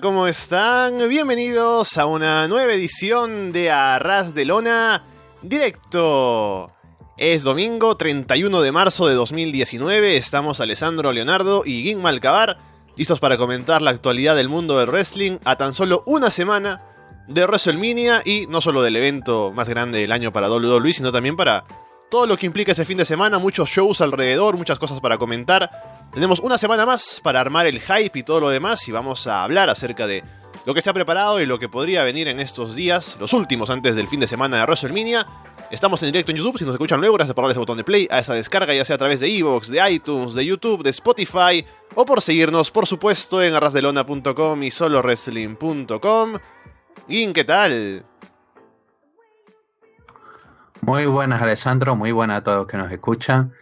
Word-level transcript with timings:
¿cómo 0.00 0.26
están? 0.26 1.08
Bienvenidos 1.08 1.96
a 1.96 2.04
una 2.06 2.46
nueva 2.48 2.74
edición 2.74 3.50
de 3.52 3.70
Arras 3.70 4.34
de 4.34 4.44
Lona 4.44 5.04
Directo. 5.42 6.70
Es 7.16 7.44
domingo 7.44 7.96
31 7.96 8.60
de 8.60 8.72
marzo 8.72 9.06
de 9.06 9.14
2019, 9.14 10.16
estamos 10.16 10.60
Alessandro 10.60 11.12
Leonardo 11.12 11.62
y 11.64 11.82
Ging 11.82 12.02
Malcabar, 12.02 12.58
listos 12.96 13.20
para 13.20 13.38
comentar 13.38 13.80
la 13.80 13.90
actualidad 13.90 14.36
del 14.36 14.50
mundo 14.50 14.78
del 14.78 14.90
wrestling 14.90 15.38
a 15.44 15.56
tan 15.56 15.72
solo 15.72 16.02
una 16.04 16.30
semana 16.30 16.82
de 17.26 17.44
WrestleMania 17.44 18.20
y 18.24 18.46
no 18.48 18.60
solo 18.60 18.82
del 18.82 18.96
evento 18.96 19.52
más 19.54 19.68
grande 19.68 20.00
del 20.00 20.12
año 20.12 20.30
para 20.32 20.50
WWE, 20.50 20.92
sino 20.92 21.10
también 21.10 21.36
para 21.36 21.64
todo 22.10 22.26
lo 22.26 22.36
que 22.36 22.46
implica 22.46 22.72
ese 22.72 22.84
fin 22.84 22.98
de 22.98 23.04
semana, 23.04 23.38
muchos 23.38 23.70
shows 23.70 24.00
alrededor, 24.00 24.56
muchas 24.56 24.78
cosas 24.78 25.00
para 25.00 25.16
comentar. 25.16 25.95
Tenemos 26.12 26.40
una 26.40 26.56
semana 26.56 26.86
más 26.86 27.20
para 27.22 27.40
armar 27.40 27.66
el 27.66 27.80
hype 27.80 28.18
y 28.18 28.22
todo 28.22 28.40
lo 28.40 28.48
demás 28.48 28.88
y 28.88 28.92
vamos 28.92 29.26
a 29.26 29.44
hablar 29.44 29.68
acerca 29.68 30.06
de 30.06 30.24
lo 30.64 30.72
que 30.72 30.80
está 30.80 30.92
preparado 30.92 31.40
y 31.40 31.46
lo 31.46 31.58
que 31.58 31.68
podría 31.68 32.02
venir 32.02 32.26
en 32.26 32.40
estos 32.40 32.74
días, 32.74 33.16
los 33.20 33.32
últimos 33.32 33.70
antes 33.70 33.94
del 33.94 34.08
fin 34.08 34.18
de 34.18 34.26
semana 34.26 34.56
de 34.56 34.62
WrestleMania. 34.64 35.26
Estamos 35.70 36.02
en 36.02 36.08
directo 36.08 36.32
en 36.32 36.38
YouTube, 36.38 36.58
si 36.58 36.64
nos 36.64 36.74
escuchan 36.74 37.00
luego, 37.00 37.14
gracias 37.16 37.34
por 37.34 37.42
darle 37.42 37.52
ese 37.52 37.60
botón 37.60 37.76
de 37.76 37.84
play 37.84 38.08
a 38.10 38.18
esa 38.18 38.34
descarga, 38.34 38.72
ya 38.72 38.84
sea 38.84 38.96
a 38.96 38.98
través 38.98 39.20
de 39.20 39.28
Evox, 39.28 39.68
de 39.68 39.90
iTunes, 39.90 40.34
de 40.34 40.44
YouTube, 40.44 40.82
de 40.82 40.90
Spotify, 40.90 41.64
o 41.94 42.04
por 42.04 42.20
seguirnos, 42.20 42.70
por 42.70 42.86
supuesto, 42.86 43.42
en 43.42 43.54
arrasdelona.com 43.54 44.62
y 44.62 44.70
solowrestling.com. 44.70 46.32
Gin, 47.08 47.32
¿qué 47.32 47.44
tal? 47.44 48.04
Muy 50.80 51.06
buenas, 51.06 51.42
Alessandro, 51.42 51.94
muy 51.94 52.12
buenas 52.12 52.38
a 52.38 52.42
todos 52.42 52.58
los 52.58 52.66
que 52.66 52.76
nos 52.76 52.90
escuchan. 52.90 53.52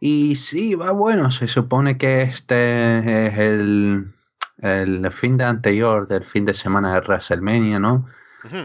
Y 0.00 0.36
sí, 0.36 0.74
va 0.74 0.92
bueno, 0.92 1.30
se 1.30 1.46
supone 1.46 1.98
que 1.98 2.22
este 2.22 3.26
es 3.26 3.38
el, 3.38 4.14
el 4.58 5.12
fin 5.12 5.36
de 5.36 5.44
anterior 5.44 6.08
del 6.08 6.24
fin 6.24 6.46
de 6.46 6.54
semana 6.54 6.94
de 6.94 7.00
WrestleMania, 7.00 7.78
¿no? 7.78 8.06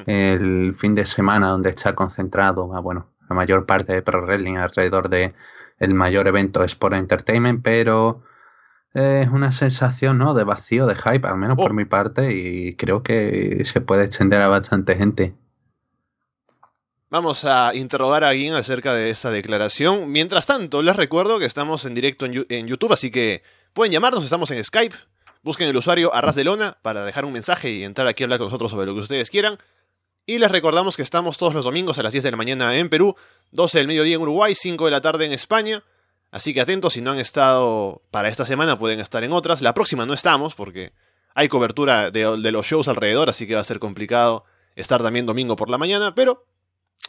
El 0.06 0.74
fin 0.76 0.96
de 0.96 1.06
semana 1.06 1.48
donde 1.50 1.70
está 1.72 1.94
concentrado, 1.96 2.74
ah, 2.74 2.80
bueno, 2.80 3.12
la 3.30 3.36
mayor 3.36 3.66
parte 3.66 3.94
de 3.94 4.02
Pro 4.02 4.22
Wrestling 4.22 4.56
alrededor 4.56 5.10
de 5.10 5.34
el 5.80 5.94
mayor 5.94 6.28
evento 6.28 6.64
Sport 6.64 6.96
Entertainment, 6.96 7.62
pero 7.62 8.24
es 8.94 9.28
una 9.28 9.52
sensación, 9.52 10.18
¿no? 10.18 10.34
De 10.34 10.46
vacío, 10.46 10.86
de 10.88 10.96
hype, 10.96 11.28
al 11.28 11.38
menos 11.38 11.58
por 11.58 11.72
Oh. 11.72 11.74
mi 11.74 11.84
parte, 11.84 12.32
y 12.34 12.76
creo 12.78 13.04
que 13.04 13.62
se 13.66 13.82
puede 13.82 14.06
extender 14.06 14.42
a 14.42 14.48
bastante 14.48 14.96
gente. 14.96 15.36
Vamos 17.10 17.46
a 17.46 17.76
interrogar 17.76 18.24
a 18.24 18.30
alguien 18.30 18.56
acerca 18.56 18.94
de 18.94 19.12
esta 19.12 19.30
declaración. 19.30 20.12
Mientras 20.12 20.48
tanto, 20.48 20.82
les 20.82 20.96
recuerdo 20.96 21.38
que 21.38 21.46
estamos 21.46 21.86
en 21.86 21.94
directo 21.94 22.26
en 22.26 22.68
YouTube, 22.68 22.94
así 22.94 23.12
que 23.12 23.44
pueden 23.74 23.92
llamarnos, 23.92 24.24
estamos 24.24 24.50
en 24.50 24.64
Skype. 24.64 24.96
Busquen 25.44 25.68
el 25.68 25.78
usuario 25.78 26.12
Arras 26.16 26.34
de 26.34 26.44
Lona 26.44 26.78
para 26.82 27.06
dejar 27.06 27.24
un 27.24 27.32
mensaje 27.32 27.70
y 27.70 27.84
entrar 27.84 28.08
aquí 28.08 28.24
a 28.24 28.26
hablar 28.26 28.40
con 28.40 28.48
nosotros 28.48 28.72
sobre 28.72 28.88
lo 28.88 28.96
que 28.96 29.02
ustedes 29.02 29.30
quieran. 29.30 29.60
Y 30.26 30.40
les 30.40 30.50
recordamos 30.50 30.96
que 30.96 31.04
estamos 31.04 31.38
todos 31.38 31.54
los 31.54 31.66
domingos 31.66 32.00
a 32.00 32.04
las 32.04 32.12
10 32.12 32.24
de 32.24 32.32
la 32.32 32.38
mañana 32.38 32.76
en 32.76 32.90
Perú, 32.90 33.16
12 33.52 33.78
del 33.78 33.88
mediodía 33.88 34.16
en 34.16 34.24
Uruguay, 34.24 34.56
5 34.56 34.86
de 34.86 34.92
la 34.92 35.02
tarde 35.02 35.26
en 35.26 35.32
España. 35.32 35.84
Así 36.32 36.56
que 36.56 36.62
atentos, 36.62 36.94
si 36.94 37.02
no 37.02 37.12
han 37.12 37.20
estado 37.20 38.02
para 38.10 38.30
esta 38.30 38.48
semana, 38.48 38.80
pueden 38.80 39.00
estar 39.00 39.24
en 39.24 39.34
otras. 39.34 39.62
La 39.62 39.76
próxima 39.76 40.08
no 40.08 40.16
estamos 40.16 40.56
porque 40.56 40.94
hay 41.36 41.48
cobertura 41.48 42.10
de, 42.10 42.38
de 42.38 42.52
los 42.52 42.66
shows 42.66 42.88
alrededor, 42.88 43.30
así 43.30 43.46
que 43.46 43.54
va 43.54 43.62
a 43.62 43.66
ser 43.66 43.78
complicado 43.78 44.46
estar 44.76 45.04
también 45.04 45.28
domingo 45.28 45.56
por 45.56 45.70
la 45.70 45.78
mañana, 45.78 46.16
pero 46.16 46.44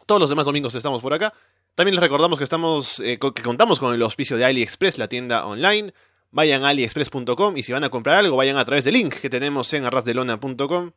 todos 0.06 0.20
los 0.20 0.30
demás 0.30 0.46
domingos 0.46 0.74
estamos 0.74 1.02
por 1.02 1.12
acá. 1.12 1.34
También 1.74 1.94
les 1.94 2.02
recordamos 2.02 2.38
que 2.38 2.44
estamos 2.44 3.00
eh, 3.00 3.18
que 3.18 3.42
contamos 3.42 3.78
con 3.78 3.92
el 3.92 4.02
auspicio 4.02 4.36
de 4.36 4.44
AliExpress, 4.44 4.98
la 4.98 5.08
tienda 5.08 5.46
online. 5.46 5.92
Vayan 6.30 6.64
a 6.64 6.70
aliexpress.com 6.70 7.56
y 7.56 7.62
si 7.62 7.72
van 7.72 7.84
a 7.84 7.90
comprar 7.90 8.16
algo, 8.16 8.36
vayan 8.36 8.56
a 8.56 8.64
través 8.64 8.84
del 8.84 8.94
link 8.94 9.14
que 9.14 9.30
tenemos 9.30 9.72
en 9.74 9.84
arrasdelona.com. 9.84 10.92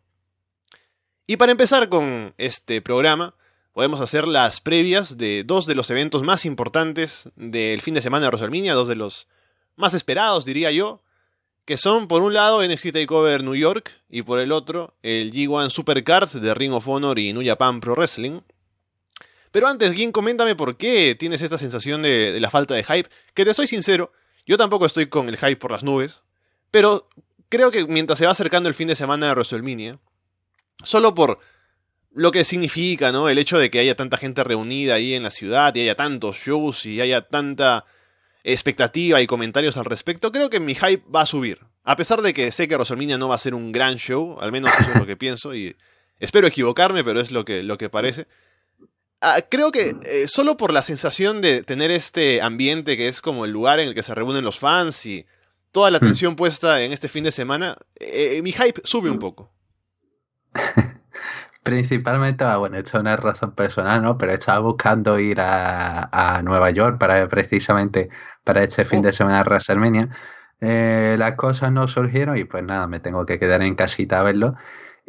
Y 1.28 1.38
para 1.38 1.52
empezar 1.52 1.90
con 1.90 2.34
este 2.38 2.82
programa, 2.82 3.36
podemos 3.74 4.02
hacer 4.02 4.28
las 4.28 4.62
previas 4.62 5.18
de 5.18 5.44
dos 5.44 5.66
de 5.66 5.76
los 5.76 5.90
eventos 5.92 6.24
más 6.24 6.46
importantes 6.46 7.30
del 7.36 7.82
fin 7.82 7.94
de 7.94 8.02
semana 8.02 8.26
de 8.26 8.30
WrestleMania, 8.30 8.74
dos 8.74 8.88
de 8.88 8.96
los 8.96 9.28
más 9.76 9.94
esperados, 9.94 10.46
diría 10.46 10.72
yo, 10.72 11.02
que 11.66 11.78
son 11.78 12.08
por 12.08 12.24
un 12.24 12.34
lado 12.34 12.66
NXT 12.66 12.92
TakeOver 12.94 13.44
New 13.44 13.56
York 13.56 13.92
y 14.10 14.24
por 14.24 14.40
el 14.40 14.52
otro 14.52 14.96
el 15.04 15.32
G1 15.32 15.70
Supercard 15.70 16.30
de 16.30 16.54
Ring 16.56 16.74
of 16.74 16.88
Honor 16.88 17.20
y 17.20 17.32
New 17.32 17.46
Japan 17.46 17.80
Pro 17.80 17.94
Wrestling. 17.96 18.42
Pero 19.52 19.68
antes, 19.68 19.94
Gin, 19.94 20.12
coméntame 20.12 20.56
por 20.56 20.78
qué 20.78 21.16
tienes 21.16 21.42
esta 21.42 21.58
sensación 21.58 22.02
de, 22.02 22.38
la 22.40 22.52
falta 22.52 22.76
de 22.76 22.84
hype. 22.84 23.10
Que 23.34 23.46
te 23.46 23.54
soy 23.54 23.68
sincero, 23.68 24.12
yo 24.46 24.58
tampoco 24.58 24.86
estoy 24.86 25.08
con 25.08 25.30
el 25.30 25.38
hype 25.38 25.58
por 25.58 25.72
las 25.72 25.84
nubes. 25.84 26.24
Pero 26.72 27.10
creo 27.50 27.72
que 27.72 27.86
mientras 27.88 28.20
se 28.20 28.26
va 28.26 28.32
acercando 28.32 28.70
el 28.70 28.76
fin 28.76 28.88
de 28.88 28.96
semana 28.96 29.28
de 29.28 29.32
WrestleMania, 29.34 30.00
solo 30.84 31.16
por 31.16 31.40
lo 32.12 32.32
que 32.32 32.44
significa, 32.44 33.12
¿no? 33.12 33.30
El 33.30 33.38
hecho 33.38 33.58
de 33.58 33.70
que 33.70 33.80
haya 33.80 33.96
tanta 33.96 34.18
gente 34.18 34.44
reunida 34.44 34.96
ahí 34.96 35.14
en 35.14 35.24
la 35.24 35.32
ciudad 35.32 35.74
y 35.76 35.82
haya 35.82 35.96
tantos 35.96 36.38
shows 36.38 36.86
y 36.86 37.02
haya 37.02 37.22
tanta 37.22 37.86
expectativa 38.44 39.22
y 39.22 39.28
comentarios 39.28 39.78
al 39.78 39.86
respecto, 39.86 40.32
creo 40.32 40.50
que 40.50 40.60
mi 40.60 40.76
hype 40.76 41.04
va 41.14 41.22
a 41.22 41.26
subir. 41.26 41.60
A 41.84 41.96
pesar 41.96 42.22
de 42.22 42.34
que 42.34 42.52
sé 42.52 42.68
que 42.68 42.76
WrestleMania 42.76 43.18
no 43.18 43.30
va 43.30 43.36
a 43.36 43.40
ser 43.40 43.56
un 43.56 43.72
gran 43.72 43.96
show, 43.98 44.38
al 44.40 44.52
menos 44.52 44.72
eso 44.80 44.92
es 44.92 45.00
lo 45.00 45.06
que 45.06 45.18
pienso 45.18 45.56
y 45.56 45.76
espero 46.20 46.48
equivocarme, 46.48 47.04
pero 47.04 47.20
es 47.20 47.32
lo 47.32 47.46
que, 47.46 47.64
lo 47.64 47.78
que 47.78 47.90
parece. 47.90 48.28
Ah, 49.22 49.42
creo 49.50 49.72
que 49.72 49.96
eh, 50.04 50.28
solo 50.28 50.56
por 50.56 50.72
la 50.72 50.82
sensación 50.82 51.42
de 51.42 51.62
tener 51.64 51.92
este 51.92 52.42
ambiente 52.42 52.96
que 52.96 53.08
es 53.10 53.22
como 53.22 53.44
el 53.46 53.52
lugar 53.52 53.80
en 53.80 53.90
el 53.90 53.96
que 53.96 54.04
se 54.04 54.16
reúnen 54.16 54.46
los 54.46 54.60
fans 54.60 55.06
y 55.06 55.26
toda 55.72 55.92
la 55.92 55.98
atención 55.98 56.36
puesta 56.38 56.82
en 56.82 56.94
este 56.94 57.10
fin 57.10 57.24
de 57.26 57.32
semana, 57.32 57.78
eh, 58.00 58.42
mi 58.42 58.52
hype 58.54 58.82
sube 58.84 59.10
un 59.10 59.20
poco. 59.20 59.52
Principalmente, 61.64 62.46
ah, 62.46 62.58
bueno, 62.58 62.78
esto 62.78 62.98
es 62.98 63.02
una 63.02 63.18
razón 63.18 63.52
personal, 63.54 64.02
¿no? 64.02 64.18
Pero 64.18 64.34
estaba 64.34 64.60
buscando 64.60 65.20
ir 65.20 65.42
a, 65.42 66.10
a 66.12 66.42
Nueva 66.42 66.72
York 66.72 66.98
para 66.98 67.28
precisamente 67.28 68.10
para 68.44 68.64
este 68.64 68.86
fin 68.86 69.00
Oh. 69.00 69.04
de 69.04 69.14
semana 69.14 69.44
de 69.44 69.44
WrestleMania. 69.44 70.10
Eh, 70.62 71.16
las 71.20 71.36
cosas 71.36 71.72
no 71.72 71.88
surgieron 71.88 72.38
y 72.38 72.46
pues 72.46 72.64
nada, 72.64 72.88
me 72.88 73.00
tengo 73.00 73.26
que 73.26 73.40
quedar 73.40 73.62
en 73.62 73.76
casita 73.76 74.20
a 74.20 74.24
verlo. 74.24 74.56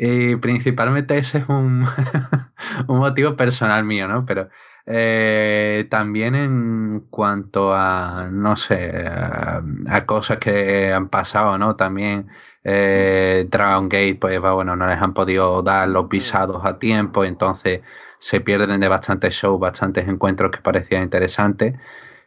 Y 0.03 0.37
principalmente 0.37 1.19
ese 1.19 1.39
es 1.39 1.49
un, 1.51 1.87
un 2.89 2.99
motivo 2.99 3.37
personal 3.37 3.85
mío, 3.85 4.09
¿no? 4.09 4.25
Pero 4.25 4.49
eh, 4.87 5.87
también 5.91 6.35
en 6.35 7.01
cuanto 7.11 7.75
a, 7.75 8.29
no 8.33 8.57
sé, 8.57 9.07
a, 9.07 9.63
a 9.89 10.07
cosas 10.07 10.39
que 10.39 10.91
han 10.91 11.11
pasado, 11.11 11.59
¿no? 11.59 11.77
También 11.77 12.29
eh, 12.65 13.47
Dragon 13.51 13.91
Gate, 13.91 14.17
pues 14.19 14.43
va, 14.43 14.55
bueno, 14.55 14.75
no 14.75 14.87
les 14.87 14.99
han 14.99 15.13
podido 15.13 15.63
dar 15.63 15.87
los 15.89 16.09
visados 16.09 16.65
a 16.65 16.79
tiempo, 16.79 17.25
entonces 17.25 17.83
se 18.19 18.41
pierden 18.41 18.81
de 18.81 18.89
bastantes 18.89 19.35
shows, 19.35 19.61
bastantes 19.61 20.09
encuentros 20.09 20.51
que 20.51 20.63
parecían 20.63 21.03
interesantes. 21.03 21.75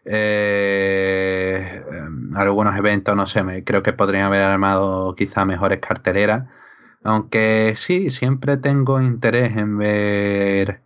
Eh, 0.05 1.83
em, 1.91 2.35
algunos 2.35 2.75
eventos, 2.77 3.15
no 3.15 3.25
sé, 3.25 3.43
me, 3.43 3.63
creo 3.63 3.81
que 3.83 3.93
podrían 3.93 4.25
haber 4.25 4.41
armado 4.41 5.15
quizá 5.15 5.43
mejores 5.45 5.79
carteleras. 5.79 6.43
Aunque 7.03 7.73
sí, 7.75 8.09
siempre 8.09 8.57
tengo 8.57 9.01
interés 9.01 9.57
en 9.57 9.77
ver. 9.77 10.81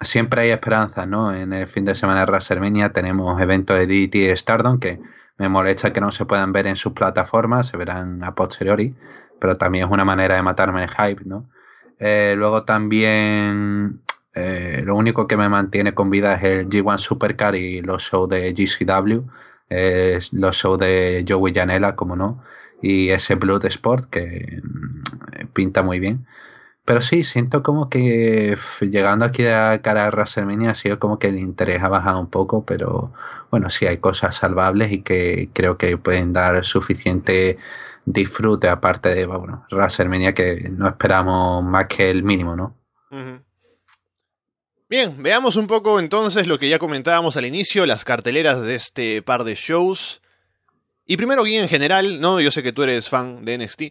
Siempre 0.00 0.42
hay 0.42 0.50
esperanza, 0.50 1.06
¿no? 1.06 1.34
En 1.34 1.52
el 1.52 1.66
fin 1.66 1.84
de 1.84 1.94
semana 1.94 2.20
de 2.20 2.26
WrestleMania 2.26 2.92
tenemos 2.92 3.40
eventos 3.40 3.76
de 3.78 3.86
DDT 3.86 4.14
y 4.14 4.36
Stardom 4.36 4.78
que 4.78 5.00
me 5.38 5.48
molesta 5.48 5.92
que 5.92 6.00
no 6.00 6.10
se 6.12 6.24
puedan 6.24 6.52
ver 6.52 6.66
en 6.66 6.76
sus 6.76 6.92
plataformas, 6.92 7.68
se 7.68 7.76
verán 7.76 8.22
a 8.22 8.34
posteriori, 8.34 8.94
pero 9.40 9.56
también 9.56 9.86
es 9.86 9.90
una 9.90 10.04
manera 10.04 10.36
de 10.36 10.42
matarme 10.42 10.84
el 10.84 10.90
hype, 10.90 11.24
¿no? 11.24 11.48
Eh, 11.98 12.34
luego 12.36 12.64
también 12.64 14.02
eh, 14.34 14.82
lo 14.84 14.94
único 14.96 15.26
que 15.26 15.36
me 15.36 15.48
mantiene 15.48 15.94
con 15.94 16.10
vida 16.10 16.34
es 16.34 16.44
el 16.44 16.68
G1 16.68 16.98
Supercar 16.98 17.56
y 17.56 17.82
los 17.82 18.02
shows 18.02 18.28
de 18.28 18.52
GCW, 18.52 19.22
eh, 19.70 20.18
los 20.32 20.56
shows 20.56 20.78
de 20.78 21.24
Joey 21.28 21.52
Janela, 21.52 21.96
como 21.96 22.14
no, 22.16 22.42
y 22.82 23.10
ese 23.10 23.34
Blood 23.34 23.64
Sport 23.66 24.06
que 24.10 24.60
mm, 24.62 25.46
pinta 25.52 25.82
muy 25.82 26.00
bien. 26.00 26.26
Pero 26.84 27.02
sí, 27.02 27.22
siento 27.22 27.62
como 27.62 27.90
que 27.90 28.56
llegando 28.80 29.26
aquí 29.26 29.44
a 29.44 29.80
cara 29.82 30.06
a 30.06 30.10
WrestleMania 30.10 30.70
ha 30.70 30.74
sido 30.74 30.98
como 30.98 31.18
que 31.18 31.28
el 31.28 31.38
interés 31.38 31.82
ha 31.82 31.88
bajado 31.88 32.18
un 32.18 32.30
poco, 32.30 32.64
pero 32.64 33.12
bueno, 33.50 33.68
sí 33.68 33.86
hay 33.86 33.98
cosas 33.98 34.36
salvables 34.36 34.90
y 34.92 35.02
que 35.02 35.50
creo 35.52 35.76
que 35.76 35.98
pueden 35.98 36.32
dar 36.32 36.64
suficiente 36.64 37.58
disfrute 38.06 38.68
aparte 38.68 39.14
de, 39.14 39.26
bueno, 39.26 39.66
WrestleMania 39.70 40.32
que 40.32 40.70
no 40.70 40.88
esperamos 40.88 41.62
más 41.62 41.86
que 41.88 42.10
el 42.10 42.22
mínimo, 42.22 42.56
¿no? 42.56 42.74
Bien, 44.88 45.22
veamos 45.22 45.56
un 45.56 45.66
poco 45.66 46.00
entonces 46.00 46.46
lo 46.46 46.58
que 46.58 46.70
ya 46.70 46.78
comentábamos 46.78 47.36
al 47.36 47.44
inicio, 47.44 47.84
las 47.84 48.06
carteleras 48.06 48.62
de 48.62 48.74
este 48.76 49.20
par 49.20 49.44
de 49.44 49.54
shows. 49.54 50.22
Y 51.10 51.16
primero, 51.16 51.42
bien 51.42 51.62
en 51.62 51.70
general, 51.70 52.20
¿no? 52.20 52.38
Yo 52.38 52.50
sé 52.50 52.62
que 52.62 52.72
tú 52.72 52.82
eres 52.82 53.08
fan 53.08 53.42
de 53.46 53.56
NXT. 53.56 53.82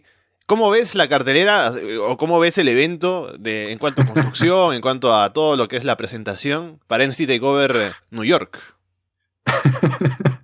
¿Cómo 0.46 0.70
ves 0.70 0.94
la 0.94 1.08
cartelera 1.08 1.72
o 2.06 2.16
cómo 2.16 2.38
ves 2.38 2.58
el 2.58 2.68
evento 2.68 3.34
en 3.44 3.76
cuanto 3.78 4.02
a 4.02 4.06
construcción, 4.06 4.72
en 4.72 4.80
cuanto 4.80 5.12
a 5.12 5.32
todo 5.32 5.56
lo 5.56 5.66
que 5.66 5.76
es 5.76 5.82
la 5.82 5.96
presentación 5.96 6.78
para 6.86 7.04
NXT 7.04 7.26
TakeOver 7.26 7.76
eh, 7.76 7.90
New 8.10 8.24
York? 8.24 8.58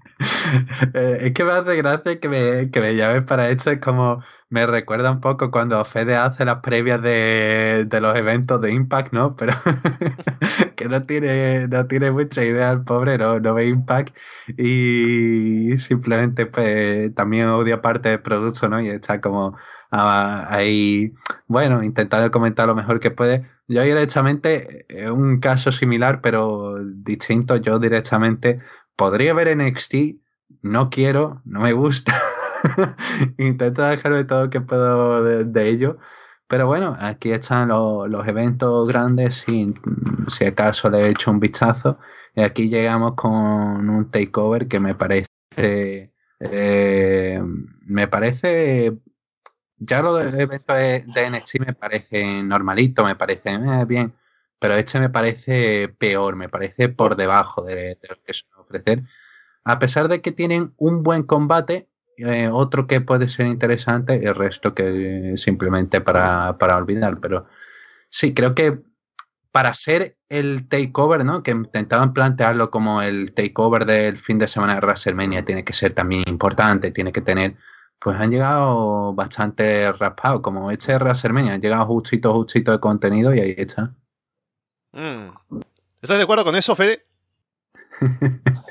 Eh, 0.94 1.19
es 1.21 1.32
que 1.32 1.44
me 1.44 1.50
hace 1.53 1.76
gracia 1.76 2.21
que 2.21 2.29
me, 2.29 2.71
que 2.71 2.81
me 2.81 2.94
llames 2.94 3.25
para 3.25 3.50
esto. 3.50 3.73
Es 3.73 3.81
como 3.81 4.23
me 4.55 4.67
recuerda 4.67 5.11
un 5.11 5.21
poco 5.21 5.51
cuando 5.51 5.85
Fede 5.85 6.15
hace 6.15 6.45
las 6.45 6.61
previas 6.61 7.03
de, 7.03 7.89
los 8.01 8.17
eventos 8.17 8.61
de 8.61 8.71
Impact, 8.71 9.12
¿no? 9.12 9.35
Pero 9.35 9.53
que 10.77 10.89
no 10.89 11.03
tiene, 11.03 11.67
no 11.67 11.89
tiene 11.89 12.12
mucha 12.12 12.45
idea 12.45 12.71
el 12.71 12.85
pobre, 12.85 13.19
no, 13.19 13.41
no 13.41 13.53
ve 13.55 13.67
Impact 13.67 14.17
y 14.56 15.77
simplemente 15.79 16.47
pues 16.47 17.12
también 17.17 17.49
odia 17.49 17.83
parte 17.83 18.11
del 18.11 18.23
producto, 18.23 18.69
¿no? 18.69 18.81
Y 18.81 18.91
está 18.91 19.21
como 19.21 19.56
ah, 19.91 20.47
ahí, 20.49 21.12
bueno, 21.49 21.83
intentando 21.83 22.31
comentar 22.31 22.69
lo 22.69 22.77
mejor 22.77 23.00
que 23.00 23.11
puede. 23.11 23.50
Yo 23.67 23.83
directamente, 23.83 24.87
es 24.89 25.11
un 25.11 25.41
caso 25.41 25.73
similar, 25.73 26.21
pero 26.21 26.77
distinto, 26.81 27.57
yo 27.57 27.81
directamente 27.81 28.61
podría 28.95 29.35
ver 29.35 29.57
NXT, 29.57 29.95
no 30.62 30.91
quiero, 30.91 31.43
no 31.45 31.62
me 31.62 31.73
gusta. 31.73 32.15
Intento 33.38 33.82
dejarme 33.82 34.25
todo 34.25 34.50
que 34.50 34.61
puedo 34.61 35.22
de, 35.44 35.69
ello. 35.69 35.99
Pero 36.46 36.66
bueno, 36.66 36.96
aquí 36.99 37.32
están 37.32 37.69
los, 37.69 38.28
eventos 38.28 38.87
grandes, 38.87 39.44
si, 39.46 39.75
si 40.28 40.44
acaso 40.44 40.90
le 40.90 41.00
he 41.00 41.08
hecho 41.11 41.31
un 41.31 41.40
vistazo. 41.40 41.99
Y 42.34 42.43
aquí 42.43 42.69
llegamos 42.69 43.14
con 43.14 43.31
un 43.88 44.11
takeover 44.11 44.69
que 44.69 44.81
me 44.81 44.94
parece. 44.94 45.28
Eh, 45.56 47.43
me 47.87 48.08
parece. 48.08 48.93
Ya 49.76 50.02
los 50.02 50.22
eventos 50.34 50.76
de, 50.76 51.05
de 51.14 51.61
me 51.61 51.75
parecen 51.75 52.49
normalito, 52.49 53.05
me 53.05 53.16
parece 53.16 53.55
eh, 53.55 53.84
bien. 53.87 54.14
Pero 54.58 54.75
este 54.75 54.99
me 55.00 55.11
parece 55.11 55.88
peor, 55.88 56.37
me 56.37 56.49
parece 56.49 56.88
por 56.88 57.16
debajo 57.16 57.62
de, 57.62 57.99
de 58.00 58.08
lo 58.08 58.22
que 58.22 58.32
suelen 58.32 58.61
ofrecer. 58.61 59.02
A 59.64 59.78
pesar 59.78 60.08
de 60.08 60.22
que 60.22 60.32
tienen 60.32 60.75
un 60.78 61.02
buen 61.02 61.22
combate, 61.25 61.88
eh, 62.19 62.49
otro 62.52 62.87
que 62.87 63.00
puede 63.00 63.28
ser 63.28 63.46
interesante, 63.46 64.25
el 64.25 64.34
resto 64.34 64.75
que 64.75 65.34
simplemente 65.37 66.00
para, 66.00 66.58
para 66.58 66.76
olvidar. 66.76 67.19
Pero 67.20 67.46
sí, 68.08 68.34
creo 68.34 68.55
que 68.55 68.82
para 69.55 69.72
ser 69.72 70.16
el 70.28 70.69
takeover, 70.69 71.25
¿no? 71.25 71.44
Que 71.44 71.52
intentaban 71.52 72.12
plantearlo 72.12 72.72
como 72.72 73.02
el 73.02 73.32
takeover 73.34 73.87
del 73.87 74.19
fin 74.19 74.38
de 74.38 74.49
semana 74.49 74.75
de 74.75 74.81
WrestleMania, 74.81 75.44
tiene 75.44 75.64
que 75.64 75.72
ser 75.72 75.93
también 75.93 76.25
importante, 76.26 76.90
tiene 76.90 77.12
que 77.12 77.20
tener. 77.20 77.56
Pues 78.00 78.19
han 78.19 78.32
llegado 78.32 79.14
bastante 79.14 79.93
raspados, 79.93 80.40
como 80.43 80.72
este 80.72 80.93
de 80.93 80.99
WrestleMania, 80.99 81.55
han 81.55 81.61
llegado 81.61 81.87
justito, 81.87 82.34
justito 82.34 82.72
de 82.72 82.81
contenido 82.81 83.32
y 83.32 83.40
ahí 83.40 83.55
está. 83.56 83.94
Mm. 84.93 85.28
¿Estás 86.02 86.19
de 86.19 86.25
acuerdo 86.25 86.44
con 86.44 86.56
eso, 86.56 86.75
Fede? 86.75 87.06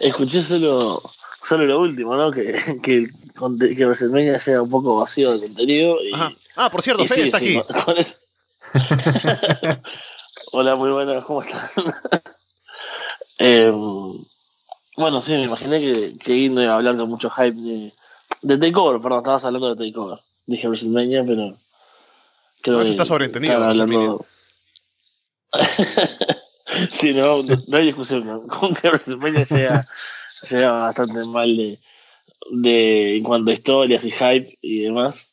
Escuché 0.00 0.42
solo 1.44 1.64
lo 1.64 1.80
último, 1.80 2.16
¿no? 2.16 2.30
Que, 2.30 2.52
que, 2.82 3.08
que 3.76 3.86
WrestleMania 3.86 4.38
sea 4.38 4.62
un 4.62 4.70
poco 4.70 4.96
vacío 4.96 5.32
de 5.32 5.46
contenido. 5.46 6.02
Y, 6.02 6.12
Ah, 6.56 6.70
por 6.70 6.82
cierto, 6.82 7.04
Fede 7.04 7.24
está 7.24 7.38
aquí. 7.38 7.60
Hola, 10.52 10.76
muy 10.76 10.90
buenas, 10.90 11.24
¿cómo 11.24 11.42
están? 11.42 11.60
Em, 13.36 13.74
bueno, 14.96 15.20
sí, 15.20 15.32
me 15.32 15.42
imaginé 15.42 15.80
que, 15.80 16.16
que 16.18 16.34
iba 16.34 16.62
a 16.62 16.76
hablar 16.76 16.96
con 16.96 17.08
mucho 17.08 17.28
hype 17.28 17.60
de, 17.60 17.92
de 18.42 18.58
Takeover, 18.58 19.00
perdón, 19.00 19.18
estabas 19.18 19.44
hablando 19.44 19.74
de 19.74 19.86
Takeover. 19.86 20.20
Dije 20.46 20.68
WrestleMania, 20.68 21.24
pero. 21.26 21.58
Creo 22.62 22.78
no, 22.78 22.84
que 22.84 22.90
está 22.90 23.04
sobreentendido. 23.04 23.56
Hablando... 23.62 24.24
sí, 26.92 27.12
no, 27.12 27.42
no, 27.42 27.76
hay 27.76 27.86
discusión 27.86 28.46
con 28.46 28.72
que 28.72 28.88
WrestleMania 28.88 29.44
sea 29.44 29.88
se 30.42 30.66
bastante 30.66 31.24
mal 31.24 31.56
de, 31.56 31.80
de, 32.50 33.16
en 33.16 33.22
cuanto 33.22 33.50
a 33.50 33.54
historias 33.54 34.04
y 34.04 34.10
hype 34.10 34.58
y 34.62 34.80
demás. 34.80 35.30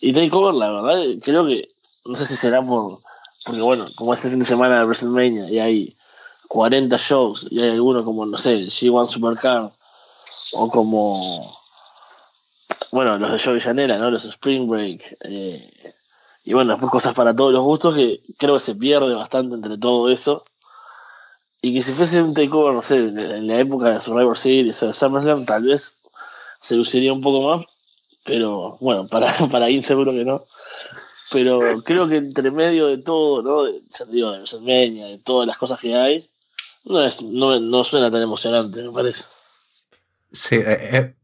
Y 0.00 0.12
Takeover, 0.12 0.54
la 0.54 0.70
verdad, 0.70 1.04
creo 1.22 1.46
que, 1.46 1.70
no 2.04 2.14
sé 2.14 2.26
si 2.26 2.36
será 2.36 2.62
por, 2.62 3.00
porque 3.44 3.60
bueno, 3.60 3.86
como 3.94 4.12
este 4.12 4.28
fin 4.28 4.40
de 4.40 4.44
semana 4.44 4.80
de 4.80 4.84
WrestleMania 4.86 5.48
y 5.50 5.58
hay 5.58 5.96
40 6.48 6.96
shows 6.96 7.46
y 7.50 7.60
hay 7.60 7.70
algunos 7.70 8.02
como, 8.02 8.26
no 8.26 8.36
sé, 8.36 8.66
G1 8.66 9.06
Supercar 9.06 9.72
o 10.52 10.68
como, 10.68 11.56
bueno, 12.90 13.18
los 13.18 13.32
de 13.32 13.38
Joe 13.38 13.54
Villanera, 13.54 13.98
¿no? 13.98 14.10
Los 14.10 14.24
Spring 14.24 14.68
Break. 14.68 15.16
Eh, 15.20 15.94
y 16.44 16.52
bueno, 16.52 16.72
después 16.72 16.90
cosas 16.90 17.14
para 17.14 17.34
todos 17.34 17.52
los 17.52 17.62
gustos 17.62 17.94
que 17.94 18.22
creo 18.36 18.54
que 18.54 18.60
se 18.60 18.74
pierde 18.74 19.14
bastante 19.14 19.54
entre 19.54 19.78
todo 19.78 20.10
eso 20.10 20.44
y 21.64 21.72
que 21.72 21.82
si 21.82 21.92
fuese 21.92 22.20
un 22.20 22.34
takeover, 22.34 22.74
no 22.74 22.82
sé, 22.82 22.96
en 22.96 23.46
la 23.46 23.58
época 23.58 23.90
de 23.90 24.00
Survivor 24.00 24.36
Series 24.36 24.82
o 24.82 24.88
de 24.88 24.92
SummerSlam, 24.92 25.46
tal 25.46 25.62
vez 25.62 25.94
se 26.60 26.76
luciría 26.76 27.10
un 27.10 27.22
poco 27.22 27.56
más. 27.56 27.66
Pero 28.22 28.76
bueno, 28.80 29.06
para, 29.06 29.32
para 29.50 29.64
ahí 29.64 29.82
seguro 29.82 30.12
que 30.12 30.26
no. 30.26 30.44
Pero 31.32 31.82
creo 31.82 32.06
que 32.06 32.16
entre 32.16 32.50
medio 32.50 32.88
de 32.88 32.98
todo, 32.98 33.42
¿no? 33.42 33.64
De, 33.64 33.80
digo, 34.10 34.32
de 34.32 35.20
todas 35.24 35.46
las 35.46 35.56
cosas 35.56 35.80
que 35.80 35.96
hay, 35.96 36.28
no, 36.84 37.02
es, 37.02 37.22
no, 37.22 37.58
no 37.58 37.82
suena 37.82 38.10
tan 38.10 38.20
emocionante, 38.20 38.82
me 38.82 38.92
parece. 38.92 39.30
Sí, 40.32 40.56
eh, 40.56 40.90
eh, 40.92 41.14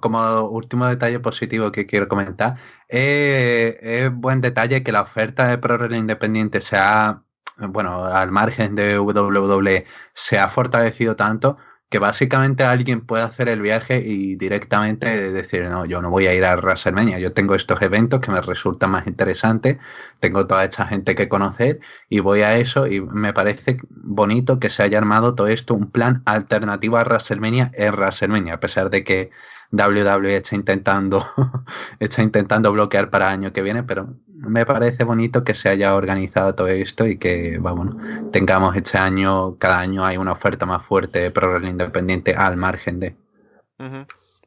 como 0.00 0.42
último 0.42 0.86
detalle 0.86 1.18
positivo 1.18 1.72
que 1.72 1.86
quiero 1.86 2.06
comentar, 2.06 2.56
eh, 2.88 3.76
es 3.82 4.14
buen 4.14 4.40
detalle 4.40 4.84
que 4.84 4.92
la 4.92 5.02
oferta 5.02 5.48
de 5.48 5.58
Pro 5.58 5.92
Independiente 5.92 6.60
sea 6.60 7.24
bueno, 7.58 8.04
al 8.04 8.30
margen 8.30 8.74
de 8.74 8.98
WWE, 8.98 9.86
se 10.14 10.38
ha 10.38 10.48
fortalecido 10.48 11.16
tanto 11.16 11.56
que 11.90 11.98
básicamente 11.98 12.64
alguien 12.64 13.00
puede 13.06 13.22
hacer 13.22 13.48
el 13.48 13.62
viaje 13.62 14.02
y 14.04 14.36
directamente 14.36 15.32
decir, 15.32 15.64
no, 15.64 15.86
yo 15.86 16.02
no 16.02 16.10
voy 16.10 16.26
a 16.26 16.34
ir 16.34 16.44
a 16.44 16.54
WrestleMania, 16.56 17.18
yo 17.18 17.32
tengo 17.32 17.54
estos 17.54 17.80
eventos 17.80 18.20
que 18.20 18.30
me 18.30 18.42
resultan 18.42 18.90
más 18.90 19.06
interesantes, 19.06 19.78
tengo 20.20 20.46
toda 20.46 20.64
esta 20.64 20.86
gente 20.86 21.14
que 21.14 21.28
conocer 21.28 21.80
y 22.10 22.20
voy 22.20 22.42
a 22.42 22.56
eso 22.56 22.86
y 22.86 23.00
me 23.00 23.32
parece 23.32 23.78
bonito 23.88 24.58
que 24.58 24.68
se 24.68 24.82
haya 24.82 24.98
armado 24.98 25.34
todo 25.34 25.48
esto, 25.48 25.74
un 25.74 25.90
plan 25.90 26.22
alternativo 26.26 26.98
a 26.98 27.04
WrestleMania 27.04 27.70
en 27.74 27.94
WrestleMania, 27.94 28.54
a 28.54 28.60
pesar 28.60 28.90
de 28.90 29.02
que 29.02 29.30
WWE 29.70 30.36
está 30.36 30.56
intentando, 30.56 31.24
está 32.00 32.22
intentando 32.22 32.72
bloquear 32.72 33.10
para 33.10 33.28
el 33.28 33.32
año 33.32 33.52
que 33.52 33.62
viene, 33.62 33.82
pero 33.82 34.14
me 34.48 34.66
parece 34.66 35.04
bonito 35.04 35.44
que 35.44 35.54
se 35.54 35.68
haya 35.68 35.94
organizado 35.94 36.54
todo 36.54 36.68
esto 36.68 37.06
y 37.06 37.18
que 37.18 37.58
vamos, 37.60 37.94
tengamos 38.32 38.76
este 38.76 38.98
año, 38.98 39.56
cada 39.58 39.80
año 39.80 40.04
hay 40.04 40.16
una 40.16 40.32
oferta 40.32 40.66
más 40.66 40.84
fuerte 40.84 41.20
de 41.20 41.30
ProRes 41.30 41.68
independiente 41.68 42.34
al 42.34 42.56
margen 42.56 43.00
de. 43.00 43.16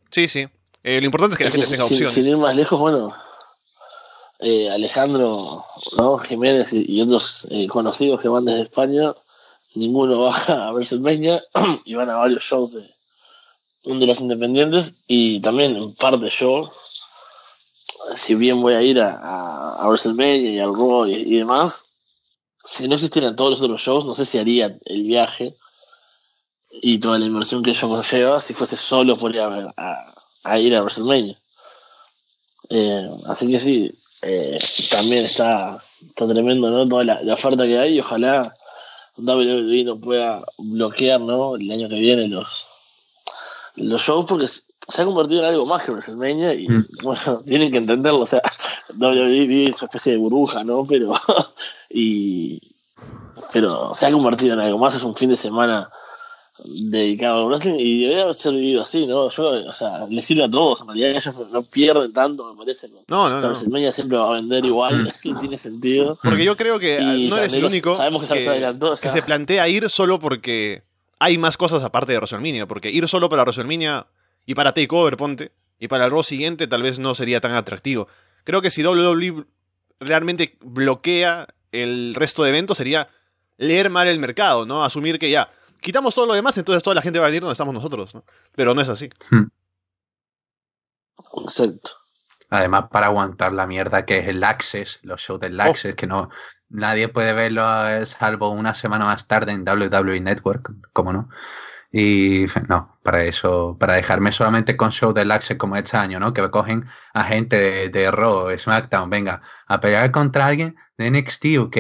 Sí, 0.10 0.28
sí. 0.28 0.48
Eh, 0.84 1.00
lo 1.00 1.06
importante 1.06 1.36
es 1.36 1.38
que 1.38 1.44
la 1.46 1.52
gente 1.52 1.68
tenga 1.68 1.86
opciones. 1.86 2.14
Sin 2.14 2.28
ir 2.28 2.38
más 2.38 2.56
lejos, 2.56 2.80
bueno, 2.80 3.14
eh, 4.40 4.70
Alejandro 4.72 5.64
¿no? 5.98 6.18
Jiménez 6.18 6.74
y, 6.74 7.00
otros 7.02 7.48
eh, 7.52 7.68
conocidos 7.68 8.20
que 8.20 8.28
van 8.28 8.46
desde 8.46 8.64
España, 8.64 9.14
ninguno 9.76 10.22
va 10.22 10.36
a 10.68 10.72
WrestleMania 10.72 11.42
y 11.86 11.94
van 11.94 12.10
a 12.10 12.18
varios 12.18 12.44
shows 12.44 12.74
de, 12.74 12.90
de 13.84 14.08
los 14.08 14.20
independientes 14.20 14.96
y 15.08 15.40
también 15.42 15.76
en 15.76 15.94
parte 15.94 16.30
yo, 16.30 16.72
si 18.16 18.36
bien 18.36 18.62
voy 18.62 18.74
a 18.74 18.82
ir 18.82 19.00
a, 19.00 19.76
a, 19.76 19.88
WrestleMania 19.88 20.52
y 20.52 20.60
al 20.60 20.74
Raw 20.74 21.08
y, 21.08 21.38
demás, 21.38 21.86
si 22.64 22.88
no 22.88 22.96
existieran 22.96 23.36
todos 23.36 23.52
los 23.52 23.62
otros 23.62 23.82
shows, 23.82 24.06
no 24.06 24.16
sé 24.16 24.26
si 24.26 24.38
haría 24.38 24.78
el 24.86 25.04
viaje 25.06 25.56
y 26.70 27.00
toda 27.00 27.20
la 27.20 27.26
inversión 27.26 27.64
que 27.64 27.72
ello 27.72 28.02
lleva 28.02 28.40
si 28.40 28.54
fuese 28.54 28.78
solo 28.78 29.16
por 29.16 29.36
ir 29.36 29.42
a, 29.42 30.60
ir 30.60 30.76
a 30.76 30.82
WrestleMania. 30.82 31.38
Eh, 32.70 33.10
así 33.26 33.52
que 33.52 33.60
sí, 33.60 33.92
eh, 34.22 34.60
también 34.90 35.26
está, 35.26 35.84
está 36.08 36.28
tremendo 36.28 36.70
¿no? 36.70 36.88
toda 36.88 37.04
la, 37.04 37.22
la, 37.22 37.34
oferta 37.34 37.66
que 37.66 37.78
hay 37.78 37.96
y 37.96 38.00
ojalá 38.00 38.54
WWE 39.18 39.84
no 39.84 40.00
pueda 40.00 40.44
bloquear 40.58 41.20
¿no? 41.20 41.56
el 41.56 41.70
año 41.70 41.90
que 41.90 41.96
viene 41.96 42.28
los, 42.28 42.68
los 43.76 44.02
shows 44.02 44.26
porque 44.28 44.48
se 44.92 45.02
ha 45.02 45.06
convertido 45.06 45.42
en 45.42 45.50
algo 45.50 45.66
más 45.66 45.84
que 45.84 45.92
WrestleMania 45.92 46.54
y 46.54 46.68
mm. 46.68 46.88
bueno, 47.04 47.42
tienen 47.46 47.72
que 47.72 47.78
entenderlo, 47.78 48.20
o 48.20 48.26
sea, 48.26 48.42
WWE 48.94 49.70
es 49.70 49.82
una 49.82 49.88
especie 49.88 50.14
de 50.14 50.18
burbuja, 50.18 50.64
¿no? 50.64 50.86
Pero 50.86 51.14
y 51.90 52.60
pero 53.54 53.94
se 53.94 54.06
ha 54.06 54.12
convertido 54.12 54.54
en 54.54 54.60
algo 54.60 54.78
más, 54.78 54.96
es 54.96 55.04
un 55.04 55.16
fin 55.16 55.30
de 55.30 55.38
semana 55.38 55.90
dedicado 56.64 57.42
a 57.42 57.46
wrestling 57.46 57.76
y 57.80 58.04
debería 58.04 58.34
ser 58.34 58.54
vivido 58.54 58.84
así, 58.84 59.08
¿no? 59.08 59.30
Yo, 59.30 59.50
o 59.50 59.74
sea, 59.74 60.06
le 60.08 60.22
sirve 60.22 60.44
a 60.44 60.50
todos, 60.50 60.82
en 60.82 60.88
realidad 60.88 61.10
ellos 61.12 61.34
no 61.52 61.64
pierden 61.64 62.14
tanto, 62.14 62.54
me 62.54 62.58
parece. 62.58 62.88
No, 63.08 63.30
no, 63.30 63.42
no. 63.42 63.48
WrestleMania 63.48 63.92
siempre 63.92 64.18
va 64.18 64.30
a 64.30 64.34
vender 64.34 64.66
igual, 64.66 65.04
no 65.26 65.40
tiene 65.40 65.58
sentido. 65.58 66.18
Porque 66.22 66.44
yo 66.44 66.56
creo 66.56 66.80
que 66.80 67.00
no 67.02 67.38
eres 67.38 67.54
el 67.54 67.66
único 67.66 67.98
que, 67.98 69.10
se 69.10 69.22
plantea 69.24 69.68
ir 69.68 69.90
solo 69.90 70.20
porque 70.20 70.84
hay 71.20 71.38
más 71.38 71.58
cosas 71.58 71.84
aparte 71.84 72.12
de 72.12 72.20
WrestleMania, 72.20 72.68
porque 72.68 72.92
ir 72.92 73.08
solo 73.08 73.30
para 73.30 73.44
WrestleMania 73.44 74.06
y 74.46 74.56
para 74.56 74.74
Takeover, 74.74 75.18
ponte, 75.18 75.52
y 75.80 75.88
para 75.88 76.06
el 76.06 76.12
Raw 76.12 76.24
siguiente 76.24 76.68
tal 76.68 76.84
vez 76.84 77.00
no 77.00 77.16
sería 77.16 77.42
tan 77.42 77.54
atractivo. 77.54 78.08
Creo 78.44 78.62
que 78.62 78.72
si 78.72 78.84
WWE 78.84 79.46
realmente 80.00 80.58
bloquea 80.62 81.48
el 81.72 82.16
resto 82.16 82.44
de 82.44 82.50
eventos 82.50 82.78
sería 82.78 83.08
leer 83.58 83.90
mal 83.90 84.08
el 84.08 84.20
mercado, 84.20 84.66
¿no? 84.66 84.84
Asumir 84.84 85.20
que 85.20 85.30
ya, 85.30 85.52
quitamos 85.80 86.16
todo 86.16 86.26
lo 86.26 86.34
demás, 86.34 86.58
entonces 86.58 86.84
toda 86.84 86.96
la 86.96 87.02
gente 87.02 87.20
va 87.20 87.26
a 87.26 87.30
venir 87.30 87.42
donde 87.42 87.54
estamos 87.54 87.74
nosotros, 87.74 88.14
¿no? 88.16 88.24
Pero 88.56 88.74
no 88.74 88.82
es 88.82 88.90
así. 88.90 89.10
Hmm. 89.30 89.48
Exacto. 91.44 91.92
Además, 92.50 92.86
para 92.92 93.08
aguantar 93.08 93.54
la 93.54 93.66
mierda 93.66 94.06
que 94.06 94.20
es 94.20 94.28
el 94.28 94.44
Access, 94.44 95.00
los 95.04 95.22
shows 95.22 95.40
del 95.40 95.60
Access, 95.60 95.96
que 95.96 96.08
no 96.08 96.30
nadie 96.72 97.08
puede 97.08 97.34
verlo 97.34 97.88
eh, 97.88 98.06
salvo 98.06 98.50
una 98.50 98.74
semana 98.74 99.06
más 99.06 99.28
tarde 99.28 99.52
en 99.52 99.64
WWE 99.68 100.20
Network, 100.20 100.72
como 100.94 101.14
no. 101.14 101.30
Y 101.92 102.46
no, 102.70 102.98
para 103.04 103.26
eso, 103.26 103.76
para 103.78 103.96
dejarme 103.96 104.32
solamente 104.32 104.78
con 104.78 104.92
shows 104.92 105.14
del 105.14 105.32
Access 105.32 105.58
como 105.58 105.76
este 105.76 105.98
año, 105.98 106.20
¿no? 106.20 106.34
Que 106.34 106.50
cogen 106.50 106.86
a 107.14 107.26
gente 107.26 107.58
de, 107.58 107.90
de 107.90 108.12
Raw, 108.12 108.48
SmackDown, 108.58 109.10
venga, 109.10 109.42
a 109.68 109.80
pelear 109.80 110.10
contra 110.12 110.46
alguien 110.46 110.78
de 110.98 111.12
NXT 111.12 111.46
UK. 111.60 111.78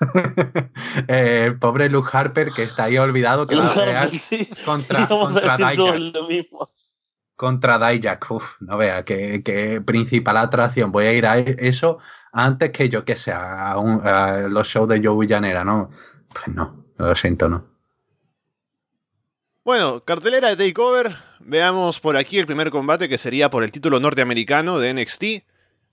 Eh, 1.08 1.44
el 1.46 1.58
pobre 1.58 1.88
Luke 1.88 2.08
Harper 2.12 2.52
que 2.52 2.62
está 2.62 2.84
ahí 2.84 2.96
olvidado 2.98 3.48
que 3.48 3.56
va 3.56 3.66
a 3.66 3.74
pelear 3.74 4.08
contra, 4.64 5.08
contra 5.08 5.56
Dijak. 5.56 6.08
Contra 7.34 7.90
Dijak, 7.90 8.30
Uf, 8.30 8.60
no 8.60 8.76
vea, 8.76 9.04
que, 9.04 9.82
principal 9.84 10.36
atracción. 10.36 10.92
Voy 10.92 11.06
a 11.06 11.12
ir 11.12 11.26
a 11.26 11.38
eso 11.38 11.98
antes 12.32 12.70
que 12.70 12.88
yo 12.88 13.04
que 13.04 13.16
sea 13.16 13.72
a, 13.72 14.48
los 14.48 14.68
shows 14.68 14.88
de 14.88 15.00
Joe 15.02 15.18
Villanera, 15.18 15.64
¿no? 15.64 15.90
Pues 16.32 16.54
no, 16.54 16.84
lo 16.96 17.14
siento, 17.16 17.48
no. 17.48 17.77
Bueno, 19.68 20.02
cartelera 20.02 20.48
de 20.48 20.56
Takeover. 20.56 21.14
Veamos 21.40 22.00
por 22.00 22.16
aquí 22.16 22.38
el 22.38 22.46
primer 22.46 22.70
combate 22.70 23.06
que 23.06 23.18
sería 23.18 23.50
por 23.50 23.62
el 23.62 23.70
título 23.70 24.00
norteamericano 24.00 24.78
de 24.78 24.94
NXT. 24.94 25.24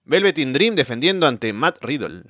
Velvet 0.06 0.40
in 0.40 0.54
Dream 0.54 0.76
defendiendo 0.76 1.28
ante 1.28 1.52
Matt 1.52 1.84
Riddle. 1.84 2.24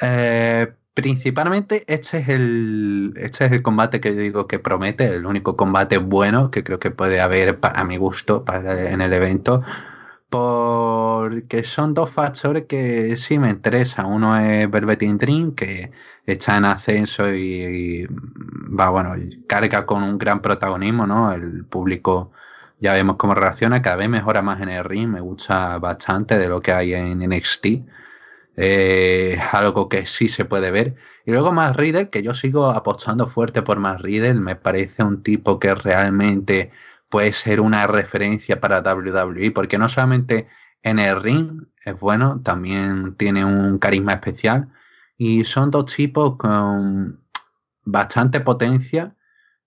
Eh, 0.00 0.66
principalmente 0.94 1.84
este 1.86 2.18
es 2.18 2.28
el 2.28 3.14
este 3.14 3.44
es 3.46 3.52
el 3.52 3.62
combate 3.62 4.00
que 4.00 4.16
yo 4.16 4.20
digo 4.20 4.48
que 4.48 4.58
promete, 4.58 5.06
el 5.14 5.26
único 5.26 5.56
combate 5.56 5.98
bueno 5.98 6.50
que 6.50 6.64
creo 6.64 6.80
que 6.80 6.90
puede 6.90 7.20
haber 7.20 7.60
a 7.62 7.84
mi 7.84 7.98
gusto 7.98 8.44
para, 8.44 8.90
en 8.90 9.00
el 9.00 9.12
evento, 9.12 9.62
porque 10.28 11.64
son 11.64 11.94
dos 11.94 12.10
factores 12.10 12.64
que 12.66 13.16
sí 13.16 13.38
me 13.38 13.50
interesan. 13.50 14.06
Uno 14.06 14.38
es 14.38 14.70
Velvet 14.70 15.00
Dream, 15.00 15.54
que 15.54 15.92
está 16.26 16.56
en 16.56 16.64
ascenso 16.66 17.32
y, 17.32 18.06
va, 18.78 18.90
bueno, 18.90 19.14
carga 19.46 19.86
con 19.86 20.02
un 20.02 20.18
gran 20.18 20.42
protagonismo, 20.42 21.06
¿no? 21.06 21.32
El 21.32 21.64
público 21.64 22.32
ya 22.80 22.92
vemos 22.94 23.16
cómo 23.16 23.34
reacciona, 23.34 23.82
cada 23.82 23.96
vez 23.96 24.08
mejora 24.08 24.42
más 24.42 24.60
en 24.60 24.68
el 24.68 24.84
ring, 24.84 25.08
me 25.08 25.20
gusta 25.20 25.78
bastante 25.78 26.38
de 26.38 26.48
lo 26.48 26.60
que 26.62 26.72
hay 26.72 26.94
en 26.94 27.18
NXT 27.20 27.66
algo 29.52 29.88
que 29.88 30.06
sí 30.06 30.28
se 30.28 30.44
puede 30.44 30.70
ver. 30.70 30.94
Y 31.24 31.32
luego 31.32 31.52
más 31.52 31.76
Riddle, 31.76 32.10
que 32.10 32.22
yo 32.22 32.34
sigo 32.34 32.70
apostando 32.70 33.28
fuerte 33.28 33.62
por 33.62 33.78
más 33.78 34.00
Riddle, 34.00 34.34
me 34.34 34.56
parece 34.56 35.02
un 35.02 35.22
tipo 35.22 35.58
que 35.60 35.74
realmente 35.74 36.70
puede 37.16 37.32
ser 37.32 37.62
una 37.62 37.86
referencia 37.86 38.60
para 38.60 38.82
WWE, 38.82 39.50
porque 39.52 39.78
no 39.78 39.88
solamente 39.88 40.48
en 40.82 40.98
el 40.98 41.22
ring 41.22 41.62
es 41.82 41.98
bueno, 41.98 42.42
también 42.44 43.14
tiene 43.16 43.42
un 43.42 43.78
carisma 43.78 44.12
especial 44.12 44.68
y 45.16 45.44
son 45.44 45.70
dos 45.70 45.86
tipos 45.86 46.36
con 46.36 47.24
bastante 47.84 48.40
potencia 48.40 49.16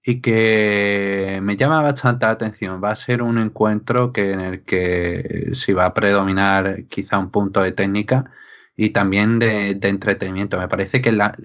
y 0.04 0.22
que 0.22 1.40
me 1.42 1.58
llama 1.58 1.82
bastante 1.82 2.28
la 2.28 2.34
atención. 2.34 2.84
Va 2.84 2.92
a 2.92 2.96
ser 2.96 3.24
un 3.24 3.40
encuentro 3.40 4.14
que 4.14 4.32
en 4.32 4.42
el 4.42 4.64
que 4.64 5.50
si 5.54 5.74
va 5.74 5.86
a 5.86 5.96
predominar 5.96 6.86
quizá 6.88 7.18
un 7.18 7.32
punto 7.32 7.64
de 7.64 7.72
técnica 7.72 8.30
y 8.76 8.92
también 8.92 9.40
de, 9.40 9.72
entretenimiento. 9.82 10.60
Me 10.60 10.68
parece 10.68 11.02
que 11.02 11.12
la, 11.12 11.36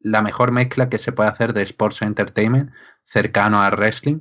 la, 0.00 0.20
mejor 0.22 0.50
mezcla 0.50 0.88
que 0.88 0.98
se 0.98 1.12
puede 1.12 1.30
hacer 1.30 1.52
de 1.52 1.62
sports 1.62 2.02
entertainment 2.02 2.72
cercano 3.04 3.62
al 3.62 3.76
wrestling. 3.76 4.18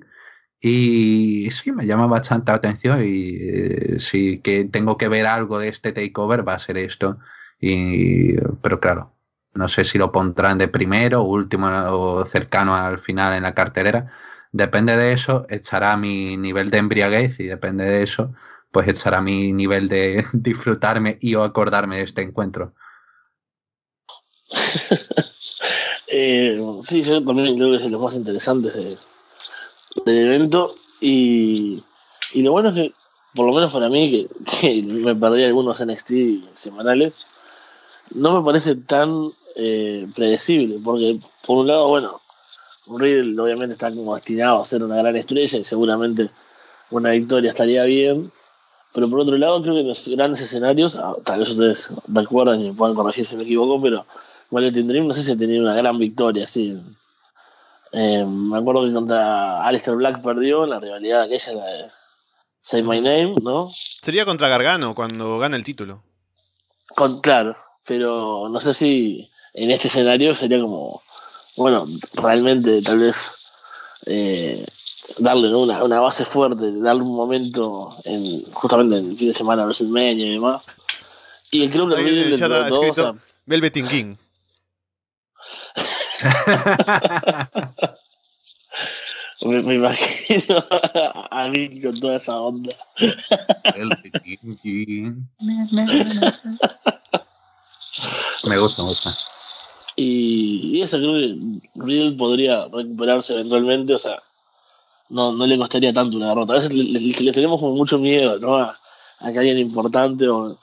Y 0.59 1.49
sí, 1.51 1.71
me 1.71 1.85
llama 1.85 2.07
bastante 2.07 2.51
atención 2.51 3.03
y 3.05 3.37
eh, 3.39 3.99
si 3.99 4.39
que 4.39 4.65
tengo 4.65 4.97
que 4.97 5.07
ver 5.07 5.27
algo 5.27 5.59
de 5.59 5.67
este 5.69 5.91
takeover 5.91 6.47
va 6.47 6.55
a 6.55 6.59
ser 6.59 6.77
esto. 6.77 7.19
Y, 7.59 8.35
pero 8.61 8.79
claro, 8.79 9.13
no 9.53 9.67
sé 9.67 9.83
si 9.83 9.97
lo 9.97 10.11
pondrán 10.11 10.57
de 10.57 10.67
primero, 10.67 11.23
último 11.23 11.67
o 11.67 12.25
cercano 12.25 12.75
al 12.75 12.99
final 12.99 13.33
en 13.35 13.43
la 13.43 13.53
cartelera. 13.53 14.07
Depende 14.51 14.97
de 14.97 15.13
eso, 15.13 15.45
estará 15.49 15.97
mi 15.97 16.37
nivel 16.37 16.69
de 16.71 16.77
embriaguez 16.79 17.39
y 17.39 17.45
depende 17.45 17.85
de 17.85 18.03
eso, 18.03 18.33
pues 18.71 18.87
estará 18.87 19.21
mi 19.21 19.53
nivel 19.53 19.89
de 19.89 20.25
disfrutarme 20.33 21.17
y 21.21 21.35
o 21.35 21.43
acordarme 21.43 21.97
de 21.97 22.03
este 22.03 22.21
encuentro. 22.23 22.73
eh, 26.07 26.59
sí, 26.83 27.03
yo 27.03 27.23
también 27.23 27.57
creo 27.57 27.71
que 27.71 27.77
es 27.77 27.83
de 27.83 27.89
los 27.89 28.01
más 28.01 28.15
interesantes 28.15 28.97
del 30.05 30.19
evento 30.19 30.75
y, 30.99 31.83
y, 32.33 32.41
lo 32.41 32.51
bueno 32.51 32.69
es 32.69 32.75
que, 32.75 32.93
por 33.35 33.47
lo 33.47 33.53
menos 33.53 33.71
para 33.71 33.89
mí, 33.89 34.27
que, 34.61 34.83
me 34.83 35.15
perdí 35.15 35.43
algunos 35.43 35.83
NXT 35.83 36.11
semanales, 36.53 37.25
no 38.11 38.39
me 38.39 38.45
parece 38.45 38.75
tan 38.75 39.31
eh, 39.55 40.07
predecible, 40.15 40.79
porque 40.83 41.19
por 41.45 41.57
un 41.59 41.67
lado, 41.67 41.87
bueno, 41.87 42.21
Riddle 42.87 43.39
obviamente 43.41 43.73
está 43.73 43.91
como 43.91 44.15
destinado 44.15 44.61
a 44.61 44.65
ser 44.65 44.83
una 44.83 44.97
gran 44.97 45.15
estrella 45.15 45.59
y 45.59 45.63
seguramente 45.63 46.29
una 46.89 47.11
victoria 47.11 47.51
estaría 47.51 47.83
bien, 47.83 48.31
pero 48.93 49.09
por 49.09 49.19
otro 49.19 49.37
lado, 49.37 49.61
creo 49.61 49.75
que 49.75 49.83
los 49.83 50.07
grandes 50.07 50.41
escenarios, 50.41 50.95
ah, 50.95 51.15
tal 51.23 51.39
vez 51.39 51.49
ustedes 51.49 51.93
recuerdan 52.07 52.61
y 52.61 52.69
me 52.69 52.73
puedan 52.73 52.95
corregir 52.95 53.25
si 53.25 53.35
me 53.35 53.43
equivoco, 53.43 53.81
pero 53.81 54.05
Violet 54.49 54.73
Dream 54.73 55.07
no 55.07 55.13
sé 55.13 55.23
si 55.23 55.31
ha 55.31 55.37
tenido 55.37 55.61
una 55.61 55.75
gran 55.75 55.97
victoria, 55.97 56.47
sí. 56.47 56.79
Eh, 57.91 58.25
me 58.25 58.57
acuerdo 58.57 58.85
que 58.85 58.93
contra 58.93 59.63
Alistair 59.63 59.97
Black 59.97 60.21
perdió 60.21 60.63
en 60.63 60.71
la 60.71 60.79
rivalidad 60.79 61.23
aquella, 61.23 61.53
la 61.53 61.65
de 61.65 61.85
Say 62.61 62.83
My 62.83 63.01
Name, 63.01 63.35
¿no? 63.41 63.69
Sería 63.71 64.25
contra 64.25 64.49
Gargano 64.49 64.93
cuando 64.93 65.39
gana 65.39 65.55
el 65.55 65.63
título. 65.63 66.03
Con, 66.95 67.21
claro, 67.21 67.55
pero 67.85 68.49
no 68.49 68.59
sé 68.59 68.73
si 68.73 69.29
en 69.53 69.71
este 69.71 69.87
escenario 69.87 70.35
sería 70.35 70.59
como, 70.59 71.01
bueno, 71.55 71.87
realmente 72.13 72.81
tal 72.81 72.99
vez 72.99 73.35
eh, 74.05 74.65
darle 75.17 75.53
una, 75.55 75.83
una, 75.83 75.99
base 75.99 76.25
fuerte, 76.25 76.79
darle 76.79 77.03
un 77.03 77.15
momento 77.15 77.95
en, 78.03 78.43
justamente 78.53 78.97
en 78.97 79.11
el 79.11 79.17
fin 79.17 79.27
de 79.29 79.33
semana 79.33 79.63
WrestleMania 79.63 80.25
y 80.25 80.33
demás. 80.33 80.63
Y 81.51 81.69
creo 81.69 81.87
que 81.87 81.95
también 81.95 82.29
dentro 82.29 82.49
de 82.49 83.19
Velveteen 83.45 83.87
King. 83.87 84.15
Me, 89.41 89.61
me, 89.61 89.75
imagino 89.75 90.63
a 91.31 91.47
mí 91.49 91.81
con 91.81 91.99
toda 91.99 92.17
esa 92.17 92.39
onda. 92.39 92.75
me 98.43 98.57
gusta, 98.57 98.83
me 98.83 98.89
gusta. 98.89 99.15
Y, 99.95 100.77
y 100.77 100.81
eso 100.81 100.97
creo 100.97 101.13
que 101.13 101.35
Riddle 101.75 102.17
podría 102.17 102.67
recuperarse 102.71 103.33
eventualmente, 103.33 103.93
o 103.95 103.97
sea, 103.97 104.21
no, 105.09 105.31
no 105.31 105.45
le 105.45 105.57
costaría 105.57 105.93
tanto 105.93 106.17
una 106.17 106.29
derrota. 106.29 106.53
A 106.53 106.57
veces 106.57 106.73
le, 106.73 107.31
tenemos 107.31 107.59
como 107.59 107.75
mucho 107.75 107.97
miedo 107.97 108.39
¿no? 108.39 108.57
a, 108.57 108.77
que 109.19 109.39
alguien 109.39 109.57
importante 109.57 110.27
o, 110.27 110.57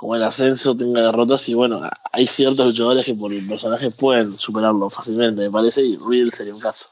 o 0.00 0.16
en 0.16 0.22
ascenso 0.22 0.76
tenga 0.76 1.02
derrotas 1.02 1.48
y 1.48 1.54
bueno, 1.54 1.80
hay 2.12 2.26
ciertos 2.26 2.66
luchadores 2.66 3.04
que 3.04 3.14
por 3.14 3.32
el 3.32 3.46
personaje 3.46 3.90
pueden 3.90 4.36
superarlo 4.36 4.88
fácilmente, 4.90 5.42
me 5.42 5.50
parece, 5.50 5.82
y 5.82 5.96
Riddle 5.96 6.30
sería 6.30 6.54
un 6.54 6.60
caso. 6.60 6.90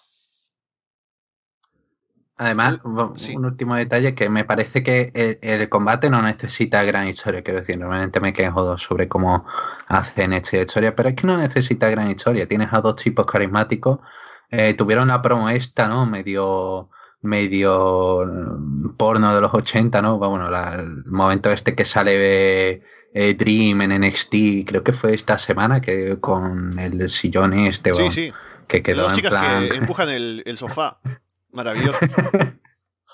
Además, 2.39 2.81
un 2.85 3.47
último 3.47 3.77
detalle 3.77 4.15
que 4.15 4.29
me 4.29 4.45
parece 4.45 4.83
que 4.83 5.39
el, 5.41 5.69
combate 5.71 6.11
no 6.11 6.21
necesita 6.21 6.83
gran 6.83 7.09
historia, 7.09 7.43
quiero 7.43 7.61
decir, 7.61 7.79
normalmente 7.79 8.21
me 8.21 8.35
quejo 8.35 8.77
sobre 8.77 9.09
cómo 9.09 9.47
hacen 9.89 10.35
esta 10.35 10.59
historia, 10.59 10.95
pero 10.95 11.09
es 11.09 11.15
que 11.15 11.27
no 11.27 11.39
necesita 11.39 11.89
gran 11.89 12.11
historia, 12.11 12.47
tienes 12.47 12.69
a 12.73 12.83
dos 12.83 12.97
tipos 12.97 13.25
carismáticos 13.25 14.01
eh, 14.51 14.75
tuvieron 14.75 15.09
la 15.09 15.23
promo 15.23 15.49
esta, 15.49 15.89
¿no? 15.89 16.07
Medio 16.07 16.91
medio 17.23 18.25
mm, 18.27 18.97
porno 18.97 19.35
de 19.35 19.41
los 19.41 19.53
80, 19.55 20.03
¿no? 20.03 20.19
Bueno, 20.19 20.49
el 20.49 21.05
momento 21.07 21.51
este 21.51 21.75
que 21.75 21.85
sale 21.85 22.17
de 22.17 22.83
eh, 23.15 23.35
Dream 23.35 23.83
en 23.83 24.01
NXT, 24.01 24.35
creo 24.67 24.83
que 24.83 24.93
fue 24.93 25.15
esta 25.15 25.39
semana 25.39 25.81
que 25.81 26.19
con 26.21 26.79
el 26.79 27.09
sillón 27.09 27.55
este, 27.55 27.95
sí, 27.95 28.11
sí. 28.11 28.33
que 28.69 28.83
quedó 28.83 29.09
Las 29.09 29.19
en 29.19 29.25
plan... 29.25 29.69
que 29.69 29.77
empujan 29.77 30.09
el, 30.09 30.43
el 30.47 30.57
sofá. 30.57 30.99
Maravilloso. 31.53 31.99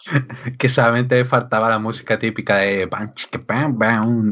que 0.59 0.68
solamente 0.68 1.25
faltaba 1.25 1.68
la 1.68 1.78
música 1.78 2.18
típica 2.18 2.56
de 2.56 2.88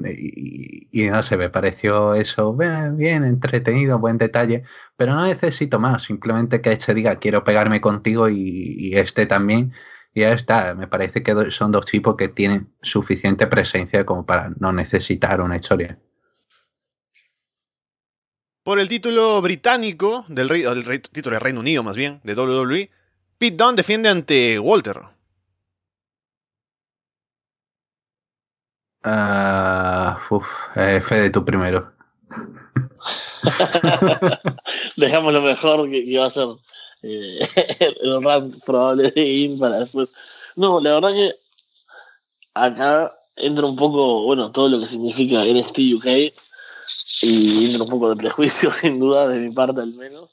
y, 0.09 0.89
y 0.91 1.09
no 1.09 1.23
sé, 1.23 1.37
me 1.37 1.51
pareció 1.51 2.15
eso 2.15 2.55
bien, 2.55 3.25
entretenido, 3.25 3.99
buen 3.99 4.19
detalle, 4.19 4.65
pero 4.97 5.15
no 5.15 5.25
necesito 5.25 5.79
más, 5.79 6.03
simplemente 6.03 6.61
que 6.61 6.73
este 6.73 6.95
diga 6.95 7.17
quiero 7.17 7.45
pegarme 7.45 7.81
contigo 7.81 8.29
y, 8.29 8.93
este 8.95 9.27
también, 9.27 9.73
y 10.13 10.21
ya 10.21 10.33
está, 10.33 10.75
me 10.75 10.89
parece 10.89 11.23
que 11.23 11.51
son 11.51 11.71
dos 11.71 11.87
tipos 11.87 12.17
que 12.17 12.29
tienen 12.29 12.73
suficiente 12.83 13.47
presencia 13.47 14.05
como 14.05 14.27
para 14.27 14.51
no 14.59 14.73
necesitar 14.73 15.41
una 15.41 15.57
historia. 15.57 15.99
Por 18.63 18.79
el 18.79 18.89
título 18.89 19.41
británico, 19.41 20.25
del, 20.29 20.49
rey, 20.49 20.99
título 20.99 21.35
del 21.35 21.41
Reino 21.41 21.61
Unido 21.61 21.83
más 21.83 21.97
bien, 21.97 22.21
de 22.25 22.35
WWE, 22.35 22.91
Pete 23.39 23.57
Dunne 23.57 23.77
defiende 23.77 24.11
ante 24.11 24.59
Walter. 24.59 25.20
Uh, 29.05 30.17
uf, 30.31 30.47
eh, 30.77 31.01
Fede, 31.01 31.31
tú 31.31 31.45
primero. 31.45 31.93
Dejamos 34.97 35.33
lo 35.33 35.41
mejor 35.41 35.89
que, 35.89 36.05
que, 36.05 36.19
va 36.19 36.27
a 36.27 36.31
ser 36.31 36.49
eh, 37.03 37.39
el 38.03 38.23
rant 38.23 38.63
probable 38.65 39.11
de 39.11 39.27
In 39.27 39.59
para 39.59 39.81
después. 39.81 40.13
No, 40.57 40.81
la 40.81 40.95
verdad 40.95 41.13
que 41.13 41.35
acá 42.55 43.17
entra 43.37 43.67
un 43.67 43.77
poco, 43.77 44.25
bueno, 44.25 44.53
todo 44.53 44.69
lo 44.69 44.81
que 44.81 44.87
significa 44.87 45.45
NXT 45.45 45.79
UK 45.97 46.07
y 47.23 47.67
entra 47.67 47.85
un 47.85 47.91
poco 47.91 48.11
de 48.11 48.17
prejuicio, 48.17 48.71
sin 48.73 48.99
duda, 48.99 49.29
de 49.29 49.39
mi 49.39 49.51
parte 49.51 49.81
al 49.81 49.95
menos. 49.95 50.31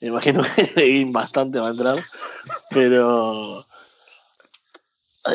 Me 0.00 0.08
imagino 0.08 0.42
que 0.74 0.86
In 0.86 1.12
bastante 1.12 1.60
va 1.60 1.68
a 1.68 1.70
entrar, 1.70 2.02
pero 2.70 3.64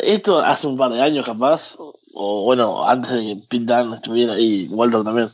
esto 0.03 0.41
hace 0.41 0.67
un 0.67 0.77
par 0.77 0.91
de 0.91 1.01
años 1.01 1.25
capaz, 1.25 1.77
o 2.19 2.41
bueno, 2.43 2.87
antes 2.87 3.11
de 3.11 3.21
que 3.21 3.35
Pete 3.47 3.65
Dunne 3.65 3.95
estuviera 3.95 4.39
y 4.39 4.67
Walter 4.69 5.03
también 5.03 5.29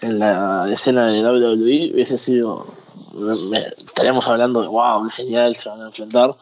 en 0.00 0.20
la 0.20 0.70
escena 0.70 1.08
de 1.08 1.22
WWE, 1.22 1.92
hubiese 1.92 2.16
sido, 2.16 2.66
estaríamos 3.80 4.28
hablando 4.28 4.62
de 4.62 4.68
wow, 4.68 5.04
qué 5.04 5.24
genial, 5.24 5.56
se 5.56 5.68
van 5.68 5.82
a 5.82 5.86
enfrentar. 5.86 6.36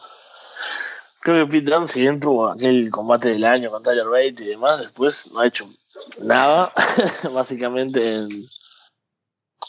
Creo 1.21 1.37
que 1.37 1.51
Pete 1.51 1.71
Dunne, 1.71 1.87
si 1.87 2.01
bien 2.01 2.19
tuvo 2.19 2.49
aquel 2.49 2.91
combate 2.91 3.29
del 3.29 3.43
año 3.45 3.71
con 3.71 3.81
Tyler 3.81 4.07
Bate 4.07 4.43
y 4.43 4.47
demás, 4.47 4.79
después 4.79 5.31
no 5.33 5.39
ha 5.39 5.47
hecho 5.47 5.67
nada, 6.21 6.71
básicamente 7.33 8.13
en, 8.13 8.47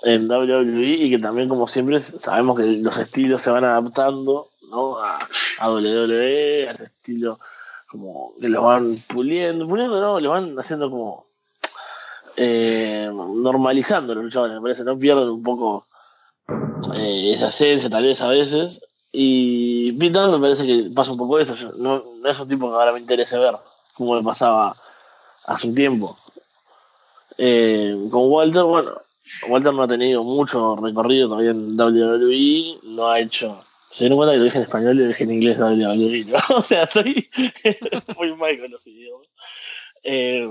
en 0.03 0.31
WWE, 0.31 0.87
y 0.87 1.11
que 1.11 1.19
también, 1.19 1.49
como 1.49 1.67
siempre, 1.67 1.99
sabemos 1.99 2.61
que 2.61 2.67
los 2.67 2.99
estilos 2.99 3.41
se 3.41 3.51
van 3.51 3.65
adaptando 3.65 4.51
¿no? 4.71 4.99
a, 4.99 5.19
a 5.59 5.71
WWE, 5.71 6.69
a 6.69 6.73
ese 6.73 6.85
estilo 6.85 7.41
como 7.91 8.35
que 8.41 8.49
lo 8.49 8.63
van 8.63 8.97
puliendo, 9.09 9.67
puliendo 9.67 10.01
no, 10.01 10.21
lo 10.21 10.31
van 10.31 10.57
haciendo 10.59 10.89
como 10.91 11.27
eh, 12.37 13.11
normalizando 13.13 14.15
los 14.15 14.25
luchadores, 14.25 14.55
me 14.55 14.63
parece, 14.63 14.85
no 14.85 14.97
pierden 14.97 15.29
un 15.29 15.43
poco 15.43 15.87
eh, 16.97 17.33
esa 17.33 17.49
esencia 17.49 17.91
tal 17.91 18.05
vez 18.05 18.21
a 18.21 18.29
veces. 18.29 18.81
Y 19.13 19.91
Pete 19.93 20.25
me 20.29 20.39
parece 20.39 20.65
que 20.65 20.91
pasa 20.95 21.11
un 21.11 21.19
poco 21.19 21.41
eso, 21.41 21.55
no, 21.79 22.05
no, 22.23 22.29
es 22.29 22.39
un 22.39 22.47
tipo 22.47 22.71
que 22.71 22.77
ahora 22.77 22.93
me 22.93 23.01
interese 23.01 23.37
ver, 23.39 23.57
como 23.95 24.15
me 24.15 24.23
pasaba 24.23 24.77
hace 25.47 25.67
un 25.67 25.75
tiempo. 25.75 26.17
Eh, 27.39 28.07
con 28.09 28.31
Walter, 28.31 28.63
bueno, 28.63 29.03
Walter 29.49 29.75
no 29.75 29.83
ha 29.83 29.89
tenido 29.89 30.23
mucho 30.23 30.77
recorrido 30.77 31.29
todavía 31.29 31.51
en 31.51 31.79
WWE, 31.79 32.79
no 32.85 33.09
ha 33.09 33.19
hecho 33.19 33.65
se 33.91 34.05
dieron 34.05 34.19
cuenta 34.19 34.33
que 34.33 34.39
lo 34.39 34.45
dije 34.45 34.59
en 34.59 34.65
español 34.65 34.97
y 34.97 35.03
lo 35.03 35.09
dije 35.09 35.25
en 35.25 35.33
inglés 35.33 35.59
¿no? 35.59 36.39
o 36.57 36.63
sea, 36.63 36.85
estoy 36.85 37.29
muy 38.17 38.35
mal 38.37 38.59
con 38.61 38.71
los 38.71 38.87
idiomas. 38.87 39.27
Eh, 40.03 40.49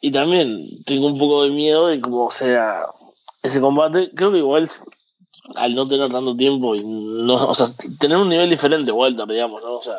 y 0.00 0.10
también 0.10 0.82
tengo 0.84 1.08
un 1.08 1.18
poco 1.18 1.44
de 1.44 1.50
miedo 1.50 1.88
de 1.88 2.00
cómo 2.00 2.30
sea 2.30 2.86
ese 3.42 3.60
combate. 3.60 4.10
Creo 4.14 4.32
que 4.32 4.38
igual, 4.38 4.68
al 5.56 5.74
no 5.74 5.88
tener 5.88 6.10
tanto 6.10 6.36
tiempo 6.36 6.74
y 6.74 6.82
no, 6.84 7.34
o 7.34 7.54
sea, 7.54 7.66
tener 7.98 8.16
un 8.16 8.28
nivel 8.28 8.50
diferente, 8.50 8.92
Walter, 8.92 9.26
digamos, 9.26 9.62
¿no? 9.62 9.74
O 9.74 9.82
sea, 9.82 9.98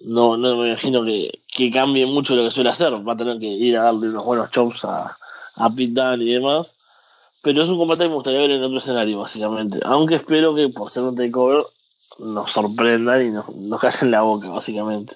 no, 0.00 0.36
no 0.36 0.56
me 0.56 0.68
imagino 0.68 1.04
que, 1.04 1.40
que 1.48 1.70
cambie 1.70 2.06
mucho 2.06 2.36
lo 2.36 2.44
que 2.44 2.50
suele 2.50 2.70
hacer. 2.70 2.92
Va 3.06 3.12
a 3.12 3.16
tener 3.16 3.38
que 3.38 3.46
ir 3.46 3.76
a 3.76 3.84
darle 3.84 4.08
unos 4.08 4.24
buenos 4.24 4.50
chops 4.50 4.84
a, 4.84 5.16
a 5.56 5.70
Pete 5.70 5.92
Dunne 5.92 6.24
y 6.24 6.32
demás. 6.34 6.76
Pero 7.46 7.62
es 7.62 7.68
un 7.68 7.78
combate 7.78 8.02
que 8.02 8.08
me 8.08 8.16
gustaría 8.16 8.40
ver 8.40 8.50
en 8.50 8.64
otro 8.64 8.78
escenario, 8.78 9.20
básicamente. 9.20 9.78
Aunque 9.84 10.16
espero 10.16 10.52
que 10.52 10.68
por 10.68 10.90
ser 10.90 11.04
un 11.04 11.14
takeover 11.14 11.62
nos 12.18 12.50
sorprendan 12.50 13.24
y 13.24 13.30
nos, 13.30 13.54
nos 13.54 13.80
callen 13.80 14.10
la 14.10 14.22
boca, 14.22 14.48
básicamente. 14.48 15.14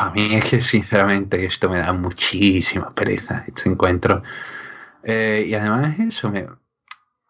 A 0.00 0.10
mí 0.10 0.34
es 0.34 0.46
que 0.46 0.60
sinceramente 0.62 1.44
esto 1.44 1.70
me 1.70 1.78
da 1.78 1.92
muchísima 1.92 2.90
pereza, 2.90 3.44
este 3.46 3.68
encuentro. 3.68 4.24
Eh, 5.04 5.46
y 5.46 5.54
además 5.54 5.96
eso, 6.00 6.28
me, 6.28 6.48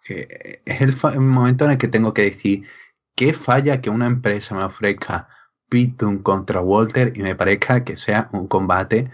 eh, 0.09 0.62
es 0.64 0.81
el, 0.81 0.96
momento 1.20 1.66
en 1.66 1.72
el 1.72 1.77
que 1.77 1.88
tengo 1.88 2.14
que 2.14 2.22
decir, 2.22 2.66
¿qué 3.14 3.35
falla 3.35 3.83
que 3.83 3.90
una 3.90 4.07
empresa 4.07 4.55
me 4.55 4.64
ofrezca 4.64 5.29
Pitun 5.68 6.22
contra 6.22 6.62
Walter 6.62 7.12
y 7.14 7.20
me 7.20 7.37
parezca 7.37 7.85
que 7.85 7.96
sea 7.96 8.31
un 8.33 8.46
combate 8.46 9.11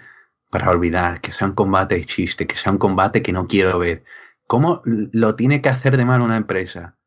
para 0.51 0.71
olvidar, 0.71 1.21
que 1.21 1.33
sea 1.33 1.47
un 1.47 1.55
combate 1.55 1.95
de 1.97 2.05
chiste, 2.05 2.47
que 2.47 2.57
sea 2.57 2.73
un 2.73 2.79
combate 2.79 3.23
que 3.23 3.33
no 3.33 3.47
quiero 3.47 3.79
ver. 3.79 4.05
¿Cómo 4.47 4.83
lo 4.85 5.37
tiene 5.37 5.63
que 5.63 5.69
hacer 5.69 5.97
de 5.97 6.05
mal 6.05 6.21
una 6.21 6.37
empresa? 6.37 6.99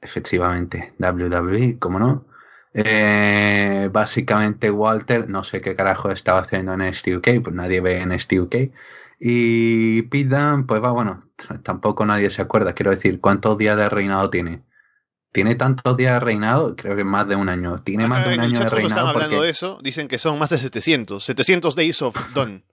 Efectivamente, 0.00 0.94
WWE, 0.98 1.78
¿cómo 1.78 1.98
no? 1.98 2.26
Eh, 2.72 3.90
básicamente 3.92 4.70
Walter, 4.70 5.28
no 5.28 5.44
sé 5.44 5.60
qué 5.60 5.74
carajo 5.74 6.10
estaba 6.10 6.40
haciendo 6.40 6.72
en 6.72 6.94
STUK, 6.94 7.42
pues 7.42 7.54
nadie 7.54 7.80
ve 7.80 8.00
en 8.00 8.18
STUK. 8.18 8.72
Y 9.18 10.02
Pete 10.02 10.30
Dunne, 10.30 10.64
pues 10.64 10.82
va, 10.82 10.92
bueno, 10.92 11.20
tampoco 11.62 12.06
nadie 12.06 12.30
se 12.30 12.40
acuerda. 12.40 12.72
Quiero 12.72 12.90
decir, 12.90 13.20
¿cuántos 13.20 13.58
días 13.58 13.76
de 13.76 13.88
reinado 13.90 14.30
tiene? 14.30 14.62
¿Tiene 15.32 15.54
tantos 15.54 15.96
días 15.96 16.14
de 16.14 16.20
reinado? 16.20 16.74
Creo 16.74 16.96
que 16.96 17.04
más 17.04 17.28
de 17.28 17.36
un 17.36 17.48
año. 17.50 17.76
¿Tiene 17.76 18.06
más 18.08 18.26
de 18.26 18.34
un 18.34 18.40
año 18.40 18.58
de 18.58 18.68
reinado? 18.68 18.88
Están 18.88 19.06
hablando 19.06 19.36
porque... 19.36 19.44
de 19.44 19.50
eso, 19.50 19.78
dicen 19.82 20.08
que 20.08 20.18
son 20.18 20.38
más 20.38 20.50
de 20.50 20.58
700. 20.58 21.22
700 21.22 21.76
Days 21.76 22.02
of 22.02 22.16
Dawn. 22.34 22.64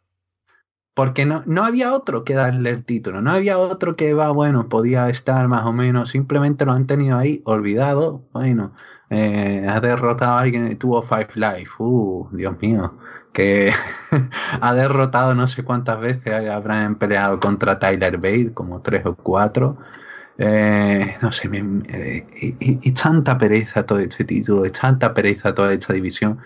Porque 0.98 1.28
no, 1.28 1.44
no 1.46 1.64
había 1.64 1.94
otro 1.94 2.24
que 2.24 2.34
darle 2.34 2.72
el 2.72 2.84
título, 2.84 3.22
no 3.22 3.30
había 3.30 3.60
otro 3.60 3.96
que 3.96 4.16
va, 4.16 4.32
bueno, 4.32 4.68
podía 4.68 5.10
estar 5.10 5.48
más 5.48 5.64
o 5.68 5.72
menos, 5.72 6.10
simplemente 6.10 6.66
lo 6.66 6.72
han 6.72 6.88
tenido 6.88 7.20
ahí 7.20 7.44
olvidado. 7.46 8.24
Bueno, 8.34 8.74
eh, 9.12 9.64
ha 9.70 9.80
derrotado 9.80 10.32
a 10.32 10.40
alguien 10.40 10.76
tuvo 10.80 11.04
Five 11.04 11.30
Life, 11.36 11.70
uh, 11.78 12.28
Dios 12.32 12.60
mío, 12.60 12.98
que 13.32 13.72
ha 14.62 14.74
derrotado 14.74 15.36
no 15.36 15.48
sé 15.48 15.64
cuántas 15.64 16.00
veces 16.00 16.34
habrán 16.50 16.96
peleado 16.96 17.40
contra 17.40 17.78
Tyler 17.78 18.18
Bate, 18.18 18.54
como 18.56 18.82
tres 18.82 19.06
o 19.06 19.16
cuatro. 19.16 19.78
Eh, 20.40 21.16
no 21.22 21.32
sé, 21.32 21.48
me, 21.48 21.60
eh, 21.90 22.26
y, 22.42 22.56
y, 22.90 22.92
tanta 22.94 23.38
pereza 23.38 23.86
todo 23.86 24.00
este 24.00 24.24
título, 24.24 24.66
y 24.66 24.72
tanta 24.72 25.14
pereza 25.14 25.54
toda 25.54 25.74
esta 25.74 25.94
división. 25.94 26.40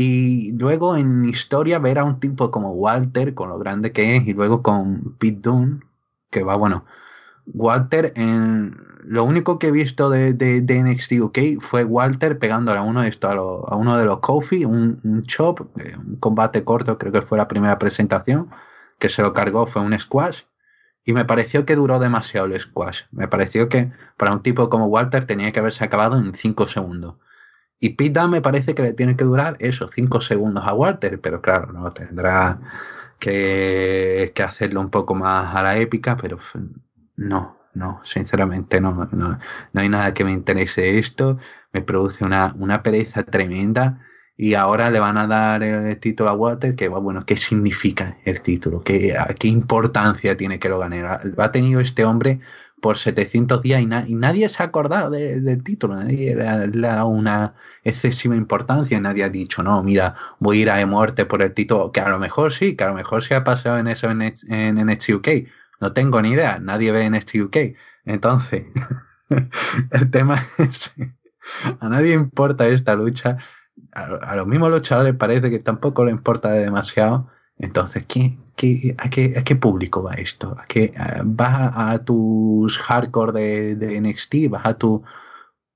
Y 0.00 0.52
luego 0.52 0.96
en 0.96 1.24
historia 1.24 1.80
ver 1.80 1.98
a 1.98 2.04
un 2.04 2.20
tipo 2.20 2.52
como 2.52 2.70
Walter, 2.70 3.34
con 3.34 3.48
lo 3.48 3.58
grande 3.58 3.90
que 3.90 4.14
es, 4.14 4.28
y 4.28 4.32
luego 4.32 4.62
con 4.62 5.16
Pete 5.18 5.40
Dunne, 5.40 5.80
que 6.30 6.44
va, 6.44 6.54
bueno, 6.54 6.84
Walter, 7.46 8.12
en, 8.14 8.76
lo 9.02 9.24
único 9.24 9.58
que 9.58 9.66
he 9.66 9.70
visto 9.72 10.08
de, 10.08 10.34
de, 10.34 10.82
NXT 10.84 11.14
UK 11.20 11.38
fue 11.60 11.82
Walter 11.82 12.38
pegándole 12.38 12.78
a 12.78 12.82
uno 12.82 13.02
de, 13.02 13.08
estos, 13.08 13.32
a, 13.32 13.74
uno 13.74 13.98
de 13.98 14.04
los 14.04 14.20
Kofi, 14.20 14.64
un, 14.64 15.00
un 15.02 15.22
chop, 15.22 15.62
un 15.76 16.14
combate 16.20 16.62
corto, 16.62 16.96
creo 16.96 17.10
que 17.10 17.22
fue 17.22 17.36
la 17.36 17.48
primera 17.48 17.80
presentación, 17.80 18.50
que 19.00 19.08
se 19.08 19.22
lo 19.22 19.32
cargó, 19.32 19.66
fue 19.66 19.82
un 19.82 19.98
squash. 19.98 20.42
Y 21.04 21.12
me 21.12 21.24
pareció 21.24 21.66
que 21.66 21.74
duró 21.74 21.98
demasiado 21.98 22.46
el 22.46 22.60
squash. 22.60 23.02
Me 23.10 23.26
pareció 23.26 23.68
que 23.68 23.90
para 24.16 24.32
un 24.32 24.44
tipo 24.44 24.70
como 24.70 24.86
Walter 24.86 25.24
tenía 25.24 25.50
que 25.50 25.58
haberse 25.58 25.82
acabado 25.82 26.20
en 26.20 26.36
5 26.36 26.68
segundos. 26.68 27.16
Y 27.80 27.90
Pita 27.90 28.26
me 28.26 28.40
parece 28.40 28.74
que 28.74 28.82
le 28.82 28.92
tiene 28.92 29.16
que 29.16 29.24
durar 29.24 29.56
eso, 29.60 29.88
5 29.88 30.20
segundos 30.20 30.64
a 30.66 30.74
Walter, 30.74 31.20
pero 31.20 31.40
claro, 31.40 31.72
no 31.72 31.92
tendrá 31.92 32.60
que, 33.18 34.32
que, 34.34 34.42
hacerlo 34.42 34.80
un 34.80 34.90
poco 34.90 35.14
más 35.14 35.54
a 35.54 35.62
la 35.62 35.78
épica, 35.78 36.16
pero 36.16 36.38
no, 37.16 37.58
no, 37.74 38.00
sinceramente 38.04 38.80
no, 38.80 39.08
no, 39.12 39.38
no 39.72 39.80
hay 39.80 39.88
nada 39.88 40.14
que 40.14 40.24
me 40.24 40.32
interese 40.32 40.98
esto, 40.98 41.38
me 41.72 41.82
produce 41.82 42.24
una, 42.24 42.54
una 42.58 42.82
pereza 42.82 43.22
tremenda 43.22 44.00
y 44.36 44.54
ahora 44.54 44.90
le 44.90 45.00
van 45.00 45.18
a 45.18 45.26
dar 45.26 45.64
el 45.64 45.98
título 45.98 46.30
a 46.30 46.34
Walter, 46.34 46.76
que 46.76 46.88
bueno, 46.88 47.24
¿qué 47.26 47.36
significa 47.36 48.18
el 48.24 48.40
título? 48.40 48.80
¿Qué, 48.80 49.14
¿Qué 49.38 49.48
importancia 49.48 50.36
tiene 50.36 50.60
que 50.60 50.68
lo 50.68 50.78
gane? 50.78 51.02
Ha 51.04 51.52
tenido 51.52 51.80
este 51.80 52.04
hombre 52.04 52.40
por 52.80 52.98
700 52.98 53.62
días 53.62 53.82
y, 53.82 53.86
na 53.86 54.04
y 54.06 54.14
nadie 54.14 54.48
se 54.48 54.62
ha 54.62 54.66
acordado 54.66 55.10
de, 55.10 55.40
del 55.40 55.62
título, 55.62 55.96
nadie 55.96 56.34
le 56.34 56.46
ha, 56.46 56.66
dado 56.68 57.08
una 57.08 57.54
excesiva 57.84 58.36
importancia, 58.36 59.00
nadie 59.00 59.24
ha 59.24 59.28
dicho, 59.28 59.62
no, 59.62 59.82
mira, 59.82 60.14
voy 60.38 60.58
a 60.58 60.62
ir 60.62 60.70
a 60.70 60.76
de 60.76 60.86
muerte 60.86 61.24
por 61.26 61.42
el 61.42 61.54
título, 61.54 61.92
que 61.92 62.00
a 62.00 62.08
lo 62.08 62.18
mejor 62.18 62.52
sí, 62.52 62.76
que 62.76 62.84
a 62.84 62.88
lo 62.88 62.94
mejor 62.94 63.22
se 63.22 63.34
ha 63.34 63.44
pasado 63.44 63.78
en 63.78 63.88
eso 63.88 64.10
en, 64.10 64.22
en, 64.22 64.90
UK, 64.90 65.28
no 65.80 65.92
tengo 65.92 66.20
ni 66.22 66.30
idea, 66.30 66.58
nadie 66.58 66.92
ve 66.92 67.08
NXT 67.10 67.34
UK, 67.36 67.56
entonces, 68.04 68.64
el 69.90 70.10
tema 70.10 70.44
es, 70.58 70.94
a 71.80 71.88
nadie 71.88 72.14
importa 72.14 72.66
esta 72.68 72.94
lucha, 72.94 73.38
a, 73.92 74.02
a 74.02 74.36
los 74.36 74.46
mismos 74.46 74.70
luchadores 74.70 75.14
parece 75.14 75.50
que 75.50 75.58
tampoco 75.58 76.04
le 76.04 76.10
importa 76.10 76.50
demasiado, 76.50 77.28
entonces, 77.58 78.04
¿qué, 78.06 78.38
a, 78.98 79.10
qué, 79.10 79.34
¿a 79.36 79.44
qué 79.44 79.56
público 79.56 80.02
va 80.02 80.14
esto? 80.14 80.56
¿A 80.58 80.66
qué, 80.66 80.92
a, 80.96 81.22
¿Vas 81.24 81.54
a, 81.54 81.90
a, 81.92 82.04
tus 82.04 82.78
hardcore 82.78 83.32
de, 83.32 83.76
de, 83.76 84.00
NXT? 84.00 84.50
¿Vas 84.50 84.66
a 84.66 84.78
tu 84.78 85.02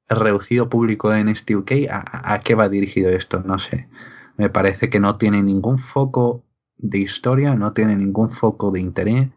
reducido 0.08 0.68
público 0.68 1.10
de 1.10 1.24
NXT 1.24 1.50
UK? 1.50 1.72
¿A, 1.90 2.34
¿A, 2.34 2.40
qué 2.40 2.54
va 2.54 2.68
dirigido 2.68 3.10
esto? 3.10 3.40
No 3.40 3.58
sé. 3.58 3.88
Me 4.36 4.50
parece 4.50 4.90
que 4.90 5.00
no 5.00 5.16
tiene 5.18 5.42
ningún 5.42 5.78
foco 5.78 6.44
de 6.76 6.98
historia, 6.98 7.54
no 7.54 7.72
tiene 7.72 7.96
ningún 7.96 8.30
foco 8.30 8.70
de 8.70 8.80
interés, 8.80 9.28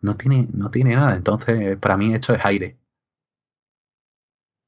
no 0.00 0.16
tiene, 0.16 0.48
no 0.52 0.70
tiene 0.70 0.94
nada. 0.94 1.16
Entonces, 1.16 1.76
para 1.78 1.96
mí 1.96 2.14
esto 2.14 2.34
es 2.34 2.44
aire. 2.44 2.76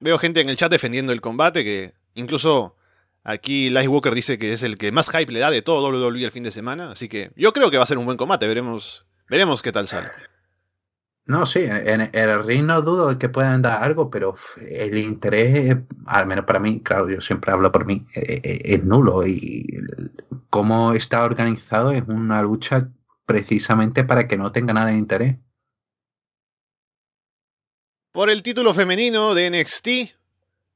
Veo 0.01 0.19
gente 0.19 0.41
en 0.41 0.49
el 0.49 0.57
chat 0.57 0.71
defendiendo 0.71 1.13
el 1.13 1.21
combate 1.21 1.65
que 1.65 1.95
incluso 2.15 2.77
Aquí 3.29 3.69
Lightwalker 3.69 4.15
dice 4.15 4.39
que 4.39 4.55
es 4.55 4.63
el 4.63 4.79
que 4.79 4.91
más 4.91 5.11
hype 5.11 5.31
le 5.31 5.41
da 5.41 5.51
de 5.51 5.61
todo 5.61 5.87
WWE 5.91 6.25
el 6.25 6.31
fin 6.31 6.45
de 6.45 6.51
semana, 6.51 6.93
así 6.93 7.11
que 7.11 7.31
yo 7.37 7.53
creo 7.53 7.71
que 7.71 7.77
va 7.77 7.83
a 7.83 7.87
ser 7.87 7.99
un 7.99 8.07
buen 8.07 8.17
combate, 8.17 8.49
veremos, 8.49 9.05
veremos 9.29 9.61
qué 9.61 9.71
tal 9.71 9.87
sale. 9.87 10.09
No, 11.27 11.45
sí, 11.45 11.61
en, 11.63 12.09
el 12.11 12.45
ring 12.47 12.65
no 12.65 12.81
dudo 12.81 13.19
que 13.19 13.29
puedan 13.29 13.61
dar 13.61 13.83
algo, 13.83 14.09
pero 14.09 14.35
el 14.57 14.97
interés, 14.97 15.77
al 16.07 16.27
menos 16.27 16.47
para 16.47 16.59
mí, 16.59 16.81
claro, 16.81 17.11
yo 17.11 17.21
siempre 17.21 17.53
hablo 17.53 17.71
por 17.71 17.85
mí, 17.85 18.07
eh, 18.15 18.41
eh, 18.43 18.61
es, 18.65 18.85
nulo. 18.85 19.27
Y 19.27 19.79
cómo 20.49 20.95
está 20.95 21.23
organizado 21.23 21.93
es 21.93 22.05
una 22.09 22.41
lucha 22.41 22.89
precisamente 23.27 24.05
para 24.05 24.27
que 24.27 24.39
no 24.39 24.53
tenga 24.53 24.73
nada 24.73 24.87
de 24.87 24.97
interés. 24.97 25.37
Por 28.11 28.31
el 28.31 28.43
título 28.43 28.73
femenino 28.73 29.35
de 29.35 29.51
NXT, 29.51 30.18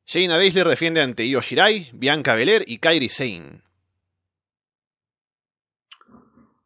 Shayna 0.05 0.37
Baszler 0.37 0.67
defiende 0.67 1.01
ante 1.01 1.25
Io 1.25 1.41
Shirai, 1.41 1.91
Bianca 1.93 2.35
Belair 2.35 2.65
y 2.67 2.79
Kairi 2.79 3.09
Sane. 3.09 3.63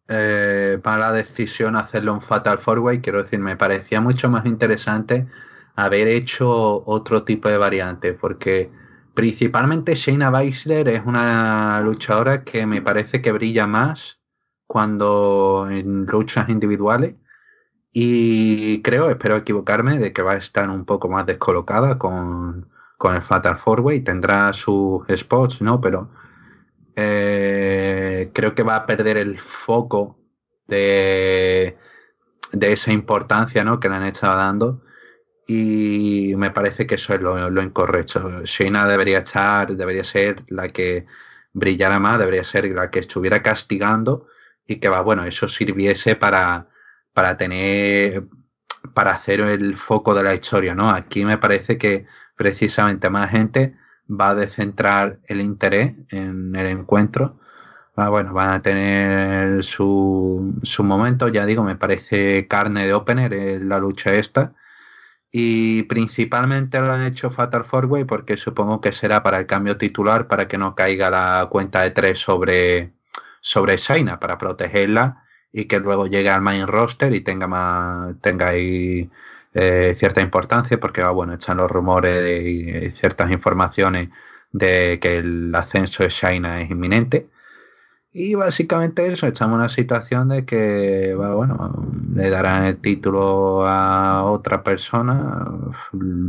Eh, 0.08 0.78
para 0.82 0.98
la 0.98 1.12
decisión 1.12 1.76
hacerlo 1.76 2.14
un 2.14 2.22
Fatal 2.22 2.58
Four 2.58 2.78
Way, 2.78 3.00
quiero 3.00 3.22
decir, 3.22 3.40
me 3.40 3.56
parecía 3.56 4.00
mucho 4.00 4.30
más 4.30 4.46
interesante 4.46 5.26
haber 5.74 6.08
hecho 6.08 6.84
otro 6.86 7.24
tipo 7.24 7.48
de 7.48 7.58
variante, 7.58 8.14
porque 8.14 8.70
principalmente 9.14 9.94
Shayna 9.94 10.30
Baszler 10.30 10.88
es 10.88 11.02
una 11.04 11.80
luchadora 11.82 12.44
que 12.44 12.66
me 12.66 12.82
parece 12.82 13.20
que 13.20 13.32
brilla 13.32 13.66
más 13.66 14.20
cuando 14.66 15.68
en 15.70 16.06
luchas 16.06 16.48
individuales 16.48 17.14
y 17.92 18.82
creo, 18.82 19.10
espero 19.10 19.36
equivocarme, 19.36 19.98
de 19.98 20.12
que 20.12 20.22
va 20.22 20.32
a 20.32 20.36
estar 20.36 20.68
un 20.70 20.84
poco 20.84 21.08
más 21.08 21.26
descolocada 21.26 21.98
con, 21.98 22.68
con 22.96 23.14
el 23.14 23.22
Fatal 23.22 23.58
Four 23.58 23.80
Way, 23.80 24.00
tendrá 24.00 24.52
sus 24.52 25.02
spots, 25.16 25.60
¿no? 25.60 25.80
Pero 25.80 26.10
eh, 26.96 28.30
creo 28.32 28.54
que 28.54 28.62
va 28.62 28.76
a 28.76 28.86
perder 28.86 29.18
el 29.18 29.38
foco 29.38 30.18
de, 30.66 31.76
de 32.52 32.72
esa 32.72 32.92
importancia 32.92 33.64
¿no? 33.64 33.78
que 33.78 33.88
le 33.88 33.96
han 33.96 34.04
estado 34.04 34.36
dando 34.36 34.82
y 35.46 36.34
me 36.36 36.50
parece 36.50 36.86
que 36.86 36.96
eso 36.96 37.14
es 37.14 37.20
lo, 37.20 37.62
incorrecto. 37.62 38.44
Shayna 38.44 38.86
debería 38.88 39.18
estar, 39.18 39.68
debería 39.76 40.02
ser 40.02 40.42
la 40.48 40.68
que 40.68 41.06
brillara 41.52 42.00
más, 42.00 42.18
debería 42.18 42.44
ser 42.44 42.66
la 42.72 42.90
que 42.90 43.00
estuviera 43.00 43.42
castigando 43.42 44.26
y 44.66 44.76
que 44.76 44.88
va, 44.88 45.02
bueno, 45.02 45.24
eso 45.24 45.46
sirviese 45.46 46.16
para, 46.16 46.68
para 47.12 47.36
tener, 47.36 48.24
para 48.94 49.12
hacer 49.12 49.40
el 49.40 49.76
foco 49.76 50.14
de 50.14 50.24
la 50.24 50.34
historia, 50.34 50.74
¿no? 50.74 50.90
Aquí 50.90 51.24
me 51.24 51.38
parece 51.38 51.78
que 51.78 52.06
precisamente 52.36 53.10
más 53.10 53.30
gente 53.30 53.74
va 54.08 54.30
a 54.30 54.34
descentrar 54.34 55.18
el 55.26 55.40
interés 55.40 55.94
en 56.10 56.54
el 56.54 56.66
encuentro. 56.66 57.38
Ah, 57.96 58.10
bueno, 58.10 58.32
van 58.34 58.50
a 58.50 58.62
tener 58.62 59.64
su, 59.64 60.54
su 60.62 60.84
momento, 60.84 61.28
ya 61.28 61.46
digo, 61.46 61.64
me 61.64 61.76
parece 61.76 62.46
carne 62.46 62.86
de 62.86 62.94
opener 62.94 63.32
en 63.32 63.68
la 63.68 63.78
lucha 63.78 64.14
esta. 64.14 64.54
Y 65.32 65.82
principalmente 65.84 66.80
lo 66.80 66.92
han 66.92 67.04
hecho 67.04 67.30
Fatal 67.30 67.64
Four 67.64 67.86
Way 67.86 68.04
porque 68.04 68.36
supongo 68.36 68.80
que 68.80 68.92
será 68.92 69.22
para 69.22 69.38
el 69.38 69.46
cambio 69.46 69.76
titular 69.76 70.28
para 70.28 70.48
que 70.48 70.58
no 70.58 70.74
caiga 70.74 71.10
la 71.10 71.48
cuenta 71.50 71.82
de 71.82 71.90
tres 71.90 72.20
sobre, 72.20 72.94
sobre 73.40 73.76
Shaina, 73.76 74.20
para 74.20 74.38
protegerla 74.38 75.24
y 75.52 75.66
que 75.66 75.80
luego 75.80 76.06
llegue 76.06 76.30
al 76.30 76.42
main 76.42 76.66
roster 76.66 77.14
y 77.14 77.22
tenga 77.22 77.46
más, 77.46 78.14
tenga 78.20 78.48
ahí 78.48 79.10
eh, 79.58 79.94
cierta 79.96 80.20
importancia 80.20 80.78
porque, 80.78 81.00
ah, 81.00 81.10
bueno, 81.10 81.32
echan 81.34 81.56
los 81.56 81.70
rumores 81.70 82.46
y 82.46 82.90
ciertas 82.90 83.30
informaciones 83.30 84.10
de 84.52 84.98
que 85.00 85.16
el 85.18 85.54
ascenso 85.54 86.02
de 86.02 86.10
Shaina 86.10 86.60
es 86.60 86.70
inminente. 86.70 87.30
Y 88.12 88.34
básicamente 88.34 89.10
eso, 89.12 89.26
echamos 89.26 89.56
una 89.56 89.70
situación 89.70 90.28
de 90.28 90.44
que, 90.44 91.14
bueno, 91.16 91.74
le 92.14 92.30
darán 92.30 92.64
el 92.66 92.78
título 92.80 93.66
a 93.66 94.24
otra 94.24 94.62
persona 94.62 95.46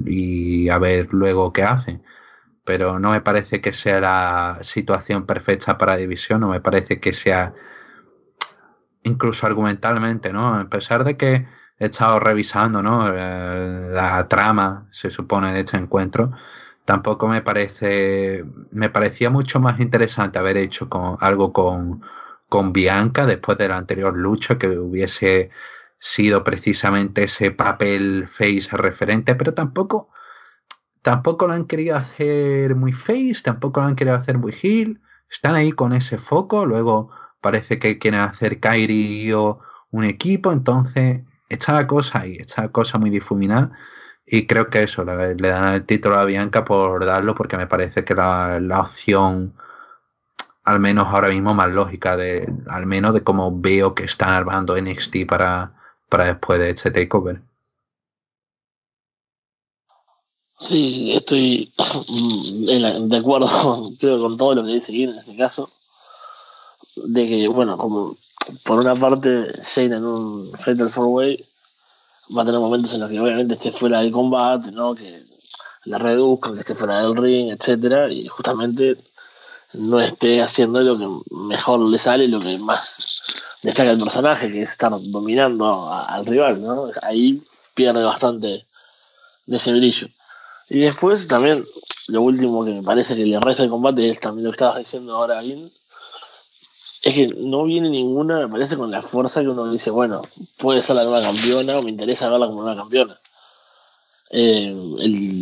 y 0.05 0.69
a 0.69 0.77
ver 0.79 1.09
luego 1.11 1.51
qué 1.53 1.63
hace. 1.63 2.01
Pero 2.65 2.99
no 2.99 3.11
me 3.11 3.21
parece 3.21 3.61
que 3.61 3.73
sea 3.73 3.99
la 4.01 4.59
situación 4.61 5.25
perfecta 5.25 5.77
para 5.77 5.97
división, 5.97 6.41
no 6.41 6.49
me 6.49 6.61
parece 6.61 6.99
que 7.01 7.13
sea 7.13 7.53
incluso 9.03 9.47
argumentalmente, 9.47 10.33
¿no? 10.33 10.53
A 10.55 10.69
pesar 10.69 11.03
de 11.03 11.17
que 11.17 11.47
he 11.79 11.85
estado 11.85 12.19
revisando 12.19 12.81
¿no? 12.81 13.07
Eh, 13.07 13.89
la 13.91 14.27
trama, 14.27 14.87
se 14.91 15.09
supone, 15.09 15.53
de 15.53 15.61
este 15.61 15.77
encuentro, 15.77 16.31
tampoco 16.85 17.27
me 17.27 17.41
parece, 17.41 18.45
me 18.71 18.89
parecía 18.89 19.29
mucho 19.29 19.59
más 19.59 19.79
interesante 19.79 20.39
haber 20.39 20.57
hecho 20.57 20.89
algo 21.19 21.53
con, 21.53 22.01
con 22.49 22.73
Bianca 22.73 23.25
después 23.25 23.57
de 23.57 23.67
la 23.69 23.77
anterior 23.77 24.15
lucha 24.15 24.57
que 24.57 24.69
hubiese 24.69 25.49
sido 25.99 26.43
precisamente 26.43 27.23
ese 27.25 27.51
papel 27.51 28.27
face 28.31 28.69
referente, 28.71 29.35
pero 29.35 29.53
tampoco, 29.53 30.09
tampoco 31.01 31.47
lo 31.47 31.53
han 31.53 31.65
querido 31.65 31.97
hacer 31.97 32.75
muy 32.75 32.93
face, 32.93 33.41
tampoco 33.43 33.81
lo 33.81 33.87
han 33.87 33.95
querido 33.95 34.15
hacer 34.15 34.37
muy 34.37 34.53
heel, 34.61 35.01
están 35.29 35.55
ahí 35.55 35.71
con 35.71 35.93
ese 35.93 36.17
foco, 36.17 36.65
luego 36.65 37.11
parece 37.41 37.79
que 37.79 37.97
quieren 37.99 38.21
hacer 38.21 38.59
Kairi 38.59 39.33
o 39.33 39.59
un 39.91 40.03
equipo, 40.03 40.51
entonces 40.51 41.21
está 41.49 41.73
la 41.73 41.87
cosa 41.87 42.21
ahí, 42.21 42.37
está 42.37 42.63
la 42.63 42.71
cosa 42.71 42.97
muy 42.97 43.09
difuminada. 43.09 43.71
Y 44.25 44.47
creo 44.47 44.69
que 44.69 44.83
eso, 44.83 45.05
le, 45.05 45.35
dan 45.35 45.73
el 45.73 45.85
título 45.85 46.17
a 46.17 46.25
Bianca 46.25 46.65
por 46.65 47.05
darlo, 47.05 47.33
porque 47.35 47.57
me 47.57 47.67
parece 47.67 48.03
que 48.03 48.13
la, 48.13 48.59
la 48.59 48.81
opción, 48.81 49.53
al 50.63 50.79
menos 50.79 51.07
ahora 51.07 51.29
mismo, 51.29 51.53
más 51.53 51.69
lógica, 51.69 52.17
de, 52.17 52.51
al 52.69 52.85
menos 52.85 53.13
de 53.13 53.23
cómo 53.23 53.57
veo 53.57 53.95
que 53.95 54.03
están 54.03 54.29
armando 54.29 54.75
NXT 54.79 55.25
para, 55.27 55.73
para 56.09 56.25
después 56.25 56.59
de 56.59 56.71
este 56.71 56.91
takeover. 56.91 57.41
Sí, 60.59 61.13
estoy 61.13 61.71
de 63.07 63.17
acuerdo 63.17 63.47
con 64.01 64.37
todo 64.37 64.55
lo 64.55 64.65
que 64.65 64.73
dice 64.73 64.91
Guinness 64.91 65.13
en 65.13 65.19
este 65.19 65.37
caso. 65.37 65.71
De 66.95 67.27
que, 67.27 67.47
bueno, 67.47 67.77
como 67.77 68.17
por 68.63 68.79
una 68.79 68.95
parte, 68.95 69.53
Shane 69.63 69.97
en 69.97 70.05
un 70.05 70.51
Fatal 70.57 70.89
Four 70.89 71.07
Way 71.07 71.45
va 72.37 72.41
a 72.41 72.45
tener 72.45 72.59
momentos 72.59 72.93
en 72.93 73.01
los 73.01 73.09
que 73.09 73.19
obviamente 73.19 73.53
esté 73.53 73.71
fuera 73.71 74.01
del 74.01 74.11
combate, 74.11 74.71
¿no? 74.71 74.95
Que 74.95 75.23
la 75.85 75.97
reduzcan, 75.97 76.53
que 76.55 76.61
esté 76.61 76.75
fuera 76.75 77.01
del 77.01 77.15
ring, 77.15 77.51
etcétera, 77.51 78.11
y 78.11 78.27
justamente 78.27 78.97
no 79.73 79.99
esté 79.99 80.41
haciendo 80.41 80.81
lo 80.81 80.97
que 80.97 81.33
mejor 81.33 81.79
le 81.79 81.97
sale, 81.97 82.27
lo 82.27 82.39
que 82.39 82.57
más 82.57 83.21
destaca 83.63 83.91
el 83.91 83.99
personaje, 83.99 84.51
que 84.51 84.63
es 84.63 84.71
estar 84.71 84.91
dominando 84.99 85.91
al 85.91 86.25
rival, 86.25 86.61
¿no? 86.61 86.89
Ahí 87.03 87.41
pierde 87.73 88.03
bastante 88.03 88.65
de 89.45 89.57
ese 89.57 89.71
brillo. 89.71 90.07
Y 90.69 90.79
después 90.79 91.27
también, 91.27 91.65
lo 92.09 92.21
último 92.21 92.65
que 92.65 92.71
me 92.71 92.83
parece 92.83 93.15
que 93.15 93.25
le 93.25 93.39
resta 93.39 93.63
el 93.63 93.69
combate 93.69 94.09
es 94.09 94.19
también 94.19 94.45
lo 94.45 94.51
que 94.51 94.55
estabas 94.55 94.77
diciendo 94.77 95.15
ahora, 95.15 95.41
bien 95.41 95.71
es 97.03 97.13
que 97.13 97.27
no 97.27 97.63
viene 97.63 97.89
ninguna, 97.89 98.39
me 98.39 98.49
parece, 98.49 98.75
con 98.75 98.91
la 98.91 99.01
fuerza 99.01 99.41
que 99.41 99.49
uno 99.49 99.71
dice, 99.71 99.91
bueno, 99.91 100.21
puede 100.57 100.81
ser 100.81 100.95
la 100.95 101.03
nueva 101.03 101.21
campeona 101.21 101.77
o 101.77 101.83
me 101.83 101.91
interesa 101.91 102.29
verla 102.29 102.47
como 102.47 102.63
nueva 102.63 102.81
campeona. 102.81 103.19
Eh, 104.29 104.75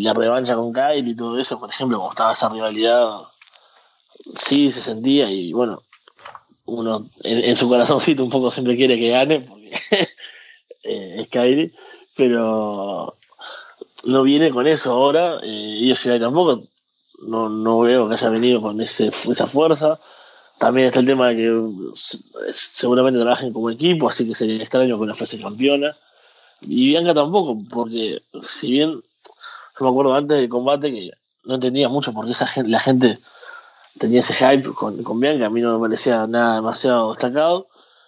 la 0.01 0.13
revancha 0.13 0.55
con 0.55 0.73
Kyle 0.73 1.07
y 1.07 1.15
todo 1.15 1.39
eso, 1.39 1.59
por 1.59 1.69
ejemplo, 1.69 1.97
como 1.97 2.09
estaba 2.09 2.33
esa 2.33 2.49
rivalidad, 2.49 3.17
sí 4.35 4.71
se 4.71 4.81
sentía 4.81 5.29
y 5.29 5.53
bueno, 5.53 5.81
uno 6.65 7.09
en, 7.23 7.55
su 7.55 7.67
corazoncito 7.67 8.23
un 8.23 8.29
poco 8.29 8.51
siempre 8.51 8.75
quiere 8.75 8.99
que 8.99 9.09
gane 9.09 9.39
porque 9.41 9.71
eh, 10.83 11.15
es 11.19 11.27
Kylie, 11.27 11.73
pero 12.15 13.17
no 14.03 14.23
viene 14.23 14.51
con 14.51 14.67
eso 14.67 14.91
ahora 14.91 15.39
eh, 15.43 15.77
y 15.79 15.93
yo 15.93 16.19
tampoco 16.19 16.63
no, 17.23 17.49
no 17.49 17.79
veo 17.79 18.07
que 18.07 18.15
haya 18.15 18.29
venido 18.29 18.61
con 18.61 18.81
ese, 18.81 19.07
esa 19.07 19.47
fuerza 19.47 19.99
también 20.57 20.87
está 20.87 20.99
el 21.01 21.05
tema 21.05 21.29
de 21.29 21.35
que 21.35 22.51
seguramente 22.51 23.19
trabajen 23.19 23.51
como 23.51 23.69
equipo, 23.69 24.07
así 24.07 24.27
que 24.27 24.33
sería 24.33 24.57
extraño 24.57 24.97
que 24.97 25.03
una 25.03 25.13
fuese 25.13 25.39
campeona. 25.39 25.95
Y 26.61 26.87
Bianca 26.87 27.13
tampoco, 27.13 27.57
porque 27.69 28.21
si 28.41 28.71
bien 28.71 28.91
yo 28.91 29.85
me 29.85 29.89
acuerdo 29.89 30.15
antes 30.15 30.37
del 30.37 30.49
combate 30.49 30.91
que 30.91 31.11
no 31.43 31.55
entendía 31.55 31.89
mucho 31.89 32.13
por 32.13 32.25
qué 32.25 32.31
esa 32.31 32.47
gente, 32.47 32.69
la 32.69 32.79
gente 32.79 33.19
tenía 33.99 34.19
ese 34.19 34.33
hype 34.33 34.73
con, 34.73 35.03
con 35.03 35.19
Bianca, 35.19 35.47
a 35.47 35.49
mí 35.49 35.61
no 35.61 35.77
me 35.77 35.87
parecía 35.87 36.25
nada 36.25 36.55
demasiado 36.55 37.09
destacado. 37.09 37.67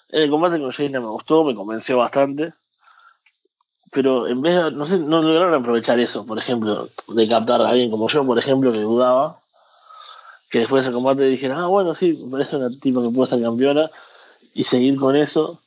En 0.10 0.24
el 0.24 0.30
combate 0.30 0.60
con 0.60 0.72
Jaina 0.72 1.02
me 1.02 1.08
gustó, 1.08 1.44
me 1.44 1.54
convenció 1.54 1.98
bastante. 1.98 2.54
Pero 3.92 4.28
en 4.28 4.42
vez 4.42 4.56
de, 4.56 4.72
no 4.72 4.86
sé, 4.86 5.00
no 5.00 5.22
lograron 5.22 5.54
aprovechar 5.54 6.00
eso, 6.00 6.26
por 6.26 6.38
ejemplo, 6.38 6.90
de 7.08 7.28
captar 7.28 7.62
a 7.62 7.70
alguien 7.70 7.92
como 7.92 8.08
yo, 8.08 8.26
por 8.26 8.38
ejemplo, 8.38 8.72
que 8.72 8.80
dudaba 8.80 9.42
que 10.50 10.60
después 10.60 10.86
del 10.86 10.94
combate 10.94 11.24
dijeron, 11.24 11.58
ah, 11.58 11.68
bueno, 11.68 11.94
sí, 11.94 12.14
parece 12.32 12.58
una 12.58 12.70
tipo 12.70 13.02
que 13.02 13.10
puede 13.10 13.30
ser 13.30 13.42
campeona, 13.42 13.90
y 14.54 14.64
seguir 14.64 14.98
con 14.98 15.16
eso, 15.16 15.62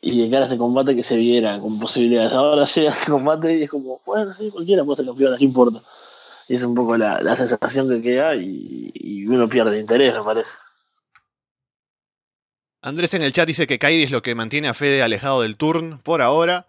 y 0.00 0.12
llegar 0.12 0.42
a 0.42 0.44
este 0.44 0.58
combate 0.58 0.94
que 0.94 1.02
se 1.02 1.16
viera 1.16 1.58
con 1.60 1.78
posibilidades. 1.78 2.32
Ahora 2.32 2.64
llega 2.64 2.90
ese 2.90 3.10
combate 3.10 3.56
y 3.56 3.62
es 3.62 3.70
como, 3.70 4.00
bueno, 4.04 4.34
sí, 4.34 4.50
cualquiera 4.50 4.84
puede 4.84 4.96
ser 4.96 5.06
campeona, 5.06 5.36
no 5.36 5.42
importa. 5.42 5.82
y 6.48 6.54
es 6.56 6.62
un 6.64 6.74
poco 6.74 6.96
la, 6.96 7.36
sensación 7.36 7.88
que 7.88 8.02
queda 8.02 8.34
y, 8.34 9.24
uno 9.26 9.48
pierde 9.48 9.78
interés, 9.78 10.14
me 10.14 10.22
parece. 10.22 10.58
Andrés 12.82 13.14
en 13.14 13.22
el 13.22 13.32
chat 13.32 13.46
dice 13.46 13.68
que 13.68 13.78
Kairi 13.78 14.02
es 14.02 14.10
lo 14.10 14.22
que 14.22 14.34
mantiene 14.34 14.68
a 14.68 14.74
Fede 14.74 15.02
alejado 15.02 15.40
del 15.40 15.56
turn 15.56 16.00
por 16.02 16.20
ahora. 16.20 16.66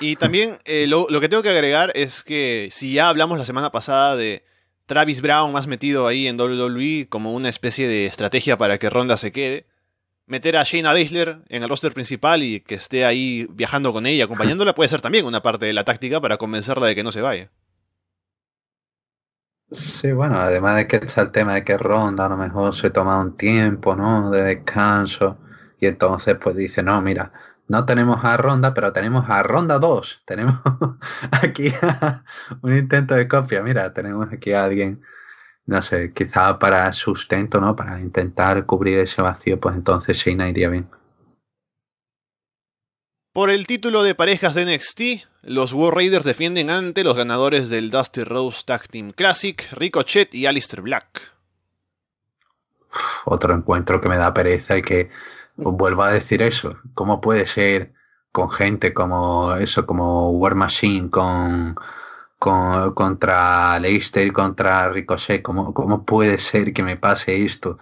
Y 0.00 0.16
también 0.16 0.58
eh, 0.64 0.86
lo, 0.86 1.06
lo, 1.08 1.20
que 1.20 1.28
tengo 1.28 1.42
que 1.42 1.48
agregar 1.48 1.90
es 1.94 2.22
que 2.22 2.68
si 2.70 2.92
ya 2.92 3.08
hablamos 3.08 3.38
la 3.38 3.46
semana 3.46 3.72
pasada 3.72 4.14
de 4.14 4.44
Travis 4.86 5.20
Brown 5.20 5.52
más 5.52 5.66
metido 5.66 6.06
ahí 6.06 6.26
en 6.26 6.40
WWE 6.40 7.08
como 7.08 7.34
una 7.34 7.48
especie 7.48 7.88
de 7.88 8.06
estrategia 8.06 8.56
para 8.56 8.78
que 8.78 8.88
Ronda 8.88 9.16
se 9.16 9.32
quede, 9.32 9.66
meter 10.26 10.56
a 10.56 10.62
Shayna 10.62 10.92
Baszler 10.92 11.42
en 11.48 11.62
el 11.62 11.68
roster 11.68 11.92
principal 11.92 12.42
y 12.42 12.60
que 12.60 12.76
esté 12.76 13.04
ahí 13.04 13.46
viajando 13.50 13.92
con 13.92 14.06
ella, 14.06 14.24
acompañándola, 14.24 14.74
puede 14.74 14.88
ser 14.88 15.00
también 15.00 15.26
una 15.26 15.42
parte 15.42 15.66
de 15.66 15.72
la 15.72 15.84
táctica 15.84 16.20
para 16.20 16.36
convencerla 16.36 16.86
de 16.86 16.94
que 16.94 17.02
no 17.02 17.12
se 17.12 17.20
vaya. 17.20 17.50
Sí, 19.70 20.12
bueno, 20.12 20.36
además 20.36 20.76
de 20.76 20.86
que 20.86 20.96
está 20.96 21.22
el 21.22 21.32
tema 21.32 21.54
de 21.54 21.64
que 21.64 21.76
Ronda 21.76 22.26
a 22.26 22.28
lo 22.28 22.36
mejor 22.36 22.72
se 22.72 22.90
toma 22.90 23.20
un 23.20 23.34
tiempo, 23.34 23.96
¿no? 23.96 24.30
De 24.30 24.42
descanso 24.42 25.38
y 25.80 25.86
entonces 25.86 26.36
pues 26.40 26.56
dice, 26.56 26.82
no, 26.82 27.00
mira, 27.02 27.32
no 27.68 27.86
tenemos 27.86 28.24
a 28.24 28.36
Ronda, 28.36 28.74
pero 28.74 28.92
tenemos 28.92 29.28
a 29.28 29.42
Ronda 29.42 29.78
2. 29.78 30.22
Tenemos 30.24 30.60
aquí 31.30 31.72
un 32.62 32.76
intento 32.76 33.14
de 33.14 33.28
copia, 33.28 33.62
mira, 33.62 33.92
tenemos 33.92 34.32
aquí 34.32 34.52
a 34.52 34.64
alguien 34.64 35.02
no 35.66 35.82
sé, 35.82 36.12
quizá 36.12 36.58
para 36.58 36.92
sustento, 36.92 37.60
¿no? 37.60 37.74
Para 37.74 38.00
intentar 38.00 38.64
cubrir 38.66 38.98
ese 38.98 39.20
vacío, 39.20 39.58
pues 39.58 39.74
entonces 39.74 40.16
Shayna 40.16 40.48
iría 40.48 40.68
bien. 40.68 40.88
Por 43.32 43.50
el 43.50 43.66
título 43.66 44.02
de 44.02 44.14
parejas 44.14 44.54
de 44.54 44.64
NXT, 44.64 45.26
los 45.42 45.72
War 45.72 45.94
Raiders 45.94 46.24
defienden 46.24 46.70
ante 46.70 47.04
los 47.04 47.16
ganadores 47.16 47.68
del 47.68 47.90
Dusty 47.90 48.24
Rose 48.24 48.62
Tag 48.64 48.88
Team 48.88 49.10
Classic, 49.10 49.68
Ricochet 49.72 50.34
y 50.34 50.46
Alistair 50.46 50.80
Black. 50.82 51.32
Otro 53.26 53.52
encuentro 53.52 54.00
que 54.00 54.08
me 54.08 54.16
da 54.16 54.32
pereza 54.32 54.78
y 54.78 54.82
que 54.82 55.10
vuelvo 55.56 56.02
a 56.02 56.12
decir 56.12 56.42
eso. 56.42 56.76
¿Cómo 56.94 57.20
puede 57.20 57.46
ser 57.46 57.92
con 58.32 58.50
gente 58.50 58.92
como 58.92 59.56
eso, 59.56 59.86
como 59.86 60.30
War 60.30 60.54
Machine, 60.54 61.10
con 61.10 61.76
contra 62.38 63.78
Leicester, 63.78 64.32
contra 64.32 64.88
Ricochet. 64.90 65.42
¿Cómo, 65.42 65.72
¿Cómo 65.72 66.04
puede 66.04 66.38
ser 66.38 66.72
que 66.72 66.82
me 66.82 66.96
pase 66.96 67.44
esto? 67.44 67.78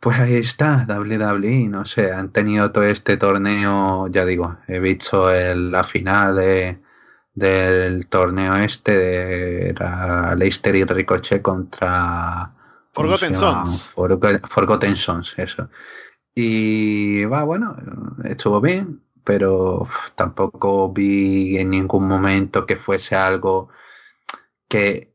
Pues 0.00 0.18
ahí 0.18 0.34
está, 0.34 0.84
WWE, 0.88 1.68
no 1.68 1.84
sé, 1.84 2.10
han 2.12 2.30
tenido 2.30 2.72
todo 2.72 2.84
este 2.84 3.16
torneo, 3.16 4.08
ya 4.08 4.24
digo, 4.24 4.58
he 4.66 4.80
visto 4.80 5.30
la 5.30 5.84
final 5.84 6.34
de, 6.34 6.80
del 7.34 8.08
torneo 8.08 8.56
este 8.56 8.96
de 8.96 9.74
Leicester 10.36 10.74
y 10.74 10.84
Ricochet 10.84 11.40
contra 11.40 12.50
Forgotten 12.92 13.36
Sons. 13.36 13.94
Forgotten 13.94 14.96
Sons, 14.96 15.34
eso. 15.38 15.68
Y 16.34 17.24
va, 17.26 17.44
bueno, 17.44 17.76
estuvo 18.24 18.60
bien, 18.60 19.02
pero 19.24 19.86
tampoco 20.14 20.92
vi 20.92 21.58
en 21.58 21.70
ningún 21.70 22.08
momento 22.08 22.66
que 22.66 22.76
fuese 22.76 23.16
algo 23.16 23.68
que, 24.68 25.14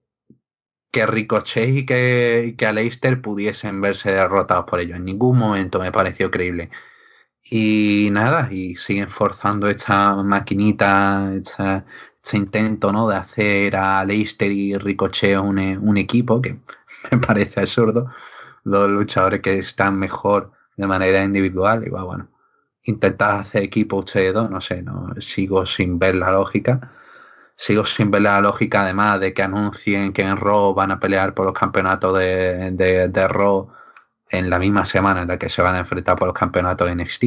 que 0.92 1.06
Ricochet 1.08 1.70
y 1.70 1.86
que, 1.86 2.56
que 2.58 2.66
Aleister 2.68 3.22
pudiesen 3.22 3.82
verse 3.82 4.12
derrotados 4.12 4.66
por 4.66 4.80
ello. 4.80 4.96
En 4.96 5.06
ningún 5.06 5.38
momento 5.40 5.80
me 5.80 5.92
pareció 5.92 6.32
creíble. 6.32 6.70
Y 7.50 8.10
nada, 8.12 8.50
y 8.52 8.76
siguen 8.76 9.10
forzando 9.10 9.70
esta 9.70 10.16
maquinita, 10.24 11.32
este 11.36 11.84
intento 12.38 12.92
¿no? 12.92 13.08
de 13.08 13.16
hacer 13.16 13.76
a 13.76 14.04
Leicester 14.06 14.52
y 14.52 14.78
Ricochet 14.78 15.40
un, 15.40 15.60
un 15.60 15.98
equipo, 15.98 16.42
que 16.42 16.60
me 17.12 17.20
parece 17.20 17.62
absurdo. 17.62 18.10
Dos 18.64 18.90
luchadores 18.90 19.42
que 19.42 19.58
están 19.60 19.98
mejor 19.98 20.57
de 20.78 20.88
manera 20.88 21.24
individual, 21.24 21.86
igual, 21.86 22.06
bueno 22.06 22.38
intentas 22.88 23.42
hacer 23.42 23.64
equipo 23.64 23.98
ustedes 23.98 24.34
dos, 24.34 24.50
no 24.50 24.62
sé, 24.62 24.82
no 24.82 25.14
sigo 25.20 25.66
sin 25.66 26.00
ver 26.00 26.16
la 26.16 26.32
lógica. 26.32 26.92
Sigo 27.56 27.86
sin 27.86 28.12
ver 28.12 28.22
la 28.22 28.40
lógica, 28.42 28.84
además 28.84 29.20
de 29.20 29.34
que 29.34 29.44
anuncien 29.44 30.14
que 30.14 30.22
en 30.24 30.38
Raw 30.38 30.74
van 30.74 30.92
a 30.92 31.00
pelear 31.00 31.34
por 31.34 31.46
los 31.46 31.56
campeonatos 31.56 32.18
de, 32.18 32.72
de, 32.72 33.10
de 33.10 33.28
Raw 33.28 33.72
en 34.30 34.50
la 34.50 34.60
misma 34.60 34.86
semana 34.86 35.24
en 35.24 35.28
la 35.30 35.40
que 35.40 35.50
se 35.50 35.62
van 35.62 35.76
a 35.76 35.80
enfrentar 35.80 36.18
por 36.18 36.28
los 36.28 36.38
campeonatos 36.38 36.88
de 36.88 36.96
NXT. 36.96 37.24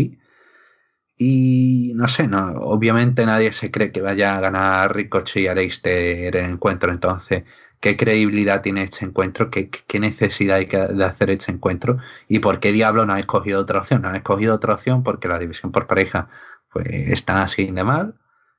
Y 1.19 1.93
no 1.97 2.09
sé, 2.09 2.29
no, 2.29 2.53
obviamente 2.61 3.27
nadie 3.27 3.53
se 3.53 3.71
cree 3.71 3.93
que 3.93 4.01
vaya 4.01 4.37
a 4.37 4.41
ganar 4.41 4.95
Ricochet 4.95 5.43
y 5.45 5.49
Aleister 5.49 6.37
el 6.37 6.51
encuentro, 6.51 6.91
entonces 6.93 7.45
qué 7.81 7.97
credibilidad 7.97 8.63
tiene 8.63 8.83
este 8.83 9.05
encuentro, 9.05 9.51
qué, 9.51 9.71
necesidad 9.99 10.59
hay 10.59 10.67
de 10.67 11.05
hacer 11.05 11.31
este 11.31 11.51
encuentro 11.53 11.99
y 12.29 12.39
por 12.41 12.61
qué 12.61 12.73
diablo 12.73 13.07
no 13.07 13.15
ha 13.15 13.21
escogido 13.21 13.61
otra 13.61 13.81
opción. 13.81 14.03
No 14.03 14.09
han 14.09 14.17
escogido 14.17 14.55
otra 14.55 14.75
opción 14.75 15.03
porque 15.03 15.29
la 15.29 15.39
división 15.39 15.73
por 15.73 15.87
pareja 15.87 16.29
pues 16.73 16.87
están 16.89 17.39
así 17.39 17.67
de 17.67 17.85
mal. 17.85 18.15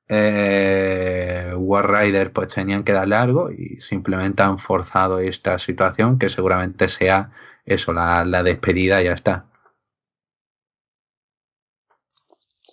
Eh, 0.09 1.53
War 1.55 1.89
Rider 1.89 2.33
pues 2.33 2.53
tenían 2.53 2.83
que 2.83 2.91
darle 2.91 3.15
algo 3.15 3.49
y 3.51 3.77
simplemente 3.79 4.43
han 4.43 4.59
forzado 4.59 5.19
esta 5.19 5.57
situación 5.59 6.19
que 6.19 6.27
seguramente 6.27 6.89
sea 6.89 7.31
eso, 7.65 7.93
la, 7.93 8.43
despedida 8.43 9.01
y 9.01 9.05
ya 9.05 9.13
está. 9.13 9.45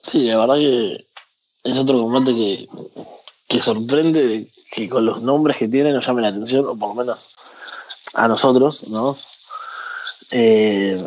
Sí, 0.03 0.27
la 0.31 0.39
verdad 0.39 0.57
que 0.57 1.07
es 1.65 1.79
otro 1.79 2.01
combate 2.01 2.35
que, 2.35 2.67
que 3.49 3.61
sorprende 3.63 4.49
que 4.71 4.89
con 4.89 5.07
los 5.07 5.23
nombres 5.23 5.57
que 5.57 5.69
tiene 5.69 5.93
nos 5.93 6.07
llame 6.07 6.23
la 6.23 6.29
atención, 6.29 6.67
o 6.67 6.77
por 6.77 6.91
lo 6.91 6.95
menos 6.95 7.31
a 8.15 8.29
nosotros, 8.29 8.91
¿no? 8.91 9.17
Eh, 10.31 11.03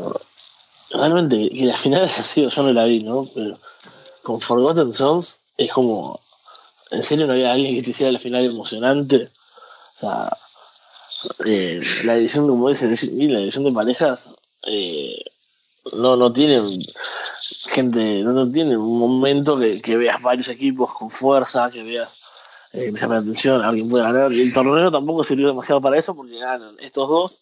realmente, 0.90 1.50
que 1.50 1.66
la 1.66 1.78
final 1.78 2.04
haya 2.04 2.24
sido, 2.24 2.50
yo 2.50 2.64
no 2.64 2.74
la 2.74 2.86
vi, 2.86 3.02
¿no? 3.04 3.28
Pero 3.34 3.60
con 4.24 4.42
Forgotten 4.42 4.92
Sons 4.92 5.40
es 5.58 5.72
como, 5.72 6.20
¿en 6.90 7.04
serio 7.04 7.28
no 7.28 7.34
había 7.34 7.52
alguien 7.52 7.76
que 7.76 7.84
te 7.84 7.92
hiciera 7.92 8.12
la 8.12 8.20
final 8.20 8.46
emocionante? 8.46 9.30
O 9.96 10.00
sea, 10.00 10.38
eh, 11.46 11.80
la 12.04 12.16
división, 12.16 12.48
como 12.48 12.70
dice, 12.70 12.88
la 12.88 13.40
división 13.40 13.66
de 13.66 13.72
parejas 13.72 14.28
eh, 14.64 15.24
no, 15.94 16.16
no 16.16 16.34
tienen 16.34 16.84
gente, 17.70 18.22
no, 18.24 18.32
no 18.32 18.52
tienen 18.52 18.78
un 18.78 18.98
momento 18.98 19.58
que, 19.58 19.82
que 19.82 19.98
veas 19.98 20.22
varios 20.22 20.50
equipos 20.50 20.92
con 20.94 21.12
fuerza, 21.12 21.70
que 21.70 21.84
veas 21.84 22.18
eh, 22.74 22.92
llama 22.94 23.16
la 23.16 23.22
atención, 23.22 23.62
alguien 23.64 23.90
puede 23.90 24.04
ganar. 24.04 24.32
El 24.32 24.54
torneo 24.54 24.92
tampoco 24.92 25.24
sirvió 25.24 25.48
demasiado 25.48 25.82
para 25.82 25.98
eso 25.98 26.16
porque 26.16 26.38
ganan 26.38 26.76
estos 26.80 27.10
dos, 27.10 27.42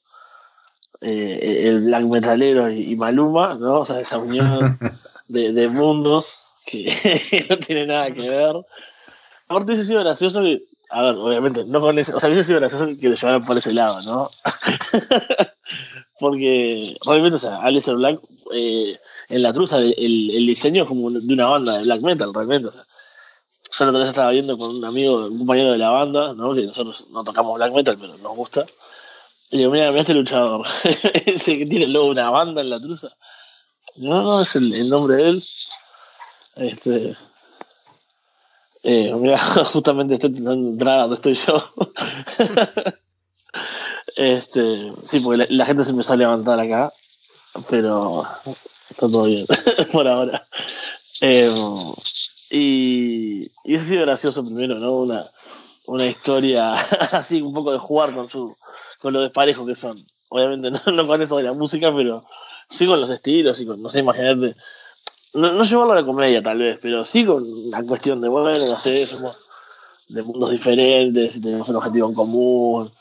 eh, 1.02 1.68
el 1.68 1.82
Black 1.82 2.04
Metalero 2.04 2.70
y, 2.72 2.96
Maluma, 2.96 3.54
¿no? 3.54 3.82
O 3.82 3.86
sea, 3.86 4.00
esa 4.00 4.18
unión 4.18 4.80
de, 5.28 5.70
mundos 5.70 6.48
que, 6.66 7.46
no 7.50 7.58
tiene 7.58 7.86
nada 7.86 8.12
que 8.12 8.28
ver. 8.28 8.56
Aparte 9.48 9.72
hubiese 9.72 9.86
sido 9.86 10.00
gracioso 10.00 10.42
que, 10.42 10.64
a 10.90 11.04
ver, 11.04 11.16
obviamente, 11.16 11.64
no 11.64 11.80
con 11.80 12.00
ese, 12.00 12.14
o 12.14 12.20
sea, 12.20 12.30
hubiese 12.30 12.44
sido 12.44 12.60
gracioso 12.60 12.88
que 13.00 13.10
lo 13.10 13.16
llevaran 13.16 13.46
por 13.46 13.58
ese 13.58 13.74
lado, 13.74 14.02
¿no? 14.02 14.32
porque, 16.20 16.98
obviamente, 17.06 17.36
o 17.36 17.40
sea, 17.40 17.58
Alistair 17.58 17.98
Black, 17.98 18.20
eh, 18.52 18.98
en 19.30 19.44
la 19.44 19.54
truza, 19.54 19.78
el, 19.78 19.94
el, 19.96 20.48
diseño 20.48 20.84
es 20.84 20.90
como 20.90 21.12
de 21.12 21.34
una 21.34 21.46
banda 21.46 21.78
de 21.78 21.84
black 21.84 22.02
metal, 22.02 22.34
realmente, 22.34 22.70
o 22.70 22.72
sea 22.72 22.84
yo 23.72 23.86
la 23.86 23.90
otra 23.92 24.00
vez 24.00 24.10
estaba 24.10 24.32
viendo 24.32 24.58
con 24.58 24.78
un 24.78 24.86
amigo, 24.86 25.28
un 25.28 25.38
compañero 25.38 25.72
de 25.72 25.78
la 25.78 25.90
banda, 25.90 26.34
¿no? 26.34 26.54
que 26.54 26.66
nosotros 26.66 27.08
no 27.12 27.24
tocamos 27.24 27.56
black 27.56 27.74
metal, 27.74 27.98
pero 28.00 28.18
nos 28.18 28.36
gusta. 28.36 28.66
Y 29.52 29.56
le 29.56 29.60
digo, 29.60 29.72
mira, 29.72 29.90
mira 29.90 30.02
este 30.02 30.14
luchador, 30.14 30.66
ese 31.26 31.58
que 31.58 31.66
tiene 31.66 31.88
luego 31.88 32.08
una 32.08 32.30
banda 32.30 32.62
en 32.62 32.70
la 32.70 32.80
truza. 32.80 33.10
No, 33.96 34.22
no, 34.22 34.42
es 34.42 34.56
el, 34.56 34.90
nombre 34.90 35.16
de 35.18 35.30
él. 35.30 35.44
Este. 36.56 37.18
Eh, 38.84 39.14
mira, 39.16 39.38
justamente 39.66 40.14
estoy 40.14 40.30
intentando 40.30 40.70
entrar 40.70 41.02
donde 41.02 41.16
estoy 41.16 41.34
yo. 41.34 41.64
este, 44.16 44.94
sí, 45.04 45.20
porque 45.20 45.48
la, 45.50 45.66
gente 45.66 45.84
se 45.84 45.92
empezó 45.92 46.14
a 46.14 46.18
levantar 46.18 46.60
acá, 46.60 46.94
pero 47.70 48.26
está 48.90 49.08
todo 49.08 49.24
bien 49.24 49.48
por 49.92 50.08
ahora. 50.08 50.48
Eh, 51.22 51.52
y, 52.50 53.52
y 53.64 53.76
eso 53.76 53.86
ha 53.86 53.88
sido 53.88 54.06
gracioso 54.06 54.44
primero, 54.44 54.76
¿no? 54.76 54.94
Una, 54.94 55.30
una 55.86 56.06
historia 56.06 56.74
así, 57.12 57.42
un 57.42 57.54
poco 57.54 57.72
de 57.72 57.80
jugar 57.80 58.14
con 58.14 58.30
su 58.30 58.56
con 59.00 59.14
lo 59.14 59.22
desparejos 59.22 59.68
que 59.68 59.76
son. 59.76 60.06
Obviamente 60.30 60.72
no, 60.92 61.08
con 61.08 61.22
eso 61.22 61.38
de 61.38 61.44
la 61.44 61.54
música, 61.54 61.94
pero 61.96 62.26
sí 62.70 62.86
con 62.86 63.02
los 63.02 63.10
estilos 63.10 63.60
y 63.60 63.66
con, 63.66 63.82
no 63.82 63.90
sé, 63.90 64.00
imagínate. 64.00 64.56
No, 65.34 65.64
llevarlo 65.64 65.94
a 65.94 65.98
la 65.98 66.06
comedia 66.06 66.42
tal 66.42 66.58
vez, 66.58 66.80
pero 66.82 67.04
sí 67.04 67.24
con 67.24 67.46
la 67.70 67.84
cuestión 67.84 68.20
de, 68.20 68.30
bueno, 68.30 68.50
no 68.66 68.76
sé, 68.76 69.06
somos 69.06 69.46
de 70.08 70.24
mundos 70.24 70.50
diferentes 70.50 71.36
y 71.36 71.42
tenemos 71.42 71.70
un 71.70 71.76
objetivo 71.76 72.10
en 72.10 72.16
común. 72.16 72.92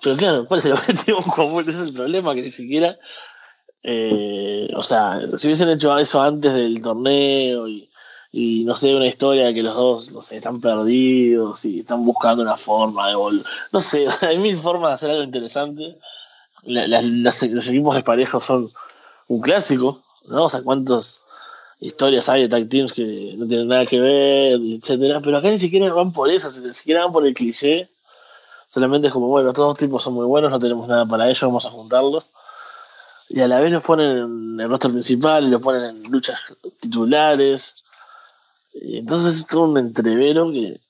Pero 0.00 0.16
claro, 0.16 0.46
¿cuál 0.46 0.58
es 0.58 0.66
el 0.66 0.72
objetivo 0.74 1.18
en 1.18 1.30
común? 1.30 1.68
Es 1.68 1.76
el 1.76 1.92
problema, 1.92 2.34
que 2.34 2.42
ni 2.42 2.50
siquiera... 2.50 2.96
Eh, 3.82 4.68
o 4.74 4.82
sea, 4.82 5.20
si 5.36 5.46
hubiesen 5.46 5.68
hecho 5.70 5.96
eso 5.98 6.20
antes 6.20 6.52
del 6.52 6.82
torneo 6.82 7.68
y 7.68 7.87
y 8.30 8.64
no 8.64 8.76
sé, 8.76 8.94
una 8.94 9.06
historia 9.06 9.54
que 9.54 9.62
los 9.62 9.74
dos, 9.74 10.12
no 10.12 10.20
sé, 10.20 10.36
están 10.36 10.60
perdidos 10.60 11.64
y 11.64 11.80
están 11.80 12.04
buscando 12.04 12.42
una 12.42 12.56
forma 12.56 13.08
de 13.08 13.14
volver. 13.14 13.46
No 13.72 13.80
sé, 13.80 14.06
hay 14.22 14.38
mil 14.38 14.56
formas 14.56 14.90
de 14.90 14.94
hacer 14.94 15.10
algo 15.10 15.22
interesante. 15.22 15.96
los 16.64 17.42
equipos 17.42 17.94
de 17.94 18.02
pareja 18.02 18.40
son 18.40 18.70
un 19.28 19.40
clásico, 19.40 20.02
¿no? 20.26 20.44
O 20.44 20.48
sea, 20.48 20.62
cuántas 20.62 21.24
historias 21.80 22.28
hay 22.28 22.42
de 22.42 22.48
tag 22.48 22.68
teams 22.68 22.92
que 22.92 23.34
no 23.38 23.46
tienen 23.46 23.68
nada 23.68 23.86
que 23.86 24.00
ver, 24.00 24.60
etcétera, 24.60 25.20
pero 25.20 25.38
acá 25.38 25.48
ni 25.50 25.58
siquiera 25.58 25.92
van 25.92 26.12
por 26.12 26.28
eso, 26.30 26.50
ni 26.60 26.74
siquiera 26.74 27.04
van 27.04 27.12
por 27.12 27.26
el 27.26 27.34
cliché. 27.34 27.88
Solamente 28.68 29.06
es 29.06 29.12
como, 29.14 29.28
bueno, 29.28 29.52
todos 29.54 29.70
los 29.70 29.78
tipos 29.78 30.02
son 30.02 30.12
muy 30.14 30.26
buenos, 30.26 30.50
no 30.50 30.58
tenemos 30.58 30.86
nada 30.88 31.06
para 31.06 31.26
ellos, 31.26 31.40
vamos 31.40 31.64
a 31.64 31.70
juntarlos. 31.70 32.30
Y 33.30 33.40
a 33.40 33.48
la 33.48 33.60
vez 33.60 33.72
los 33.72 33.82
ponen 33.82 34.18
en 34.18 34.60
el 34.60 34.68
roster 34.68 34.90
principal 34.90 35.50
los 35.50 35.60
ponen 35.60 35.84
en 35.84 36.02
luchas 36.10 36.56
titulares 36.80 37.84
entonces 38.82 39.34
es 39.34 39.46
todo 39.46 39.64
un 39.64 39.78
entrevero 39.78 40.50
que 40.50 40.80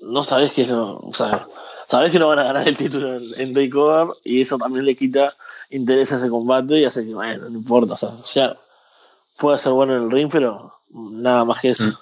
no 0.00 0.24
sabes 0.24 0.52
que 0.52 0.66
no, 0.66 0.98
o 0.98 1.14
sea, 1.14 1.46
sabes 1.86 2.12
que 2.12 2.18
no 2.18 2.28
van 2.28 2.40
a 2.40 2.44
ganar 2.44 2.66
el 2.66 2.76
título 2.76 3.16
en, 3.16 3.24
en 3.36 3.54
Takeover 3.54 4.16
y 4.24 4.40
eso 4.40 4.58
también 4.58 4.84
le 4.84 4.96
quita 4.96 5.34
interés 5.70 6.12
a 6.12 6.16
ese 6.16 6.28
combate 6.28 6.78
y 6.78 6.84
hace 6.84 7.04
que, 7.04 7.14
bueno, 7.14 7.48
no 7.48 7.58
importa, 7.58 7.94
o 7.94 7.96
sea, 7.96 8.16
ya 8.24 8.56
puede 9.38 9.58
ser 9.58 9.72
bueno 9.72 9.96
en 9.96 10.02
el 10.04 10.10
ring, 10.10 10.28
pero 10.30 10.72
nada 10.90 11.44
más 11.44 11.60
que 11.60 11.70
eso. 11.70 11.84
Mm. 11.84 11.96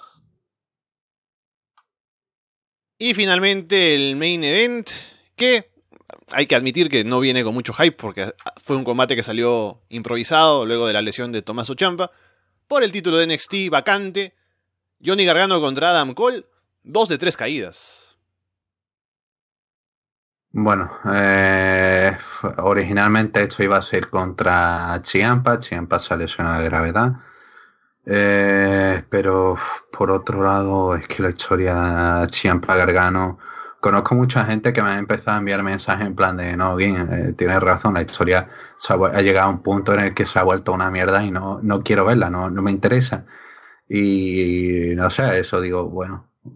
Y 2.99 3.13
finalmente 3.15 3.95
el 3.95 4.15
main 4.15 4.43
event, 4.43 4.89
que 5.35 5.71
hay 6.31 6.45
que 6.45 6.55
admitir 6.55 6.87
que 6.87 7.03
no 7.03 7.19
viene 7.19 7.43
con 7.43 7.53
mucho 7.53 7.73
hype 7.73 7.93
porque 7.93 8.33
fue 8.57 8.75
un 8.75 8.83
combate 8.83 9.15
que 9.15 9.23
salió 9.23 9.81
improvisado 9.89 10.65
luego 10.65 10.85
de 10.85 10.93
la 10.93 11.01
lesión 11.01 11.31
de 11.31 11.41
Tommaso 11.41 11.73
Champa 11.73 12.11
por 12.67 12.83
el 12.83 12.91
título 12.91 13.17
de 13.17 13.27
NXT 13.27 13.69
vacante 13.71 14.35
Johnny 15.03 15.25
Gargano 15.25 15.59
contra 15.59 15.89
Adam 15.89 16.13
Cole, 16.13 16.45
dos 16.83 17.09
de 17.09 17.17
tres 17.17 17.35
caídas. 17.35 18.17
Bueno, 20.53 20.91
eh, 21.11 22.17
originalmente 22.57 23.41
esto 23.41 23.63
iba 23.63 23.77
a 23.77 23.81
ser 23.81 24.09
contra 24.09 24.99
Chiampa, 25.01 25.59
Chiampa 25.59 25.97
se 25.97 26.17
lesionado 26.17 26.61
de 26.61 26.69
gravedad. 26.69 27.13
Eh, 28.05 29.03
pero 29.09 29.57
por 29.91 30.11
otro 30.11 30.43
lado, 30.43 30.95
es 30.95 31.07
que 31.07 31.23
la 31.23 31.29
historia 31.29 32.27
Chiampa 32.29 32.75
Gargano. 32.75 33.39
Conozco 33.79 34.13
mucha 34.13 34.45
gente 34.45 34.73
que 34.73 34.83
me 34.83 34.89
ha 34.89 34.97
empezado 34.99 35.37
a 35.37 35.39
enviar 35.39 35.63
mensajes 35.63 36.05
en 36.05 36.15
plan 36.15 36.37
de 36.37 36.55
no, 36.55 36.75
bien, 36.75 37.09
eh, 37.11 37.33
tienes 37.33 37.59
razón, 37.61 37.95
la 37.95 38.01
historia 38.01 38.47
ha, 38.89 39.21
llegado 39.21 39.47
a 39.47 39.51
un 39.51 39.63
punto 39.63 39.93
en 39.93 40.01
el 40.01 40.13
que 40.13 40.27
se 40.27 40.37
ha 40.37 40.43
vuelto 40.43 40.71
una 40.71 40.91
mierda 40.91 41.23
y 41.23 41.31
no, 41.31 41.59
no 41.63 41.81
quiero 41.81 42.05
verla, 42.05 42.29
no, 42.29 42.49
no 42.51 42.61
me 42.61 42.69
interesa. 42.69 43.25
Y 43.93 44.95
no 44.95 45.09
sé, 45.09 45.39
eso 45.39 45.59
digo, 45.59 45.89
bueno, 45.89 46.29
eh, 46.45 46.49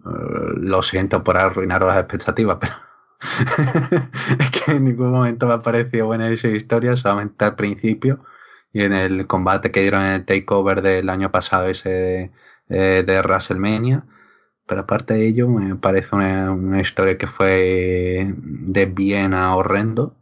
lo 0.55 0.81
siento 0.81 1.21
por 1.21 1.35
arruinaros 1.35 1.89
las 1.89 1.97
expectativas, 1.97 2.59
pero 2.61 2.73
es 4.39 4.51
que 4.51 4.71
en 4.71 4.85
ningún 4.85 5.11
momento 5.11 5.45
me 5.45 5.55
ha 5.55 5.61
parecido 5.61 6.05
buena 6.05 6.29
esa 6.29 6.47
historia, 6.47 6.95
solamente 6.95 7.43
al 7.43 7.55
principio 7.57 8.23
y 8.71 8.83
en 8.83 8.93
el 8.93 9.27
combate 9.27 9.71
que 9.71 9.81
dieron 9.81 10.03
en 10.03 10.13
el 10.13 10.25
takeover 10.25 10.81
del 10.81 11.09
año 11.09 11.29
pasado, 11.31 11.67
ese 11.67 11.89
de, 11.89 12.31
eh, 12.69 13.03
de 13.05 13.19
WrestleMania. 13.21 14.05
Pero 14.67 14.81
aparte 14.81 15.15
de 15.15 15.27
ello, 15.27 15.49
me 15.49 15.75
parece 15.75 16.15
una, 16.15 16.51
una 16.51 16.81
historia 16.81 17.17
que 17.17 17.27
fue 17.27 18.33
de 18.37 18.85
bien 18.85 19.33
a 19.33 19.55
horrendo 19.55 20.15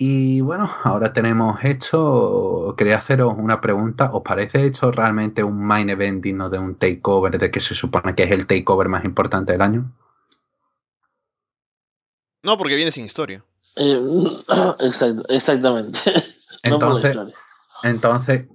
y 0.00 0.40
bueno, 0.42 0.70
ahora 0.84 1.12
tenemos 1.12 1.62
esto. 1.64 2.74
Quería 2.78 2.98
haceros 2.98 3.34
una 3.36 3.60
pregunta. 3.60 4.10
¿Os 4.12 4.22
parece 4.22 4.64
esto 4.64 4.92
realmente 4.92 5.42
un 5.42 5.60
main 5.60 5.90
event 5.90 6.22
digno 6.22 6.48
de 6.48 6.58
un 6.58 6.76
takeover 6.76 7.36
de 7.36 7.50
que 7.50 7.58
se 7.58 7.74
supone 7.74 8.14
que 8.14 8.22
es 8.22 8.30
el 8.30 8.46
takeover 8.46 8.88
más 8.88 9.04
importante 9.04 9.52
del 9.52 9.62
año? 9.62 9.92
No, 12.44 12.56
porque 12.56 12.76
viene 12.76 12.92
sin 12.92 13.06
historia. 13.06 13.44
Eh, 13.74 14.00
exactamente. 15.28 15.98
Entonces, 16.62 17.16
entonces 17.84 18.46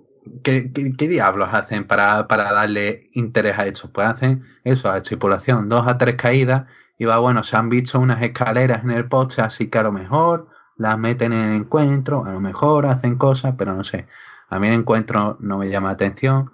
¿qué, 0.44 0.62
diablos 0.98 1.50
hacen 1.54 1.88
para, 1.88 2.28
para, 2.28 2.52
darle 2.52 3.10
interés 3.14 3.58
a 3.58 3.66
esto? 3.66 3.90
Pues 3.92 4.08
hacen 4.08 4.44
eso, 4.66 4.90
a 4.90 5.02
tripulación, 5.02 5.70
dos 5.70 5.88
a 5.88 5.98
tres 5.98 6.16
caídas. 6.16 6.64
Y 6.98 7.06
va, 7.06 7.20
bueno, 7.20 7.44
se 7.44 7.56
han 7.56 7.70
visto 7.70 8.00
unas 8.00 8.22
escaleras 8.22 8.84
en 8.84 8.92
el 8.92 9.08
poste, 9.08 9.42
así 9.42 9.70
que 9.70 9.78
a 9.78 9.84
lo 9.84 9.92
mejor 9.92 10.53
las 10.78 10.98
meten 10.98 11.34
en 11.34 11.54
encuentro, 11.54 12.26
a 12.26 12.32
lo 12.32 12.40
mejor 12.40 12.86
hacen 12.86 13.16
cosas, 13.16 13.56
pero 13.58 13.74
no 13.74 13.84
sé. 13.84 14.08
A 14.50 14.60
mí 14.60 14.68
el 14.68 14.74
encuentro 14.74 15.38
no 15.40 15.58
me 15.58 15.70
llama 15.70 15.90
atención, 15.92 16.52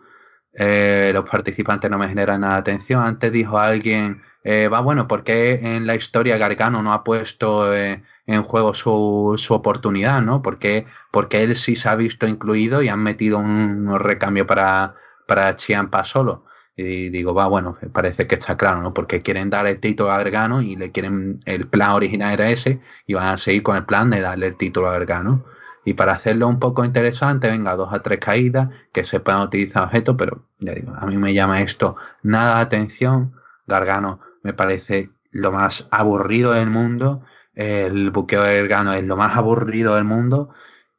eh, 0.53 1.11
los 1.13 1.29
participantes 1.29 1.89
no 1.89 1.97
me 1.97 2.09
generan 2.09 2.41
nada 2.41 2.55
de 2.55 2.59
atención. 2.59 3.03
Antes 3.03 3.31
dijo 3.31 3.59
alguien, 3.59 4.21
eh, 4.43 4.67
va 4.67 4.81
bueno, 4.81 5.07
¿por 5.07 5.23
qué 5.23 5.59
en 5.75 5.85
la 5.87 5.95
historia 5.95 6.37
Gargano 6.37 6.81
no 6.81 6.93
ha 6.93 7.03
puesto 7.03 7.73
eh, 7.73 8.03
en 8.25 8.43
juego 8.43 8.73
su, 8.73 9.35
su 9.37 9.53
oportunidad, 9.53 10.21
¿no? 10.21 10.41
Porque, 10.41 10.85
porque 11.11 11.43
él 11.43 11.55
sí 11.55 11.75
se 11.75 11.89
ha 11.89 11.95
visto 11.95 12.27
incluido 12.27 12.81
y 12.81 12.89
han 12.89 13.01
metido 13.01 13.37
un, 13.37 13.99
recambio 13.99 14.47
para, 14.47 14.95
para 15.27 15.55
Chiampa 15.55 16.03
solo. 16.03 16.45
Y 16.81 17.09
digo, 17.09 17.33
va, 17.33 17.45
bueno, 17.47 17.77
parece 17.91 18.25
que 18.25 18.35
está 18.35 18.55
claro, 18.55 18.81
¿no? 18.81 18.93
Porque 18.93 19.21
quieren 19.21 19.49
dar 19.49 19.67
el 19.67 19.81
título 19.81 20.11
a 20.13 20.17
Gargano 20.19 20.61
y 20.61 20.77
le 20.77 20.91
quieren, 20.93 21.41
el 21.45 21.67
plan 21.67 21.91
original 21.91 22.33
era 22.33 22.49
ese 22.49 22.79
y 23.05 23.15
van 23.15 23.27
a 23.27 23.37
seguir 23.37 23.63
con 23.63 23.75
el 23.75 23.85
plan 23.85 24.09
de 24.09 24.21
darle 24.21 24.47
el 24.47 24.55
título 24.55 24.87
a 24.87 24.93
Gargano. 24.93 25.43
Y 25.83 25.95
para 25.95 26.13
hacerlo 26.13 26.47
un 26.47 26.57
poco 26.57 26.85
interesante, 26.85 27.49
venga, 27.49 27.75
dos 27.75 27.91
a 27.91 28.01
tres 28.01 28.19
caídas, 28.19 28.69
que 28.93 29.03
se 29.03 29.19
puedan 29.19 29.41
utilizar 29.41 29.83
objetos, 29.83 30.15
pero 30.17 30.45
ya 30.59 30.73
digo, 30.73 30.93
a 30.95 31.05
mí 31.05 31.17
me 31.17 31.33
llama 31.33 31.61
esto 31.61 31.97
nada 32.23 32.55
de 32.55 32.61
atención. 32.61 33.33
Gargano 33.67 34.21
me 34.43 34.53
parece 34.53 35.09
lo 35.31 35.51
más 35.51 35.89
aburrido 35.91 36.53
del 36.53 36.69
mundo. 36.69 37.23
El 37.55 38.09
buqueo 38.11 38.43
de 38.43 38.55
Gargano 38.55 38.93
es 38.93 39.03
lo 39.03 39.17
más 39.17 39.35
aburrido 39.35 39.95
del 39.95 40.05
mundo. 40.05 40.51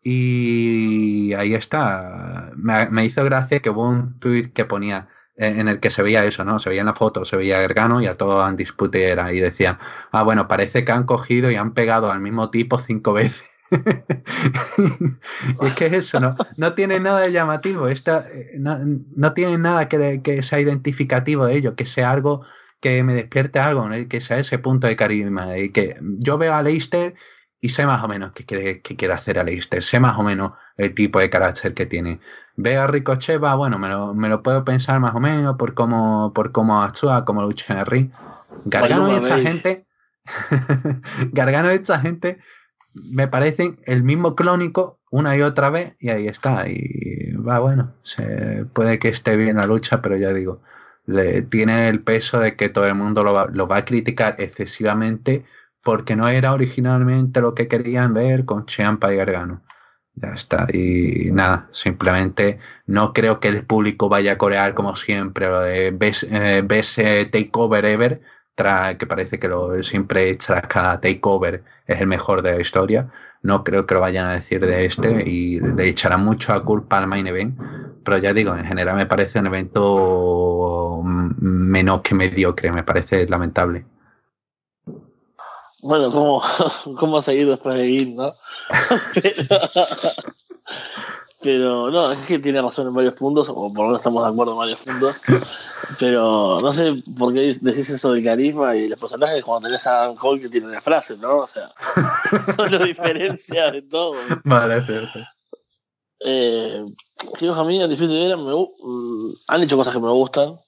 Y 0.03 1.33
ahí 1.39 1.55
está. 1.55 2.53
Me, 2.57 2.91
me 2.91 3.07
hizo 3.07 3.25
gracia 3.25 3.61
que 3.61 3.71
hubo 3.71 3.89
un 3.89 4.19
tweet 4.19 4.53
que 4.53 4.67
ponía 4.67 5.09
en 5.41 5.69
el 5.69 5.81
que 5.81 5.91
se 5.91 6.03
veía 6.03 6.25
eso, 6.25 6.45
¿no? 6.45 6.59
Se 6.59 6.69
veía 6.69 6.83
en 6.83 6.87
la 6.87 6.95
foto, 6.95 7.25
se 7.25 7.37
veía 7.37 7.61
Gargano 7.61 8.03
y 8.03 8.07
a 8.07 8.17
todo 8.17 8.43
han 8.43 8.57
era 8.93 9.33
y 9.33 9.41
decían, 9.41 9.79
ah, 10.13 10.23
bueno, 10.23 10.47
parece 10.47 10.85
que 10.85 10.93
han 10.93 11.05
cogido 11.05 11.51
y 11.51 11.57
han 11.57 11.73
pegado 11.73 12.11
al 12.11 12.21
mismo 12.21 12.51
tipo 12.51 12.79
cinco 12.79 13.15
veces. 13.15 13.45
es 15.63 15.75
que 15.75 15.87
eso 15.87 16.21
no, 16.21 16.37
no 16.57 16.75
tiene 16.75 17.01
nada 17.01 17.21
de 17.21 17.33
llamativo, 17.33 17.89
esta, 17.89 18.27
eh, 18.29 18.57
no, 18.59 18.79
no, 19.15 19.33
tiene 19.33 19.59
nada 19.59 19.89
que, 19.89 20.21
que, 20.23 20.43
sea 20.43 20.61
identificativo 20.61 21.47
de 21.47 21.55
ello, 21.55 21.77
que 21.77 21.87
sea 21.87 22.11
algo 22.11 22.45
que 22.81 23.03
me 23.05 23.15
despierte 23.15 23.61
algo, 23.61 23.89
que 24.09 24.21
sea 24.21 24.41
ese 24.41 24.59
punto 24.59 24.89
de 24.89 24.97
carisma, 24.97 25.57
y 25.57 25.71
que 25.71 25.95
yo 26.01 26.37
veo 26.37 26.53
a 26.53 26.63
Leicester 26.63 27.15
y 27.61 27.69
sé 27.69 27.87
más 27.87 28.03
o 28.03 28.09
menos 28.09 28.33
qué 28.33 28.45
quiere, 28.45 28.81
qué 28.81 28.97
quiere 28.97 29.15
hacer 29.15 29.39
Aleister, 29.39 29.83
sé 29.83 30.01
más 30.01 30.19
o 30.19 30.23
menos 30.23 30.53
el 30.77 30.95
tipo 30.95 31.19
de 31.19 31.29
carácter 31.29 31.75
que 31.75 31.87
tiene. 31.87 32.21
Veo 32.57 32.83
a 32.83 32.87
Ricochet, 32.87 33.43
va, 33.43 33.55
bueno, 33.55 33.79
me 33.79 33.89
lo, 33.89 34.15
me 34.15 34.29
lo 34.29 34.43
puedo 34.43 34.65
pensar 34.65 34.99
más 35.01 35.15
o 35.15 35.21
menos 35.21 35.57
por 35.57 35.75
cómo, 35.75 36.33
por 36.35 36.53
cómo 36.53 36.83
actúa, 36.83 37.25
cómo 37.25 37.43
lucha 37.43 37.75
en 37.75 37.81
el 37.81 37.87
ring. 37.87 38.11
Gargano 38.65 39.13
y 39.13 39.17
esta 39.17 39.39
gente, 39.39 39.87
Gargano 41.33 41.71
y 41.71 41.75
esta 41.75 42.01
gente 42.01 42.39
me 42.95 43.29
parecen 43.29 43.79
el 43.85 44.03
mismo 44.03 44.35
clónico 44.35 44.99
una 45.11 45.37
y 45.37 45.43
otra 45.43 45.71
vez 45.71 45.97
y 45.99 46.09
ahí 46.09 46.29
está. 46.29 46.69
Y 46.69 47.33
va, 47.35 47.59
bueno, 47.59 47.95
se, 48.03 48.65
puede 48.73 48.99
que 48.99 49.09
esté 49.09 49.37
bien 49.37 49.57
la 49.57 49.67
lucha, 49.67 50.01
pero 50.01 50.17
ya 50.17 50.33
digo, 50.33 50.63
le, 51.07 51.43
tiene 51.43 51.89
el 51.89 52.03
peso 52.03 52.41
de 52.41 52.57
que 52.57 52.69
todo 52.69 52.87
el 52.87 52.95
mundo 52.95 53.23
lo 53.25 53.33
va, 53.33 53.47
lo 53.53 53.67
va 53.67 53.79
a 53.79 53.85
criticar 53.85 54.37
excesivamente 54.39 55.45
porque 55.83 56.17
no 56.17 56.29
era 56.29 56.53
originalmente 56.53 57.41
lo 57.41 57.55
que 57.55 57.69
querían 57.69 58.15
ver 58.15 58.45
con 58.45 58.67
Chiampa 58.67 59.13
y 59.13 59.17
Gargano. 59.17 59.63
Ya 60.15 60.31
está. 60.35 60.67
Y 60.73 61.31
nada, 61.33 61.69
simplemente 61.73 62.59
no 62.87 63.13
creo 63.13 63.41
que 63.41 63.49
el 63.49 63.65
público 63.65 64.09
vaya 64.09 64.33
a 64.33 64.39
corear 64.39 64.75
como 64.75 64.95
siempre 64.97 65.47
lo 65.49 65.61
de 65.61 65.91
ves, 65.93 66.25
eh, 66.29 67.29
Takeover 67.33 67.85
Ever, 67.87 68.21
que 68.99 69.07
parece 69.07 69.39
que 69.39 69.49
lo 69.49 69.83
siempre 69.83 70.35
tras 70.35 70.67
cada 70.67 71.01
Takeover 71.01 71.65
es 71.87 72.01
el 72.01 72.07
mejor 72.07 72.43
de 72.43 72.53
la 72.53 72.61
historia. 72.61 73.11
No 73.43 73.65
creo 73.65 73.87
que 73.87 73.95
lo 73.95 74.01
vayan 74.01 74.27
a 74.27 74.35
decir 74.35 74.61
de 74.67 74.85
este 74.85 75.23
y 75.27 75.61
le 75.61 75.89
echarán 75.89 76.25
mucho 76.25 76.53
a 76.53 76.63
culpa 76.65 76.99
al 76.99 77.07
main 77.07 77.27
event. 77.27 77.59
Pero 78.05 78.19
ya 78.19 78.35
digo, 78.35 78.55
en 78.55 78.67
general 78.67 78.97
me 78.97 79.07
parece 79.07 79.39
un 79.39 79.47
evento 79.47 81.03
menos 81.05 82.03
que 82.03 82.15
mediocre, 82.15 82.71
me 82.73 82.83
parece 82.83 83.27
lamentable. 83.27 83.87
Bueno, 85.83 86.11
¿cómo, 86.11 86.43
cómo 86.99 87.23
seguir 87.23 87.49
después 87.49 87.77
de 87.77 87.87
ir, 87.87 88.15
no? 88.15 88.35
pero, 91.41 91.91
no, 91.91 92.13
es 92.13 92.19
que 92.27 92.39
tiene 92.39 92.61
razón 92.61 92.89
en 92.89 92.95
varios 92.95 93.15
puntos, 93.15 93.49
o 93.49 93.55
por 93.55 93.79
lo 93.79 93.87
menos 93.87 94.01
estamos 94.01 94.23
de 94.23 94.31
acuerdo 94.31 94.53
en 94.53 94.59
varios 94.59 94.81
puntos. 94.81 95.21
Pero 95.99 96.61
no 96.61 96.71
sé 96.71 96.95
por 97.19 97.33
qué 97.33 97.57
decís 97.61 97.91
eso 97.91 98.13
del 98.13 98.25
carisma 98.25 98.77
y 98.77 98.89
los 98.89 98.99
personajes 98.99 99.45
cuando 99.45 99.69
tenés 99.69 99.87
a 99.87 100.07
Dan 100.07 100.17
Cole 100.17 100.41
que 100.41 100.49
tiene 100.49 100.69
una 100.69 100.81
frase, 100.81 101.17
¿no? 101.17 101.39
O 101.39 101.47
sea, 101.47 101.73
solo 102.57 102.79
diferencia 102.79 103.71
de 103.71 103.83
todo. 103.83 104.15
Vale, 104.45 104.83
cierto. 104.83 105.21
Eh, 106.21 106.85
a 107.55 107.65
mí, 107.65 107.89
difícil 107.89 108.09
de 108.09 108.29
ver, 108.29 108.37
me, 108.37 108.53
mm, 108.53 109.35
han 109.49 109.61
dicho 109.63 109.77
cosas 109.77 109.95
que 109.95 110.01
me 110.01 110.11
gustan. 110.11 110.59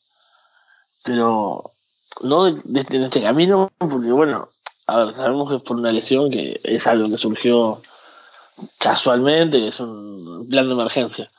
pero 1.05 1.73
no 2.23 2.45
de, 2.45 2.81
este, 2.81 2.97
en 2.97 3.05
este 3.05 3.23
camino, 3.23 3.71
porque 3.79 4.13
bueno, 4.13 4.49
a 4.87 4.97
ver, 5.05 5.15
sabemos 5.15 5.51
que 5.51 5.57
es 5.57 5.63
por 5.63 5.77
una 5.77 5.93
lesión, 5.93 6.31
que 6.31 6.61
es 6.65 6.87
algo 6.87 7.09
que 7.09 7.19
surgió 7.19 7.81
casualmente, 8.79 9.59
que 9.59 9.69
es 9.69 9.81
un 9.81 10.47
plan 10.49 10.67
de 10.67 10.73
emergencia. 10.73 11.31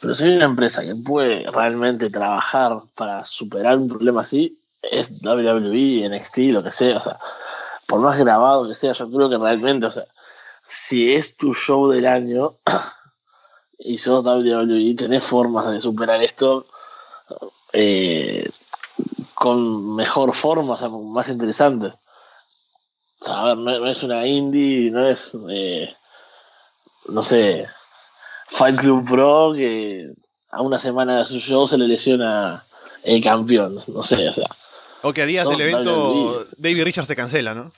Pero 0.00 0.14
si 0.14 0.24
hay 0.24 0.36
una 0.36 0.46
empresa 0.46 0.82
que 0.82 0.94
puede 0.94 1.44
realmente 1.50 2.08
trabajar 2.08 2.80
para 2.94 3.24
superar 3.24 3.76
un 3.76 3.88
problema 3.88 4.22
así, 4.22 4.58
es 4.82 5.10
WWE, 5.22 6.08
NXT, 6.08 6.38
lo 6.52 6.62
que 6.62 6.70
sea, 6.70 6.96
o 6.96 7.00
sea, 7.00 7.18
por 7.86 8.00
más 8.00 8.18
grabado 8.18 8.66
que 8.66 8.74
sea, 8.74 8.92
yo 8.92 9.10
creo 9.10 9.28
que 9.28 9.36
realmente, 9.36 9.86
o 9.86 9.90
sea, 9.90 10.06
si 10.66 11.12
es 11.12 11.36
tu 11.36 11.52
show 11.52 11.90
del 11.90 12.06
año 12.06 12.56
y 13.78 13.98
sos 13.98 14.24
WWE, 14.24 14.94
tenés 14.94 15.24
formas 15.24 15.70
de 15.70 15.80
superar 15.80 16.22
esto 16.22 16.66
eh, 17.72 18.48
con 19.34 19.96
mejor 19.96 20.34
forma, 20.34 20.74
o 20.74 20.76
sea, 20.76 20.88
más 20.88 21.28
interesantes. 21.28 21.98
A 23.28 23.44
ver, 23.44 23.58
no, 23.58 23.86
es 23.86 24.02
una 24.02 24.26
indie, 24.26 24.90
no 24.90 25.06
es, 25.06 25.36
eh, 25.50 25.94
no 27.08 27.22
sé, 27.22 27.66
Fight 28.48 28.76
Club 28.76 29.08
Pro 29.08 29.52
que 29.54 30.10
a 30.50 30.62
una 30.62 30.78
semana 30.78 31.18
de 31.18 31.26
su 31.26 31.38
show 31.38 31.68
se 31.68 31.76
le 31.76 31.86
lesiona 31.86 32.64
el 33.02 33.22
campeón, 33.22 33.78
no 33.88 34.02
sé, 34.02 34.28
o 34.28 34.32
sea. 34.32 34.48
O 35.02 35.12
que 35.12 35.22
a 35.22 35.26
días 35.26 35.48
del 35.48 35.60
evento 35.60 36.46
David 36.56 36.84
Richards 36.84 37.08
te 37.08 37.16
cancela, 37.16 37.54
¿no? 37.54 37.72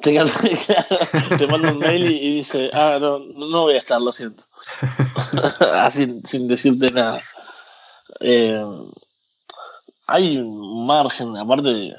Te, 0.00 0.14
cancela, 0.14 0.86
te 1.38 1.46
manda 1.46 1.72
un 1.72 1.78
mail 1.78 2.10
y, 2.10 2.36
dice, 2.36 2.70
ah, 2.72 2.98
no, 3.00 3.18
no 3.18 3.62
voy 3.62 3.74
a 3.74 3.78
estar, 3.78 4.00
lo 4.00 4.12
siento. 4.12 4.44
Así, 5.74 6.20
sin 6.24 6.48
decirte 6.48 6.90
nada. 6.90 7.22
Eh, 8.20 8.64
hay 10.06 10.38
un 10.38 10.86
margen, 10.86 11.36
aparte, 11.36 11.94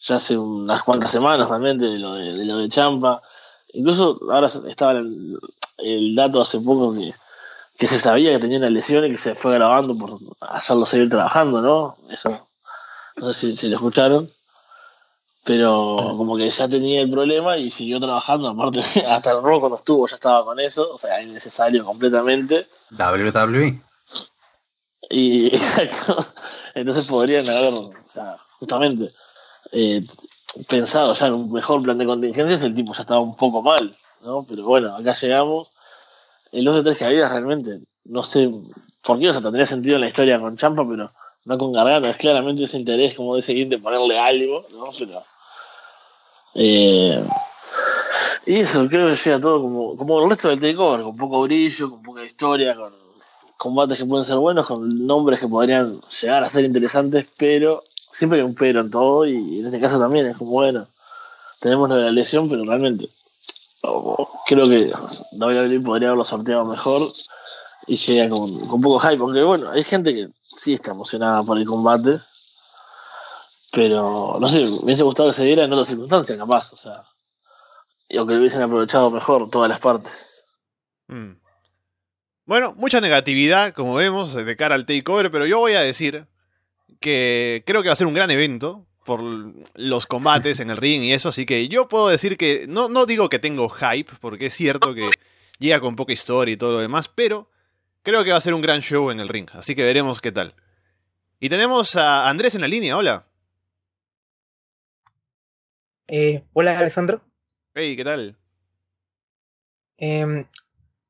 ya 0.00 0.16
hace 0.16 0.36
unas 0.36 0.82
cuantas 0.82 1.10
semanas 1.10 1.48
también 1.48 1.78
de 1.78 1.98
lo 1.98 2.14
de, 2.14 2.44
lo 2.44 2.58
de 2.58 2.68
Champa. 2.68 3.22
Incluso 3.72 4.18
ahora 4.30 4.48
estaba 4.68 4.92
el, 4.92 5.38
el 5.78 6.14
dato 6.14 6.40
hace 6.40 6.60
poco 6.60 6.94
que 6.94 7.14
que 7.78 7.86
se 7.86 7.98
sabía 7.98 8.30
que 8.30 8.38
tenía 8.38 8.58
una 8.58 8.70
lesión 8.70 9.04
y 9.04 9.10
que 9.10 9.16
se 9.16 9.34
fue 9.34 9.54
grabando 9.54 9.96
por 9.96 10.18
hacerlo 10.40 10.86
seguir 10.86 11.10
trabajando, 11.10 11.60
¿no? 11.60 11.96
Eso, 12.10 12.48
no 13.16 13.32
sé 13.32 13.54
si, 13.54 13.68
lo 13.68 13.76
escucharon, 13.76 14.30
pero 15.44 16.14
como 16.16 16.36
que 16.36 16.48
ya 16.48 16.68
tenía 16.68 17.02
el 17.02 17.10
problema 17.10 17.58
y 17.58 17.70
siguió 17.70 18.00
trabajando, 18.00 18.48
aparte 18.48 18.80
hasta 19.08 19.32
el 19.32 19.42
rojo 19.42 19.60
cuando 19.60 19.76
estuvo 19.76 20.06
ya 20.06 20.14
estaba 20.14 20.44
con 20.44 20.58
eso, 20.58 20.90
o 20.92 20.98
sea, 20.98 21.20
innecesario 21.22 21.84
completamente. 21.84 22.66
WWE. 22.92 23.80
Y 25.10 25.46
exacto, 25.54 26.24
entonces 26.74 27.04
podrían 27.06 27.48
haber, 27.48 27.74
o 27.74 27.92
sea, 28.08 28.38
justamente 28.58 29.12
eh, 29.72 30.02
pensado 30.68 31.14
ya 31.14 31.26
en 31.26 31.34
un 31.34 31.52
mejor 31.52 31.82
plan 31.82 31.98
de 31.98 32.06
contingencias, 32.06 32.62
el 32.62 32.74
tipo 32.74 32.92
ya 32.92 33.02
estaba 33.02 33.20
un 33.20 33.36
poco 33.36 33.62
mal, 33.62 33.94
¿no? 34.22 34.44
Pero 34.48 34.64
bueno, 34.64 34.94
acá 34.94 35.12
llegamos 35.14 35.68
el 36.52 36.64
2 36.64 36.76
de 36.76 36.82
3 36.82 36.98
caídas 36.98 37.32
realmente, 37.32 37.80
no 38.04 38.22
sé 38.22 38.50
por 39.02 39.18
qué, 39.18 39.28
o 39.28 39.32
sea, 39.32 39.42
tendría 39.42 39.66
sentido 39.66 39.96
en 39.96 40.02
la 40.02 40.08
historia 40.08 40.40
con 40.40 40.56
Champa, 40.56 40.86
pero 40.88 41.12
no 41.44 41.58
con 41.58 41.72
Gargano, 41.72 42.08
es 42.08 42.16
claramente 42.16 42.64
ese 42.64 42.78
interés, 42.78 43.14
como 43.14 43.36
dice 43.36 43.52
de 43.54 43.78
ponerle 43.78 44.18
algo, 44.18 44.66
¿no? 44.72 44.90
Pero. 44.98 45.22
Eh, 46.54 47.22
y 48.46 48.56
eso, 48.56 48.88
creo 48.88 49.08
que 49.08 49.16
llega 49.16 49.40
todo 49.40 49.60
como, 49.60 49.96
como 49.96 50.22
el 50.22 50.30
resto 50.30 50.48
del 50.48 50.60
takeover, 50.60 51.02
con 51.02 51.16
poco 51.16 51.42
brillo, 51.42 51.90
con 51.90 52.02
poca 52.02 52.24
historia, 52.24 52.74
con 52.74 52.92
combates 53.56 53.98
que 53.98 54.04
pueden 54.04 54.26
ser 54.26 54.36
buenos, 54.36 54.66
con 54.66 55.06
nombres 55.06 55.40
que 55.40 55.48
podrían 55.48 56.00
llegar 56.20 56.44
a 56.44 56.48
ser 56.48 56.64
interesantes, 56.64 57.28
pero 57.36 57.82
siempre 58.16 58.38
hay 58.38 58.44
un 58.44 58.54
pero 58.54 58.80
en 58.80 58.90
todo, 58.90 59.26
y 59.26 59.58
en 59.58 59.66
este 59.66 59.80
caso 59.80 59.98
también 59.98 60.26
es 60.26 60.36
como, 60.36 60.52
bueno, 60.52 60.88
tenemos 61.60 61.88
la 61.90 62.10
lesión, 62.10 62.48
pero 62.48 62.64
realmente 62.64 63.10
creo 64.46 64.64
que 64.66 64.92
WWE 65.32 65.80
podría 65.80 66.08
haberlo 66.08 66.24
sorteado 66.24 66.64
mejor 66.64 67.12
y 67.86 67.96
llega 67.96 68.28
con, 68.28 68.58
con 68.66 68.80
poco 68.80 68.98
hype. 69.00 69.22
Aunque 69.22 69.42
bueno, 69.42 69.70
hay 69.70 69.82
gente 69.82 70.14
que 70.14 70.28
sí 70.56 70.72
está 70.72 70.92
emocionada 70.92 71.42
por 71.42 71.58
el 71.58 71.66
combate. 71.66 72.20
Pero 73.72 74.38
no 74.40 74.48
sé, 74.48 74.60
me 74.60 74.68
hubiese 74.84 75.02
gustado 75.02 75.28
que 75.28 75.36
se 75.36 75.44
diera 75.44 75.64
en 75.64 75.72
otras 75.72 75.88
circunstancias, 75.88 76.38
capaz. 76.38 76.72
O 76.72 76.76
sea, 76.76 77.02
o 78.18 78.26
que 78.26 78.32
lo 78.32 78.38
hubiesen 78.38 78.62
aprovechado 78.62 79.10
mejor 79.10 79.50
todas 79.50 79.68
las 79.68 79.80
partes. 79.80 80.44
Mm. 81.08 81.32
Bueno, 82.46 82.74
mucha 82.76 83.00
negatividad, 83.00 83.74
como 83.74 83.94
vemos, 83.94 84.32
de 84.32 84.56
cara 84.56 84.76
al 84.76 84.86
takeover, 84.86 85.30
pero 85.30 85.46
yo 85.46 85.58
voy 85.58 85.72
a 85.74 85.80
decir 85.80 86.26
que 87.00 87.62
creo 87.66 87.82
que 87.82 87.88
va 87.88 87.92
a 87.92 87.96
ser 87.96 88.06
un 88.06 88.14
gran 88.14 88.30
evento 88.30 88.86
por 89.04 89.22
los 89.74 90.06
combates 90.06 90.58
en 90.58 90.70
el 90.70 90.76
ring 90.76 91.02
y 91.02 91.12
eso, 91.12 91.28
así 91.28 91.46
que 91.46 91.68
yo 91.68 91.88
puedo 91.88 92.08
decir 92.08 92.36
que 92.36 92.66
no, 92.68 92.88
no 92.88 93.06
digo 93.06 93.28
que 93.28 93.38
tengo 93.38 93.68
hype, 93.68 94.12
porque 94.20 94.46
es 94.46 94.54
cierto 94.54 94.94
que 94.94 95.08
llega 95.58 95.80
con 95.80 95.94
poca 95.94 96.12
historia 96.12 96.52
y 96.52 96.56
todo 96.56 96.72
lo 96.72 96.78
demás, 96.80 97.08
pero 97.08 97.48
creo 98.02 98.24
que 98.24 98.32
va 98.32 98.38
a 98.38 98.40
ser 98.40 98.52
un 98.52 98.62
gran 98.62 98.80
show 98.82 99.10
en 99.10 99.20
el 99.20 99.28
ring, 99.28 99.48
así 99.52 99.74
que 99.74 99.84
veremos 99.84 100.20
qué 100.20 100.32
tal. 100.32 100.54
Y 101.38 101.48
tenemos 101.48 101.94
a 101.96 102.28
Andrés 102.28 102.54
en 102.54 102.62
la 102.62 102.68
línea, 102.68 102.96
hola. 102.96 103.26
Eh, 106.08 106.42
hola 106.52 106.78
Alessandro. 106.78 107.20
Hey, 107.74 107.96
¿qué 107.96 108.04
tal? 108.04 108.36
Em, 109.98 110.46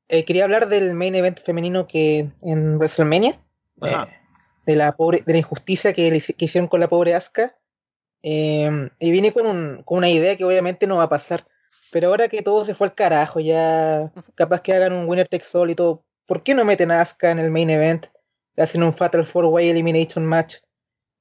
eh, 0.07 0.23
quería 0.25 0.43
hablar 0.43 0.69
del 0.69 0.93
main 0.93 1.15
event 1.15 1.39
femenino 1.39 1.87
que 1.87 2.29
en 2.41 2.77
WrestleMania. 2.77 3.39
Eh, 3.81 4.16
de 4.67 4.75
la 4.75 4.95
pobre, 4.95 5.23
de 5.25 5.33
la 5.33 5.39
injusticia 5.39 5.93
que, 5.93 6.21
que 6.37 6.45
hicieron 6.45 6.67
con 6.67 6.79
la 6.79 6.87
pobre 6.87 7.15
Asuka 7.15 7.57
Em, 8.23 8.89
y 8.99 9.11
vine 9.11 9.31
con, 9.31 9.45
un, 9.45 9.83
con, 9.83 9.99
una 9.99 10.09
idea 10.09 10.35
que 10.35 10.45
obviamente 10.45 10.87
no 10.87 10.97
va 10.97 11.03
a 11.03 11.09
pasar. 11.09 11.45
Pero 11.91 12.09
ahora 12.09 12.27
que 12.27 12.41
todo 12.41 12.65
se 12.65 12.75
fue 12.75 12.87
al 12.87 12.95
carajo, 12.95 13.39
ya 13.39 14.11
capaz 14.35 14.61
que 14.61 14.73
hagan 14.73 14.93
un 14.93 15.07
Winner 15.07 15.27
Takes 15.27 15.57
All 15.57 15.71
y 15.71 15.75
todo, 15.75 16.03
¿por 16.25 16.43
qué 16.43 16.53
no 16.53 16.65
meten 16.65 16.91
a 16.91 17.01
Asuka 17.01 17.31
en 17.31 17.39
el 17.39 17.51
main 17.51 17.69
event? 17.69 18.07
Hacen 18.57 18.83
un 18.83 18.91
Fatal 18.91 19.25
Four 19.25 19.45
Way 19.45 19.69
Elimination 19.69 20.25
Match. 20.25 20.57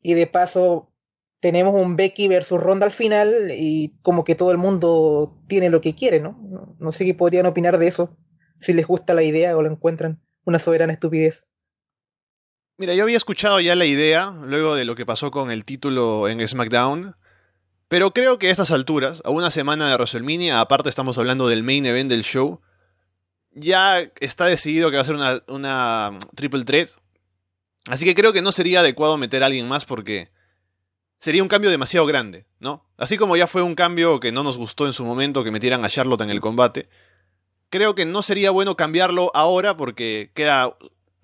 Y 0.03 0.15
de 0.15 0.27
paso, 0.27 0.93
tenemos 1.41 1.75
un 1.81 1.97
Becky 1.97 2.29
versus 2.29 2.61
Ronda 2.61 2.87
al 2.87 2.93
final 2.93 3.51
y 3.51 3.97
como 4.03 4.25
que 4.25 4.35
todo 4.35 4.51
el 4.51 4.59
mundo 4.59 5.39
tiene 5.47 5.71
lo 5.71 5.81
que 5.81 5.95
quiere, 5.95 6.21
¿no? 6.21 6.77
No 6.79 6.91
sé 6.91 7.05
qué 7.05 7.15
podrían 7.15 7.47
opinar 7.47 7.79
de 7.79 7.89
eso, 7.89 8.17
si 8.59 8.73
les 8.73 8.87
gusta 8.87 9.15
la 9.15 9.23
idea 9.23 9.57
o 9.57 9.63
lo 9.63 9.71
encuentran 9.71 10.21
una 10.45 10.59
soberana 10.59 10.93
estupidez. 10.93 11.47
Mira, 12.79 12.93
yo 12.95 13.05
había 13.05 13.17
escuchado 13.17 13.59
ya 13.61 13.75
la 13.75 13.87
idea, 13.87 14.35
luego 14.45 14.75
de 14.75 14.85
lo 14.85 14.97
que 14.97 15.07
pasó 15.07 15.31
con 15.31 15.51
el 15.51 15.65
título 15.65 16.29
en 16.29 16.47
SmackDown, 16.47 17.17
pero 17.89 18.13
creo 18.13 18.39
que 18.39 18.49
a 18.49 18.51
estas 18.51 18.71
alturas, 18.71 19.23
a 19.25 19.31
una 19.31 19.51
semana 19.51 19.89
de 19.89 19.95
WrestleMania, 19.95 20.61
aparte 20.61 20.91
estamos 20.91 21.17
hablando 21.17 21.49
del 21.49 21.63
main 21.63 21.87
event 21.87 22.11
del 22.11 22.23
show, 22.23 22.61
ya 23.53 24.01
está 24.21 24.45
decidido 24.45 24.91
que 24.91 24.97
va 24.97 25.03
a 25.03 25.07
ser 25.07 25.15
una, 25.15 25.43
una 25.49 26.19
triple 26.35 26.65
threat. 26.65 26.91
Así 27.87 28.05
que 28.05 28.15
creo 28.15 28.35
que 28.35 28.43
no 28.43 28.53
sería 28.53 28.81
adecuado 28.81 29.17
meter 29.17 29.43
a 29.43 29.47
alguien 29.47 29.69
más 29.69 29.87
porque 29.87 30.31
sería 31.19 31.43
un 31.43 31.49
cambio 31.49 31.71
demasiado 31.71 32.05
grande, 32.05 32.45
¿no? 32.61 32.85
Así 32.99 33.17
como 33.17 33.39
ya 33.39 33.47
fue 33.47 33.63
un 33.63 33.75
cambio 33.75 34.21
que 34.21 34.33
no 34.33 34.43
nos 34.43 34.59
gustó 34.59 34.85
en 34.85 34.93
su 34.93 35.03
momento 35.03 35.45
que 35.45 35.51
metieran 35.51 35.83
a 35.83 35.89
Charlotte 35.89 36.21
en 36.21 36.31
el 36.31 36.43
combate, 36.43 36.91
creo 37.71 37.95
que 37.95 38.05
no 38.05 38.21
sería 38.21 38.51
bueno 38.51 38.77
cambiarlo 38.77 39.31
ahora 39.33 39.79
porque 39.79 40.31
queda 40.35 40.77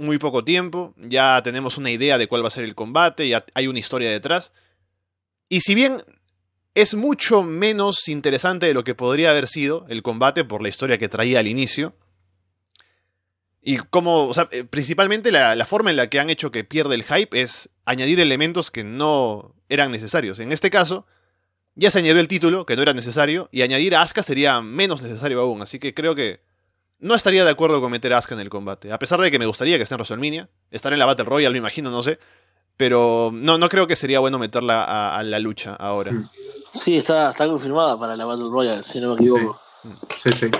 muy 0.02 0.18
poco 0.18 0.44
tiempo, 0.44 0.94
ya 0.98 1.40
tenemos 1.42 1.78
una 1.78 1.90
idea 1.90 2.18
de 2.18 2.26
cuál 2.26 2.42
va 2.42 2.48
a 2.48 2.50
ser 2.50 2.64
el 2.64 2.74
combate, 2.74 3.28
ya 3.28 3.44
hay 3.54 3.68
una 3.68 3.78
historia 3.78 4.10
detrás. 4.10 4.52
Y 5.48 5.60
si 5.60 5.74
bien 5.74 6.02
es 6.74 6.94
mucho 6.94 7.42
menos 7.42 8.08
interesante 8.08 8.66
de 8.66 8.74
lo 8.74 8.84
que 8.84 8.94
podría 8.94 9.30
haber 9.30 9.46
sido 9.46 9.86
el 9.88 10.02
combate 10.02 10.44
por 10.44 10.62
la 10.62 10.68
historia 10.68 10.98
que 10.98 11.08
traía 11.08 11.40
al 11.40 11.48
inicio, 11.48 11.94
y 13.62 13.76
como, 13.76 14.26
o 14.26 14.34
sea, 14.34 14.48
eh, 14.50 14.64
principalmente 14.64 15.30
la, 15.30 15.64
forma 15.66 15.90
en 15.90 15.96
la 15.96 16.10
que 16.10 16.18
han 16.18 16.30
hecho 16.30 16.50
que 16.50 16.64
pierde 16.64 16.96
el 16.96 17.04
hype 17.04 17.40
es 17.40 17.70
añadir 17.84 18.18
elementos 18.18 18.72
que 18.72 18.82
no 18.82 19.54
eran 19.68 19.92
necesarios. 19.92 20.40
En 20.40 20.50
este 20.50 20.68
caso, 20.68 21.06
ya 21.76 21.90
se 21.90 22.00
añadió 22.00 22.20
el 22.20 22.26
título, 22.26 22.66
que 22.66 22.74
no 22.74 22.82
era 22.82 22.92
necesario, 22.92 23.48
y 23.52 23.62
añadir 23.62 23.94
a 23.94 24.04
sería 24.06 24.60
menos 24.60 25.00
necesario 25.00 25.40
aún. 25.40 25.62
Así 25.62 25.78
que 25.78 25.94
creo 25.94 26.16
que 26.16 26.40
no 27.02 27.16
estaría 27.16 27.44
de 27.44 27.50
acuerdo 27.50 27.80
con 27.80 27.90
meter 27.90 28.12
a 28.14 28.18
Asuka 28.18 28.36
en 28.36 28.40
el 28.40 28.48
combate. 28.48 28.92
A 28.92 28.98
pesar 28.98 29.20
de 29.20 29.30
que 29.30 29.38
me 29.38 29.46
gustaría 29.46 29.76
que 29.76 29.82
esté 29.82 29.94
en 29.94 29.98
WrestleMania. 29.98 30.48
Estar 30.70 30.92
en 30.92 31.00
la 31.00 31.06
Battle 31.06 31.24
Royale, 31.24 31.52
me 31.52 31.58
imagino, 31.58 31.90
no 31.90 32.02
sé. 32.02 32.18
Pero 32.76 33.30
no, 33.32 33.58
no 33.58 33.68
creo 33.68 33.88
que 33.88 33.96
sería 33.96 34.20
bueno 34.20 34.38
meterla 34.38 35.16
a, 35.16 35.22
la 35.24 35.38
lucha 35.40 35.74
ahora. 35.74 36.12
Sí, 36.70 36.96
está, 36.96 37.32
está 37.32 37.46
confirmada 37.46 37.98
para 37.98 38.14
la 38.16 38.24
Battle 38.24 38.48
Royale, 38.50 38.82
si 38.84 39.00
no 39.00 39.10
me 39.10 39.14
equivoco. 39.16 39.60
Sí, 40.14 40.30
sí. 40.30 40.50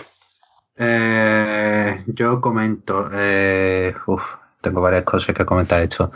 Eh, 0.76 2.04
yo 2.08 2.40
comento. 2.40 3.08
Eh, 3.14 3.94
uf, 4.06 4.22
tengo 4.60 4.80
varias 4.80 5.04
cosas 5.04 5.34
que 5.34 5.46
comentar. 5.46 5.80
Hecho. 5.80 6.10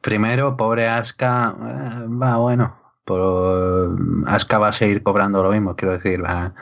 Primero, 0.00 0.56
pobre 0.56 0.88
Asuka. 0.88 1.54
Eh, 1.56 2.06
va, 2.08 2.36
bueno. 2.38 2.76
Por, 3.04 3.96
Asuka 4.26 4.58
va 4.58 4.68
a 4.68 4.72
seguir 4.72 5.04
cobrando 5.04 5.40
lo 5.40 5.52
mismo, 5.52 5.76
quiero 5.76 5.96
decir. 5.96 6.24
Va, 6.24 6.52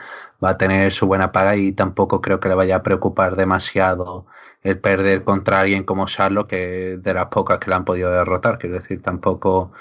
va 0.43 0.51
a 0.51 0.57
tener 0.57 0.91
su 0.91 1.07
buena 1.07 1.31
paga 1.31 1.55
y 1.55 1.71
tampoco 1.71 2.21
creo 2.21 2.39
que 2.39 2.49
le 2.49 2.55
vaya 2.55 2.77
a 2.77 2.83
preocupar 2.83 3.35
demasiado 3.35 4.25
el 4.63 4.79
perder 4.79 5.23
contra 5.23 5.61
alguien 5.61 5.83
como 5.83 6.07
Charlo, 6.07 6.45
que 6.45 6.97
de 6.97 7.13
las 7.13 7.27
pocas 7.27 7.59
que 7.59 7.69
le 7.69 7.75
han 7.75 7.85
podido 7.85 8.11
derrotar. 8.11 8.57
Quiero 8.59 8.75
decir, 8.75 9.01
tampoco 9.01 9.71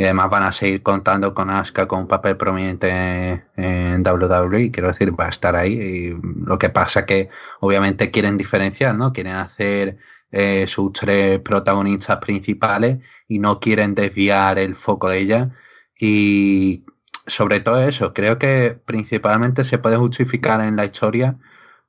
y 0.00 0.04
además 0.04 0.30
van 0.30 0.44
a 0.44 0.52
seguir 0.52 0.82
contando 0.82 1.34
con 1.34 1.50
Asuka 1.50 1.86
con 1.86 1.98
un 2.00 2.08
papel 2.08 2.34
prominente 2.38 3.44
en 3.54 4.02
WWE, 4.02 4.70
quiero 4.70 4.88
decir, 4.88 5.12
va 5.12 5.26
a 5.26 5.28
estar 5.28 5.54
ahí. 5.54 5.74
Y 5.74 6.16
lo 6.46 6.58
que 6.58 6.70
pasa 6.70 7.04
que 7.04 7.28
obviamente 7.60 8.10
quieren 8.10 8.38
diferenciar, 8.38 8.94
¿no? 8.94 9.12
Quieren 9.12 9.34
hacer 9.34 9.98
eh, 10.32 10.66
sus 10.68 10.94
tres 10.94 11.40
protagonistas 11.40 12.16
principales 12.16 12.98
y 13.28 13.40
no 13.40 13.60
quieren 13.60 13.94
desviar 13.94 14.58
el 14.58 14.74
foco 14.74 15.10
de 15.10 15.18
ella. 15.18 15.50
Y 15.98 16.86
sobre 17.30 17.60
todo 17.60 17.82
eso, 17.82 18.12
creo 18.14 18.38
que 18.38 18.78
principalmente 18.84 19.64
se 19.64 19.78
puede 19.78 19.96
justificar 19.96 20.60
en 20.60 20.76
la 20.76 20.84
historia 20.84 21.38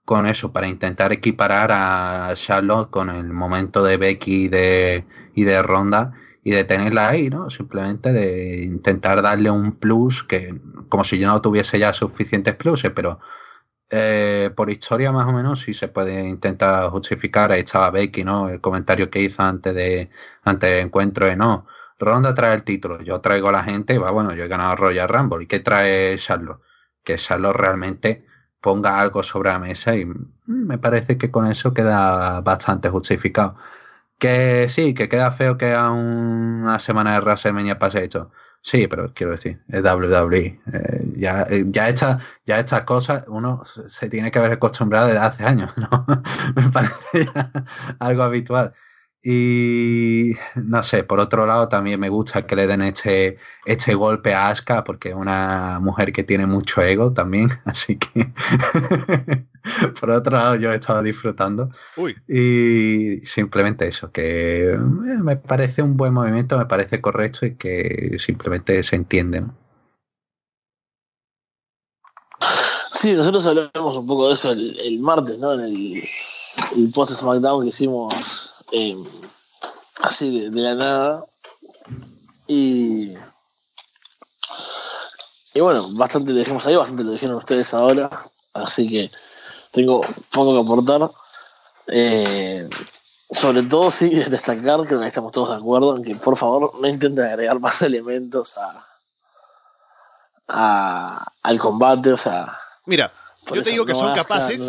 con 0.06 0.26
eso, 0.28 0.52
para 0.52 0.68
intentar 0.68 1.12
equiparar 1.14 1.72
a 1.72 2.34
Charlotte 2.36 2.90
con 2.90 3.10
el 3.10 3.32
momento 3.32 3.84
de 3.84 3.98
Becky 3.98 4.48
de, 4.50 5.06
y 5.36 5.44
de 5.44 5.62
Ronda 5.62 6.14
y 6.44 6.52
de 6.52 6.64
tenerla 6.64 7.10
ahí, 7.10 7.30
¿no? 7.30 7.50
Simplemente 7.50 8.12
de 8.12 8.64
intentar 8.64 9.22
darle 9.22 9.52
un 9.52 9.74
plus 9.78 10.24
que, 10.24 10.60
como 10.90 11.04
si 11.04 11.20
yo 11.20 11.28
no 11.28 11.42
tuviese 11.42 11.80
ya 11.80 11.94
suficientes 11.94 12.56
pluses, 12.56 12.92
pero 12.92 13.20
eh, 13.92 14.52
por 14.56 14.70
historia 14.70 15.12
más 15.12 15.28
o 15.28 15.34
menos 15.34 15.62
sí 15.62 15.74
se 15.74 15.88
puede 15.88 16.28
intentar 16.28 16.90
justificar. 16.90 17.52
Ahí 17.52 17.62
estaba 17.62 17.92
Becky, 17.92 18.24
¿no? 18.24 18.50
El 18.50 18.62
comentario 18.62 19.10
que 19.10 19.22
hizo 19.22 19.44
antes 19.44 19.74
de 19.76 20.10
antes 20.44 20.70
del 20.70 20.86
encuentro 20.86 21.26
de 21.28 21.36
no. 21.36 21.68
Ronda 22.02 22.34
trae 22.36 22.56
el 22.56 22.64
título, 22.64 23.02
yo 23.02 23.22
traigo 23.22 23.50
a 23.50 23.52
la 23.52 23.64
gente 23.64 23.98
va, 23.98 24.12
bueno, 24.12 24.34
yo 24.34 24.44
he 24.44 24.48
ganado 24.48 24.76
Royal 24.76 25.08
Rumble. 25.10 25.44
¿Y 25.44 25.48
qué 25.48 25.60
trae 25.60 26.18
Charlotte? 26.18 26.62
Que 27.04 27.16
Charlotte 27.18 27.56
realmente 27.56 28.26
ponga 28.62 29.00
algo 29.00 29.24
sobre 29.24 29.52
la 29.52 29.60
mesa 29.60 29.96
y 29.96 30.06
me 30.46 30.78
parece 30.78 31.18
que 31.18 31.32
con 31.32 31.48
eso 31.48 31.74
queda 31.74 32.42
bastante 32.42 32.90
justificado. 32.90 33.56
Que 34.20 34.68
sí, 34.70 34.94
que 34.94 35.10
queda 35.10 35.32
feo 35.32 35.58
que 35.58 35.74
a 35.74 35.92
una 35.92 36.80
semana 36.80 37.14
de 37.14 37.22
WrestleMania 37.22 37.80
pase 37.80 38.04
esto. 38.04 38.32
Sí, 38.64 38.88
pero 38.88 39.12
quiero 39.14 39.32
decir, 39.32 39.64
es 39.70 39.84
WWE. 39.84 40.62
Eh, 40.74 41.14
ya, 41.16 41.44
eh, 41.50 41.64
ya, 41.68 41.90
esta, 41.90 42.20
ya 42.46 42.60
estas 42.60 42.84
cosas 42.84 43.26
uno 43.28 43.64
se 43.66 44.10
tiene 44.10 44.30
que 44.32 44.38
haber 44.40 44.54
acostumbrado 44.54 45.08
desde 45.08 45.20
hace 45.20 45.44
años, 45.44 45.72
¿no? 45.78 46.06
Me 46.56 46.70
parece 46.70 47.30
algo 48.00 48.24
habitual. 48.24 48.74
Y 49.24 50.32
no 50.56 50.84
sé, 50.84 51.04
por 51.04 51.20
otro 51.20 51.46
lado 51.46 51.68
también 51.70 52.00
me 52.00 52.10
gusta 52.10 52.48
que 52.48 52.56
le 52.56 52.66
den 52.66 52.82
este, 52.82 53.38
este 53.66 53.94
golpe 53.94 54.34
a 54.34 54.50
Asuka 54.50 54.84
porque 54.84 55.10
es 55.10 55.16
una 55.16 55.80
mujer 55.80 56.12
que 56.12 56.24
tiene 56.24 56.48
mucho 56.48 56.82
ego 56.82 57.14
también, 57.14 57.50
así 57.66 57.98
que 57.98 58.34
por 60.00 60.10
otro 60.10 60.36
lado 60.36 60.56
yo 60.56 60.72
he 60.72 60.76
estado 60.76 61.04
disfrutando. 61.04 61.70
Y 62.28 63.18
simplemente 63.24 63.88
eso, 63.88 64.12
que 64.12 64.72
eh, 64.72 64.78
me 64.78 65.38
parece 65.38 65.84
un 65.84 65.98
buen 65.98 66.14
movimiento, 66.14 66.58
me 66.58 66.66
parece 66.66 67.00
correcto 67.00 67.46
y 67.46 67.56
que 67.56 68.18
simplemente 68.18 68.82
se 68.82 68.96
entienden. 68.96 69.52
Sí, 72.92 73.14
nosotros 73.14 73.46
hablamos 73.46 73.98
un 73.98 74.08
poco 74.08 74.28
de 74.28 74.34
eso 74.34 74.52
el, 74.52 75.00
martes, 75.00 75.38
¿no? 75.38 75.54
En 75.54 75.62
el, 75.62 76.04
el 76.76 76.92
post 76.92 77.14
SmackDown 77.14 77.64
que 77.64 77.70
hicimos 77.70 78.56
eh, 78.72 78.98
así 80.02 80.50
de, 80.50 80.62
la 80.62 80.76
nada. 80.76 81.26
Y, 82.48 83.14
y 85.54 85.60
bueno, 85.60 85.90
bastante 85.94 86.32
lo 86.32 86.38
dejemos 86.40 86.66
ahí, 86.68 86.76
bastante 86.76 87.04
lo 87.04 87.12
dijeron 87.12 87.36
ustedes 87.36 87.74
ahora. 87.74 88.10
Así 88.54 88.88
que 88.88 89.12
tengo 89.72 90.02
poco 90.32 90.54
que 90.54 90.62
aportar. 90.62 91.12
Eh, 91.88 92.70
sobre 93.30 93.64
todo, 93.64 93.92
sí, 93.92 94.10
destacar, 94.30 94.86
que 94.88 94.96
estamos 95.06 95.32
todos 95.32 95.50
de 95.50 95.56
acuerdo 95.56 95.96
en 95.96 96.04
que 96.04 96.16
por 96.16 96.38
favor 96.38 96.74
no 96.80 96.88
intenten 96.88 97.26
agregar 97.26 97.60
más 97.60 97.82
elementos 97.82 98.58
a, 98.58 98.88
a 100.48 101.34
al 101.44 101.60
combate. 101.60 102.14
O 102.14 102.18
sea, 102.18 102.58
mira, 102.86 103.12
yo 103.54 103.62
te 103.62 103.72
digo 103.72 103.86
que 103.86 103.96
son 103.96 104.14
capaces 104.14 104.62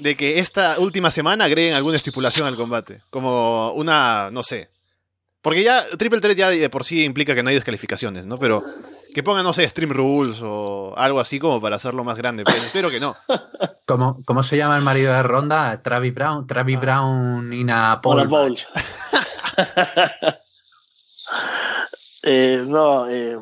de 0.00 0.16
que 0.16 0.38
esta 0.38 0.78
última 0.78 1.10
semana 1.10 1.44
agreguen 1.44 1.74
alguna 1.74 1.96
estipulación 1.96 2.46
al 2.46 2.56
combate. 2.56 3.02
Como 3.10 3.72
una, 3.72 4.30
no 4.30 4.42
sé. 4.42 4.70
Porque 5.42 5.62
ya 5.62 5.84
Triple 5.98 6.20
Threat 6.20 6.38
ya 6.38 6.48
de 6.48 6.70
por 6.70 6.84
sí 6.84 7.04
implica 7.04 7.34
que 7.34 7.42
no 7.42 7.50
hay 7.50 7.54
descalificaciones, 7.54 8.24
¿no? 8.24 8.38
Pero 8.38 8.64
que 9.14 9.22
pongan, 9.22 9.44
no 9.44 9.52
sé, 9.52 9.68
Stream 9.68 9.90
Rules 9.90 10.40
o 10.42 10.92
algo 10.96 11.20
así 11.20 11.38
como 11.38 11.60
para 11.60 11.76
hacerlo 11.76 12.02
más 12.02 12.16
grande. 12.16 12.44
Pero 12.44 12.56
espero 12.56 12.90
que 12.90 12.98
no. 12.98 13.14
¿Cómo, 13.86 14.22
¿Cómo 14.24 14.42
se 14.42 14.56
llama 14.56 14.76
el 14.76 14.82
marido 14.82 15.12
de 15.12 15.22
Ronda? 15.22 15.82
Travis 15.82 16.12
Brown. 16.14 16.46
Travis 16.46 16.76
ah. 16.76 16.80
Brown, 16.80 17.48
Nina 17.50 18.00
Paul. 18.02 18.28
Paul. 18.28 18.56
eh, 22.22 22.64
no, 22.66 23.08
eh, 23.08 23.38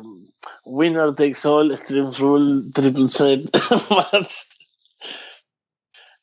Winner 0.65 1.15
takes 1.15 1.45
all, 1.45 1.75
Stream 1.77 2.11
Rule, 2.19 2.71
Triple 2.73 3.07
Threat 3.07 3.41
Match. 3.89 4.33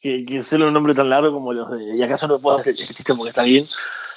Que, 0.00 0.24
que 0.24 0.42
son 0.42 0.62
un 0.62 0.72
nombre 0.72 0.94
tan 0.94 1.10
largo 1.10 1.32
como 1.32 1.52
los 1.52 1.70
de. 1.70 1.96
Y 1.96 2.02
acaso 2.02 2.26
no 2.26 2.38
puedo 2.38 2.58
hacer 2.58 2.74
chiste 2.74 3.14
porque 3.14 3.30
está 3.30 3.42
bien. 3.42 3.64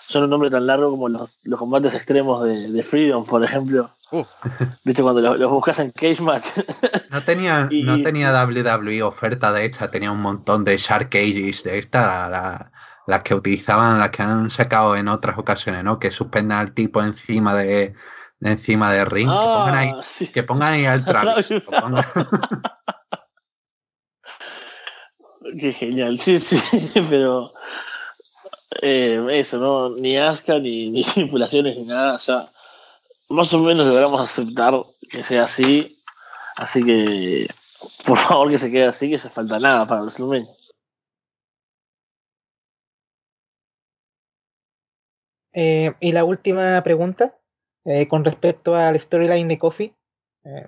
Son 0.07 0.23
un 0.23 0.29
nombre 0.29 0.49
tan 0.49 0.67
largo 0.67 0.91
como 0.91 1.09
los, 1.09 1.39
los 1.43 1.59
combates 1.59 1.95
extremos 1.95 2.43
de, 2.43 2.69
de, 2.69 2.83
Freedom, 2.83 3.25
por 3.25 3.43
ejemplo. 3.43 3.89
Uh. 4.11 4.23
¿Viste 4.83 5.01
cuando 5.01 5.21
los, 5.21 5.51
buscas 5.51 5.79
en 5.79 5.91
Cage 5.91 6.21
Match? 6.21 6.47
no 7.09 7.21
tenía, 7.21 7.69
no 7.71 8.01
tenía 8.01 8.31
WWE 8.45 9.01
oferta 9.03 9.51
de 9.51 9.65
esta, 9.65 9.89
tenía 9.91 10.11
un 10.11 10.21
montón 10.21 10.63
de 10.65 10.77
Shark 10.77 11.09
Cages 11.09 11.63
de 11.63 11.79
esta, 11.79 12.71
las 13.07 13.21
que 13.23 13.33
utilizaban, 13.33 13.99
las 13.99 14.11
que 14.11 14.21
han 14.21 14.49
sacado 14.49 14.95
en 14.95 15.07
otras 15.07 15.37
ocasiones, 15.37 15.83
¿no? 15.83 15.99
Que 15.99 16.11
suspendan 16.11 16.59
al 16.59 16.73
tipo 16.73 17.01
encima 17.01 17.55
de, 17.55 17.93
encima 18.41 18.91
de 18.91 19.05
ring. 19.05 19.29
que, 19.29 19.35
pongan 19.35 19.75
ahí, 19.75 19.91
ah, 19.93 20.25
que 20.33 20.43
pongan 20.43 20.73
ahí 20.73 20.85
al 20.85 21.05
Travis. 21.05 21.49
Qué 25.59 25.71
genial, 25.71 26.19
sí, 26.19 26.37
sí, 26.39 26.57
pero 27.09 27.53
eh, 28.81 29.25
eso, 29.31 29.57
¿no? 29.59 29.89
Ni 29.89 30.17
Aska, 30.17 30.59
ni, 30.59 30.89
ni 30.89 31.03
manipulaciones, 31.15 31.77
ni 31.77 31.83
nada, 31.83 32.17
ya 32.17 32.51
más 33.29 33.53
o 33.53 33.59
menos 33.59 33.85
deberíamos 33.85 34.21
aceptar 34.21 34.73
que 35.09 35.23
sea 35.23 35.43
así, 35.43 36.01
así 36.55 36.83
que 36.83 37.47
por 38.05 38.17
favor 38.17 38.49
que 38.49 38.57
se 38.57 38.71
quede 38.71 38.85
así, 38.85 39.09
que 39.09 39.17
se 39.17 39.29
falta 39.29 39.59
nada 39.59 39.85
para 39.87 40.01
WrestleMania. 40.01 40.53
Eh, 45.53 45.93
y 45.99 46.11
la 46.11 46.23
última 46.23 46.81
pregunta, 46.83 47.37
eh, 47.85 48.07
con 48.07 48.25
respecto 48.25 48.75
al 48.75 48.99
storyline 48.99 49.47
de 49.47 49.59
Kofi. 49.59 49.93
Eh, 50.45 50.67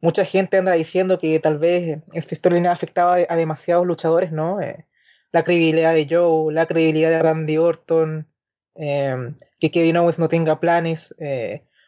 mucha 0.00 0.24
gente 0.24 0.58
anda 0.58 0.72
diciendo 0.72 1.18
que 1.18 1.38
tal 1.40 1.58
vez 1.58 2.00
esta 2.12 2.34
storyline 2.34 2.68
afectaba 2.68 3.18
a 3.28 3.36
demasiados 3.36 3.86
luchadores, 3.86 4.32
¿no? 4.32 4.60
Eh, 4.60 4.86
la 5.32 5.44
credibilidad 5.44 5.94
de 5.94 6.06
Joe, 6.08 6.52
la 6.52 6.66
credibilidad 6.66 7.10
de 7.10 7.22
Randy 7.22 7.58
Orton, 7.58 8.26
que 8.74 9.70
Kevin 9.72 9.96
Owens 9.96 10.18
no 10.18 10.28
tenga 10.28 10.60
planes. 10.60 11.14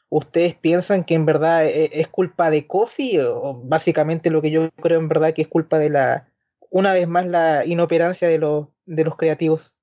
¿Ustedes 0.09 0.57
piensan 0.57 1.05
que 1.05 1.15
en 1.15 1.25
verdad 1.25 1.65
es 1.65 2.09
culpa 2.09 2.51
de 2.51 2.67
Kofi 2.67 3.19
o 3.21 3.63
básicamente 3.65 4.29
lo 4.29 4.43
que 4.43 4.51
yo 4.51 4.69
creo 4.83 4.99
en 4.99 5.09
verdad 5.09 5.33
que 5.33 5.43
es 5.43 5.49
culpa 5.49 5.79
de 5.79 5.89
la, 5.89 6.29
una 6.71 6.93
vez 6.93 7.09
más, 7.09 7.27
la 7.27 7.67
inoperancia 7.67 8.29
de 8.29 8.39
los, 8.39 8.69
de 8.87 9.05
los 9.05 9.17
creativos? 9.17 9.75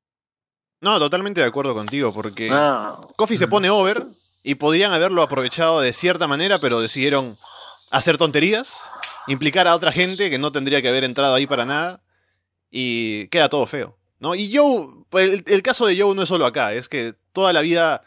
No, 0.81 0.99
totalmente 0.99 1.41
de 1.41 1.47
acuerdo 1.47 1.73
contigo, 1.73 2.13
porque 2.13 2.49
ah. 2.51 3.01
Kofi 3.15 3.37
se 3.37 3.47
pone 3.47 3.69
over 3.69 4.05
y 4.43 4.55
podrían 4.55 4.93
haberlo 4.93 5.21
aprovechado 5.21 5.81
de 5.81 5.93
cierta 5.93 6.27
manera, 6.27 6.59
pero 6.59 6.81
decidieron 6.81 7.37
hacer 7.91 8.17
tonterías, 8.17 8.91
implicar 9.27 9.67
a 9.67 9.75
otra 9.75 9.91
gente 9.91 10.29
que 10.29 10.37
no 10.37 10.51
tendría 10.51 10.81
que 10.81 10.89
haber 10.89 11.03
entrado 11.03 11.35
ahí 11.35 11.47
para 11.47 11.65
nada 11.65 12.01
y 12.69 13.27
queda 13.27 13.49
todo 13.49 13.65
feo. 13.65 13.97
¿no? 14.19 14.35
Y 14.35 14.55
Joe, 14.55 14.87
el, 15.13 15.43
el 15.45 15.61
caso 15.61 15.85
de 15.85 15.99
Joe 15.99 16.15
no 16.15 16.23
es 16.23 16.29
solo 16.29 16.45
acá, 16.45 16.73
es 16.73 16.89
que 16.89 17.15
toda 17.33 17.53
la 17.53 17.61
vida 17.61 18.01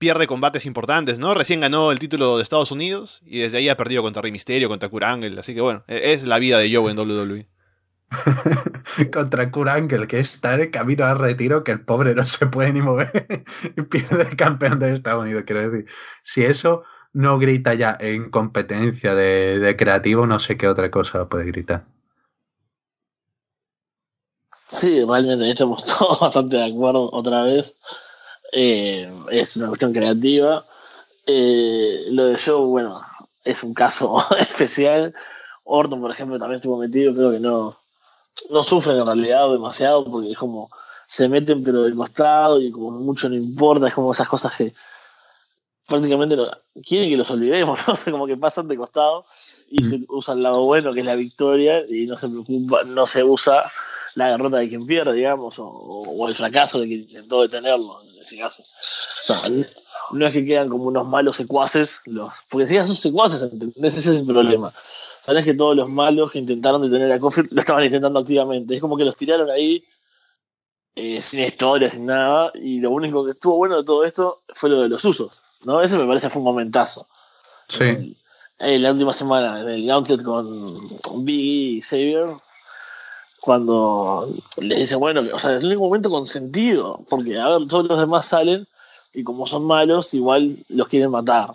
pierde 0.00 0.26
combates 0.26 0.64
importantes, 0.64 1.18
¿no? 1.18 1.34
Recién 1.34 1.60
ganó 1.60 1.92
el 1.92 1.98
título 1.98 2.38
de 2.38 2.42
Estados 2.42 2.72
Unidos 2.72 3.20
y 3.26 3.40
desde 3.40 3.58
ahí 3.58 3.68
ha 3.68 3.76
perdido 3.76 4.02
contra 4.02 4.22
Rey 4.22 4.32
Mysterio, 4.32 4.70
contra 4.70 4.88
Kurt 4.88 5.04
Angle, 5.04 5.38
así 5.38 5.54
que 5.54 5.60
bueno, 5.60 5.84
e, 5.88 6.14
es 6.14 6.24
la 6.24 6.38
vida 6.38 6.58
de 6.58 6.74
Joe 6.74 6.90
en 6.90 6.98
WWE. 6.98 7.46
contra 9.12 9.50
Kurt 9.50 9.90
que 10.08 10.20
está 10.20 10.54
en 10.54 10.70
camino 10.70 11.04
al 11.04 11.18
retiro, 11.18 11.62
que 11.64 11.72
el 11.72 11.82
pobre 11.82 12.14
no 12.14 12.24
se 12.24 12.46
puede 12.46 12.72
ni 12.72 12.80
mover 12.80 13.44
y 13.76 13.82
pierde 13.82 14.22
el 14.22 14.36
campeón 14.36 14.78
de 14.78 14.94
Estados 14.94 15.22
Unidos. 15.24 15.44
Quiero 15.46 15.70
decir, 15.70 15.86
si 16.22 16.44
eso 16.44 16.82
no 17.12 17.38
grita 17.38 17.74
ya 17.74 17.96
en 18.00 18.30
competencia 18.30 19.14
de, 19.14 19.74
creativo, 19.76 20.26
no 20.26 20.38
sé 20.38 20.56
qué 20.56 20.68
otra 20.68 20.90
cosa 20.90 21.28
puede 21.28 21.46
gritar. 21.46 21.84
Sí, 24.68 25.04
realmente 25.04 25.50
estamos 25.50 25.84
todos 25.84 26.20
bastante 26.20 26.56
de 26.56 26.66
acuerdo 26.66 27.10
otra 27.12 27.42
vez. 27.42 27.76
Eh, 28.52 29.12
es 29.30 29.56
una 29.56 29.68
cuestión 29.68 29.92
creativa. 29.92 30.64
Eh, 31.26 32.06
lo 32.10 32.26
de 32.26 32.38
Joe, 32.38 32.66
bueno, 32.66 33.00
es 33.44 33.62
un 33.62 33.74
caso 33.74 34.16
especial. 34.38 35.14
Orton, 35.64 36.00
por 36.00 36.10
ejemplo, 36.10 36.38
también 36.38 36.56
estuvo 36.56 36.78
metido, 36.78 37.14
creo 37.14 37.30
que 37.32 37.40
no, 37.40 37.76
no 38.48 38.62
sufren 38.62 38.98
en 38.98 39.06
realidad 39.06 39.50
demasiado 39.50 40.04
porque 40.04 40.32
es 40.32 40.38
como 40.38 40.70
se 41.06 41.28
meten 41.28 41.64
pero 41.64 41.82
del 41.82 41.96
costado 41.96 42.60
y 42.60 42.70
como 42.70 42.92
mucho 42.92 43.28
no 43.28 43.34
importa, 43.34 43.88
es 43.88 43.94
como 43.94 44.12
esas 44.12 44.28
cosas 44.28 44.56
que 44.56 44.72
prácticamente 45.90 46.36
quieren 46.86 47.10
que 47.10 47.16
los 47.16 47.30
olvidemos, 47.30 47.78
¿no? 47.86 47.98
como 48.10 48.26
que 48.26 48.36
pasan 48.36 48.68
de 48.68 48.76
costado 48.76 49.26
y 49.68 49.84
se 49.84 50.00
usa 50.08 50.34
el 50.34 50.42
lado 50.42 50.62
bueno, 50.62 50.92
que 50.92 51.00
es 51.00 51.06
la 51.06 51.16
victoria, 51.16 51.84
y 51.86 52.06
no 52.06 52.18
se 52.18 52.28
preocupa, 52.28 52.84
no 52.84 53.06
se 53.06 53.22
usa 53.22 53.70
la 54.14 54.30
derrota 54.30 54.58
de 54.58 54.68
quien 54.68 54.86
pierde, 54.86 55.12
digamos, 55.12 55.56
o, 55.58 56.26
el 56.28 56.34
fracaso 56.34 56.80
de 56.80 56.86
quien 56.86 57.00
intentó 57.00 57.42
detenerlo, 57.42 58.02
en 58.02 58.18
ese 58.18 58.38
caso. 58.38 58.62
No, 60.12 60.26
es 60.26 60.32
que 60.32 60.44
quedan 60.44 60.68
como 60.68 60.84
unos 60.84 61.06
malos 61.06 61.36
secuaces, 61.36 62.00
los, 62.06 62.32
porque 62.48 62.66
si 62.66 62.76
son 62.76 62.96
secuaces, 62.96 63.42
¿entendés? 63.42 63.96
Ese 63.96 64.12
es 64.12 64.18
el 64.18 64.26
problema. 64.26 64.72
Sabes 65.20 65.44
que 65.44 65.54
todos 65.54 65.76
los 65.76 65.88
malos 65.88 66.32
que 66.32 66.38
intentaron 66.38 66.82
detener 66.82 67.12
a 67.12 67.20
Kofi 67.20 67.42
lo 67.50 67.60
estaban 67.60 67.84
intentando 67.84 68.18
activamente. 68.18 68.74
Es 68.74 68.80
como 68.80 68.96
que 68.96 69.04
los 69.04 69.14
tiraron 69.14 69.50
ahí 69.50 69.84
eh, 70.94 71.20
sin 71.20 71.40
historia, 71.40 71.88
sin 71.88 72.06
nada, 72.06 72.50
y 72.54 72.80
lo 72.80 72.90
único 72.90 73.24
que 73.24 73.30
estuvo 73.30 73.56
bueno 73.56 73.76
de 73.76 73.84
todo 73.84 74.04
esto 74.04 74.42
fue 74.54 74.70
lo 74.70 74.82
de 74.82 74.88
los 74.88 75.04
usos, 75.04 75.44
¿no? 75.64 75.80
Eso 75.80 75.98
me 75.98 76.06
parece 76.06 76.30
fue 76.30 76.40
un 76.40 76.46
momentazo. 76.46 77.06
Sí. 77.68 78.16
Eh, 78.58 78.78
la 78.78 78.92
última 78.92 79.14
semana 79.14 79.60
en 79.60 79.68
el 79.68 79.86
Gauntlet 79.86 80.22
con 80.22 81.24
Biggie 81.24 81.78
y 81.78 81.80
Xavier, 81.80 82.28
cuando 83.40 84.28
les 84.58 84.80
dice, 84.80 84.96
bueno, 84.96 85.22
o 85.32 85.38
sea, 85.38 85.52
es 85.52 85.60
el 85.60 85.66
único 85.66 85.84
momento 85.84 86.10
con 86.10 86.26
sentido, 86.26 87.02
porque 87.08 87.38
a 87.38 87.48
ver, 87.48 87.68
todos 87.68 87.86
los 87.86 87.98
demás 87.98 88.26
salen 88.26 88.66
y 89.14 89.24
como 89.24 89.46
son 89.46 89.64
malos, 89.64 90.12
igual 90.12 90.56
los 90.68 90.88
quieren 90.88 91.10
matar. 91.10 91.54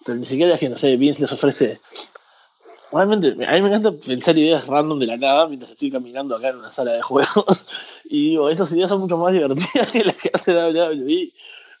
Entonces, 0.00 0.20
ni 0.20 0.26
siquiera 0.26 0.54
es 0.54 0.60
que, 0.60 0.68
no 0.68 0.76
sé, 0.76 0.96
Vince 0.96 1.22
les 1.22 1.32
ofrece. 1.32 1.80
Realmente, 2.92 3.28
a 3.28 3.52
mí 3.52 3.62
me 3.62 3.68
encanta 3.68 3.92
pensar 3.92 4.38
ideas 4.38 4.68
random 4.68 4.98
de 5.00 5.06
la 5.06 5.16
nada 5.16 5.48
mientras 5.48 5.72
estoy 5.72 5.90
caminando 5.90 6.36
acá 6.36 6.50
en 6.50 6.56
una 6.56 6.70
sala 6.70 6.92
de 6.92 7.02
juegos. 7.02 7.66
y 8.04 8.30
digo, 8.30 8.48
estas 8.48 8.72
ideas 8.72 8.90
son 8.90 9.00
mucho 9.00 9.16
más 9.16 9.32
divertidas 9.32 9.92
que 9.92 10.04
las 10.04 10.22
que 10.22 10.30
hace 10.32 10.52
WWE. 10.52 11.32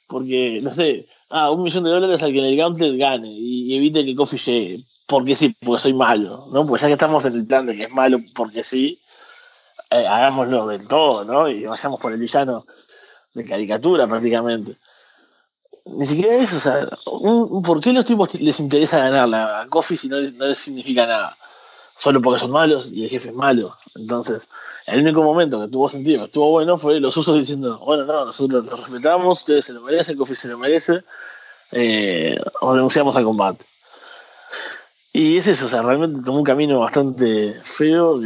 Porque, 0.08 0.60
no 0.62 0.72
sé, 0.72 1.06
ah, 1.30 1.50
un 1.50 1.62
millón 1.62 1.84
de 1.84 1.90
dólares 1.90 2.22
al 2.22 2.32
que 2.32 2.38
en 2.38 2.44
el 2.46 2.56
Gauntlet 2.56 2.96
gane 2.96 3.28
y, 3.28 3.76
evite 3.76 4.04
que 4.04 4.14
Kofi 4.14 4.36
llegue. 4.38 4.84
Porque 5.06 5.34
sí, 5.36 5.54
porque 5.64 5.82
soy 5.82 5.94
malo, 5.94 6.48
¿no? 6.52 6.66
Pues 6.66 6.82
ya 6.82 6.88
que 6.88 6.94
estamos 6.94 7.24
en 7.24 7.34
el 7.34 7.46
plan 7.46 7.66
de 7.66 7.76
que 7.76 7.84
es 7.84 7.90
malo 7.90 8.18
porque 8.34 8.64
sí, 8.64 9.00
eh, 9.90 10.06
hagámoslo 10.06 10.66
del 10.66 10.86
todo, 10.88 11.24
¿no? 11.24 11.48
Y 11.48 11.64
vayamos 11.64 12.00
por 12.00 12.12
el 12.12 12.18
villano 12.18 12.66
de 13.34 13.44
caricatura 13.44 14.06
prácticamente. 14.06 14.76
Ni 15.86 16.04
siquiera 16.04 16.34
eso, 16.34 16.56
o 16.56 16.60
sea, 16.60 16.88
¿por 17.64 17.80
qué 17.80 17.92
los 17.92 18.04
tipos 18.04 18.34
les 18.34 18.58
interesa 18.58 18.98
ganarla 18.98 19.60
a 19.60 19.66
Kofi 19.68 19.96
si 19.96 20.08
no, 20.08 20.20
no 20.20 20.46
les 20.46 20.58
significa 20.58 21.06
nada? 21.06 21.36
Solo 21.96 22.20
porque 22.20 22.40
son 22.40 22.50
malos 22.50 22.92
y 22.92 23.04
el 23.04 23.10
jefe 23.10 23.30
es 23.30 23.34
malo. 23.34 23.76
Entonces, 23.94 24.48
el 24.86 25.00
único 25.00 25.22
momento 25.22 25.60
que 25.60 25.68
tuvo 25.68 25.88
sentido, 25.88 26.18
que 26.18 26.24
estuvo 26.26 26.50
bueno, 26.50 26.76
fue 26.76 26.98
los 26.98 27.16
usos 27.16 27.36
diciendo, 27.36 27.78
bueno, 27.78 28.04
no, 28.04 28.24
nosotros 28.24 28.64
lo 28.64 28.76
respetamos, 28.76 29.38
ustedes 29.38 29.64
se 29.64 29.72
lo 29.72 29.80
merecen, 29.80 30.16
Kofi 30.16 30.34
se 30.34 30.48
lo 30.48 30.58
merece, 30.58 31.04
eh, 31.70 32.38
o 32.60 32.74
renunciamos 32.74 33.16
al 33.16 33.24
combate. 33.24 33.64
Y 35.12 35.38
es 35.38 35.46
eso, 35.46 35.66
o 35.66 35.68
sea, 35.68 35.82
realmente 35.82 36.20
tomó 36.22 36.38
un 36.38 36.44
camino 36.44 36.80
bastante 36.80 37.58
feo, 37.62 38.20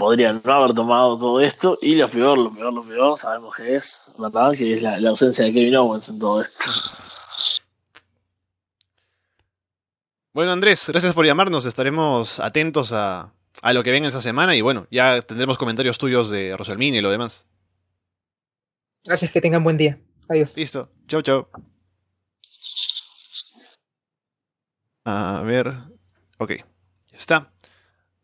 podría 0.00 0.32
no 0.32 0.52
haber 0.52 0.74
tomado 0.74 1.18
todo 1.18 1.40
esto, 1.42 1.78
y 1.82 1.94
lo 1.94 2.10
peor, 2.10 2.38
lo 2.38 2.54
peor, 2.54 2.72
lo 2.72 2.82
peor, 2.82 3.18
sabemos 3.18 3.54
que 3.54 3.74
es, 3.74 4.10
¿verdad? 4.16 4.50
Que 4.56 4.72
es 4.72 4.82
la, 4.82 4.96
ausencia 5.10 5.44
de 5.44 5.52
Kevin 5.52 5.76
Owens 5.76 6.08
en 6.08 6.18
todo 6.18 6.40
esto. 6.40 6.70
Bueno, 10.32 10.52
Andrés, 10.52 10.86
gracias 10.88 11.12
por 11.12 11.26
llamarnos. 11.26 11.66
Estaremos 11.66 12.40
atentos 12.40 12.94
a, 12.94 13.34
a 13.60 13.72
lo 13.74 13.82
que 13.84 13.90
venga 13.90 14.08
esa 14.08 14.22
semana 14.22 14.56
y 14.56 14.62
bueno, 14.62 14.86
ya 14.90 15.20
tendremos 15.20 15.58
comentarios 15.58 15.98
tuyos 15.98 16.30
de 16.30 16.56
Rosalmini 16.56 16.96
y 16.96 17.02
lo 17.02 17.10
demás. 17.10 17.44
Gracias, 19.04 19.30
que 19.30 19.42
tengan 19.42 19.62
buen 19.62 19.76
día. 19.76 19.98
Adiós. 20.30 20.56
Listo. 20.56 20.88
Chau, 21.08 21.20
chau. 21.20 21.46
A 25.04 25.42
ver. 25.44 25.74
Ok. 26.38 26.52
Ya 27.10 27.16
está. 27.18 27.52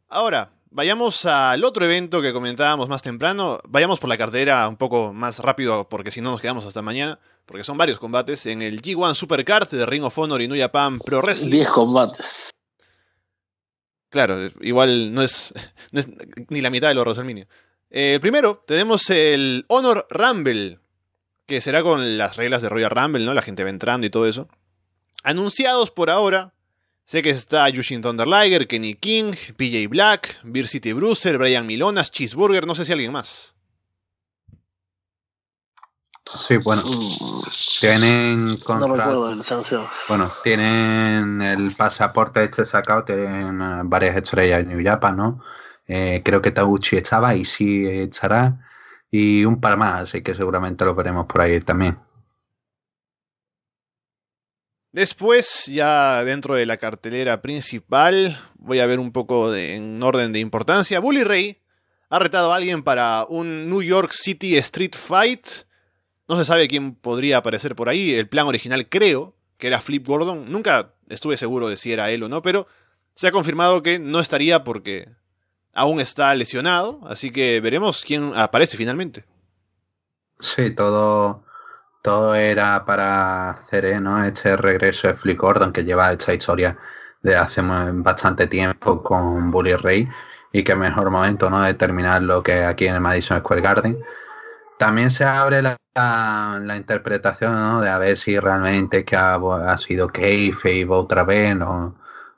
Ahora, 0.08 0.55
vayamos 0.76 1.24
al 1.24 1.64
otro 1.64 1.86
evento 1.86 2.20
que 2.20 2.34
comentábamos 2.34 2.86
más 2.88 3.00
temprano. 3.00 3.60
Vayamos 3.66 3.98
por 3.98 4.10
la 4.10 4.18
cartera 4.18 4.68
un 4.68 4.76
poco 4.76 5.14
más 5.14 5.38
rápido 5.38 5.88
porque 5.88 6.10
si 6.10 6.20
no 6.20 6.30
nos 6.30 6.40
quedamos 6.42 6.66
hasta 6.66 6.82
mañana. 6.82 7.18
Porque 7.46 7.64
son 7.64 7.78
varios 7.78 7.98
combates 7.98 8.44
en 8.44 8.60
el 8.60 8.82
G1 8.82 9.14
Supercard 9.14 9.68
de 9.70 9.86
Ring 9.86 10.04
of 10.04 10.18
Honor 10.18 10.42
y 10.42 10.48
New 10.48 10.60
Japan 10.60 10.98
Pro 10.98 11.22
Wrestling. 11.22 11.50
10 11.50 11.68
combates. 11.70 12.50
Claro, 14.10 14.48
igual 14.60 15.14
no 15.14 15.22
es, 15.22 15.54
ni 16.50 16.60
la 16.60 16.70
mitad 16.70 16.88
de 16.88 16.94
lo 16.94 17.00
de 17.00 17.04
WrestleMania. 17.04 17.48
Eh, 17.88 18.18
primero, 18.20 18.62
tenemos 18.66 19.08
el 19.08 19.64
Honor 19.68 20.06
Rumble, 20.10 20.80
que 21.46 21.62
será 21.62 21.82
con 21.82 22.18
las 22.18 22.36
reglas 22.36 22.60
de 22.60 22.68
Royal 22.68 22.90
Rumble, 22.90 23.24
¿no? 23.24 23.32
La 23.32 23.42
gente 23.42 23.64
va 23.64 23.70
entrando 23.70 24.06
y 24.06 24.10
todo 24.10 24.26
eso. 24.26 24.48
Anunciados 25.22 25.90
por 25.90 26.10
ahora, 26.10 26.52
sé 27.06 27.22
que 27.22 27.30
está 27.30 27.68
Yushin 27.68 28.02
Thunder 28.02 28.26
Liger, 28.26 28.66
Kenny 28.66 28.94
King, 28.94 29.32
PJ 29.56 29.88
Black, 29.88 30.38
Beer 30.42 30.68
City 30.68 30.92
Bruiser, 30.92 31.38
Brian 31.38 31.66
Milonas, 31.66 32.10
Cheeseburger, 32.10 32.66
no 32.66 32.74
sé 32.74 32.84
si 32.84 32.92
alguien 32.92 33.12
más. 33.12 33.54
Sí, 36.34 36.56
bueno. 36.56 36.82
Tienen 37.80 38.58
Bueno, 40.08 40.32
tienen 40.42 41.40
el 41.40 41.74
pasaporte 41.76 42.44
este 42.44 42.66
sacado, 42.66 43.04
tienen 43.04 43.88
varias 43.88 44.16
estrellas 44.16 44.60
en 44.60 44.68
New 44.68 44.84
Japan, 44.84 45.16
¿no? 45.16 45.40
Eh, 45.86 46.22
creo 46.24 46.42
que 46.42 46.50
Taguchi 46.50 46.96
estaba 46.96 47.34
y 47.36 47.44
sí 47.44 47.86
estará. 47.86 48.58
Y 49.10 49.44
un 49.44 49.60
par 49.60 49.76
más, 49.76 50.02
así 50.02 50.22
que 50.22 50.34
seguramente 50.34 50.84
lo 50.84 50.94
veremos 50.96 51.26
por 51.26 51.40
ahí 51.40 51.60
también. 51.60 51.96
Después, 54.96 55.66
ya 55.66 56.24
dentro 56.24 56.54
de 56.54 56.64
la 56.64 56.78
cartelera 56.78 57.42
principal, 57.42 58.40
voy 58.54 58.80
a 58.80 58.86
ver 58.86 58.98
un 58.98 59.12
poco 59.12 59.54
en 59.54 60.02
orden 60.02 60.32
de 60.32 60.38
importancia. 60.38 61.00
Bully 61.00 61.22
Ray 61.22 61.58
ha 62.08 62.18
retado 62.18 62.50
a 62.50 62.56
alguien 62.56 62.82
para 62.82 63.26
un 63.28 63.68
New 63.68 63.82
York 63.82 64.12
City 64.12 64.56
Street 64.56 64.94
Fight 64.96 65.66
no 66.28 66.36
se 66.36 66.46
sabe 66.46 66.66
quién 66.66 66.94
podría 66.94 67.36
aparecer 67.36 67.76
por 67.76 67.90
ahí. 67.90 68.14
El 68.14 68.26
plan 68.26 68.46
original 68.46 68.88
creo 68.88 69.36
que 69.58 69.66
era 69.66 69.80
Flip 69.80 70.06
Gordon. 70.06 70.50
Nunca 70.50 70.94
estuve 71.08 71.36
seguro 71.36 71.68
de 71.68 71.76
si 71.76 71.92
era 71.92 72.10
él 72.10 72.22
o 72.22 72.28
no, 72.28 72.42
pero 72.42 72.66
se 73.14 73.28
ha 73.28 73.32
confirmado 73.32 73.82
que 73.82 73.98
no 73.98 74.18
estaría 74.18 74.64
porque 74.64 75.10
aún 75.72 76.00
está 76.00 76.34
lesionado. 76.34 77.00
Así 77.06 77.30
que 77.30 77.60
veremos 77.60 78.02
quién 78.02 78.32
aparece 78.34 78.76
finalmente. 78.76 79.24
Sí, 80.40 80.70
todo, 80.70 81.44
todo 82.06 82.36
era 82.36 82.84
para 82.84 83.50
hacer 83.50 83.84
¿eh? 83.84 84.00
¿no? 84.00 84.22
este 84.22 84.56
regreso 84.56 85.08
de 85.08 85.14
Flip 85.14 85.36
Gordon 85.36 85.72
que 85.72 85.82
lleva 85.82 86.12
esta 86.12 86.32
historia 86.32 86.78
de 87.20 87.34
hace 87.34 87.60
bastante 87.62 88.46
tiempo 88.46 89.02
con 89.02 89.50
Bully 89.50 89.74
Ray 89.74 90.08
y 90.52 90.62
que 90.62 90.76
mejor 90.76 91.10
momento 91.10 91.50
¿no? 91.50 91.60
de 91.62 91.74
terminar 91.74 92.22
lo 92.22 92.44
que 92.44 92.62
aquí 92.62 92.86
en 92.86 92.94
el 92.94 93.00
Madison 93.00 93.40
Square 93.40 93.60
Garden. 93.60 93.98
También 94.78 95.10
se 95.10 95.24
abre 95.24 95.60
la, 95.62 96.76
interpretación 96.76 97.56
¿no? 97.56 97.80
de 97.80 97.90
a 97.90 97.98
ver 97.98 98.16
si 98.16 98.38
realmente 98.38 99.04
que 99.04 99.16
ha, 99.16 99.34
ha 99.34 99.76
sido 99.76 100.06
Kayfabe 100.06 100.86
otra 100.88 101.24
vez. 101.24 101.56
No, 101.56 101.96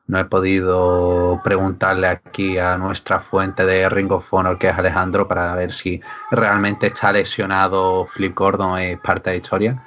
no 0.09 0.19
he 0.19 0.25
podido 0.25 1.41
preguntarle 1.45 2.09
aquí 2.09 2.59
a 2.59 2.79
nuestra 2.79 3.21
fuente 3.21 3.67
de 3.67 3.89
Ring 3.91 4.11
of 4.11 4.31
que 4.59 4.69
es 4.69 4.75
Alejandro, 4.75 5.29
para 5.29 5.55
ver 5.55 5.71
si 5.71 6.01
realmente 6.31 6.89
está 6.89 7.13
lesionado 7.13 8.07
Flip 8.07 8.35
Gordon, 8.35 8.79
es 8.79 8.99
parte 8.99 9.31
de 9.31 9.37
historia. 9.37 9.85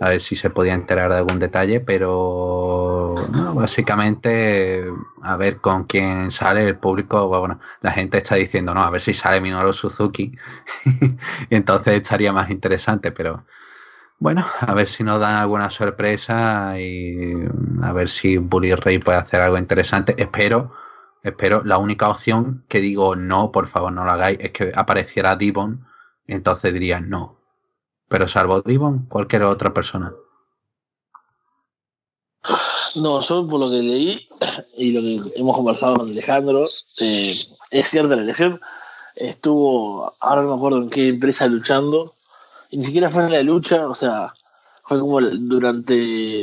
A 0.00 0.08
ver 0.08 0.20
si 0.20 0.34
se 0.34 0.50
podía 0.50 0.74
enterar 0.74 1.10
de 1.10 1.18
algún 1.18 1.38
detalle, 1.38 1.80
pero 1.80 3.14
básicamente 3.54 4.84
a 5.22 5.36
ver 5.36 5.58
con 5.60 5.84
quién 5.84 6.30
sale 6.30 6.66
el 6.66 6.76
público, 6.78 7.28
bueno, 7.28 7.60
la 7.82 7.92
gente 7.92 8.18
está 8.18 8.36
diciendo, 8.36 8.74
no, 8.74 8.82
a 8.82 8.90
ver 8.90 9.00
si 9.02 9.14
sale 9.14 9.40
Minoru 9.40 9.72
Suzuki, 9.74 10.32
entonces 11.50 11.94
estaría 12.00 12.32
más 12.32 12.50
interesante, 12.50 13.12
pero 13.12 13.44
bueno, 14.20 14.44
a 14.60 14.74
ver 14.74 14.86
si 14.86 15.02
nos 15.02 15.18
dan 15.18 15.36
alguna 15.36 15.70
sorpresa 15.70 16.78
y 16.78 17.32
a 17.82 17.92
ver 17.94 18.08
si 18.10 18.36
Bully 18.36 18.74
Ray 18.74 18.98
puede 18.98 19.16
hacer 19.18 19.40
algo 19.40 19.56
interesante, 19.56 20.14
espero. 20.18 20.72
Espero, 21.22 21.62
la 21.64 21.78
única 21.78 22.08
opción 22.08 22.64
que 22.68 22.80
digo 22.80 23.16
no, 23.16 23.50
por 23.50 23.66
favor 23.66 23.92
no 23.92 24.04
lo 24.04 24.10
hagáis, 24.12 24.38
es 24.40 24.52
que 24.52 24.72
apareciera 24.74 25.36
Divon, 25.36 25.86
entonces 26.26 26.72
diría 26.72 27.00
no, 27.00 27.36
pero 28.08 28.28
salvo 28.28 28.60
Divon, 28.60 29.06
cualquier 29.06 29.42
otra 29.44 29.72
persona. 29.72 30.12
No, 32.96 33.20
yo 33.20 33.46
por 33.46 33.60
lo 33.60 33.70
que 33.70 33.82
leí 33.82 34.28
y 34.76 34.92
lo 34.92 35.00
que 35.00 35.38
hemos 35.38 35.56
conversado 35.56 35.96
con 35.96 36.10
Alejandro, 36.10 36.66
eh, 37.00 37.34
es 37.70 37.86
cierta 37.86 38.16
la 38.16 38.22
elección. 38.22 38.60
Estuvo, 39.14 40.14
ahora 40.20 40.42
no 40.42 40.48
me 40.48 40.54
acuerdo 40.56 40.78
en 40.78 40.90
qué 40.90 41.08
empresa 41.08 41.46
luchando, 41.46 42.14
y 42.70 42.76
ni 42.76 42.84
siquiera 42.84 43.08
fue 43.08 43.24
en 43.24 43.32
la 43.32 43.42
lucha, 43.42 43.86
o 43.88 43.94
sea, 43.94 44.32
fue 44.84 45.00
como 45.00 45.20
durante. 45.20 45.94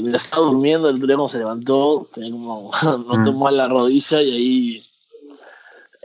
Mientras 0.01 0.25
estaba 0.25 0.45
durmiendo, 0.45 0.89
el 0.89 0.95
otro 0.97 1.07
día 1.07 1.27
se 1.29 1.39
levantó, 1.39 2.07
tenía 2.13 2.31
como. 2.31 2.71
no 2.83 3.17
mm. 3.17 3.23
tomó 3.23 3.49
la 3.49 3.67
rodilla 3.67 4.21
y 4.21 4.31
ahí. 4.31 4.83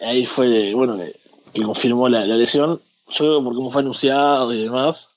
Ahí 0.00 0.26
fue, 0.26 0.74
bueno, 0.74 0.98
que, 1.52 1.62
confirmó 1.62 2.08
la, 2.08 2.24
la 2.24 2.36
lesión. 2.36 2.80
Yo 3.08 3.18
creo 3.18 3.38
que 3.38 3.44
por 3.44 3.54
cómo 3.54 3.70
fue 3.70 3.82
anunciado 3.82 4.52
y 4.52 4.64
demás, 4.64 5.10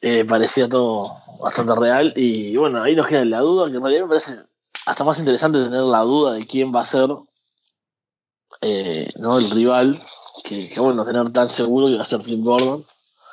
eh, 0.00 0.24
parecía 0.24 0.68
todo 0.68 1.16
bastante 1.40 1.74
real. 1.74 2.12
Y 2.14 2.56
bueno, 2.56 2.82
ahí 2.82 2.94
nos 2.94 3.06
queda 3.06 3.24
la 3.24 3.40
duda, 3.40 3.70
que 3.70 3.76
en 3.76 3.82
realidad 3.82 4.02
me 4.02 4.08
parece 4.08 4.38
hasta 4.86 5.02
más 5.02 5.18
interesante 5.18 5.64
tener 5.64 5.82
la 5.82 6.02
duda 6.02 6.34
de 6.34 6.46
quién 6.46 6.72
va 6.72 6.82
a 6.82 6.86
ser 6.86 7.08
eh, 8.60 9.08
¿no? 9.18 9.38
el 9.38 9.50
rival, 9.50 9.98
que, 10.44 10.68
que, 10.70 10.80
bueno, 10.80 11.04
tener 11.04 11.32
tan 11.32 11.48
seguro 11.48 11.88
que 11.88 11.96
va 11.96 12.02
a 12.02 12.06
ser 12.06 12.22
Flip 12.22 12.44
Gordon, 12.44 12.86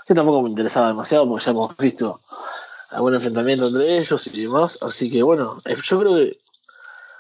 que 0.06 0.14
tampoco 0.14 0.42
me 0.42 0.50
interesaba 0.50 0.88
demasiado 0.88 1.28
porque 1.28 1.46
ya 1.46 1.52
hemos 1.52 1.76
visto 1.78 2.22
algún 2.90 3.14
enfrentamiento 3.14 3.68
entre 3.68 3.98
ellos 3.98 4.28
y 4.28 4.42
demás. 4.42 4.78
Así 4.82 5.10
que 5.10 5.24
bueno, 5.24 5.60
eh, 5.66 5.76
yo 5.82 6.00
creo 6.00 6.16
que 6.16 6.40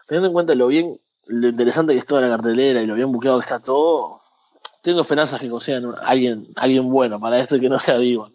teniendo 0.07 0.27
en 0.27 0.33
cuenta 0.33 0.55
lo 0.55 0.67
bien, 0.67 0.99
lo 1.27 1.47
interesante 1.47 1.93
que 1.93 1.99
es 1.99 2.05
toda 2.05 2.21
la 2.21 2.29
cartelera 2.29 2.81
y 2.81 2.85
lo 2.85 2.95
bien 2.95 3.11
buqueado 3.11 3.39
que 3.39 3.43
está 3.43 3.59
todo, 3.59 4.21
tengo 4.81 5.01
esperanzas 5.01 5.39
que 5.39 5.49
consigan 5.49 5.95
alguien, 6.03 6.47
alguien 6.55 6.89
bueno 6.89 7.19
para 7.19 7.39
esto 7.39 7.55
y 7.55 7.61
que 7.61 7.69
no 7.69 7.79
sea 7.79 7.97
Divan. 7.97 8.33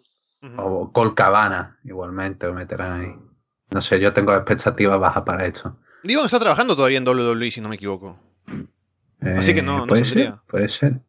O 0.57 0.91
Colcabana, 0.91 1.77
igualmente, 1.83 2.47
lo 2.47 2.53
meterán 2.53 3.01
ahí. 3.01 3.15
No 3.69 3.81
sé, 3.81 3.99
yo 3.99 4.13
tengo 4.13 4.33
expectativas 4.33 4.99
bajas 4.99 5.23
para 5.23 5.45
esto. 5.45 5.77
Divan 6.03 6.25
está 6.25 6.39
trabajando 6.39 6.75
todavía 6.75 6.97
en 6.97 7.07
WWE, 7.07 7.51
si 7.51 7.61
no 7.61 7.69
me 7.69 7.75
equivoco. 7.75 8.17
Así 9.21 9.53
que 9.53 9.61
no, 9.61 9.79
no 9.79 9.87
puede 9.87 10.05
ser, 10.05 10.35
puede 10.47 10.69
ser. 10.69 11.01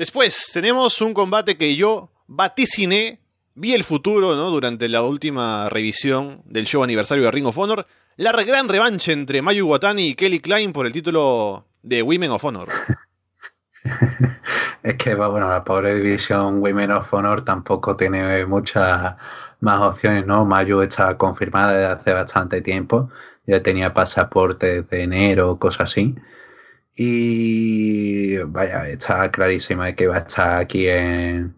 Después 0.00 0.48
tenemos 0.54 1.02
un 1.02 1.12
combate 1.12 1.58
que 1.58 1.76
yo 1.76 2.10
vaticiné, 2.26 3.20
vi 3.54 3.74
el 3.74 3.84
futuro, 3.84 4.34
¿no? 4.34 4.48
Durante 4.48 4.88
la 4.88 5.02
última 5.02 5.68
revisión 5.68 6.40
del 6.46 6.64
show 6.64 6.82
aniversario 6.82 7.24
de 7.24 7.30
Ring 7.30 7.44
of 7.44 7.58
Honor. 7.58 7.86
La 8.16 8.32
gran 8.32 8.70
revancha 8.70 9.12
entre 9.12 9.42
Mayu 9.42 9.68
Watani 9.68 10.06
y 10.06 10.14
Kelly 10.14 10.40
Klein 10.40 10.72
por 10.72 10.86
el 10.86 10.94
título 10.94 11.66
de 11.82 12.02
Women 12.02 12.30
of 12.30 12.42
Honor. 12.42 12.68
es 14.82 14.94
que, 14.94 15.14
bueno, 15.14 15.50
la 15.50 15.62
pobre 15.62 15.94
división 15.96 16.62
Women 16.62 16.92
of 16.92 17.12
Honor 17.12 17.44
tampoco 17.44 17.94
tiene 17.94 18.46
muchas 18.46 19.16
más 19.60 19.80
opciones, 19.82 20.24
¿no? 20.24 20.46
Mayu 20.46 20.80
está 20.80 21.18
confirmada 21.18 21.74
desde 21.74 21.92
hace 21.92 22.12
bastante 22.14 22.62
tiempo 22.62 23.10
ya 23.46 23.62
tenía 23.62 23.92
pasaporte 23.92 24.82
de 24.82 25.02
enero, 25.02 25.58
cosas 25.58 25.90
así. 25.92 26.14
Y 26.94 28.38
vaya, 28.38 28.88
está 28.88 29.30
clarísima 29.30 29.94
que 29.94 30.06
va 30.06 30.16
a 30.16 30.18
estar 30.20 30.60
aquí 30.60 30.88
en, 30.88 31.56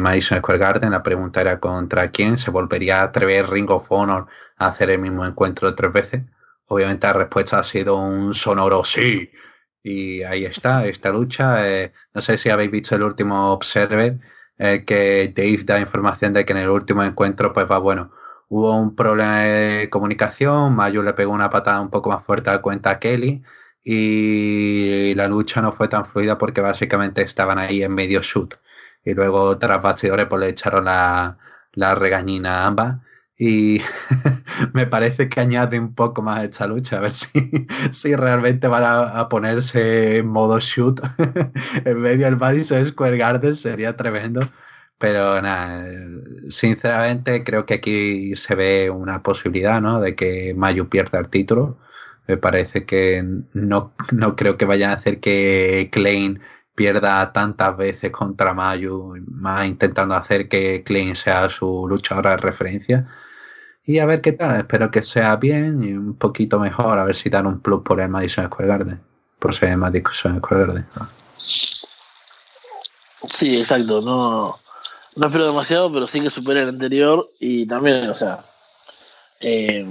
Madison 0.00 0.38
Square 0.38 0.58
Garden. 0.58 0.90
La 0.92 1.02
pregunta 1.02 1.40
era 1.40 1.60
contra 1.60 2.10
quién. 2.10 2.38
¿Se 2.38 2.50
volvería 2.50 3.00
a 3.00 3.04
atrever 3.04 3.50
Ring 3.50 3.70
of 3.70 3.90
Honor 3.90 4.26
a 4.56 4.68
hacer 4.68 4.90
el 4.90 5.00
mismo 5.00 5.24
encuentro 5.26 5.74
tres 5.74 5.92
veces? 5.92 6.22
Obviamente 6.66 7.06
la 7.06 7.12
respuesta 7.14 7.58
ha 7.58 7.64
sido 7.64 7.96
un 7.96 8.34
sonoro 8.34 8.84
sí. 8.84 9.30
Y 9.82 10.22
ahí 10.22 10.44
está, 10.44 10.86
esta 10.86 11.10
lucha. 11.10 11.68
Eh, 11.68 11.92
no 12.14 12.20
sé 12.22 12.38
si 12.38 12.50
habéis 12.50 12.70
visto 12.70 12.94
el 12.94 13.02
último 13.02 13.52
Observer, 13.52 14.18
eh, 14.58 14.84
que 14.86 15.32
Dave 15.34 15.64
da 15.64 15.80
información 15.80 16.32
de 16.32 16.44
que 16.44 16.52
en 16.52 16.58
el 16.60 16.70
último 16.70 17.02
encuentro, 17.04 17.52
pues 17.52 17.70
va 17.70 17.78
bueno 17.78 18.10
hubo 18.48 18.76
un 18.76 18.94
problema 18.94 19.40
de 19.40 19.90
comunicación, 19.90 20.74
Mayu 20.76 21.02
le 21.02 21.12
pegó 21.14 21.32
una 21.32 21.50
patada 21.50 21.80
un 21.80 21.90
poco 21.90 22.10
más 22.10 22.24
fuerte 22.24 22.50
a 22.50 22.62
cuenta 22.62 22.90
a 22.90 22.98
Kelly 23.00 23.42
y 23.84 25.14
la 25.14 25.28
lucha 25.28 25.60
no 25.60 25.70
fue 25.72 25.88
tan 25.88 26.06
fluida 26.06 26.38
porque 26.38 26.62
básicamente 26.62 27.22
estaban 27.22 27.58
ahí 27.58 27.82
en 27.82 27.94
medio 27.94 28.22
shoot 28.22 28.54
y 29.04 29.14
luego 29.14 29.58
tras 29.58 29.82
bastidores 29.82 30.26
pues 30.26 30.40
le 30.40 30.48
echaron 30.48 30.86
la, 30.86 31.36
regañina 31.74 32.60
a 32.62 32.66
ambas 32.66 32.96
y 33.36 33.82
me 34.72 34.86
parece 34.86 35.28
que 35.28 35.40
añade 35.40 35.78
un 35.78 35.94
poco 35.94 36.22
más 36.22 36.38
a 36.38 36.44
esta 36.44 36.66
lucha, 36.66 36.96
a 36.98 37.00
ver 37.00 37.12
si, 37.12 37.28
si 37.92 38.16
realmente 38.16 38.68
van 38.68 38.84
a, 38.84 39.28
ponerse 39.28 40.18
en 40.18 40.28
modo 40.28 40.58
shoot 40.60 41.00
en 41.84 42.00
medio 42.00 42.26
del 42.26 42.36
Madison 42.38 42.86
Square 42.86 43.18
Garden, 43.18 43.54
sería 43.54 43.96
tremendo. 43.96 44.48
Pero 44.98 45.42
nada, 45.42 45.84
sinceramente 46.48 47.42
creo 47.44 47.66
que 47.66 47.74
aquí 47.74 48.36
se 48.36 48.54
ve 48.54 48.90
una 48.90 49.22
posibilidad, 49.22 49.80
¿no? 49.80 50.00
De 50.00 50.14
que 50.14 50.54
Mayu 50.54 50.88
pierda 50.88 51.18
el 51.18 51.28
título. 51.28 51.78
Me 52.26 52.36
parece 52.36 52.84
que 52.86 53.22
no, 53.52 53.92
no 54.12 54.36
creo 54.36 54.56
que 54.56 54.64
vayan 54.64 54.90
a 54.90 54.94
hacer 54.94 55.20
que 55.20 55.90
Klein 55.92 56.40
pierda 56.74 57.32
tantas 57.32 57.76
veces 57.76 58.10
contra 58.10 58.54
Mayu, 58.54 59.16
más 59.28 59.66
intentando 59.66 60.14
hacer 60.14 60.48
que 60.48 60.82
Klein 60.84 61.14
sea 61.14 61.48
su 61.48 61.86
luchadora 61.88 62.32
de 62.32 62.36
referencia. 62.38 63.06
Y 63.84 63.98
a 63.98 64.06
ver 64.06 64.20
qué 64.22 64.32
tal, 64.32 64.56
espero 64.56 64.90
que 64.90 65.02
sea 65.02 65.36
bien 65.36 65.84
y 65.84 65.92
un 65.92 66.14
poquito 66.16 66.58
mejor, 66.58 66.98
a 66.98 67.04
ver 67.04 67.14
si 67.14 67.28
dan 67.28 67.46
un 67.46 67.60
plus 67.60 67.82
por 67.82 68.00
el 68.00 68.08
Madison 68.08 68.46
Square 68.46 68.68
Garden, 68.68 69.00
por 69.38 69.54
ser 69.54 69.76
Madison 69.76 70.38
Square 70.38 70.66
Garden. 70.66 70.86
Sí, 73.30 73.58
exacto, 73.58 74.00
no 74.00 74.58
no 75.16 75.26
espero 75.26 75.46
demasiado, 75.46 75.92
pero 75.92 76.06
sí 76.06 76.20
que 76.20 76.30
supera 76.30 76.62
el 76.62 76.70
anterior. 76.70 77.30
Y 77.38 77.66
también, 77.66 78.08
o 78.08 78.14
sea, 78.14 78.44
eh, 79.40 79.86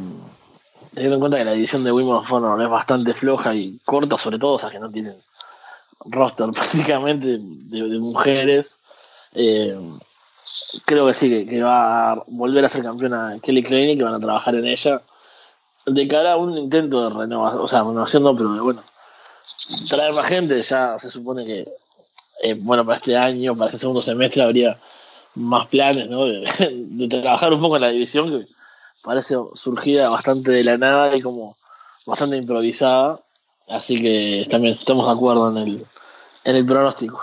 teniendo 0.94 1.16
en 1.16 1.20
cuenta 1.20 1.38
que 1.38 1.46
la 1.46 1.54
división 1.54 1.84
de 1.84 1.92
Women 1.92 2.16
of 2.16 2.62
es 2.62 2.70
bastante 2.70 3.14
floja 3.14 3.54
y 3.56 3.80
corta, 3.86 4.18
sobre 4.18 4.40
todo, 4.40 4.54
o 4.54 4.60
sea, 4.60 4.70
que 4.70 4.80
no 4.80 4.92
tienen 4.92 5.16
roster 6.06 6.50
prácticamente 6.54 7.40
de, 7.40 8.00
mujeres. 8.00 8.78
Eh, 9.34 9.78
creo 10.86 11.08
que 11.08 11.14
sí, 11.14 11.46
que, 11.46 11.62
va 11.62 12.12
a 12.12 12.24
volver 12.28 12.66
a 12.66 12.70
ser 12.70 12.84
campeona 12.84 13.38
Kelly 13.42 13.64
Klein 13.64 13.90
y 13.92 13.98
que 13.98 14.04
van 14.04 14.14
a 14.14 14.20
trabajar 14.20 14.56
en 14.56 14.66
ella 14.66 15.02
de 15.86 16.08
cara 16.08 16.34
a 16.34 16.38
un 16.38 16.58
intento 16.58 17.10
de 17.10 17.16
renovación, 17.16 17.62
o 17.62 17.68
sea, 17.68 17.84
renovación 17.84 18.24
no, 18.24 18.36
pero 18.36 18.54
de 18.54 18.62
bueno, 18.62 18.84
traer 19.90 20.14
más 20.14 20.26
gente, 20.26 20.62
ya 20.62 20.98
se 20.98 21.10
supone 21.10 21.46
que, 21.46 21.68
eh, 22.42 22.54
bueno, 22.58 22.86
para 22.86 22.98
este 22.98 23.18
año, 23.18 23.56
para 23.56 23.68
este 23.68 23.80
segundo 23.80 24.02
semestre 24.02 24.44
habría 24.44 24.80
más 25.36 25.68
planes, 25.68 26.10
¿no? 26.10 26.26
De, 26.26 27.08
trabajar 27.22 27.54
un 27.54 27.62
poco 27.62 27.76
en 27.76 27.82
la 27.82 27.90
división 27.90 28.32
que 28.32 28.48
parece 29.04 29.36
surgida 29.54 30.10
bastante 30.10 30.52
de 30.52 30.64
la 30.64 30.78
nada 30.78 31.16
y 31.16 31.22
como 31.22 31.58
bastante 32.06 32.38
improvisada. 32.38 33.20
Así 33.68 34.02
que 34.02 34.48
también 34.50 34.74
estamos 34.74 35.06
de 35.06 35.14
acuerdo 35.14 35.52
en 35.52 35.58
el, 35.58 35.86
en 36.44 36.56
el 36.56 36.66
pronóstico. 36.66 37.22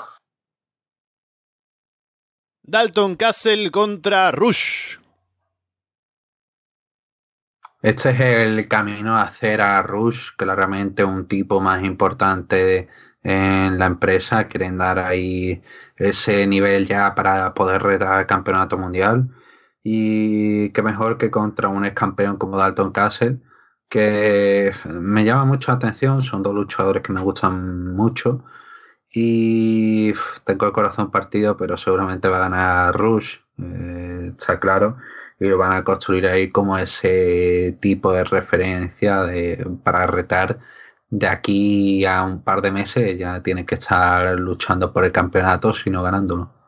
Dalton 2.62 3.16
Castle 3.16 3.70
contra 3.70 4.31
Rush. 4.31 4.99
Este 7.83 8.11
es 8.11 8.20
el 8.20 8.68
camino 8.68 9.16
a 9.16 9.22
hacer 9.22 9.62
a 9.62 9.83
Rush, 9.83 10.33
claramente 10.37 11.03
un 11.03 11.26
tipo 11.26 11.61
más 11.61 11.83
importante 11.83 12.89
en 13.22 13.78
la 13.78 13.87
empresa. 13.87 14.49
Quieren 14.49 14.76
dar 14.78 14.99
ahí 14.99 15.62
ese 15.97 16.47
nivel 16.47 16.87
ya 16.87 17.14
para 17.14 17.55
poder 17.55 17.83
retar 17.83 18.20
el 18.20 18.26
campeonato 18.26 18.76
mundial. 18.76 19.31
Y 19.83 20.70
qué 20.70 20.83
mejor 20.83 21.18
que 21.18 21.31
contra 21.31 21.68
un 21.68 21.85
ex 21.85 21.95
campeón 21.95 22.37
como 22.37 22.59
Dalton 22.59 22.93
Castle, 22.93 23.41
que 23.89 24.72
me 24.87 25.24
llama 25.24 25.45
mucho 25.47 25.72
la 25.72 25.76
atención. 25.76 26.22
Son 26.22 26.43
dos 26.43 26.55
luchadores 26.55 27.03
que 27.03 27.12
me 27.12 27.20
gustan 27.22 27.95
mucho. 27.95 28.45
Y 29.12 30.12
tengo 30.45 30.66
el 30.66 30.72
corazón 30.72 31.11
partido, 31.11 31.57
pero 31.57 31.76
seguramente 31.76 32.28
va 32.28 32.39
a 32.39 32.41
ganar 32.41 32.95
Rush, 32.97 33.39
eh, 33.59 34.33
está 34.39 34.61
claro. 34.61 34.97
Y 35.41 35.49
lo 35.49 35.59
van 35.59 35.72
a 35.72 35.85
construir 35.85 36.26
ahí 36.26 36.51
como 36.51 36.78
ese 36.78 37.76
tipo 37.81 38.12
de 38.12 38.24
referencia 38.24 39.22
de, 39.24 39.66
para 39.83 40.07
retar 40.07 40.61
de 41.11 41.26
aquí 41.26 42.05
a 42.07 42.24
un 42.24 42.43
par 42.43 42.62
de 42.62 42.72
meses 42.72 43.18
ya 43.18 43.43
tiene 43.43 43.66
que 43.66 43.74
estar 43.76 44.39
luchando 44.39 44.93
por 44.93 45.05
el 45.05 45.12
campeonato, 45.12 45.72
sino 45.72 46.03
ganándolo. 46.03 46.59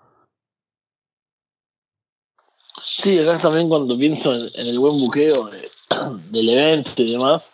Sí, 2.84 3.18
acá 3.20 3.38
también 3.38 3.68
cuando 3.68 3.96
pienso 3.96 4.34
en, 4.34 4.66
el 4.66 4.78
buen 4.78 4.98
buqueo 4.98 5.48
del 6.30 6.48
evento 6.48 7.02
y 7.02 7.12
demás, 7.12 7.52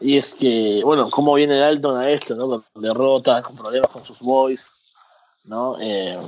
y 0.00 0.18
es 0.18 0.34
que, 0.34 0.82
bueno, 0.84 1.08
cómo 1.10 1.34
viene 1.34 1.56
Dalton 1.56 1.96
a 1.96 2.10
esto, 2.10 2.36
¿no? 2.36 2.48
Con 2.48 2.64
derrotas, 2.74 3.42
con 3.42 3.56
problemas 3.56 3.90
con 3.90 4.04
sus 4.04 4.18
boys, 4.20 4.70
¿no? 5.44 5.78
Eh, 5.80 6.18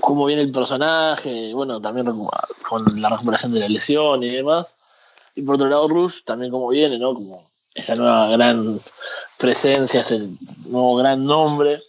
cómo 0.00 0.26
viene 0.26 0.42
el 0.42 0.52
personaje, 0.52 1.52
bueno, 1.52 1.80
también 1.80 2.06
con 2.68 3.00
la 3.00 3.08
recuperación 3.08 3.52
de 3.52 3.60
la 3.60 3.68
lesión 3.68 4.22
y 4.22 4.30
demás. 4.30 4.76
Y 5.34 5.42
por 5.42 5.56
otro 5.56 5.68
lado, 5.68 5.88
Rush 5.88 6.22
también 6.24 6.52
cómo 6.52 6.68
viene, 6.68 6.96
¿no? 6.96 7.12
Como 7.12 7.50
esta 7.74 7.96
nueva 7.96 8.28
gran 8.28 8.80
presencia, 9.36 10.00
este 10.00 10.28
nuevo 10.66 10.96
gran 10.96 11.24
nombre. 11.24 11.82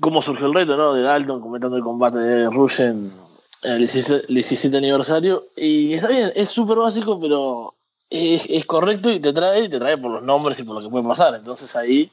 ¿Cómo 0.00 0.22
surgió 0.22 0.46
el 0.46 0.54
reto, 0.54 0.76
no? 0.78 0.94
De 0.94 1.02
Dalton 1.02 1.42
comentando 1.42 1.76
el 1.76 1.82
combate 1.82 2.18
de 2.18 2.50
Rush 2.50 2.80
en, 2.80 3.23
el 3.64 3.78
17, 3.78 4.76
aniversario. 4.76 5.48
Y 5.56 5.94
está 5.94 6.08
bien, 6.08 6.32
es 6.34 6.50
súper 6.50 6.78
básico, 6.78 7.18
pero 7.18 7.74
es, 8.10 8.66
correcto 8.66 9.10
y 9.10 9.20
te 9.20 9.32
trae, 9.32 9.64
y 9.64 9.68
te 9.68 9.78
trae 9.78 9.98
por 9.98 10.10
los 10.10 10.22
nombres 10.22 10.60
y 10.60 10.62
por 10.62 10.76
lo 10.76 10.82
que 10.82 10.88
puede 10.88 11.06
pasar. 11.06 11.34
Entonces 11.34 11.74
ahí 11.74 12.10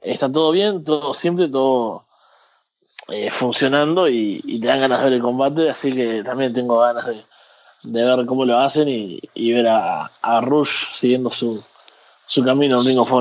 está 0.00 0.30
todo 0.30 0.52
bien, 0.52 0.84
todo 0.84 1.14
siempre, 1.14 1.48
todo 1.48 2.04
eh, 3.08 3.30
funcionando 3.30 4.08
y, 4.08 4.40
te 4.60 4.68
dan 4.68 4.80
ganas 4.80 4.98
de 5.00 5.04
ver 5.04 5.12
el 5.14 5.22
combate. 5.22 5.70
Así 5.70 5.94
que 5.94 6.22
también 6.22 6.52
tengo 6.52 6.78
ganas 6.78 7.06
de, 7.06 7.24
ver 7.82 8.26
cómo 8.26 8.44
lo 8.44 8.58
hacen 8.58 8.88
y, 8.88 9.52
ver 9.52 9.68
a, 9.68 10.10
a 10.20 10.40
Rush 10.40 10.92
siguiendo 10.92 11.30
su, 11.30 11.62
su 12.26 12.44
camino 12.44 12.80
en 12.80 12.86
Ring 12.86 12.98
of 12.98 13.12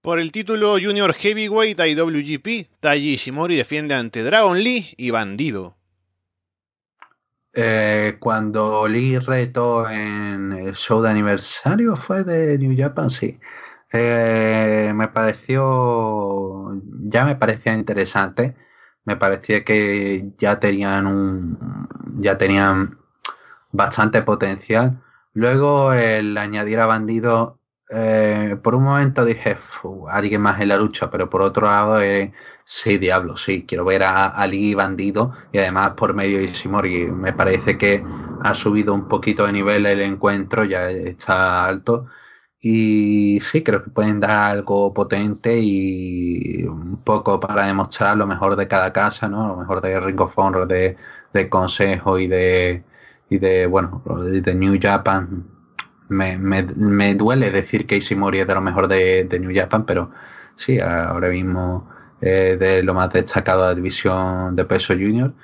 Por 0.00 0.20
el 0.20 0.30
título 0.30 0.76
Junior 0.80 1.12
Heavyweight 1.12 1.80
IWGP, 1.80 2.70
Taiji 2.80 3.14
Ishimori 3.14 3.56
defiende 3.56 3.94
ante 3.94 4.22
Dragon 4.22 4.62
Lee 4.62 4.94
y 4.96 5.10
Bandido. 5.10 5.76
Eh, 7.52 8.16
cuando 8.20 8.86
Lee 8.86 9.18
retó 9.18 9.90
en 9.90 10.52
el 10.52 10.74
show 10.76 11.02
de 11.02 11.10
aniversario 11.10 11.96
fue 11.96 12.22
de 12.22 12.56
New 12.58 12.76
Japan, 12.78 13.10
sí. 13.10 13.40
Eh, 13.92 14.92
me 14.94 15.08
pareció, 15.08 16.80
ya 17.00 17.24
me 17.24 17.34
parecía 17.34 17.74
interesante. 17.74 18.54
Me 19.04 19.16
parecía 19.16 19.64
que 19.64 20.32
ya 20.38 20.60
tenían 20.60 21.06
un, 21.06 21.58
ya 22.20 22.38
tenían 22.38 22.98
bastante 23.72 24.22
potencial. 24.22 25.02
Luego 25.32 25.92
el 25.92 26.38
añadir 26.38 26.80
a 26.80 26.86
Bandido, 26.86 27.57
eh, 27.90 28.56
por 28.62 28.74
un 28.74 28.84
momento 28.84 29.24
dije, 29.24 29.56
alguien 30.10 30.40
más 30.42 30.60
en 30.60 30.68
la 30.68 30.76
lucha, 30.76 31.10
pero 31.10 31.30
por 31.30 31.42
otro 31.42 31.66
lado, 31.66 32.00
eh, 32.02 32.32
sí, 32.64 32.98
diablo, 32.98 33.36
sí, 33.36 33.64
quiero 33.66 33.84
ver 33.84 34.02
a 34.02 34.26
Ali 34.28 34.74
Bandido 34.74 35.32
y 35.52 35.58
además 35.58 35.90
por 35.96 36.14
medio 36.14 36.38
de 36.38 36.44
Ishimori. 36.44 37.06
Me 37.10 37.32
parece 37.32 37.78
que 37.78 38.04
ha 38.40 38.54
subido 38.54 38.94
un 38.94 39.08
poquito 39.08 39.46
de 39.46 39.52
nivel 39.52 39.86
el 39.86 40.00
encuentro, 40.02 40.64
ya 40.64 40.90
está 40.90 41.64
alto. 41.66 42.06
Y 42.60 43.40
sí, 43.42 43.62
creo 43.62 43.84
que 43.84 43.90
pueden 43.90 44.20
dar 44.20 44.50
algo 44.56 44.92
potente 44.92 45.58
y 45.60 46.64
un 46.64 47.02
poco 47.04 47.38
para 47.40 47.66
demostrar 47.66 48.16
lo 48.16 48.26
mejor 48.26 48.56
de 48.56 48.66
cada 48.68 48.92
casa, 48.92 49.28
¿no? 49.28 49.46
Lo 49.48 49.56
mejor 49.56 49.80
de 49.80 50.00
Ring 50.00 50.20
of 50.20 50.36
Honor, 50.36 50.66
de, 50.66 50.96
de 51.32 51.48
Consejo 51.48 52.18
y 52.18 52.26
de, 52.26 52.84
y 53.28 53.38
de, 53.38 53.66
bueno, 53.66 54.02
de 54.42 54.54
New 54.54 54.78
Japan. 54.80 55.57
Me, 56.08 56.38
me, 56.38 56.62
me 56.62 57.14
duele 57.14 57.50
decir 57.50 57.86
que 57.86 57.96
Ishimori 57.96 58.40
es 58.40 58.46
de 58.46 58.54
lo 58.54 58.60
mejor 58.60 58.88
de, 58.88 59.24
de 59.24 59.40
New 59.40 59.52
Japan, 59.54 59.84
pero 59.86 60.10
sí, 60.56 60.80
ahora 60.80 61.28
mismo 61.28 61.88
eh, 62.20 62.56
de 62.58 62.82
lo 62.82 62.94
más 62.94 63.12
destacado 63.12 63.62
de 63.62 63.68
la 63.68 63.74
división 63.74 64.56
de 64.56 64.64
peso 64.64 64.94
junior. 64.94 65.34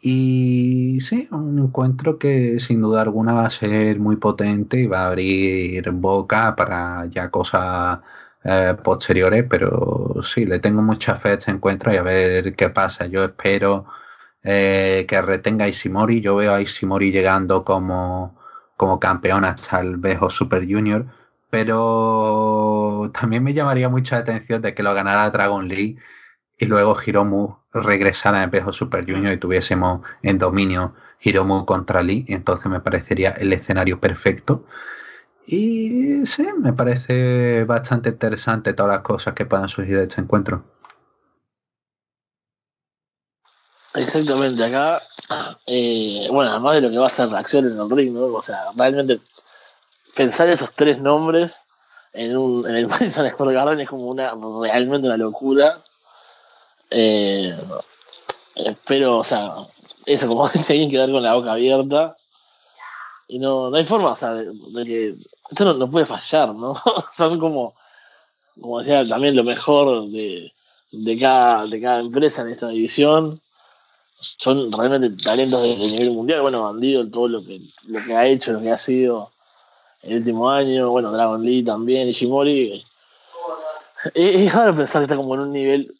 Y 0.00 1.00
sí, 1.00 1.28
un 1.32 1.58
encuentro 1.58 2.18
que 2.18 2.60
sin 2.60 2.82
duda 2.82 3.02
alguna 3.02 3.32
va 3.34 3.46
a 3.46 3.50
ser 3.50 3.98
muy 3.98 4.16
potente 4.16 4.78
y 4.80 4.86
va 4.86 5.04
a 5.04 5.08
abrir 5.08 5.90
boca 5.92 6.54
para 6.56 7.06
ya 7.06 7.30
cosas 7.30 8.00
eh, 8.44 8.76
posteriores, 8.84 9.46
pero 9.48 10.16
sí, 10.22 10.44
le 10.46 10.58
tengo 10.58 10.82
mucha 10.82 11.16
fe 11.16 11.30
a 11.30 11.32
este 11.34 11.50
encuentro 11.52 11.92
y 11.92 11.96
a 11.96 12.02
ver 12.02 12.54
qué 12.54 12.68
pasa. 12.70 13.06
Yo 13.06 13.24
espero 13.24 13.86
eh, 14.42 15.06
que 15.08 15.22
retenga 15.22 15.64
a 15.66 15.68
Ishimori. 15.68 16.20
Yo 16.20 16.36
veo 16.36 16.54
a 16.54 16.60
Ishimori 16.60 17.10
llegando 17.12 17.64
como, 17.64 18.36
como 18.84 19.00
campeón 19.00 19.46
hasta 19.46 19.80
el 19.80 19.96
Bejo 19.96 20.28
Super 20.28 20.70
Junior, 20.70 21.06
pero 21.48 23.10
también 23.18 23.42
me 23.42 23.54
llamaría 23.54 23.88
mucha 23.88 24.18
atención 24.18 24.60
de 24.60 24.74
que 24.74 24.82
lo 24.82 24.92
ganara 24.92 25.30
Dragon 25.30 25.66
Lee 25.66 25.96
y 26.58 26.66
luego 26.66 26.94
Hiromu 27.00 27.56
regresara 27.72 28.42
en 28.42 28.50
Bejo 28.50 28.74
Super 28.74 29.10
Junior 29.10 29.32
y 29.32 29.38
tuviésemos 29.38 30.02
en 30.22 30.36
dominio 30.38 30.94
Hiromu 31.22 31.64
contra 31.64 32.02
Lee, 32.02 32.26
entonces 32.28 32.66
me 32.66 32.80
parecería 32.80 33.30
el 33.30 33.54
escenario 33.54 33.98
perfecto. 34.00 34.66
Y 35.46 36.26
sí, 36.26 36.46
me 36.58 36.74
parece 36.74 37.64
bastante 37.64 38.10
interesante 38.10 38.74
todas 38.74 38.96
las 38.96 39.00
cosas 39.02 39.32
que 39.32 39.46
puedan 39.46 39.70
surgir 39.70 39.96
de 39.96 40.02
este 40.04 40.20
encuentro. 40.20 40.62
Exactamente, 43.94 44.64
acá, 44.64 45.00
eh, 45.66 46.26
bueno, 46.30 46.50
además 46.50 46.74
de 46.74 46.80
lo 46.80 46.90
que 46.90 46.98
va 46.98 47.06
a 47.06 47.10
ser 47.10 47.28
la 47.28 47.44
en 47.52 47.78
el 47.78 47.90
ring, 47.90 48.12
¿no? 48.12 48.26
O 48.26 48.42
sea, 48.42 48.72
realmente 48.74 49.20
pensar 50.16 50.48
esos 50.48 50.72
tres 50.72 51.00
nombres 51.00 51.66
en, 52.12 52.36
un, 52.36 52.68
en 52.68 52.74
el 52.74 52.88
Madison 52.88 53.28
Square 53.28 53.54
Garden 53.54 53.80
es 53.80 53.88
como 53.88 54.08
una, 54.08 54.34
realmente 54.60 55.06
una 55.06 55.16
locura. 55.16 55.80
Eh, 56.90 57.56
espero, 58.56 59.18
o 59.18 59.24
sea, 59.24 59.54
eso, 60.06 60.26
como 60.26 60.48
dice 60.52 60.72
alguien, 60.72 60.90
quedar 60.90 61.12
con 61.12 61.22
la 61.22 61.34
boca 61.34 61.52
abierta. 61.52 62.16
Y 63.28 63.38
no, 63.38 63.70
no 63.70 63.76
hay 63.76 63.84
forma, 63.84 64.10
o 64.10 64.16
sea, 64.16 64.34
de, 64.34 64.84
que 64.84 65.16
esto 65.50 65.64
no, 65.64 65.74
no, 65.74 65.88
puede 65.88 66.04
fallar, 66.04 66.52
¿no? 66.52 66.74
Son 67.12 67.38
como, 67.38 67.74
como 68.60 68.80
decía, 68.80 69.06
también 69.06 69.36
lo 69.36 69.44
mejor 69.44 70.08
de, 70.10 70.52
de, 70.90 71.18
cada, 71.18 71.64
de 71.66 71.80
cada 71.80 72.00
empresa 72.00 72.42
en 72.42 72.48
esta 72.48 72.68
división 72.68 73.40
son 74.20 74.72
realmente 74.72 75.10
talentos 75.22 75.62
de, 75.62 75.76
nivel 75.76 76.10
mundial. 76.12 76.42
Bueno, 76.42 76.62
Bandido, 76.62 77.08
todo 77.08 77.28
lo 77.28 77.44
que, 77.44 77.60
lo 77.86 78.02
que 78.04 78.14
ha 78.14 78.26
hecho, 78.26 78.52
lo 78.52 78.60
que 78.60 78.70
ha 78.70 78.76
sido 78.76 79.30
el 80.02 80.16
último 80.16 80.50
año. 80.50 80.90
Bueno, 80.90 81.12
Dragon 81.12 81.42
Lee 81.42 81.62
también, 81.62 82.08
Ishimori. 82.08 82.84
Es 84.14 84.54
raro 84.54 84.74
pensar 84.74 85.00
que 85.00 85.04
está 85.04 85.16
como 85.16 85.34
en 85.34 85.40
un 85.40 85.52
nivel, 85.52 85.94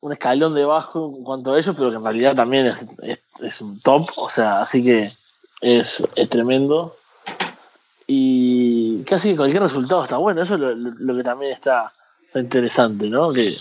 un 0.00 0.12
escalón 0.12 0.54
debajo 0.54 1.12
en 1.16 1.24
cuanto 1.24 1.52
a 1.52 1.58
ellos, 1.58 1.74
pero 1.76 1.90
que 1.90 1.96
en 1.96 2.04
realidad 2.04 2.36
también 2.36 2.66
es, 2.66 2.86
es, 3.40 3.60
un 3.60 3.80
top. 3.80 4.08
O 4.16 4.28
sea, 4.28 4.62
así 4.62 4.82
que 4.84 5.10
es, 5.60 6.08
es 6.14 6.28
tremendo. 6.28 6.96
Y 8.06 9.02
casi 9.04 9.36
cualquier 9.36 9.62
resultado 9.62 10.02
está 10.02 10.16
bueno. 10.16 10.42
Eso 10.42 10.54
es 10.54 10.60
lo, 10.60 10.74
lo 10.74 11.16
que 11.16 11.22
también 11.22 11.52
está, 11.52 11.92
está 12.26 12.40
interesante, 12.40 13.08
¿no? 13.08 13.32
Que 13.32 13.56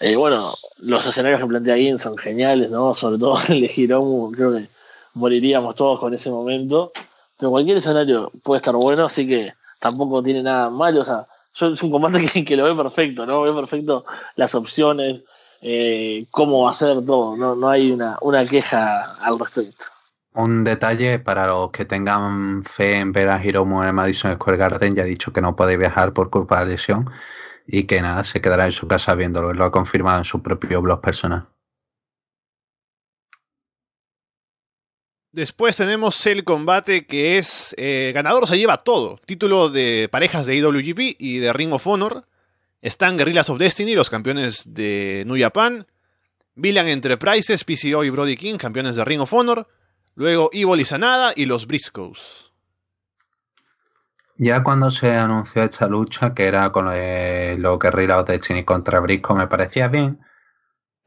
eh, 0.00 0.16
bueno, 0.16 0.52
los 0.78 1.04
escenarios 1.06 1.40
que 1.40 1.46
plantea 1.46 1.76
Gin 1.76 1.98
son 1.98 2.16
geniales, 2.16 2.70
¿no? 2.70 2.94
Sobre 2.94 3.18
todo 3.18 3.38
el 3.48 3.60
de 3.60 3.72
Hiromu, 3.74 4.30
creo 4.32 4.52
que 4.52 4.68
moriríamos 5.14 5.74
todos 5.74 5.98
con 5.98 6.14
ese 6.14 6.30
momento. 6.30 6.92
Pero 7.38 7.50
cualquier 7.50 7.78
escenario 7.78 8.30
puede 8.42 8.58
estar 8.58 8.74
bueno, 8.74 9.06
así 9.06 9.26
que 9.26 9.52
tampoco 9.78 10.22
tiene 10.22 10.42
nada 10.42 10.70
malo. 10.70 11.00
O 11.00 11.04
sea, 11.04 11.26
es 11.52 11.82
un 11.82 11.90
combate 11.90 12.44
que, 12.44 12.56
lo 12.56 12.64
ve 12.64 12.74
perfecto, 12.74 13.26
¿no? 13.26 13.42
Ve 13.42 13.52
perfecto 13.52 14.04
las 14.36 14.54
opciones, 14.54 15.22
eh, 15.62 16.26
cómo 16.30 16.68
hacer 16.68 17.04
todo. 17.04 17.36
No, 17.36 17.56
no 17.56 17.68
hay 17.68 17.90
una, 17.90 18.18
una 18.20 18.44
queja 18.46 19.14
al 19.20 19.38
respecto. 19.38 19.86
Un 20.34 20.62
detalle 20.62 21.18
para 21.18 21.48
los 21.48 21.70
que 21.70 21.84
tengan 21.84 22.62
fe 22.62 22.98
en 22.98 23.12
ver 23.12 23.28
a 23.28 23.44
Hiromu 23.44 23.82
en 23.82 23.88
el 23.88 23.94
Madison 23.94 24.34
Square 24.34 24.58
Garden, 24.58 24.94
ya 24.94 25.02
he 25.02 25.06
dicho 25.06 25.32
que 25.32 25.40
no 25.40 25.56
puede 25.56 25.76
viajar 25.76 26.12
por 26.12 26.30
culpa 26.30 26.64
de 26.64 26.72
lesión 26.72 27.10
y 27.70 27.84
que 27.84 28.00
nada, 28.00 28.24
se 28.24 28.40
quedará 28.40 28.64
en 28.64 28.72
su 28.72 28.88
casa 28.88 29.14
viéndolo. 29.14 29.52
Lo 29.52 29.64
ha 29.66 29.70
confirmado 29.70 30.18
en 30.18 30.24
su 30.24 30.42
propio 30.42 30.80
blog 30.80 31.02
personal. 31.02 31.48
Después 35.32 35.76
tenemos 35.76 36.24
el 36.26 36.44
combate 36.44 37.06
que 37.06 37.36
es 37.36 37.74
eh, 37.76 38.12
ganador 38.14 38.48
se 38.48 38.56
lleva 38.56 38.78
todo. 38.78 39.20
Título 39.26 39.68
de 39.68 40.08
parejas 40.10 40.46
de 40.46 40.56
IWGP 40.56 41.16
y 41.18 41.38
de 41.38 41.52
Ring 41.52 41.74
of 41.74 41.86
Honor. 41.86 42.26
Están 42.80 43.18
Guerrillas 43.18 43.50
of 43.50 43.58
Destiny, 43.58 43.92
los 43.92 44.08
campeones 44.08 44.62
de 44.72 45.24
New 45.26 45.38
Japan. 45.38 45.86
Villain 46.54 46.88
Enterprises, 46.88 47.64
PCO 47.64 48.02
y 48.02 48.10
Brody 48.10 48.36
King, 48.36 48.56
campeones 48.56 48.96
de 48.96 49.04
Ring 49.04 49.20
of 49.20 49.32
Honor. 49.34 49.68
Luego 50.14 50.48
Evil 50.54 50.80
y 50.80 50.86
Sanada 50.86 51.34
y 51.36 51.44
los 51.44 51.66
Briscoes. 51.66 52.47
Ya 54.38 54.62
cuando 54.62 54.90
se 54.90 55.16
anunció 55.16 55.64
esta 55.64 55.88
lucha, 55.88 56.32
que 56.34 56.46
era 56.46 56.70
con 56.70 56.86
los 56.86 57.78
Guerrillas 57.78 58.24
de 58.24 58.34
Destiny 58.34 58.64
contra 58.64 59.00
Brisco, 59.00 59.34
me 59.34 59.48
parecía 59.48 59.88
bien. 59.88 60.20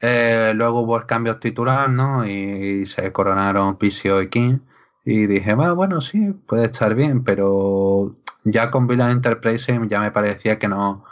Eh, 0.00 0.52
luego 0.54 0.80
hubo 0.80 0.98
el 0.98 1.06
cambio 1.06 1.38
titular, 1.38 1.88
¿no? 1.90 2.26
Y, 2.26 2.86
se 2.86 3.12
coronaron 3.12 3.78
PCO 3.78 4.22
y 4.22 4.28
King. 4.28 4.58
Y 5.04 5.26
dije, 5.26 5.54
bueno, 5.54 6.00
sí, 6.00 6.32
puede 6.46 6.66
estar 6.66 6.94
bien, 6.94 7.24
pero 7.24 8.10
ya 8.44 8.70
con 8.70 8.86
Villa 8.86 9.10
Enterprise 9.10 9.80
ya 9.88 10.00
me 10.00 10.10
parecía 10.10 10.58
que 10.58 10.68
no, 10.68 11.04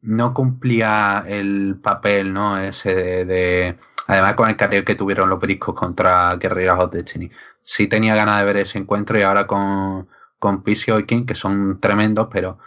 no 0.00 0.34
cumplía 0.34 1.24
el 1.26 1.78
papel, 1.82 2.32
¿no? 2.32 2.58
Ese 2.58 3.24
de, 3.24 3.78
Además, 4.08 4.34
con 4.34 4.48
el 4.48 4.56
carril 4.56 4.84
que 4.84 4.94
tuvieron 4.94 5.28
los 5.28 5.38
briscos 5.38 5.74
contra 5.74 6.34
Guerrillas 6.36 6.78
of 6.78 6.90
Destiny. 6.90 7.30
Sí 7.62 7.88
tenía 7.88 8.16
ganas 8.16 8.38
de 8.40 8.46
ver 8.46 8.56
ese 8.56 8.78
encuentro 8.78 9.18
y 9.18 9.22
ahora 9.22 9.46
con 9.46 10.08
con 10.38 10.62
Pisio 10.62 10.98
y 10.98 11.04
King, 11.06 11.26
que 11.26 11.34
son 11.34 11.80
tremendos, 11.80 12.28
pero 12.30 12.58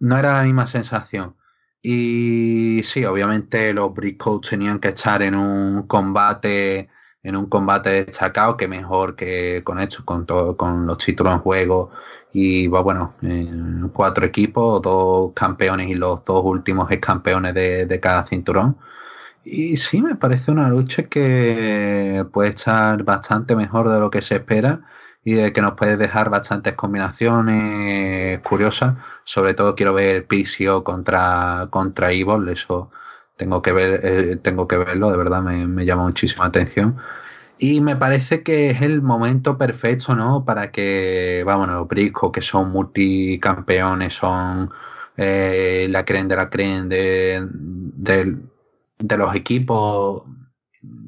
no 0.00 0.18
era 0.18 0.38
la 0.38 0.44
misma 0.44 0.66
sensación. 0.66 1.36
Y 1.82 2.82
sí, 2.84 3.04
obviamente 3.04 3.72
los 3.72 3.94
Briscoes 3.94 4.48
tenían 4.50 4.80
que 4.80 4.88
estar 4.88 5.22
en 5.22 5.34
un 5.34 5.86
combate, 5.86 6.88
en 7.22 7.36
un 7.36 7.46
combate 7.46 8.04
destacado, 8.04 8.56
que 8.56 8.68
mejor 8.68 9.16
que 9.16 9.62
con 9.64 9.78
esto, 9.78 10.04
con 10.04 10.26
todo, 10.26 10.56
con 10.56 10.86
los 10.86 10.98
títulos 10.98 11.34
en 11.34 11.40
juego. 11.40 11.90
Y 12.32 12.66
bueno, 12.68 13.14
cuatro 13.92 14.26
equipos, 14.26 14.82
dos 14.82 15.32
campeones 15.34 15.88
y 15.88 15.94
los 15.94 16.24
dos 16.24 16.44
últimos 16.44 16.88
campeones 17.00 17.54
de, 17.54 17.86
de 17.86 18.00
cada 18.00 18.26
cinturón. 18.26 18.76
Y 19.44 19.76
sí, 19.78 20.02
me 20.02 20.16
parece 20.16 20.50
una 20.50 20.68
lucha 20.68 21.04
que 21.04 22.26
puede 22.32 22.50
estar 22.50 23.02
bastante 23.04 23.56
mejor 23.56 23.88
de 23.88 24.00
lo 24.00 24.10
que 24.10 24.22
se 24.22 24.36
espera 24.36 24.82
y 25.28 25.34
de 25.34 25.52
que 25.52 25.60
nos 25.60 25.74
puede 25.74 25.98
dejar 25.98 26.30
bastantes 26.30 26.72
combinaciones 26.72 28.38
curiosas. 28.38 28.94
Sobre 29.24 29.52
todo 29.52 29.74
quiero 29.74 29.92
ver 29.92 30.26
PCO 30.26 30.82
contra, 30.84 31.68
contra 31.70 32.12
Evil, 32.12 32.48
eso 32.48 32.90
tengo 33.36 33.60
que 33.60 33.72
ver, 33.72 34.00
eh, 34.04 34.36
tengo 34.36 34.66
que 34.66 34.78
verlo, 34.78 35.10
de 35.10 35.18
verdad 35.18 35.42
me, 35.42 35.66
me, 35.66 35.84
llama 35.84 36.04
muchísima 36.04 36.46
atención. 36.46 36.96
Y 37.58 37.82
me 37.82 37.94
parece 37.94 38.42
que 38.42 38.70
es 38.70 38.80
el 38.80 39.02
momento 39.02 39.58
perfecto, 39.58 40.14
¿no? 40.14 40.46
Para 40.46 40.70
que, 40.72 41.42
vámonos, 41.44 41.86
Brisco, 41.88 42.32
que 42.32 42.40
son 42.40 42.70
multicampeones, 42.70 44.14
son 44.14 44.70
eh, 45.18 45.88
la 45.90 46.06
creen 46.06 46.28
de 46.28 46.36
la 46.36 46.48
creen 46.48 46.88
de, 46.88 47.46
de, 47.50 49.16
los 49.18 49.34
equipos, 49.34 50.22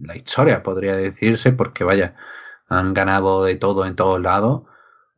la 0.02 0.14
historia 0.14 0.62
podría 0.62 0.94
decirse, 0.94 1.52
porque 1.52 1.84
vaya, 1.84 2.14
han 2.70 2.94
ganado 2.94 3.44
de 3.44 3.56
todo 3.56 3.84
en 3.86 3.96
todos 3.96 4.20
lados. 4.20 4.62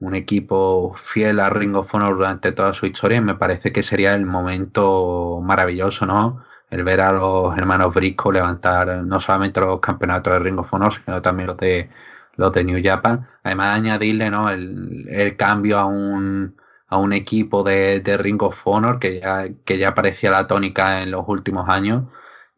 Un 0.00 0.14
equipo 0.16 0.94
fiel 0.96 1.40
a 1.40 1.50
Ring 1.50 1.76
of 1.76 1.94
Honor 1.94 2.16
durante 2.16 2.52
toda 2.52 2.74
su 2.74 2.86
historia 2.86 3.18
y 3.18 3.20
me 3.20 3.36
parece 3.36 3.72
que 3.72 3.82
sería 3.84 4.14
el 4.14 4.26
momento 4.26 5.40
maravilloso, 5.42 6.06
¿no? 6.06 6.44
El 6.70 6.84
ver 6.84 7.00
a 7.02 7.12
los 7.12 7.56
hermanos 7.56 7.94
Brisco 7.94 8.32
levantar 8.32 9.04
no 9.04 9.20
solamente 9.20 9.60
los 9.60 9.80
campeonatos 9.80 10.32
de 10.32 10.38
Ring 10.40 10.58
of 10.58 10.72
Honor, 10.74 10.92
sino 10.94 11.22
también 11.22 11.48
los 11.48 11.56
de 11.58 11.90
los 12.36 12.52
de 12.52 12.64
New 12.64 12.80
Japan. 12.82 13.26
Además, 13.42 13.76
añadirle 13.76 14.30
¿no? 14.30 14.50
el, 14.50 15.36
cambio 15.36 15.78
a 15.78 15.84
un, 15.86 16.56
a 16.88 16.96
un 16.96 17.12
equipo 17.12 17.62
de, 17.62 18.00
de, 18.00 18.16
Ring 18.18 18.42
of 18.42 18.60
Honor 18.66 18.98
que 18.98 19.20
ya, 19.20 19.48
que 19.64 19.78
ya 19.78 19.94
parecía 19.94 20.30
la 20.30 20.46
tónica 20.46 21.02
en 21.02 21.10
los 21.10 21.24
últimos 21.28 21.68
años 21.68 22.04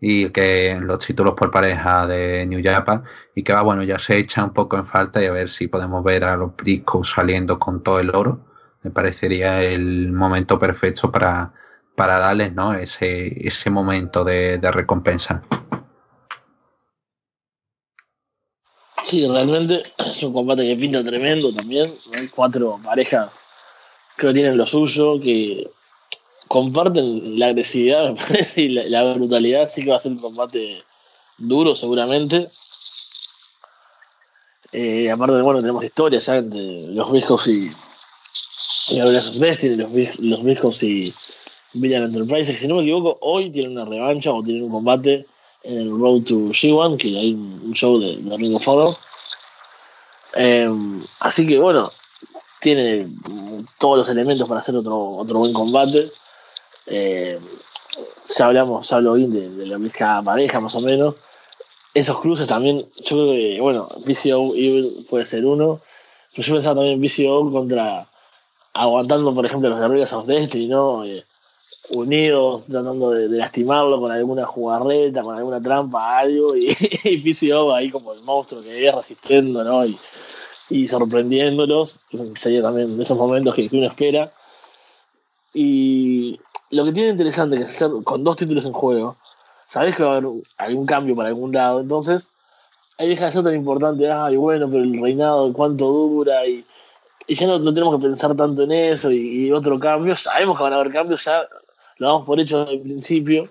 y 0.07 0.29
que 0.31 0.79
los 0.83 0.99
títulos 0.99 1.33
por 1.35 1.51
pareja 1.51 2.07
de 2.07 2.45
New 2.45 2.61
Japan 2.63 3.05
y 3.35 3.43
que 3.43 3.55
va 3.55 3.63
bueno 3.63 3.83
ya 3.83 3.99
se 3.99 4.19
echa 4.19 4.45
un 4.45 4.53
poco 4.53 4.77
en 4.77 4.87
falta 4.87 5.23
y 5.23 5.27
a 5.27 5.33
ver 5.33 5.49
si 5.49 5.67
podemos 5.67 6.05
ver 6.05 6.25
a 6.25 6.37
los 6.37 6.55
Briscoe 6.55 7.05
saliendo 7.05 7.59
con 7.59 7.83
todo 7.83 8.01
el 8.01 8.15
oro 8.15 8.39
me 8.85 8.91
parecería 8.91 9.63
el 9.63 10.13
momento 10.13 10.59
perfecto 10.59 11.11
para, 11.11 11.53
para 11.97 12.19
darles 12.19 12.53
¿no? 12.53 12.75
ese, 12.75 13.33
ese 13.49 13.71
momento 13.71 14.25
de, 14.25 14.59
recompensa. 14.61 15.43
Sí, 19.03 19.27
realmente 19.27 19.83
es 19.99 20.23
un 20.23 20.35
combate 20.35 20.67
que 20.67 20.77
pinta 20.77 21.03
tremendo 21.03 21.51
también. 21.51 21.93
Hay 22.17 22.29
cuatro 22.29 22.79
parejas 22.83 23.31
que 24.17 24.33
tienen 24.33 24.57
lo 24.57 24.67
suyo, 24.67 25.19
que 25.19 25.69
comparten 26.49 27.39
la 27.39 27.49
agresividad, 27.49 28.15
y 28.57 28.69
la, 28.69 29.15
brutalidad. 29.15 29.69
Sí 29.69 29.85
que 29.85 29.91
va 29.91 29.97
a 29.97 30.01
ser 30.01 30.13
un 30.13 30.19
combate 30.19 30.83
duro, 31.39 31.77
seguramente. 31.77 32.49
Eh, 34.73 35.11
aparte, 35.11 35.41
bueno, 35.41 35.61
tenemos 35.61 35.85
historias 35.85 36.27
ya 36.27 36.37
entre 36.37 36.89
los 36.89 37.13
viejos 37.13 37.47
y, 37.47 37.71
y 38.89 38.99
los 38.99 39.39
Destiny, 39.39 39.77
los, 39.77 40.43
los 40.43 40.83
y 40.83 41.15
Villan 41.75 42.05
Enterprises. 42.05 42.59
Si 42.59 42.67
no 42.67 42.77
me 42.77 42.83
equivoco, 42.83 43.19
hoy 43.21 43.51
tienen 43.51 43.73
una 43.73 43.85
revancha 43.85 44.33
o 44.33 44.43
tienen 44.43 44.65
un 44.65 44.71
combate 44.71 45.27
en 45.63 45.79
el 45.79 45.91
Road 45.91 46.23
to 46.23 46.35
G1, 46.51 46.97
que 46.99 47.19
hay 47.19 47.35
un 47.35 47.73
show 47.73 47.99
de, 47.99 48.17
de 48.17 48.37
Ring 48.37 48.55
of 48.55 48.69
Honor. 48.69 48.95
Eh, 50.37 50.69
así 51.21 51.47
que 51.47 51.59
bueno, 51.59 51.91
tiene 52.61 53.09
todos 53.79 53.99
los 53.99 54.09
elementos 54.09 54.49
para 54.49 54.61
hacer 54.61 54.77
otro, 54.77 54.99
otro 54.99 55.39
buen 55.41 55.53
combate. 55.53 56.11
Eh, 56.87 57.39
ya 58.37 58.47
hablamos, 58.47 58.89
ya 58.89 58.99
bien 58.99 59.33
de, 59.33 59.67
la 59.67 59.79
misma 59.79 60.23
pareja 60.23 60.61
más 60.61 60.75
o 60.75 60.81
menos. 60.81 61.17
Esos 61.93 62.21
cruces 62.21 62.49
también, 62.49 62.79
yo 62.79 63.17
creo 63.17 63.33
que, 63.33 63.61
bueno, 63.61 63.89
PCO 64.05 64.55
Evil 64.55 65.07
puede 65.09 65.25
ser 65.25 65.47
uno. 65.47 65.81
Pero 66.35 66.47
yo 66.49 66.55
pensaba 66.55 66.81
también 66.81 67.01
PCO 67.01 67.53
contra 67.53 68.09
aguantando, 68.75 69.33
por 69.35 69.47
ejemplo, 69.47 69.69
los 69.69 69.79
guerreros 69.79 70.13
of 70.13 70.27
Destiny, 70.27 70.67
¿no? 70.67 71.05
Eh, 71.05 71.25
unidos, 71.91 72.65
tratando 72.65 73.11
de, 73.11 73.29
lastimarlo 73.29 74.01
con 74.01 74.11
alguna 74.11 74.47
jugarreta, 74.47 75.23
con 75.23 75.37
alguna 75.37 75.63
trampa, 75.63 76.19
algo, 76.19 76.57
y, 76.57 76.75
y 77.05 77.19
PCO 77.19 77.75
ahí 77.75 77.91
como 77.91 78.13
el 78.13 78.23
monstruo 78.23 78.63
que 78.63 78.87
es 78.87 78.95
resistiendo, 78.95 79.65
¿no? 79.65 79.85
Y, 79.87 80.87
sorprendiéndolos, 80.87 82.01
sería 82.37 82.63
también 82.63 82.97
de 82.97 83.03
esos 83.03 83.17
momentos 83.17 83.55
que, 83.55 83.69
uno 83.71 83.87
espera. 83.87 84.33
Y 85.53 86.41
lo 86.71 86.85
que 86.85 86.93
tiene 86.93 87.11
interesante 87.11 87.57
que 87.57 87.63
es 87.63 87.69
hacer 87.69 87.91
con 88.05 88.25
dos 88.25 88.37
títulos 88.37 88.65
en 88.65 88.73
juego, 88.73 89.17
sabes 89.67 89.97
que 89.97 90.03
va 90.03 90.15
a 90.15 90.17
haber 90.17 90.31
algún 90.57 90.87
cambio 90.87 91.17
para 91.17 91.29
algún 91.29 91.53
lado, 91.53 91.81
entonces 91.81 92.31
ahí 92.99 93.09
deja 93.09 93.27
de 93.27 93.33
ser 93.33 93.45
tan 93.45 93.55
importante, 93.55 94.11
ay, 94.11 94.37
bueno, 94.37 94.69
pero 94.71 94.83
el 94.83 95.01
reinado, 95.01 95.53
cuánto 95.53 95.87
dura, 95.87 96.47
y, 96.47 96.65
y 97.27 97.35
ya 97.35 97.47
no, 97.47 97.59
no, 97.59 97.73
tenemos 97.73 97.97
que 97.97 98.07
pensar 98.07 98.35
tanto 98.37 98.63
en 98.65 98.73
eso, 98.73 99.11
y, 99.11 99.51
otro 99.53 99.79
cambio, 99.79 100.17
sabemos 100.17 100.57
que 100.57 100.65
van 100.65 100.73
a 100.73 100.77
haber 100.77 100.93
cambios, 100.93 101.25
ya 101.25 101.47
lo 101.99 102.07
damos 102.09 102.27
por 102.27 102.41
hecho 102.41 102.69
el 102.69 102.81
principio. 102.81 103.49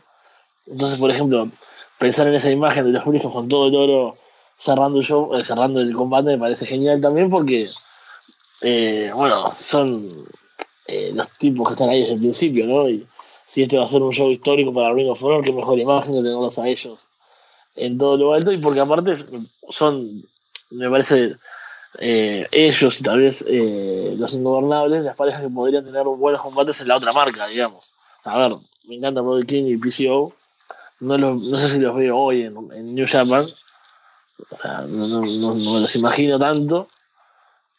Entonces, 0.66 0.98
por 0.98 1.12
ejemplo, 1.12 1.50
pensar 1.98 2.28
en 2.28 2.36
esa 2.36 2.50
imagen 2.50 2.86
de 2.86 2.92
los 2.92 3.06
brujos 3.06 3.32
con 3.32 3.48
todo 3.48 3.68
el 3.68 3.76
oro 3.76 4.18
cerrando 4.56 5.00
el 5.00 5.06
show, 5.06 5.36
eh, 5.36 5.44
cerrando 5.44 5.82
el 5.82 5.94
combate 5.94 6.32
me 6.32 6.38
parece 6.38 6.66
genial 6.66 7.02
también 7.02 7.30
porque 7.30 7.68
eh, 8.62 9.12
bueno, 9.14 9.52
son 9.54 10.10
eh, 10.88 11.12
los 11.14 11.28
tipos 11.38 11.68
que 11.68 11.74
están 11.74 11.90
ahí 11.90 12.02
desde 12.02 12.14
el 12.14 12.20
principio, 12.20 12.68
¿no? 12.68 12.90
Y 12.90 13.08
si 13.46 13.64
este 13.64 13.78
va 13.78 13.86
a 13.86 13.88
ser 13.88 14.02
un 14.02 14.12
show 14.12 14.32
histórico 14.32 14.74
para 14.74 14.94
Ring 14.94 15.10
of 15.10 15.24
Honor, 15.24 15.44
qué 15.44 15.54
mejor 15.54 15.80
imagen 15.80 16.14
que 16.14 16.22
tenerlos 16.22 16.60
a 16.60 16.68
ellos 16.68 17.10
en 17.76 17.98
todo 17.98 18.18
lo 18.18 18.34
alto 18.34 18.52
y 18.52 18.58
porque 18.58 18.80
aparte 18.80 19.14
son, 19.70 20.24
me 20.70 20.90
parece, 20.90 21.36
ellos 22.00 23.00
y 23.00 23.04
tal 23.04 23.20
vez 23.20 23.46
los 23.48 24.34
ingobernables, 24.34 25.04
las 25.04 25.16
parejas 25.16 25.42
que 25.42 25.50
podrían 25.50 25.84
tener 25.84 26.04
buenos 26.04 26.42
combates 26.42 26.82
en 26.82 26.88
la 26.88 26.98
otra 26.98 27.12
marca, 27.12 27.48
digamos. 27.48 27.94
A 28.24 28.38
ver, 28.38 28.58
me 28.88 28.96
encanta 28.96 29.22
Brody 29.22 29.46
King 29.46 29.64
y 29.68 29.78
PCO. 29.78 30.34
No, 31.00 31.40
sé 31.42 31.70
si 31.70 31.80
los 31.80 31.96
veo 31.96 32.18
hoy 32.18 32.44
en, 32.44 32.56
en 32.72 32.96
New 32.96 33.08
Japan, 33.10 33.46
o 34.50 34.58
sea, 34.58 34.82
no, 34.88 35.08
no, 35.08 35.56
me 35.56 35.82
los 35.82 35.96
imagino 35.96 36.40
tanto. 36.40 36.88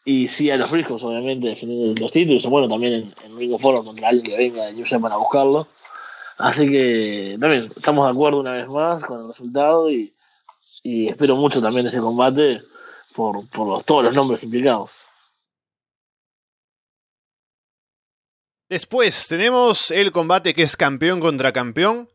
Y 0.05 0.28
sí 0.28 0.50
a 0.50 0.57
los 0.57 0.70
Briscoes, 0.70 1.02
obviamente, 1.02 1.48
defendiendo 1.48 2.00
los 2.00 2.12
títulos. 2.12 2.44
Bueno, 2.46 2.68
también 2.68 2.92
en, 2.92 3.14
en 3.24 3.38
Ring 3.38 3.52
of 3.55 3.62
contra 3.62 4.09
alguien 4.09 4.24
que 4.24 4.36
venga 4.36 4.66
de 4.66 4.72
New 4.74 4.84
Japan 4.86 5.12
a 5.12 5.16
buscarlo. 5.16 5.66
Así 6.36 6.68
que 6.68 7.36
también 7.40 7.70
estamos 7.74 8.07
de 8.07 8.11
acuerdo 8.11 8.40
una 8.40 8.52
vez 8.52 8.68
más 8.68 9.05
con 9.05 9.20
el 9.20 9.26
resultado 9.28 9.90
y, 9.90 10.14
y 10.82 11.09
espero 11.09 11.36
mucho 11.36 11.62
también 11.62 11.86
ese 11.86 12.00
combate 12.00 12.61
por, 13.14 13.48
por 13.48 13.68
los, 13.68 13.84
todos 13.84 14.05
los 14.05 14.14
nombres 14.14 14.42
implicados. 14.42 15.07
Después 18.68 19.28
tenemos 19.28 19.90
el 19.90 20.11
combate 20.11 20.55
que 20.55 20.64
es 20.64 20.76
campeón 20.76 21.20
contra 21.20 21.52
campeón. 21.52 22.09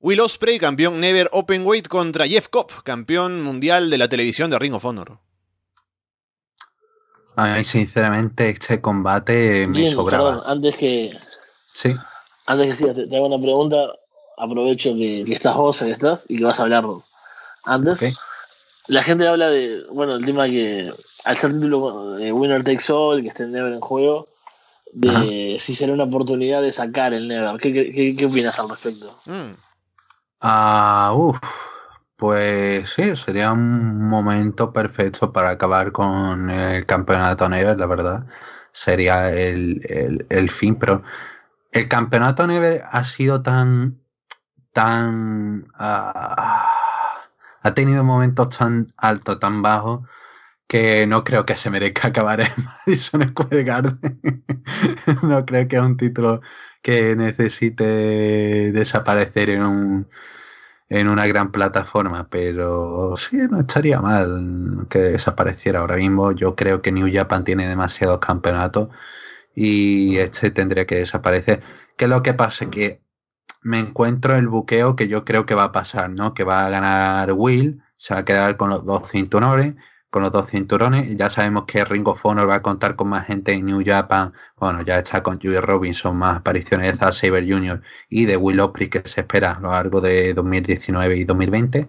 Will 0.00 0.20
Ospreay, 0.20 0.58
campeón 0.58 1.00
Never 1.00 1.28
Openweight 1.32 1.88
contra 1.88 2.26
Jeff 2.26 2.48
Cobb, 2.48 2.82
campeón 2.84 3.42
mundial 3.42 3.90
de 3.90 3.98
la 3.98 4.08
televisión 4.08 4.50
de 4.50 4.58
Ring 4.58 4.74
of 4.74 4.84
Honor. 4.84 5.18
A 7.36 7.46
mí, 7.46 7.64
sinceramente, 7.64 8.50
este 8.50 8.80
combate 8.80 9.66
me 9.66 9.90
sobraba. 9.90 10.42
antes 10.46 10.76
que. 10.76 11.18
Sí. 11.72 11.94
Antes 12.46 12.76
que 12.76 12.92
te, 12.92 13.16
haga 13.16 13.26
una 13.26 13.40
pregunta, 13.40 13.92
aprovecho 14.36 14.94
que, 14.94 15.22
estás 15.22 15.56
vos, 15.56 15.78
que 15.78 15.90
estás, 15.90 16.26
y 16.28 16.38
que 16.38 16.44
vas 16.44 16.58
a 16.58 16.64
hablar 16.64 16.84
antes. 17.64 18.18
La 18.88 19.02
gente 19.02 19.28
habla 19.28 19.48
de, 19.48 19.84
bueno, 19.90 20.16
el 20.16 20.24
tema 20.24 20.46
que 20.46 20.92
al 21.24 21.36
ser 21.36 21.52
título 21.52 22.16
de 22.16 22.32
Winner 22.32 22.64
Takes 22.64 22.92
All, 22.92 23.22
que 23.22 23.28
esté 23.28 23.46
Never 23.46 23.72
en 23.72 23.80
juego, 23.80 24.24
de 24.92 25.56
si 25.58 25.74
será 25.74 25.92
una 25.92 26.04
oportunidad 26.04 26.60
de 26.60 26.72
sacar 26.72 27.14
el 27.14 27.28
Never. 27.28 27.58
¿Qué, 27.60 28.14
qué, 28.16 28.26
opinas 28.26 28.58
al 28.58 28.68
respecto? 28.68 29.18
Mm. 29.24 29.54
Ah, 30.40 31.14
uff, 31.16 31.38
pues 32.22 32.90
sí, 32.90 33.16
sería 33.16 33.50
un 33.50 34.08
momento 34.08 34.72
perfecto 34.72 35.32
para 35.32 35.50
acabar 35.50 35.90
con 35.90 36.50
el 36.50 36.86
campeonato 36.86 37.48
Never, 37.48 37.76
la 37.76 37.86
verdad. 37.86 38.26
Sería 38.70 39.30
el, 39.32 40.24
el, 40.30 40.48
fin, 40.48 40.76
pero 40.76 41.02
el 41.72 41.88
campeonato 41.88 42.46
Never 42.46 42.84
ha 42.88 43.02
sido 43.02 43.42
tan, 43.42 44.00
tan, 44.72 45.66
ah, 45.74 47.24
ha 47.62 47.74
tenido 47.74 48.04
momentos 48.04 48.56
tan 48.56 48.86
altos, 48.98 49.40
tan 49.40 49.60
bajos, 49.60 50.08
que 50.68 51.08
no 51.08 51.24
creo 51.24 51.44
que 51.44 51.56
se 51.56 51.70
merezca 51.70 52.08
acabar 52.08 52.40
en 52.40 52.52
Madison 52.86 53.28
Square 53.30 53.64
Garden. 53.64 54.44
no 55.22 55.44
creo 55.44 55.66
que 55.66 55.76
es 55.76 55.82
un 55.82 55.96
título 55.96 56.40
que 56.82 57.16
necesite 57.16 57.84
desaparecer 58.72 59.50
en 59.50 59.64
un 59.64 60.08
en 60.92 61.08
una 61.08 61.26
gran 61.26 61.50
plataforma, 61.52 62.28
pero 62.28 63.16
sí, 63.16 63.38
no 63.50 63.60
estaría 63.60 64.00
mal 64.02 64.86
que 64.90 64.98
desapareciera 64.98 65.80
ahora 65.80 65.96
mismo. 65.96 66.32
Yo 66.32 66.54
creo 66.54 66.82
que 66.82 66.92
New 66.92 67.08
Japan 67.10 67.44
tiene 67.44 67.66
demasiados 67.66 68.18
campeonatos 68.18 68.90
y 69.54 70.18
este 70.18 70.50
tendría 70.50 70.86
que 70.86 70.96
desaparecer. 70.96 71.62
¿Qué 71.96 72.04
es 72.04 72.10
lo 72.10 72.22
que 72.22 72.34
pasa? 72.34 72.68
Que 72.70 73.02
me 73.62 73.78
encuentro 73.78 74.36
el 74.36 74.48
buqueo 74.48 74.94
que 74.94 75.08
yo 75.08 75.24
creo 75.24 75.46
que 75.46 75.54
va 75.54 75.64
a 75.64 75.72
pasar, 75.72 76.10
¿no? 76.10 76.34
Que 76.34 76.44
va 76.44 76.66
a 76.66 76.70
ganar 76.70 77.32
Will, 77.32 77.82
se 77.96 78.12
va 78.12 78.20
a 78.20 78.24
quedar 78.26 78.58
con 78.58 78.68
los 78.68 78.84
dos 78.84 79.10
cinturones, 79.10 79.76
con 80.12 80.22
los 80.22 80.30
dos 80.30 80.50
cinturones. 80.50 81.16
Ya 81.16 81.30
sabemos 81.30 81.64
que 81.66 81.84
Ring 81.86 82.06
of 82.06 82.24
Honor 82.26 82.48
va 82.48 82.56
a 82.56 82.62
contar 82.62 82.96
con 82.96 83.08
más 83.08 83.26
gente 83.26 83.52
en 83.54 83.64
New 83.64 83.82
Japan. 83.84 84.34
Bueno, 84.58 84.82
ya 84.82 84.98
está 84.98 85.22
con 85.22 85.40
Joey 85.40 85.58
Robinson, 85.58 86.14
más 86.18 86.36
apariciones 86.36 86.92
de 86.92 86.98
Zack 86.98 87.12
Saber 87.14 87.50
Jr. 87.50 87.80
y 88.10 88.26
de 88.26 88.36
Will 88.36 88.60
Ospreay 88.60 88.90
que 88.90 89.08
se 89.08 89.22
espera 89.22 89.52
a 89.52 89.60
lo 89.60 89.70
largo 89.70 90.02
de 90.02 90.34
2019 90.34 91.16
y 91.16 91.24
2020. 91.24 91.88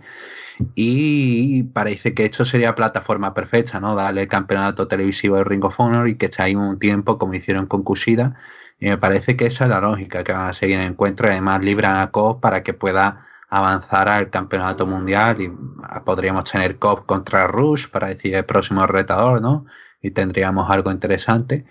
Y 0.74 1.64
parece 1.64 2.14
que 2.14 2.24
esto 2.24 2.46
sería 2.46 2.76
plataforma 2.76 3.34
perfecta, 3.34 3.82
¿no? 3.82 3.94
Darle 3.94 4.22
el 4.22 4.28
campeonato 4.30 4.88
televisivo 4.88 5.36
de 5.36 5.44
Ring 5.44 5.66
of 5.66 5.78
Honor 5.78 6.08
y 6.08 6.16
que 6.16 6.28
esté 6.28 6.44
ahí 6.44 6.56
un 6.56 6.80
tiempo 6.80 7.18
como 7.18 7.34
hicieron 7.34 7.66
con 7.66 7.84
Kushida. 7.84 8.36
Y 8.80 8.88
me 8.88 8.98
parece 8.98 9.36
que 9.36 9.48
esa 9.48 9.66
es 9.66 9.70
la 9.70 9.82
lógica 9.82 10.24
que 10.24 10.32
van 10.32 10.50
a 10.50 10.54
seguir 10.54 10.80
en 10.80 10.84
encuentro. 10.92 11.28
Además, 11.28 11.62
libran 11.62 11.98
a 11.98 12.12
Cobb 12.12 12.40
para 12.40 12.64
que 12.64 12.74
pueda 12.74 13.26
avanzar 13.54 14.10
al 14.10 14.32
campeonato 14.32 14.88
mundial 14.88 15.40
y 15.42 15.52
podríamos 16.04 16.46
tener 16.46 16.80
COP 16.80 17.06
contra 17.06 17.46
Rush 17.48 17.88
para 17.88 18.08
decir 18.08 18.34
el 18.34 18.46
próximo 18.46 18.88
retador, 18.88 19.42
¿no? 19.42 19.66
Y 20.02 20.12
tendríamos 20.12 20.70
algo 20.72 20.92
interesante. 20.92 21.66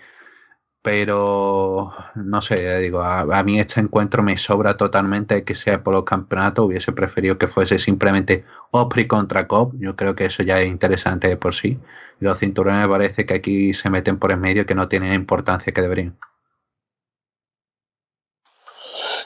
Pero 0.81 1.93
no 2.15 2.41
sé, 2.41 2.79
digo, 2.79 3.01
a, 3.01 3.43
mí 3.43 3.59
este 3.59 3.81
encuentro 3.81 4.23
me 4.23 4.37
sobra 4.37 4.77
totalmente 4.77 5.43
que 5.45 5.55
sea 5.55 5.83
por 5.83 5.93
los 5.93 6.03
campeonatos. 6.05 6.65
Hubiese 6.65 6.93
preferido 6.93 7.37
que 7.37 7.47
fuese 7.47 7.79
simplemente 7.79 8.45
Opry 8.71 9.07
contra 9.07 9.47
COP. 9.47 9.73
Yo 9.79 9.95
creo 9.95 10.15
que 10.15 10.25
eso 10.25 10.43
ya 10.43 10.61
es 10.61 10.69
interesante 10.69 11.27
de 11.27 11.37
por 11.37 11.53
sí. 11.53 11.79
Y 12.21 12.25
los 12.25 12.39
cinturones 12.39 12.81
me 12.81 12.89
parece 12.89 13.25
que 13.25 13.33
aquí 13.33 13.73
se 13.73 13.89
meten 13.89 14.19
por 14.19 14.31
en 14.31 14.41
medio 14.41 14.65
que 14.65 14.75
no 14.75 14.87
tienen 14.87 15.13
importancia 15.13 15.73
que 15.73 15.81
deberían. 15.81 16.17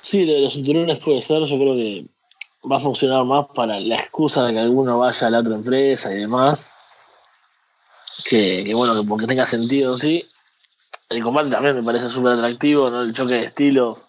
Sí, 0.01 0.25
de 0.25 0.41
los 0.41 0.53
cinturones 0.53 0.99
puede 0.99 1.21
ser. 1.21 1.43
Yo 1.43 1.57
creo 1.59 1.75
que 1.75 2.16
va 2.69 2.77
a 2.77 2.79
funcionar 2.79 3.23
más 3.25 3.47
para 3.53 3.79
la 3.79 3.95
excusa 3.95 4.45
de 4.45 4.53
que 4.53 4.59
alguno 4.59 4.99
vaya 4.99 5.27
a 5.27 5.29
la 5.29 5.39
otra 5.39 5.55
empresa 5.55 6.11
y 6.11 6.17
demás. 6.17 6.69
Que, 8.29 8.71
bueno, 8.73 8.95
que 8.95 9.07
porque 9.07 9.27
tenga 9.27 9.45
sentido, 9.45 9.95
sí. 9.95 10.27
El 11.09 11.23
combate 11.23 11.49
también 11.49 11.75
me 11.75 11.83
parece 11.83 12.09
súper 12.09 12.33
atractivo, 12.33 12.89
¿no? 12.89 13.03
El 13.03 13.13
choque 13.13 13.35
de 13.35 13.39
estilos 13.41 14.03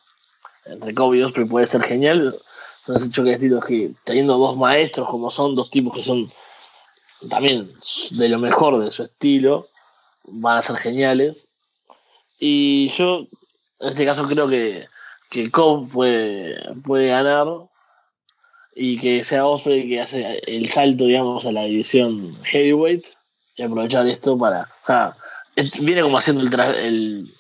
entre 0.64 0.94
Kobe 0.94 1.18
y 1.18 1.22
Osprey 1.22 1.46
puede 1.46 1.66
ser 1.66 1.82
genial. 1.82 2.36
Son 2.84 2.96
ese 2.96 3.11
choque 3.11 3.30
de 3.30 3.34
estilos 3.34 3.64
que 3.64 3.92
teniendo 4.04 4.36
dos 4.38 4.56
maestros 4.56 5.09
como 5.09 5.30
son, 5.30 5.54
dos 5.54 5.70
tipos 5.70 5.94
que 5.94 6.02
son 6.02 6.30
también 7.28 7.72
de 8.11 8.28
lo 8.28 8.38
mejor 8.38 8.82
de 8.82 8.90
su 8.90 9.02
estilo, 9.04 9.68
van 10.24 10.59
a 10.59 10.62
ser 10.62 10.76
geniales. 10.76 11.48
Y 12.38 12.88
yo, 12.88 13.26
en 13.80 13.88
este 13.88 14.04
caso, 14.04 14.26
creo 14.26 14.48
que, 14.48 14.86
que 15.30 15.50
Cobb 15.50 15.90
puede, 15.90 16.74
puede 16.82 17.09
ganar 17.09 17.67
y 18.80 18.96
que 18.96 19.24
sea 19.24 19.44
Osprey 19.44 19.88
que 19.88 20.00
hace 20.00 20.40
el 20.46 20.68
salto, 20.68 21.04
digamos, 21.04 21.44
a 21.44 21.50
la 21.50 21.64
división 21.64 22.32
heavyweight 22.44 23.04
y 23.56 23.62
aprovechar 23.64 24.06
esto 24.06 24.38
para. 24.38 24.62
O 24.62 24.86
sea, 24.86 25.16
viene 25.80 26.02
como 26.02 26.16
haciendo 26.16 26.42
el. 26.42 26.60
el 26.76 27.34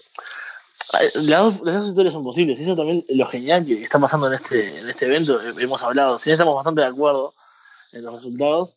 las, 1.14 1.44
dos, 1.44 1.60
las 1.62 1.74
dos 1.76 1.88
historias 1.90 2.14
son 2.14 2.24
posibles. 2.24 2.60
Eso 2.60 2.74
también 2.74 3.04
lo 3.08 3.24
genial 3.26 3.64
que 3.64 3.84
está 3.84 4.00
pasando 4.00 4.26
en 4.26 4.34
este, 4.34 4.80
en 4.80 4.88
este 4.88 5.06
evento. 5.06 5.38
Hemos 5.58 5.80
hablado, 5.84 6.18
si 6.18 6.32
estamos 6.32 6.56
bastante 6.56 6.80
de 6.80 6.88
acuerdo 6.88 7.34
en 7.92 8.02
los 8.02 8.14
resultados, 8.14 8.74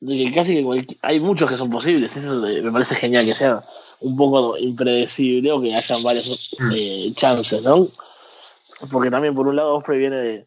de 0.00 0.24
que 0.24 0.32
casi 0.32 0.54
que 0.54 0.96
hay 1.02 1.20
muchos 1.20 1.50
que 1.50 1.58
son 1.58 1.68
posibles. 1.68 2.16
Eso 2.16 2.40
me 2.40 2.72
parece 2.72 2.94
genial 2.94 3.26
que 3.26 3.34
sea 3.34 3.62
un 4.00 4.16
poco 4.16 4.56
impredecible 4.56 5.52
o 5.52 5.60
que 5.60 5.74
hayan 5.74 6.02
varias 6.02 6.56
mm. 6.58 6.72
eh, 6.74 7.12
chances, 7.14 7.62
¿no? 7.62 7.88
Porque 8.90 9.10
también, 9.10 9.34
por 9.34 9.46
un 9.46 9.56
lado, 9.56 9.76
Osprey 9.76 9.98
viene 9.98 10.16
de 10.16 10.46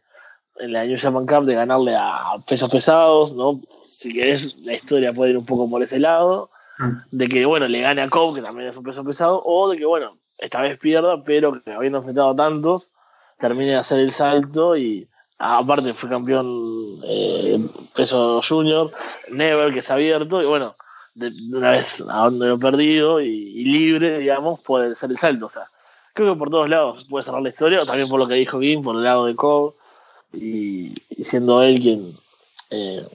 en 0.60 0.74
la 0.74 0.86
New 0.86 0.98
Japan 0.98 1.26
Cup 1.26 1.46
de 1.46 1.56
ganarle 1.56 1.96
a 1.96 2.36
pesos 2.48 2.70
pesados, 2.70 3.34
¿no? 3.34 3.62
Si 3.88 4.14
querés, 4.14 4.58
la 4.60 4.74
historia 4.74 5.14
puede 5.14 5.32
ir 5.32 5.38
un 5.38 5.46
poco 5.46 5.70
por 5.70 5.82
ese 5.82 6.00
lado. 6.00 6.50
Mm. 6.80 6.92
De 7.12 7.28
que, 7.28 7.46
bueno, 7.46 7.68
le 7.68 7.82
gane 7.82 8.02
a 8.02 8.10
Cobb, 8.10 8.36
que 8.36 8.42
también 8.42 8.70
es 8.70 8.78
un 8.78 8.84
peso 8.84 9.04
pesado, 9.04 9.42
o 9.44 9.70
de 9.70 9.78
que, 9.78 9.86
bueno, 9.86 10.18
esta 10.38 10.62
vez 10.62 10.78
pierda, 10.78 11.24
pero 11.24 11.62
que 11.64 11.72
habiendo 11.72 12.00
enfrentado 12.00 12.30
a 12.30 12.36
tantos, 12.36 12.92
termine 13.38 13.72
de 13.72 13.78
hacer 13.78 14.00
el 14.00 14.12
salto 14.12 14.78
y 14.78 15.08
aparte 15.40 15.94
fue 15.94 16.10
campeón 16.10 17.00
eh, 17.04 17.60
peso 17.96 18.42
junior, 18.48 18.92
Never, 19.32 19.74
que 19.74 19.82
se 19.82 19.92
ha 19.92 19.96
abierto, 19.96 20.42
y 20.42 20.46
bueno, 20.46 20.76
de, 21.16 21.32
una 21.52 21.72
vez 21.72 22.04
a 22.08 22.26
donde 22.26 22.48
lo 22.48 22.60
perdido 22.60 23.22
y, 23.22 23.64
libre, 23.64 24.20
digamos, 24.20 24.60
puede 24.62 24.94
ser 24.96 25.10
el 25.10 25.18
salto. 25.18 25.48
O 25.48 25.50
sea, 25.50 25.70
creo 26.14 26.34
que 26.34 26.40
por 26.40 26.50
todos 26.50 26.70
lados 26.70 27.06
puede 27.06 27.26
cerrar 27.26 27.42
la 27.42 27.50
historia, 27.50 27.86
también 27.86 28.08
por 28.08 28.20
lo 28.20 28.28
que 28.28 28.36
dijo 28.36 28.60
Kim, 28.60 28.82
por 28.82 28.96
el 28.96 29.04
lado 29.04 29.26
de 29.26 29.36
Cobb 29.36 29.76
y, 30.38 31.24
siendo 31.24 31.64
él 31.64 31.80
quien, 31.80 32.14
eh, 32.70 33.06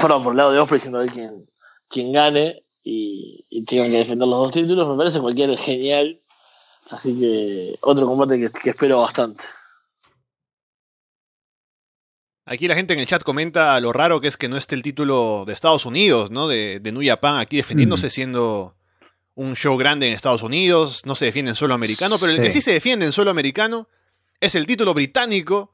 perdón, 0.00 0.24
por 0.24 0.32
el 0.32 0.38
lado 0.38 0.52
de 0.52 0.58
Osprey, 0.58 0.80
siendo 0.80 1.00
él 1.00 1.10
quien, 1.10 1.46
quien 1.88 2.12
gane 2.12 2.64
y, 2.82 3.44
y 3.50 3.64
tengan 3.64 3.90
que 3.90 3.98
defender 3.98 4.28
los 4.28 4.38
dos 4.38 4.52
títulos, 4.52 4.88
me 4.88 4.96
parece 4.96 5.20
cualquiera 5.20 5.56
genial. 5.56 6.18
Así 6.90 7.18
que 7.18 7.78
otro 7.80 8.06
combate 8.06 8.38
que, 8.38 8.70
espero 8.70 9.00
bastante. 9.00 9.44
Aquí 12.44 12.66
la 12.66 12.74
gente 12.74 12.92
en 12.92 13.00
el 13.00 13.06
chat 13.06 13.22
comenta 13.22 13.78
lo 13.80 13.92
raro 13.92 14.20
que 14.20 14.28
es 14.28 14.36
que 14.36 14.48
no 14.48 14.56
esté 14.56 14.74
el 14.74 14.82
título 14.82 15.44
de 15.46 15.52
Estados 15.52 15.86
Unidos, 15.86 16.30
¿no? 16.30 16.48
De, 16.48 16.80
de 16.80 16.92
New 16.92 17.06
Japan 17.06 17.38
aquí 17.38 17.56
defendiéndose 17.56 18.08
mm. 18.08 18.10
siendo 18.10 18.74
un 19.34 19.54
show 19.54 19.76
grande 19.76 20.08
en 20.08 20.14
Estados 20.14 20.42
Unidos. 20.42 21.06
No 21.06 21.14
se 21.14 21.26
defiende 21.26 21.50
en 21.50 21.54
solo 21.54 21.72
americano, 21.72 22.16
pero 22.20 22.32
el 22.32 22.42
que 22.42 22.50
sí 22.50 22.60
se 22.60 22.72
defiende 22.72 23.06
en 23.06 23.12
solo 23.12 23.30
americano 23.30 23.88
es 24.40 24.54
el 24.54 24.66
título 24.66 24.92
británico 24.92 25.72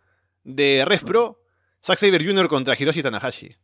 de 0.49 0.84
Res 0.86 1.03
Pro, 1.03 1.42
Zack 1.84 1.99
Saber 1.99 2.24
Jr. 2.24 2.49
contra 2.49 2.74
Hiroshi 2.74 3.03
Tanahashi. 3.03 3.55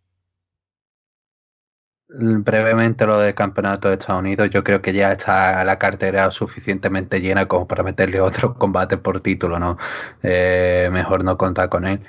Brevemente 2.06 3.06
lo 3.06 3.18
del 3.18 3.34
campeonato 3.34 3.88
de 3.88 3.94
Estados 3.94 4.20
Unidos, 4.20 4.50
yo 4.50 4.62
creo 4.62 4.82
que 4.82 4.92
ya 4.92 5.12
está 5.12 5.64
la 5.64 5.78
cartera 5.78 6.30
suficientemente 6.30 7.20
llena 7.20 7.46
como 7.46 7.66
para 7.66 7.82
meterle 7.82 8.20
otro 8.20 8.54
combate 8.58 8.98
por 8.98 9.20
título, 9.20 9.58
¿no? 9.58 9.78
Eh, 10.22 10.90
mejor 10.92 11.24
no 11.24 11.38
contar 11.38 11.70
con 11.70 11.86
él. 11.86 12.00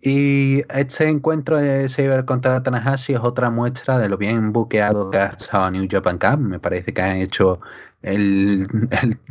Y 0.00 0.62
este 0.74 1.08
encuentro 1.08 1.58
de 1.58 1.88
Saber 1.88 2.24
contra 2.24 2.62
Tanahashi 2.62 3.14
es 3.14 3.20
otra 3.20 3.50
muestra 3.50 3.98
de 3.98 4.08
lo 4.08 4.16
bien 4.16 4.52
buqueado 4.52 5.10
que 5.10 5.18
ha 5.18 5.26
estado 5.26 5.70
New 5.70 5.86
Japan 5.90 6.18
Cup. 6.18 6.38
Me 6.40 6.58
parece 6.58 6.92
que 6.92 7.02
han 7.02 7.18
hecho 7.18 7.60
el, 8.12 8.68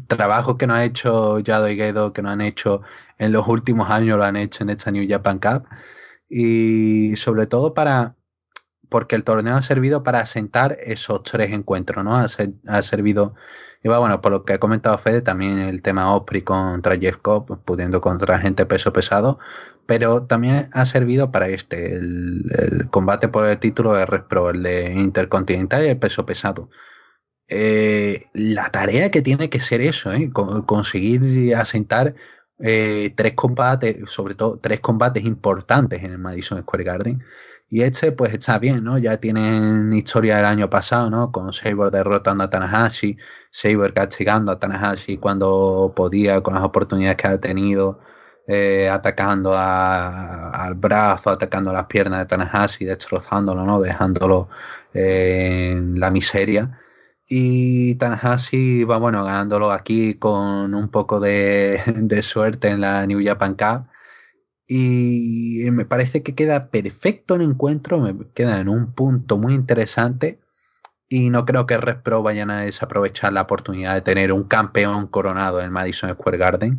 trabajo 0.07 0.57
que 0.57 0.67
no 0.67 0.73
ha 0.73 0.83
hecho 0.83 1.39
Yado 1.39 1.69
y 1.69 1.75
Gedo, 1.75 2.13
que 2.13 2.21
no 2.21 2.29
han 2.29 2.41
hecho 2.41 2.81
en 3.17 3.31
los 3.31 3.47
últimos 3.47 3.89
años, 3.89 4.17
lo 4.17 4.23
han 4.23 4.35
hecho 4.35 4.63
en 4.63 4.71
esta 4.71 4.91
New 4.91 5.07
Japan 5.07 5.39
Cup. 5.39 5.65
Y 6.29 7.15
sobre 7.15 7.45
todo 7.47 7.73
para, 7.73 8.15
porque 8.89 9.15
el 9.15 9.23
torneo 9.23 9.55
ha 9.55 9.61
servido 9.61 10.03
para 10.03 10.19
asentar 10.21 10.77
esos 10.81 11.23
tres 11.23 11.51
encuentros, 11.51 12.03
¿no? 12.03 12.15
Ha, 12.15 12.27
ha 12.67 12.81
servido, 12.83 13.35
y 13.83 13.89
bueno, 13.89 14.21
por 14.21 14.31
lo 14.31 14.45
que 14.45 14.53
ha 14.53 14.59
comentado 14.59 14.97
Fede, 14.97 15.21
también 15.21 15.59
el 15.59 15.81
tema 15.81 16.15
Osprey 16.15 16.41
contra 16.41 16.97
Jeff 16.97 17.17
Cobb, 17.17 17.63
pudiendo 17.63 18.01
contra 18.01 18.39
gente 18.39 18.65
peso 18.65 18.91
pesado, 18.93 19.39
pero 19.85 20.23
también 20.23 20.69
ha 20.73 20.85
servido 20.85 21.31
para 21.31 21.47
este, 21.49 21.95
el, 21.95 22.87
combate 22.91 23.27
por 23.27 23.45
el 23.45 23.59
título 23.59 23.93
de 23.93 24.05
Red 24.05 24.23
Pro, 24.23 24.49
el 24.49 24.63
de 24.63 24.93
Intercontinental 24.93 25.85
y 25.85 25.89
el 25.89 25.99
peso 25.99 26.25
pesado. 26.25 26.69
Eh, 27.47 28.29
la 28.33 28.69
tarea 28.69 29.11
que 29.11 29.21
tiene 29.21 29.49
que 29.49 29.59
ser 29.59 29.81
eso, 29.81 30.11
¿eh? 30.13 30.31
conseguir 30.31 31.55
asentar 31.55 32.15
eh, 32.59 33.13
tres 33.15 33.33
combates, 33.33 34.09
sobre 34.09 34.35
todo 34.35 34.59
tres 34.59 34.79
combates 34.79 35.23
importantes 35.23 36.03
en 36.03 36.11
el 36.11 36.19
Madison 36.19 36.61
Square 36.61 36.83
Garden. 36.83 37.23
Y 37.69 37.81
este, 37.81 38.11
pues 38.11 38.33
está 38.33 38.59
bien, 38.59 38.83
¿no? 38.83 38.97
Ya 38.99 39.17
tienen 39.17 39.91
historia 39.93 40.37
del 40.37 40.45
año 40.45 40.69
pasado, 40.69 41.09
¿no? 41.09 41.31
Con 41.31 41.53
Saber 41.53 41.91
derrotando 41.91 42.43
a 42.43 42.49
Tanahashi, 42.49 43.17
Saber 43.51 43.93
castigando 43.93 44.51
a 44.51 44.59
Tanahashi 44.59 45.17
cuando 45.17 45.93
podía, 45.95 46.41
con 46.41 46.53
las 46.55 46.63
oportunidades 46.63 47.17
que 47.17 47.27
ha 47.27 47.39
tenido. 47.39 47.99
Atacando 48.91 49.55
al 49.57 50.75
brazo, 50.75 51.29
atacando 51.29 51.71
las 51.71 51.85
piernas 51.85 52.19
de 52.19 52.25
Tanahashi, 52.25 52.85
destrozándolo, 52.85 53.63
¿no? 53.65 53.79
dejándolo 53.81 54.49
en 54.93 55.99
la 55.99 56.11
miseria. 56.11 56.82
Y 57.27 57.95
Tanahashi 57.95 58.83
va 58.83 58.97
bueno 58.97 59.23
ganándolo 59.23 59.71
aquí 59.71 60.15
con 60.15 60.75
un 60.75 60.89
poco 60.89 61.19
de, 61.19 61.81
de, 61.95 62.23
suerte 62.23 62.69
en 62.69 62.81
la 62.81 63.05
New 63.07 63.21
Japan 63.23 63.55
Cup. 63.55 63.87
Y 64.67 65.65
me 65.71 65.85
parece 65.85 66.23
que 66.23 66.35
queda 66.35 66.69
perfecto 66.69 67.35
el 67.35 67.41
encuentro, 67.41 67.99
me 67.99 68.15
queda 68.33 68.59
en 68.59 68.69
un 68.69 68.93
punto 68.93 69.37
muy 69.37 69.53
interesante. 69.53 70.39
Y 71.09 71.29
no 71.29 71.45
creo 71.45 71.67
que 71.67 71.77
Red 71.77 72.01
Pro 72.01 72.23
vayan 72.23 72.49
a 72.49 72.61
desaprovechar 72.63 73.33
la 73.33 73.41
oportunidad 73.43 73.93
de 73.95 74.01
tener 74.01 74.31
un 74.33 74.45
campeón 74.45 75.07
coronado 75.07 75.61
en 75.61 75.71
Madison 75.71 76.11
Square 76.11 76.37
Garden 76.37 76.77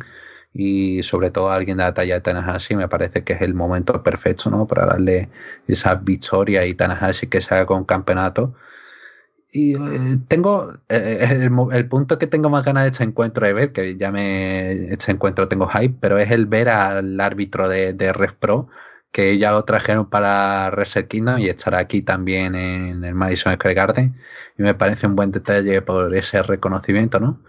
y 0.57 1.03
sobre 1.03 1.31
todo 1.31 1.51
alguien 1.51 1.77
de 1.77 1.83
la 1.83 1.93
talla 1.93 2.15
de 2.15 2.21
Tanahashi 2.21 2.77
me 2.77 2.87
parece 2.87 3.25
que 3.25 3.33
es 3.33 3.41
el 3.41 3.53
momento 3.53 4.01
perfecto 4.03 4.49
¿no? 4.49 4.65
para 4.65 4.85
darle 4.85 5.29
esa 5.67 5.95
victoria 5.95 6.65
y 6.65 6.73
Tanahashi 6.73 7.27
que 7.27 7.41
se 7.41 7.53
haga 7.53 7.65
con 7.65 7.83
campeonato. 7.83 8.53
Y 9.55 9.73
eh, 9.75 10.17
tengo 10.27 10.73
eh, 10.89 11.49
el, 11.71 11.87
punto 11.87 12.17
que 12.19 12.27
tengo 12.27 12.49
más 12.49 12.63
ganas 12.63 12.83
de 12.83 12.89
este 12.89 13.05
encuentro 13.05 13.47
de 13.47 13.53
ver, 13.53 13.71
que 13.71 13.95
ya 13.95 14.11
me 14.11 14.91
este 14.91 15.13
encuentro 15.13 15.47
tengo 15.47 15.67
hype, 15.69 15.95
pero 16.01 16.17
es 16.19 16.29
el 16.31 16.45
ver 16.45 16.67
al 16.67 17.19
árbitro 17.21 17.69
de, 17.69 17.93
de 17.93 18.13
Pro, 18.37 18.67
que 19.13 19.37
ya 19.37 19.51
lo 19.51 19.63
trajeron 19.63 20.09
para 20.09 20.71
Reset 20.71 21.07
Kingdom 21.07 21.39
y 21.39 21.47
estará 21.47 21.79
aquí 21.79 22.01
también 22.01 22.53
en 22.55 23.05
el 23.05 23.15
Madison 23.15 23.53
Square 23.53 23.75
Garden. 23.75 24.17
Y 24.57 24.63
me 24.63 24.73
parece 24.75 25.07
un 25.07 25.15
buen 25.15 25.31
detalle 25.31 25.81
por 25.81 26.13
ese 26.15 26.43
reconocimiento, 26.43 27.21
¿no? 27.21 27.41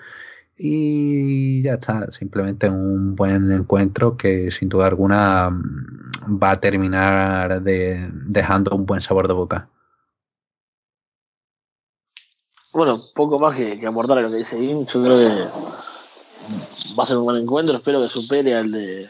Y 0.56 1.62
ya 1.62 1.74
está, 1.74 2.12
simplemente 2.12 2.70
un 2.70 3.16
buen 3.16 3.50
encuentro 3.52 4.16
que 4.16 4.50
sin 4.52 4.68
duda 4.68 4.86
alguna 4.86 5.50
va 6.28 6.52
a 6.52 6.60
terminar 6.60 7.62
de, 7.62 8.10
dejando 8.12 8.76
un 8.76 8.86
buen 8.86 9.00
sabor 9.00 9.28
de 9.28 9.34
boca. 9.34 9.68
Bueno, 12.76 13.02
poco 13.14 13.38
más 13.38 13.56
que, 13.56 13.80
que 13.80 13.86
aportar 13.86 14.18
a 14.18 14.20
lo 14.20 14.30
que 14.30 14.36
dice 14.36 14.58
Jim, 14.58 14.84
yo 14.84 15.02
creo 15.02 15.16
que 15.16 15.48
va 16.94 17.04
a 17.04 17.06
ser 17.06 17.16
un 17.16 17.24
buen 17.24 17.40
encuentro, 17.42 17.74
espero 17.74 18.02
que 18.02 18.08
supere 18.10 18.54
al 18.54 18.70
de 18.70 19.08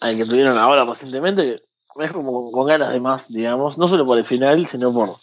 al 0.00 0.16
que 0.16 0.24
tuvieron 0.24 0.58
ahora 0.58 0.84
recientemente, 0.84 1.62
que 1.96 2.04
es 2.04 2.10
como 2.10 2.50
con 2.50 2.66
ganas 2.66 2.92
de 2.92 2.98
más, 2.98 3.28
digamos, 3.28 3.78
no 3.78 3.86
solo 3.86 4.04
por 4.04 4.18
el 4.18 4.24
final, 4.24 4.66
sino 4.66 4.92
por. 4.92 5.14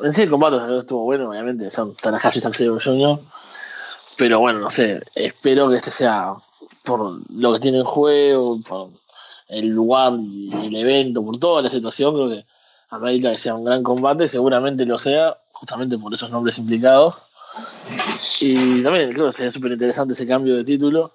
En 0.00 0.12
sí, 0.12 0.24
el 0.24 0.30
combate 0.30 0.58
estuvo 0.78 1.04
bueno, 1.04 1.30
obviamente, 1.30 1.70
son 1.70 1.94
Tanahashi 1.94 2.40
y 2.40 2.42
Zack 2.42 2.54
Jr. 2.54 3.18
Pero 4.18 4.38
bueno, 4.38 4.58
no 4.58 4.68
sé, 4.68 5.02
espero 5.14 5.70
que 5.70 5.76
este 5.76 5.90
sea 5.90 6.34
por 6.84 7.18
lo 7.30 7.52
que 7.54 7.60
tiene 7.60 7.78
en 7.78 7.84
juego, 7.86 8.60
por 8.60 8.90
el 9.48 9.68
lugar 9.68 10.12
y 10.20 10.50
el 10.66 10.76
evento, 10.76 11.24
por 11.24 11.38
toda 11.38 11.62
la 11.62 11.70
situación, 11.70 12.12
creo 12.12 12.28
que 12.28 12.44
América 12.88 13.32
que 13.32 13.38
sea 13.38 13.54
un 13.54 13.64
gran 13.64 13.82
combate, 13.82 14.28
seguramente 14.28 14.86
lo 14.86 14.98
sea, 14.98 15.36
justamente 15.52 15.98
por 15.98 16.14
esos 16.14 16.30
nombres 16.30 16.58
implicados. 16.58 17.22
Y 18.40 18.82
también 18.82 19.12
creo 19.12 19.26
que 19.26 19.32
sería 19.32 19.52
súper 19.52 19.72
interesante 19.72 20.12
ese 20.12 20.26
cambio 20.26 20.56
de 20.56 20.64
título. 20.64 21.12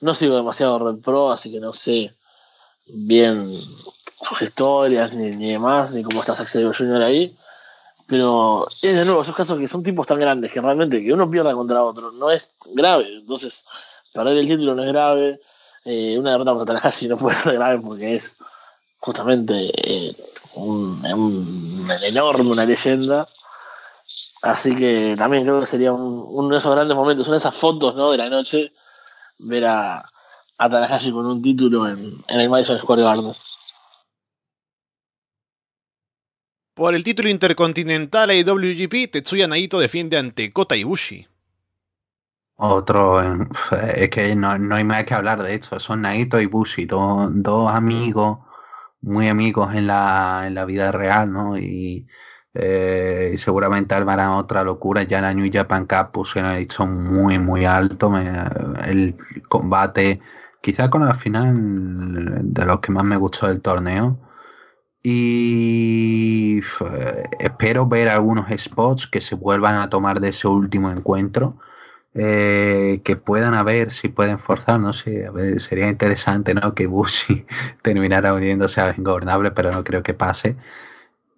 No 0.00 0.14
sigo 0.14 0.36
demasiado 0.36 0.78
Red 0.78 1.00
Pro, 1.00 1.30
así 1.30 1.50
que 1.50 1.60
no 1.60 1.72
sé 1.72 2.14
bien 2.86 3.48
sus 4.22 4.42
historias, 4.42 5.12
ni, 5.14 5.30
ni 5.36 5.52
demás, 5.52 5.92
ni 5.92 6.02
cómo 6.02 6.20
está 6.20 6.34
Zack 6.34 6.48
Jr. 6.76 7.02
ahí. 7.02 7.36
Pero 8.06 8.66
es 8.68 8.94
de 8.94 9.04
nuevo 9.04 9.22
esos 9.22 9.34
casos 9.34 9.58
que 9.58 9.68
son 9.68 9.82
tipos 9.82 10.06
tan 10.06 10.18
grandes 10.18 10.52
que 10.52 10.60
realmente 10.60 11.02
que 11.02 11.12
uno 11.12 11.30
pierda 11.30 11.54
contra 11.54 11.82
otro 11.82 12.12
no 12.12 12.30
es 12.30 12.52
grave. 12.66 13.06
Entonces, 13.14 13.64
perder 14.12 14.36
el 14.36 14.46
título 14.46 14.74
no 14.74 14.82
es 14.82 14.88
grave. 14.88 15.40
Eh, 15.84 16.16
una 16.18 16.32
derrota 16.32 16.54
contra 16.54 16.76
Tanahashi 16.76 17.08
no 17.08 17.16
puede 17.16 17.36
ser 17.36 17.54
grave 17.54 17.80
porque 17.80 18.14
es 18.14 18.36
justamente 18.98 19.70
eh, 19.84 20.14
un, 20.54 21.88
enorme, 22.04 22.50
una 22.50 22.64
leyenda. 22.64 23.28
Así 24.42 24.74
que 24.74 25.14
también 25.16 25.44
creo 25.44 25.60
que 25.60 25.66
sería 25.66 25.92
uno 25.92 26.48
de 26.48 26.58
esos 26.58 26.74
grandes 26.74 26.96
momentos, 26.96 27.26
una 27.28 27.36
de 27.36 27.40
esas 27.40 27.54
fotos 27.54 27.94
¿no? 27.94 28.10
de 28.10 28.18
la 28.18 28.28
noche, 28.28 28.72
ver 29.38 29.64
a, 29.66 30.04
a 30.58 30.68
Tanahashi 30.68 31.12
con 31.12 31.26
un 31.26 31.42
título 31.42 31.88
en, 31.88 32.22
el 32.28 32.50
Madison 32.50 32.78
Square 32.80 33.02
Garden. 33.02 33.32
Por 36.74 36.94
el 36.94 37.04
título 37.04 37.28
intercontinental 37.28 38.32
IWGP, 38.32 39.10
Tetsuya 39.10 39.46
Naito 39.46 39.78
defiende 39.78 40.16
ante 40.16 40.52
Kota 40.52 40.74
Ibushi. 40.74 41.28
Otro, 42.56 43.20
es 43.94 44.10
que 44.10 44.34
no, 44.36 44.50
hay 44.50 44.84
más 44.84 45.04
que 45.04 45.14
hablar 45.14 45.42
de 45.42 45.54
esto, 45.54 45.78
son 45.80 46.02
Naito 46.02 46.40
y 46.40 46.44
Ibushi, 46.44 46.86
dos, 46.86 47.70
amigos, 47.70 48.38
muy 49.02 49.28
amigos 49.28 49.74
en 49.74 49.86
la, 49.86 50.44
en 50.46 50.54
la 50.54 50.64
vida 50.64 50.92
real, 50.92 51.32
¿no? 51.32 51.58
Y, 51.58 52.06
eh, 52.54 53.34
seguramente 53.36 53.94
armarán 53.94 54.30
otra 54.30 54.64
locura. 54.64 55.02
Ya 55.02 55.20
la 55.20 55.34
New 55.34 55.50
Japan 55.52 55.86
Cup 55.86 56.12
pusieron 56.12 56.52
el 56.52 56.68
muy, 56.88 57.38
muy 57.38 57.64
alto. 57.64 58.12
el 58.86 59.16
combate 59.48 60.20
Quizá 60.62 60.88
con 60.90 61.04
la 61.04 61.14
final 61.14 61.54
de 62.44 62.64
los 62.64 62.78
que 62.80 62.92
más 62.92 63.02
me 63.04 63.16
gustó 63.16 63.48
del 63.48 63.60
torneo. 63.60 64.16
Y 65.02 66.60
espero 67.40 67.86
ver 67.86 68.08
algunos 68.08 68.46
spots 68.56 69.08
que 69.08 69.20
se 69.20 69.34
vuelvan 69.34 69.76
a 69.78 69.90
tomar 69.90 70.20
de 70.20 70.28
ese 70.28 70.46
último 70.46 70.92
encuentro. 70.92 71.56
Eh, 72.14 73.00
que 73.04 73.16
puedan 73.16 73.54
a 73.54 73.62
ver 73.62 73.90
si 73.90 74.08
pueden 74.08 74.38
forzar, 74.38 74.78
no 74.78 74.92
sé, 74.92 75.30
sería 75.58 75.88
interesante 75.88 76.52
¿no? 76.54 76.74
que 76.74 76.86
Bushi 76.86 77.46
terminara 77.82 78.34
uniéndose 78.34 78.82
a 78.82 78.94
Ingobernable, 78.96 79.50
pero 79.52 79.72
no 79.72 79.82
creo 79.84 80.02
que 80.02 80.14
pase. 80.14 80.56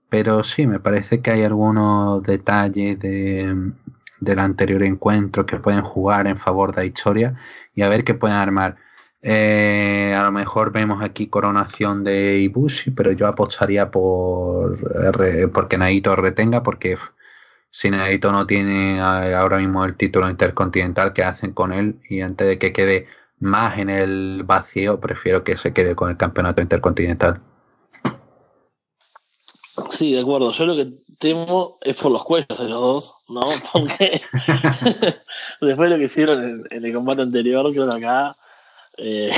Pero 0.08 0.42
sí, 0.44 0.66
me 0.66 0.80
parece 0.80 1.22
que 1.22 1.30
hay 1.32 1.42
algunos 1.44 2.22
detalles 2.22 2.98
de, 3.00 3.72
del 4.20 4.38
anterior 4.38 4.82
encuentro 4.82 5.46
que 5.46 5.58
pueden 5.58 5.82
jugar 5.82 6.26
en 6.26 6.36
favor 6.36 6.74
de 6.74 6.86
historia 6.86 7.34
y 7.74 7.82
a 7.82 7.88
ver 7.88 8.04
qué 8.04 8.14
pueden 8.14 8.36
armar. 8.36 8.76
Eh, 9.22 10.14
a 10.16 10.22
lo 10.24 10.32
mejor 10.32 10.72
vemos 10.72 11.02
aquí 11.02 11.28
coronación 11.28 12.04
de 12.04 12.38
Ibushi, 12.40 12.90
pero 12.90 13.12
yo 13.12 13.26
apostaría 13.26 13.90
por 13.90 14.78
porque 15.52 15.78
Naito 15.78 16.14
retenga, 16.16 16.62
porque 16.62 16.98
si 17.74 17.90
Naito 17.90 18.30
no 18.30 18.46
tiene 18.46 19.00
ahora 19.00 19.58
mismo 19.58 19.84
el 19.84 19.96
título 19.96 20.30
intercontinental, 20.30 21.12
que 21.12 21.24
hacen 21.24 21.52
con 21.52 21.72
él? 21.72 21.98
Y 22.08 22.20
antes 22.20 22.46
de 22.46 22.56
que 22.56 22.72
quede 22.72 23.08
más 23.40 23.78
en 23.78 23.90
el 23.90 24.44
vacío, 24.44 25.00
prefiero 25.00 25.42
que 25.42 25.56
se 25.56 25.72
quede 25.72 25.96
con 25.96 26.08
el 26.08 26.16
campeonato 26.16 26.62
intercontinental. 26.62 27.40
Sí, 29.90 30.12
de 30.12 30.20
acuerdo. 30.20 30.52
Yo 30.52 30.66
lo 30.66 30.76
que 30.76 30.92
temo 31.18 31.78
es 31.80 31.96
por 31.96 32.12
los 32.12 32.22
cuellos 32.22 32.56
de 32.56 32.68
los 32.68 32.80
dos, 32.80 33.16
¿no? 33.28 33.40
Porque 33.72 34.22
después 35.60 35.76
de 35.76 35.88
lo 35.88 35.96
que 35.96 36.04
hicieron 36.04 36.44
en, 36.44 36.64
en 36.70 36.84
el 36.84 36.94
combate 36.94 37.22
anterior, 37.22 37.72
creo 37.72 37.90
que 37.90 37.96
acá 37.96 38.36
eh, 38.98 39.32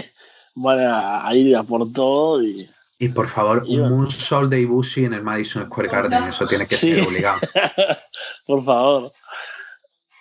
van 0.54 0.78
a, 0.80 1.34
ir 1.34 1.54
a 1.54 1.62
por 1.62 1.92
todo 1.92 2.42
y... 2.42 2.66
Y 3.02 3.08
por 3.08 3.26
favor, 3.26 3.64
un 3.66 4.08
sol 4.08 4.48
de 4.48 4.60
Ibushi 4.60 5.06
en 5.06 5.14
el 5.14 5.24
Madison 5.24 5.64
Square 5.64 5.88
Garden, 5.88 6.22
eso 6.22 6.46
tiene 6.46 6.68
que 6.68 6.76
ser 6.76 7.02
obligado. 7.02 7.40
por 8.46 8.64
favor. 8.64 9.12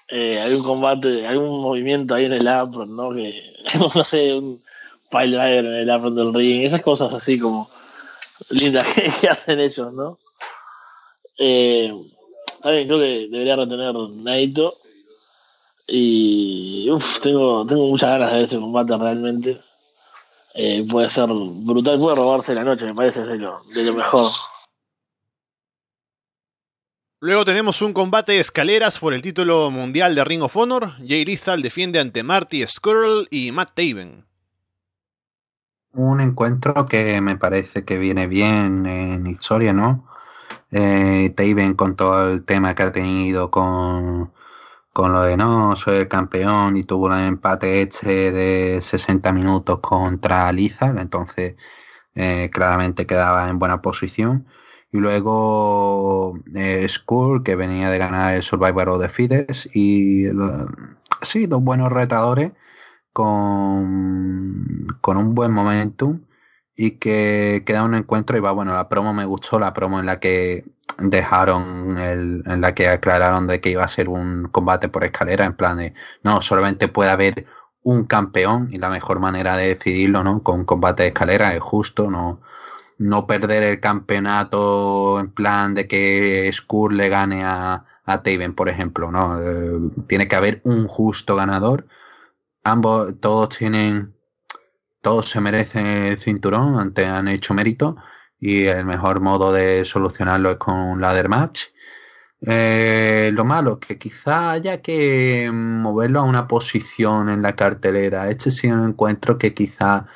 Eh, 0.07 0.39
hay 0.39 0.51
un 0.55 0.63
combate, 0.63 1.27
hay 1.27 1.37
un 1.37 1.61
movimiento 1.61 2.15
ahí 2.15 2.25
en 2.25 2.33
el 2.33 2.47
apron, 2.47 2.95
¿no? 2.95 3.11
Que, 3.11 3.53
no 3.95 4.03
sé, 4.03 4.33
un 4.33 4.63
pile 5.11 5.37
driver 5.37 5.65
en 5.65 5.75
el 5.75 5.91
apron 5.91 6.15
del 6.15 6.33
ring, 6.33 6.63
esas 6.63 6.81
cosas 6.81 7.13
así 7.13 7.37
como 7.37 7.69
lindas 8.49 8.87
que, 9.21 9.29
hacen 9.29 9.59
ellos, 9.59 9.93
¿no? 9.93 10.17
Eh, 11.37 11.93
también 12.63 12.87
creo 12.87 12.99
que 12.99 13.27
debería 13.29 13.57
retener 13.57 13.93
Naito 13.93 14.75
y 15.85 16.89
tengo, 17.21 17.63
tengo 17.67 17.85
muchas 17.89 18.09
ganas 18.09 18.31
de 18.31 18.35
ver 18.37 18.45
ese 18.45 18.57
combate 18.57 18.97
realmente. 18.97 19.61
Eh, 20.53 20.85
puede 20.89 21.09
ser 21.09 21.29
brutal, 21.29 21.99
puede 21.99 22.15
robarse 22.15 22.53
la 22.53 22.63
noche, 22.63 22.85
me 22.85 22.95
parece 22.95 23.23
de 23.23 23.37
lo, 23.37 23.61
de 23.73 23.83
lo 23.83 23.93
mejor. 23.93 24.27
Luego 27.23 27.45
tenemos 27.45 27.81
un 27.83 27.93
combate 27.93 28.31
de 28.31 28.39
escaleras 28.39 28.97
por 28.97 29.13
el 29.13 29.21
título 29.21 29.69
mundial 29.69 30.15
de 30.15 30.23
Ring 30.23 30.41
of 30.41 30.57
Honor. 30.57 30.93
Jay 31.07 31.23
Rizal 31.23 31.61
defiende 31.61 31.99
ante 31.99 32.23
Marty 32.23 32.65
Skrull 32.65 33.27
y 33.29 33.51
Matt 33.51 33.75
Taven. 33.75 34.25
Un 35.93 36.19
encuentro 36.19 36.87
que 36.87 37.21
me 37.21 37.37
parece 37.37 37.85
que 37.85 37.99
viene 37.99 38.25
bien 38.25 38.87
en 38.87 39.27
historia, 39.27 39.71
¿no? 39.71 40.07
Eh, 40.71 41.31
Taven 41.35 41.75
con 41.75 41.95
todo 41.95 42.31
el 42.31 42.43
tema 42.43 42.73
que 42.73 42.83
ha 42.83 42.91
tenido 42.91 43.51
con 43.51 44.31
con 44.93 45.13
lo 45.13 45.21
de 45.21 45.37
no, 45.37 45.75
soy 45.75 45.97
el 45.97 46.07
campeón 46.07 46.77
y 46.77 46.83
tuvo 46.83 47.07
un 47.07 47.13
empate 47.13 47.81
este 47.81 48.31
de 48.31 48.81
60 48.81 49.31
minutos 49.33 49.79
contra 49.79 50.51
Lizard, 50.51 50.97
entonces 50.99 51.55
eh, 52.15 52.49
claramente 52.51 53.05
quedaba 53.05 53.49
en 53.49 53.59
buena 53.59 53.81
posición. 53.81 54.47
Y 54.91 54.97
luego 54.97 56.37
eh, 56.55 56.85
Skull, 56.89 57.43
que 57.43 57.55
venía 57.55 57.89
de 57.89 57.97
ganar 57.97 58.35
el 58.35 58.43
Survivor 58.43 58.89
of 58.89 59.01
the 59.01 59.09
Fides, 59.09 59.69
y 59.73 60.25
sí, 61.21 61.47
dos 61.47 61.63
buenos 61.63 61.91
retadores 61.91 62.51
con, 63.13 64.87
con 65.01 65.17
un 65.17 65.35
buen 65.35 65.51
momentum 65.51 66.21
y 66.75 66.91
que 66.91 67.63
queda 67.65 67.83
un 67.83 67.95
encuentro 67.95 68.37
y 68.37 68.39
va, 68.39 68.51
bueno, 68.51 68.73
la 68.73 68.89
promo 68.89 69.13
me 69.13 69.25
gustó, 69.25 69.59
la 69.59 69.73
promo 69.73 69.99
en 69.99 70.05
la 70.05 70.19
que 70.19 70.65
dejaron 70.99 71.97
el, 71.97 72.43
en 72.45 72.61
la 72.61 72.73
que 72.75 72.87
aclararon 72.87 73.47
de 73.47 73.61
que 73.61 73.69
iba 73.71 73.83
a 73.83 73.87
ser 73.87 74.09
un 74.09 74.47
combate 74.51 74.89
por 74.89 75.03
escalera, 75.03 75.45
en 75.45 75.55
plan 75.55 75.77
de, 75.77 75.93
no, 76.23 76.41
solamente 76.41 76.87
puede 76.87 77.11
haber 77.11 77.45
un 77.83 78.05
campeón 78.05 78.69
y 78.71 78.77
la 78.77 78.89
mejor 78.89 79.19
manera 79.19 79.57
de 79.57 79.69
decidirlo, 79.75 80.23
¿no? 80.23 80.43
Con 80.43 80.65
combate 80.65 81.03
de 81.03 81.09
escalera 81.09 81.55
es 81.55 81.61
justo, 81.61 82.09
no, 82.11 82.41
no 82.97 83.27
perder 83.27 83.63
el 83.63 83.79
campeonato 83.79 85.19
en 85.19 85.31
plan 85.31 85.73
de 85.73 85.87
que 85.87 86.49
Skur 86.53 86.93
le 86.93 87.09
gane 87.09 87.43
a, 87.43 87.85
a 88.05 88.23
Taven, 88.23 88.55
por 88.55 88.69
ejemplo, 88.69 89.11
¿no? 89.11 89.41
Eh, 89.41 89.79
tiene 90.07 90.27
que 90.27 90.35
haber 90.35 90.61
un 90.65 90.87
justo 90.87 91.35
ganador. 91.35 91.87
Ambos, 92.63 93.19
todos 93.19 93.49
tienen, 93.57 94.15
todos 95.01 95.29
se 95.29 95.41
merecen 95.41 95.85
el 95.87 96.17
cinturón, 96.17 96.79
ante, 96.79 97.05
han 97.05 97.27
hecho 97.27 97.53
mérito 97.53 97.97
y 98.39 98.65
el 98.65 98.85
mejor 98.85 99.19
modo 99.21 99.53
de 99.53 99.85
solucionarlo 99.85 100.51
es 100.51 100.57
con 100.57 100.75
un 100.75 101.01
ladder 101.01 101.29
match. 101.29 101.65
Eh, 102.43 103.29
lo 103.33 103.45
malo, 103.45 103.79
que 103.79 103.99
quizá 103.99 104.51
haya 104.51 104.81
que 104.81 105.49
moverlo 105.53 106.21
a 106.21 106.23
una 106.23 106.47
posición 106.47 107.29
en 107.29 107.41
la 107.43 107.55
cartelera. 107.55 108.29
Este 108.29 108.49
sí 108.51 108.67
un 108.67 108.89
encuentro 108.89 109.37
que 109.37 109.53
quizá 109.53 110.07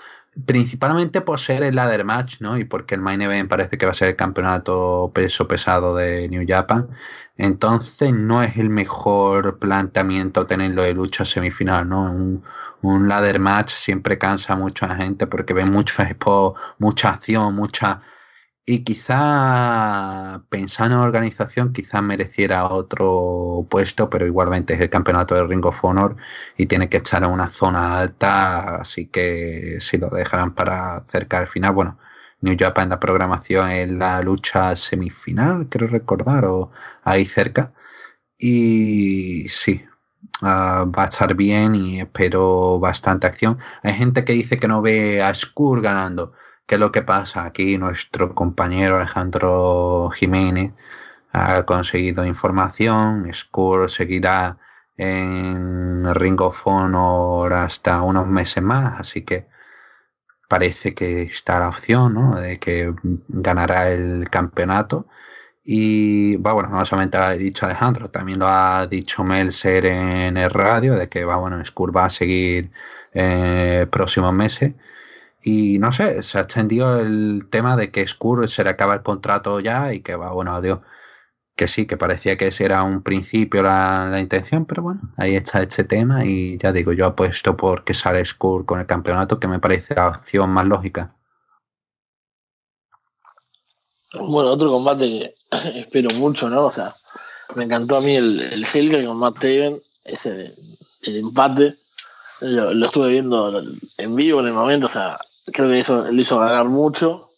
principalmente 0.46 1.22
por 1.22 1.40
ser 1.40 1.64
el 1.64 1.76
ladder 1.76 2.04
match, 2.04 2.42
¿no? 2.42 2.58
Y 2.58 2.66
porque 2.66 2.96
el 2.96 3.02
main 3.02 3.22
event 3.22 3.50
parece 3.50 3.78
que 3.78 3.86
va 3.86 3.94
a 3.94 3.96
ser 3.96 4.10
el 4.10 4.16
campeonato 4.16 5.12
peso 5.14 5.48
pesado 5.48 5.96
de 5.96 6.28
New 6.30 6.46
Japan. 6.48 6.90
Entonces 7.38 8.14
no 8.14 8.44
es 8.44 8.58
el 8.58 8.70
mejor 8.70 9.60
planteamiento 9.60 10.46
tenerlo 10.46 10.84
de 10.84 10.94
lucha 10.94 11.26
semifinal, 11.26 11.88
¿no? 11.88 12.12
Un, 12.82 13.08
ladder 13.08 13.40
match 13.40 13.72
siempre 13.74 14.18
cansa 14.18 14.56
mucho 14.56 14.86
a 14.86 14.90
la 14.90 14.96
gente 14.96 15.28
porque 15.28 15.54
ve 15.54 15.66
mucho 15.66 16.04
expo, 16.04 16.56
mucha 16.80 17.10
acción, 17.10 17.56
mucha 17.56 18.02
y 18.66 18.84
quizá 18.84 20.44
pensando 20.50 20.96
en 20.98 21.02
organización, 21.02 21.72
quizá 21.74 22.02
mereciera 22.02 22.66
otro 22.70 23.68
puesto, 23.70 24.10
pero 24.10 24.26
igualmente 24.26 24.74
es 24.74 24.82
el 24.82 24.90
campeonato 24.90 25.36
de 25.36 25.46
Ring 25.46 25.66
of 25.66 25.84
Honor 25.84 26.16
y 26.58 26.66
tiene 26.66 26.90
que 26.90 26.98
estar 26.98 27.24
en 27.24 27.30
una 27.30 27.52
zona 27.52 28.00
alta, 28.00 28.78
así 28.78 29.08
que 29.08 29.78
si 29.80 29.98
lo 29.98 30.10
dejarán 30.10 30.56
para 30.56 31.06
cerca 31.12 31.40
del 31.40 31.48
final, 31.48 31.74
bueno, 31.74 32.00
New 32.42 32.56
Japan 32.60 32.90
la 32.90 33.00
programación 33.00 33.70
en 33.72 34.00
la 34.00 34.22
lucha 34.22 34.76
semifinal, 34.76 35.68
quiero 35.70 35.88
recordar, 35.88 36.46
o 36.46 36.72
ahí 37.04 37.26
cerca. 37.26 37.74
Y 38.38 39.48
sí, 39.50 39.86
uh, 40.42 40.46
va 40.92 41.04
a 41.04 41.06
estar 41.06 41.36
bien 41.36 41.76
y 41.76 42.02
espero 42.02 42.80
bastante 42.80 43.28
acción. 43.28 43.58
Hay 43.84 43.94
gente 43.94 44.26
que 44.26 44.34
dice 44.34 44.58
que 44.58 44.68
no 44.68 44.82
ve 44.82 45.22
a 45.22 45.34
Skur 45.34 45.82
ganando 45.82 46.34
¿Qué 46.66 46.76
es 46.76 46.82
lo 46.82 46.92
que 46.92 47.04
pasa? 47.04 47.46
Aquí 47.46 47.78
nuestro 47.78 48.34
compañero 48.34 48.98
Alejandro 48.98 50.10
Jiménez 50.12 50.74
ha 51.32 51.64
conseguido 51.66 52.26
información, 52.26 53.32
Skull 53.34 53.90
seguirá 53.90 54.58
en 54.98 56.14
Ring 56.16 56.42
of 56.42 56.66
Honor 56.68 57.54
hasta 57.54 58.02
unos 58.02 58.28
meses 58.28 58.64
más, 58.64 59.00
así 59.00 59.24
que 59.24 59.48
parece 60.50 60.94
que 60.96 61.24
está 61.24 61.60
la 61.60 61.70
opción 61.70 62.14
¿no? 62.14 62.40
de 62.40 62.60
que 62.60 62.94
ganará 63.28 63.92
el 63.92 64.30
campeonato. 64.30 65.08
Y 65.64 66.38
bueno, 66.38 66.70
no 66.70 66.86
solamente 66.86 67.18
lo 67.18 67.26
ha 67.26 67.32
dicho 67.34 67.66
Alejandro, 67.66 68.10
también 68.12 68.40
lo 68.40 68.48
ha 68.48 68.88
dicho 68.88 69.24
Melser 69.24 69.86
en 69.88 70.38
el 70.38 70.50
radio, 70.52 70.96
de 70.96 71.10
que 71.10 71.26
va, 71.26 71.38
bueno, 71.38 71.64
Skull 71.66 71.96
va 71.96 72.06
a 72.06 72.10
seguir 72.10 72.72
eh, 73.14 73.88
próximos 73.92 74.34
meses. 74.34 74.74
Y 75.48 75.78
no 75.78 75.92
sé, 75.92 76.24
se 76.24 76.40
ha 76.40 76.42
extendido 76.42 77.00
el 77.00 77.48
tema 77.52 77.78
de 77.78 77.92
que 77.92 78.08
Skur 78.08 78.50
se 78.50 78.64
le 78.64 78.72
acaba 78.72 78.96
el 78.96 79.04
contrato 79.04 79.60
ya 79.60 79.94
y 79.94 80.02
que 80.02 80.16
va, 80.16 80.32
bueno, 80.32 80.56
adiós. 80.56 80.80
Que 81.56 81.68
sí, 81.68 81.86
que 81.86 81.98
parecía 81.98 82.36
que 82.36 82.48
ese 82.48 82.66
era 82.66 82.82
un 82.82 83.04
principio 83.04 83.62
la, 83.62 84.18
intención, 84.20 84.66
pero 84.66 84.82
bueno, 84.82 85.02
ahí 85.18 85.36
está 85.36 85.62
este 85.62 85.84
tema 85.84 86.26
y 86.26 86.58
ya 86.58 86.72
digo, 86.72 86.94
yo 86.94 87.06
apuesto 87.06 87.56
por 87.56 87.84
que 87.84 87.94
sale 87.94 88.26
Skur 88.26 88.66
con 88.66 88.80
el 88.80 88.88
campeonato, 88.88 89.40
que 89.40 89.48
me 89.48 89.60
parece 89.60 89.94
la 89.94 90.08
opción 90.10 90.50
más 90.50 90.66
lógica. 90.66 91.16
Bueno, 94.20 94.50
otro 94.50 94.72
combate 94.72 95.36
que 95.52 95.80
espero 95.82 96.10
mucho, 96.16 96.50
¿no? 96.50 96.66
O 96.66 96.72
sea, 96.72 96.96
me 97.54 97.66
encantó 97.66 97.98
a 97.98 98.02
mí 98.02 98.16
el, 98.16 98.42
el 98.42 99.06
con 99.06 99.18
Matt 99.18 99.36
Taven, 99.36 99.80
ese 100.04 100.56
el 101.04 101.18
empate. 101.18 101.78
Lo, 102.42 102.72
estuve 102.84 103.10
viendo 103.10 103.62
en 103.98 104.16
vivo 104.16 104.40
en 104.40 104.48
el 104.48 104.54
momento, 104.54 104.88
o 104.88 104.90
sea, 104.90 105.20
creo 105.46 105.70
que 105.70 105.80
eso 105.80 106.06
le 106.06 106.22
hizo 106.22 106.40
ganar 106.40 106.66
mucho. 106.66 107.32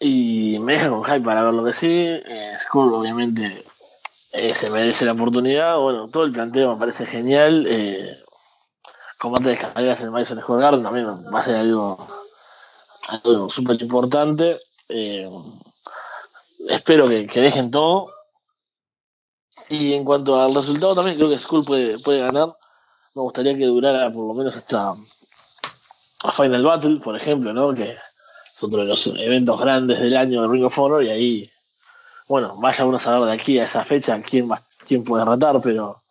Y 0.00 0.58
me 0.60 0.74
deja 0.74 0.90
con 0.90 1.04
hype 1.04 1.20
para 1.20 1.44
ver 1.44 1.54
lo 1.54 1.64
que 1.64 1.72
sí. 1.72 1.88
Eh, 1.88 2.52
Skull, 2.58 2.92
obviamente, 2.92 3.64
eh, 4.32 4.52
se 4.54 4.70
merece 4.70 5.04
la 5.04 5.12
oportunidad. 5.12 5.78
Bueno, 5.78 6.08
todo 6.08 6.24
el 6.24 6.32
planteo 6.32 6.74
me 6.74 6.80
parece 6.80 7.06
genial. 7.06 7.66
Eh, 7.68 8.24
combate 9.18 9.44
de 9.44 9.52
escaleras 9.54 10.00
en 10.00 10.06
el 10.06 10.10
Madison 10.10 10.40
Square 10.40 10.62
Garden 10.62 10.82
también 10.82 11.06
va 11.06 11.38
a 11.38 11.42
ser 11.42 11.56
algo, 11.56 12.06
algo 13.08 13.48
súper 13.48 13.80
importante. 13.80 14.58
Eh, 14.88 15.30
espero 16.68 17.08
que, 17.08 17.26
que, 17.26 17.40
dejen 17.40 17.70
todo. 17.70 18.12
Y 19.70 19.94
en 19.94 20.04
cuanto 20.04 20.38
al 20.40 20.54
resultado, 20.54 20.94
también 20.94 21.16
creo 21.16 21.30
que 21.30 21.38
Skull 21.38 21.64
puede, 21.64 21.98
puede 22.00 22.20
ganar. 22.20 22.56
Me 23.14 23.22
gustaría 23.22 23.56
que 23.56 23.66
durara 23.66 24.10
por 24.12 24.26
lo 24.26 24.34
menos 24.34 24.56
hasta, 24.56 24.94
a 26.24 26.32
Final 26.32 26.62
Battle, 26.62 26.96
por 26.96 27.14
ejemplo, 27.16 27.52
¿no? 27.52 27.74
Que 27.74 27.92
es 27.92 28.62
otro 28.62 28.80
de 28.80 28.86
los 28.86 29.06
eventos 29.06 29.60
grandes 29.60 30.00
del 30.00 30.16
año 30.16 30.42
de 30.42 30.48
Ring 30.48 30.64
of 30.64 30.78
Honor 30.78 31.04
y 31.04 31.10
ahí, 31.10 31.50
bueno, 32.26 32.56
vaya 32.58 32.84
uno 32.84 32.96
a 32.96 33.00
saber 33.00 33.28
de 33.28 33.32
aquí 33.32 33.58
a 33.58 33.64
esa 33.64 33.84
fecha 33.84 34.20
quién, 34.22 34.50
va, 34.50 34.62
quién 34.86 35.04
puede 35.04 35.24
ratar, 35.24 35.60
pero 35.62 36.02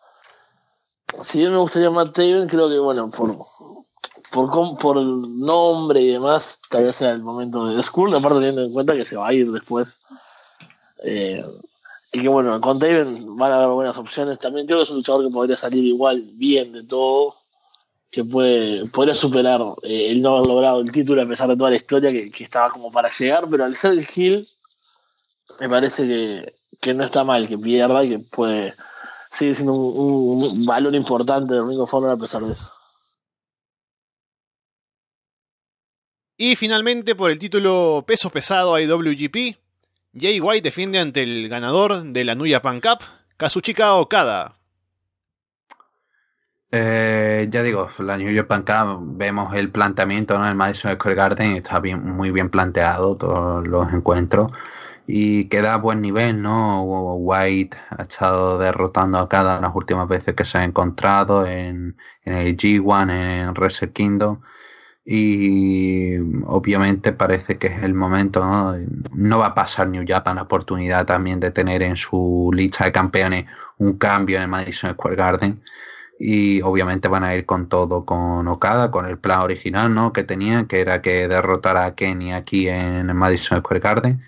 si 1.21 1.39
bien 1.39 1.51
me 1.51 1.57
gustaría 1.57 1.89
Matt 1.89 2.13
Taven, 2.13 2.47
creo 2.47 2.69
que, 2.69 2.77
bueno, 2.77 3.09
por, 3.09 3.37
por, 4.31 4.77
por 4.77 4.97
nombre 4.97 6.01
y 6.01 6.11
demás, 6.11 6.61
tal 6.69 6.85
vez 6.85 6.95
sea 6.95 7.11
el 7.11 7.23
momento 7.23 7.65
de 7.65 7.81
School, 7.81 8.15
aparte 8.15 8.39
teniendo 8.39 8.63
en 8.63 8.73
cuenta 8.73 8.95
que 8.95 9.05
se 9.05 9.17
va 9.17 9.27
a 9.27 9.33
ir 9.33 9.51
después. 9.51 9.97
Eh, 11.03 11.43
y 12.11 12.21
que 12.21 12.29
bueno, 12.29 12.61
con 12.61 12.77
Taven 12.77 13.35
van 13.35 13.51
a 13.51 13.55
haber 13.55 13.69
buenas 13.69 13.97
opciones. 13.97 14.37
También 14.37 14.67
creo 14.67 14.79
que 14.79 14.83
es 14.83 14.89
un 14.91 14.97
luchador 14.97 15.25
que 15.25 15.33
podría 15.33 15.57
salir 15.57 15.83
igual 15.83 16.21
bien 16.33 16.71
de 16.71 16.83
todo 16.83 17.42
que 18.13 18.23
puede, 18.23 18.85
podría 18.91 19.15
superar 19.15 19.59
eh, 19.81 20.11
el 20.11 20.21
no 20.21 20.37
haber 20.37 20.47
logrado 20.47 20.81
el 20.81 20.91
título 20.91 21.19
a 21.19 21.27
pesar 21.27 21.49
de 21.49 21.57
toda 21.57 21.71
la 21.71 21.77
historia 21.77 22.11
que, 22.11 22.43
estaba 22.43 22.69
como 22.69 22.91
para 22.91 23.09
llegar, 23.09 23.49
pero 23.49 23.65
al 23.65 23.75
ser 23.75 23.93
el 23.93 24.05
Hill 24.15 24.47
me 25.59 25.67
parece 25.67 26.53
que, 26.79 26.93
no 26.93 27.03
está 27.03 27.23
mal 27.23 27.47
que 27.47 27.57
pierda 27.57 28.03
y 28.03 28.09
que 28.09 28.19
puede 28.19 28.75
seguir 29.31 29.55
siendo 29.55 29.73
un, 29.73 30.63
valor 30.63 30.93
importante 30.93 31.55
del 31.55 31.67
Ring 31.67 31.79
of 31.79 31.91
a 31.91 32.15
pesar 32.15 32.43
de 32.43 32.51
eso. 32.51 32.71
Y 36.37 36.55
finalmente 36.55 37.15
por 37.15 37.31
el 37.31 37.39
título 37.39 38.03
peso 38.05 38.29
pesado 38.29 38.79
IWGP, 38.79 39.57
Jay 40.15 40.39
White 40.39 40.61
defiende 40.61 40.99
ante 40.99 41.23
el 41.23 41.49
ganador 41.49 42.03
de 42.03 42.23
la 42.23 42.35
Nuya 42.35 42.61
Pan 42.61 42.79
Cup, 42.79 42.99
Kazuchika 43.37 43.95
Okada. 43.95 44.59
Eh, 46.75 47.49
ya 47.51 47.61
digo, 47.61 47.87
la 47.99 48.17
New 48.17 48.31
York 48.31 48.47
Cup 48.47 48.99
vemos 49.15 49.53
el 49.53 49.69
planteamiento 49.69 50.33
en 50.35 50.43
el 50.45 50.55
Madison 50.55 50.93
Square 50.95 51.15
Garden, 51.15 51.55
está 51.57 51.79
bien, 51.79 52.03
muy 52.03 52.31
bien 52.31 52.49
planteado 52.49 53.15
todos 53.15 53.67
los 53.67 53.93
encuentros 53.93 54.51
y 55.05 55.45
queda 55.49 55.75
a 55.75 55.77
buen 55.77 56.01
nivel, 56.01 56.41
¿no? 56.41 56.81
White 56.81 57.77
ha 57.91 58.01
estado 58.01 58.57
derrotando 58.57 59.19
a 59.19 59.29
cada 59.29 59.61
las 59.61 59.75
últimas 59.75 60.07
veces 60.07 60.33
que 60.33 60.45
se 60.45 60.57
ha 60.57 60.63
encontrado 60.63 61.45
en, 61.45 61.95
en 62.25 62.33
el 62.33 62.57
G1, 62.57 63.11
en 63.11 63.53
Wrestle 63.53 63.91
Kingdom 63.91 64.41
y 65.05 66.17
obviamente 66.47 67.11
parece 67.13 67.59
que 67.59 67.67
es 67.67 67.83
el 67.83 67.93
momento, 67.93 68.43
¿no? 68.45 68.75
No 69.13 69.39
va 69.39 69.47
a 69.47 69.55
pasar 69.55 69.89
New 69.89 70.05
Japan 70.07 70.37
la 70.37 70.43
oportunidad 70.43 71.05
también 71.05 71.39
de 71.39 71.51
tener 71.51 71.83
en 71.83 71.95
su 71.95 72.49
lista 72.51 72.85
de 72.85 72.91
campeones 72.91 73.45
un 73.77 73.97
cambio 73.99 74.37
en 74.37 74.43
el 74.43 74.49
Madison 74.49 74.91
Square 74.93 75.15
Garden 75.17 75.61
y 76.25 76.61
obviamente 76.61 77.09
van 77.09 77.25
a 77.25 77.35
ir 77.35 77.45
con 77.45 77.67
todo 77.67 78.05
con 78.05 78.47
Okada, 78.47 78.91
con 78.91 79.05
el 79.05 79.17
plan 79.17 79.41
original 79.41 79.93
¿no? 79.93 80.13
que 80.13 80.23
tenían, 80.23 80.67
que 80.67 80.79
era 80.79 81.01
que 81.01 81.27
derrotara 81.27 81.85
a 81.85 81.95
Kenny 81.95 82.31
aquí 82.31 82.69
en 82.69 83.13
Madison 83.13 83.59
Square 83.59 83.81
Garden. 83.81 84.23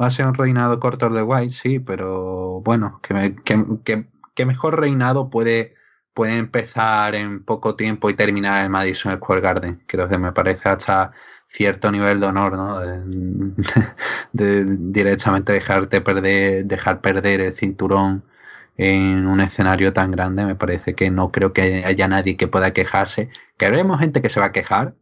Va 0.00 0.06
a 0.06 0.10
ser 0.10 0.26
un 0.26 0.34
reinado 0.34 0.80
corto 0.80 1.08
de 1.08 1.22
White, 1.22 1.52
sí, 1.52 1.78
pero 1.78 2.62
bueno, 2.62 3.00
que, 3.00 3.36
que, 4.34 4.44
mejor 4.46 4.80
reinado 4.80 5.30
puede, 5.30 5.74
puede 6.14 6.36
empezar 6.36 7.14
en 7.14 7.44
poco 7.44 7.76
tiempo 7.76 8.10
y 8.10 8.14
terminar 8.14 8.64
en 8.64 8.72
Madison 8.72 9.14
Square 9.16 9.40
Garden. 9.40 9.84
Creo 9.86 10.08
que 10.08 10.18
me 10.18 10.32
parece 10.32 10.68
hasta 10.68 11.12
cierto 11.46 11.92
nivel 11.92 12.18
de 12.18 12.26
honor, 12.26 12.56
¿no? 12.56 12.80
De, 14.32 14.64
directamente 14.64 15.52
dejarte 15.52 16.00
perder, 16.00 16.64
dejar 16.64 17.00
perder 17.00 17.40
el 17.40 17.54
cinturón 17.54 18.24
en 18.78 19.26
un 19.26 19.40
escenario 19.40 19.92
tan 19.92 20.10
grande, 20.10 20.44
me 20.44 20.54
parece 20.56 20.94
que 20.94 21.10
no 21.10 21.32
creo 21.32 21.52
que 21.52 21.84
haya 21.84 22.08
nadie 22.08 22.36
que 22.36 22.48
pueda 22.48 22.72
quejarse. 22.72 23.30
Que 23.56 23.70
vemos 23.70 24.00
gente 24.00 24.22
que 24.22 24.30
se 24.30 24.40
va 24.40 24.46
a 24.46 24.52
quejar, 24.52 24.94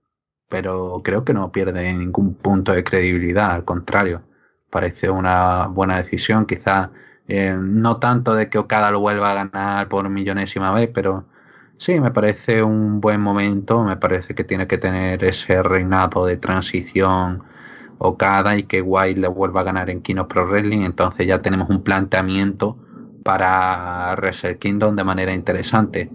pero 0.49 1.03
creo 1.05 1.25
que 1.25 1.35
no 1.35 1.53
pierde 1.53 1.93
ningún 1.95 2.35
punto 2.35 2.73
de 2.73 2.85
credibilidad, 2.85 3.53
al 3.53 3.65
contrario, 3.65 4.23
parece 4.71 5.11
una 5.11 5.69
buena 5.69 5.99
decisión, 5.99 6.47
quizá 6.47 6.91
eh, 7.29 7.57
no 7.59 7.99
tanto 7.99 8.35
de 8.35 8.49
que 8.51 8.59
Okada 8.59 8.91
lo 8.91 9.01
vuelva 9.01 9.33
a 9.33 9.35
ganar 9.35 9.89
por 9.89 10.09
millonésima 10.09 10.73
vez, 10.73 10.91
pero 10.95 11.27
sí, 11.79 12.01
me 12.01 12.11
parece 12.13 12.63
un 12.63 13.01
buen 13.01 13.21
momento, 13.21 13.85
me 13.85 13.97
parece 13.97 14.35
que 14.35 14.45
tiene 14.45 14.67
que 14.67 14.79
tener 14.79 15.25
ese 15.25 15.63
reinado 15.63 16.27
de 16.27 16.37
transición 16.37 17.43
Okada 17.99 18.57
y 18.57 18.65
que 18.65 18.83
White 18.83 19.21
le 19.21 19.29
vuelva 19.29 19.63
a 19.63 19.65
ganar 19.65 19.91
en 19.91 20.03
Kino 20.03 20.29
Pro 20.29 20.47
Wrestling, 20.47 20.83
entonces 20.85 21.27
ya 21.27 21.43
tenemos 21.43 21.71
un 21.71 21.83
planteamiento 21.83 22.79
para 23.25 24.15
Wrestle 24.17 24.59
Kingdom 24.59 24.95
de 24.95 25.03
manera 25.03 25.35
interesante. 25.35 26.09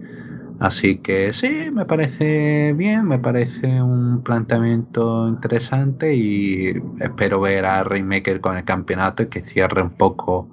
Así 0.60 0.98
que 0.98 1.32
sí, 1.32 1.70
me 1.72 1.86
parece 1.86 2.74
bien, 2.74 3.06
me 3.06 3.18
parece 3.18 3.82
un 3.82 4.22
planteamiento 4.22 5.26
interesante 5.26 6.14
y 6.14 6.72
espero 7.00 7.40
ver 7.40 7.64
a 7.64 7.82
Rainmaker 7.82 8.40
con 8.40 8.56
el 8.56 8.64
campeonato 8.64 9.22
y 9.22 9.28
que 9.28 9.40
cierre 9.40 9.82
un 9.82 9.90
poco 9.90 10.48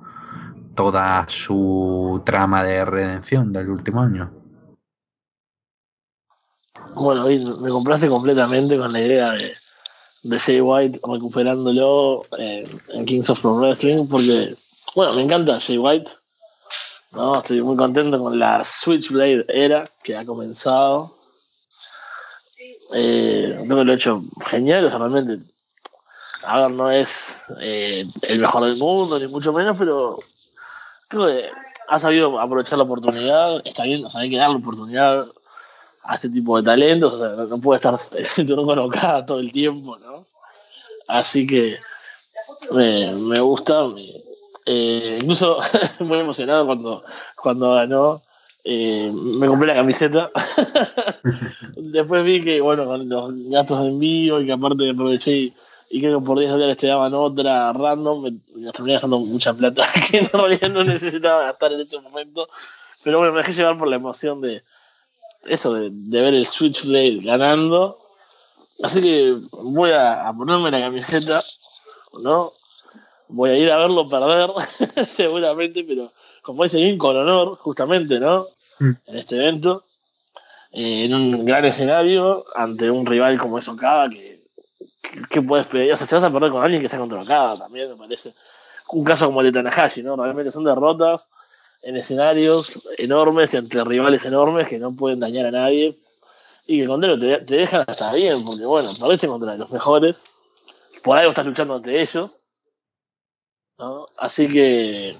toda 0.76 1.26
su 1.28 2.22
trama 2.26 2.64
de 2.64 2.86
redención 2.86 3.52
del 3.52 3.70
último 3.70 4.02
año. 4.02 4.32
Bueno, 6.96 7.26
me 7.60 7.70
compraste 7.70 8.08
completamente 8.08 8.78
con 8.78 8.94
la 8.94 9.02
idea 9.02 9.32
de, 9.32 9.54
de 10.24 10.40
Jay 10.40 10.62
White 10.62 11.02
recuperándolo 11.04 12.24
en 12.38 13.06
Kings 13.06 13.30
of 13.30 13.42
Pro 13.42 13.58
Wrestling, 13.58 14.08
porque, 14.08 14.56
bueno, 14.96 15.14
me 15.14 15.22
encanta 15.22 15.60
Jay 15.60 15.78
White. 15.78 16.12
¿No? 17.18 17.40
Estoy 17.40 17.62
muy 17.62 17.76
contento 17.76 18.20
con 18.20 18.38
la 18.38 18.64
Switchblade 18.64 19.46
era 19.50 19.84
que 20.04 20.16
ha 20.16 20.26
comenzado. 20.26 21.12
Eh, 22.94 23.60
creo 23.66 23.78
que 23.78 23.84
lo 23.84 23.92
he 23.92 23.96
hecho 23.96 24.24
genial, 24.46 24.90
realmente. 24.90 25.40
A 26.44 26.62
ver, 26.62 26.72
no 26.72 26.90
es 26.90 27.42
eh, 27.60 28.08
el 28.22 28.40
mejor 28.40 28.64
del 28.66 28.78
mundo, 28.78 29.20
ni 29.20 29.28
mucho 29.28 29.52
menos, 29.52 29.76
pero 29.78 30.20
creo 31.08 31.28
que 31.28 31.50
ha 31.90 32.00
sabido 32.00 32.40
aprovechar 32.40 32.78
la 32.78 32.86
oportunidad. 32.86 33.62
Está 33.66 33.84
bien, 33.84 34.06
o 34.06 34.10
sea, 34.10 34.22
hay 34.22 34.30
que 34.30 34.38
dar 34.38 34.52
la 34.52 34.58
oportunidad 34.58 35.28
a 36.04 36.16
este 36.16 36.30
tipo 36.30 36.56
de 36.56 36.64
talentos, 36.64 37.16
o 37.16 37.18
sea, 37.18 37.30
no, 37.30 37.60
puede 37.60 37.78
estar 37.78 37.98
colocada 38.56 39.26
todo 39.26 39.40
el 39.40 39.52
tiempo, 39.52 39.98
¿no? 39.98 40.26
Así 41.08 41.46
que 41.46 41.78
me, 42.72 43.12
me 43.12 43.40
gusta, 43.40 43.84
eh, 44.68 45.20
incluso 45.22 45.58
muy 46.00 46.20
emocionado 46.20 46.66
cuando, 46.66 47.04
cuando 47.42 47.74
ganó, 47.74 48.22
eh, 48.66 49.10
me 49.14 49.48
compré 49.48 49.68
la 49.68 49.76
camiseta. 49.76 50.30
Después 51.78 52.26
vi 52.26 52.44
que, 52.44 52.60
bueno, 52.60 52.86
con 52.86 53.08
los 53.08 53.32
gastos 53.50 53.82
de 53.82 53.88
envío 53.88 54.42
y 54.42 54.46
que 54.46 54.52
aparte 54.52 54.90
aproveché 54.90 55.54
y, 55.90 56.02
creo 56.02 56.20
que 56.20 56.26
por 56.26 56.38
10 56.38 56.52
dólares 56.52 56.76
te 56.76 56.88
daban 56.88 57.14
otra 57.14 57.72
random, 57.72 58.24
me, 58.24 58.72
terminé 58.74 58.96
gastando 58.96 59.20
mucha 59.20 59.54
plata 59.54 59.86
que 60.12 60.18
en 60.18 60.30
realidad 60.30 60.70
no 60.70 60.84
necesitaba 60.84 61.44
gastar 61.44 61.72
en 61.72 61.80
ese 61.80 62.02
momento. 62.02 62.50
Pero 63.04 63.20
bueno, 63.20 63.32
me 63.32 63.40
dejé 63.40 63.54
llevar 63.54 63.78
por 63.78 63.88
la 63.88 63.96
emoción 63.96 64.42
de, 64.42 64.64
eso 65.46 65.74
de, 65.76 65.90
ver 66.22 66.34
el 66.34 66.46
Switchblade 66.46 67.20
ganando. 67.24 68.00
Así 68.84 69.02
que 69.02 69.34
voy 69.54 69.92
a, 69.92 70.30
ponerme 70.38 70.72
la 70.72 70.82
camiseta, 70.82 71.42
¿no? 72.22 72.52
Voy 73.30 73.50
a 73.50 73.58
ir 73.58 73.72
a 73.72 73.78
verlo 73.78 74.08
perder, 74.08 74.50
seguramente, 75.08 75.84
pero 75.84 76.12
como 76.42 76.64
dice 76.64 76.78
bien, 76.78 76.98
con 76.98 77.16
honor, 77.16 77.58
justamente, 77.58 78.20
¿no? 78.20 78.48
Mm. 78.80 78.92
En 79.06 79.18
este 79.18 79.36
evento, 79.36 79.84
eh, 80.72 81.06
en 81.06 81.14
un 81.14 81.46
gran 81.46 81.66
escenario, 81.66 82.46
ante 82.56 82.90
un 82.90 83.06
rival 83.06 83.38
como 83.38 83.58
es 83.58 83.68
Okada, 83.68 84.10
que, 84.10 84.44
que, 85.30 85.42
puedes 85.42 85.68
pedir. 85.68 85.92
O 85.92 85.98
sea, 85.98 86.08
si 86.08 86.16
vas 86.16 86.24
a 86.24 86.32
perder 86.32 86.52
con 86.52 86.64
alguien 86.64 86.82
que 86.82 86.88
sea 86.88 87.00
contra 87.00 87.22
Okada, 87.22 87.58
también 87.58 87.90
me 87.90 87.96
parece. 87.96 88.34
Un 88.90 89.04
caso 89.04 89.26
como 89.26 89.42
el 89.42 89.52
de 89.52 89.62
Tanahashi, 89.62 90.04
¿no? 90.04 90.16
Realmente 90.16 90.52
son 90.52 90.64
derrotas 90.64 91.28
en 91.82 91.98
escenarios 91.98 92.80
enormes, 92.98 93.54
entre 93.54 93.84
rivales 93.84 94.24
enormes 94.24 94.70
que 94.70 94.80
no 94.80 94.96
pueden 94.96 95.20
dañar 95.20 95.48
a 95.48 95.52
nadie. 95.52 96.00
Y 96.66 96.82
que 96.82 96.88
contrario 96.88 97.20
te, 97.20 97.46
te 97.46 97.56
dejan 97.58 97.84
hasta 97.88 98.14
bien, 98.14 98.44
porque 98.46 98.66
bueno, 98.66 98.90
perdiste 99.00 99.28
contra 99.28 99.56
los 99.56 99.70
mejores. 99.70 100.16
Por 101.04 101.18
algo 101.18 101.32
estás 101.32 101.46
luchando 101.46 101.76
ante 101.76 102.02
ellos. 102.02 102.40
¿No? 103.78 104.06
Así 104.18 104.48
que 104.48 105.18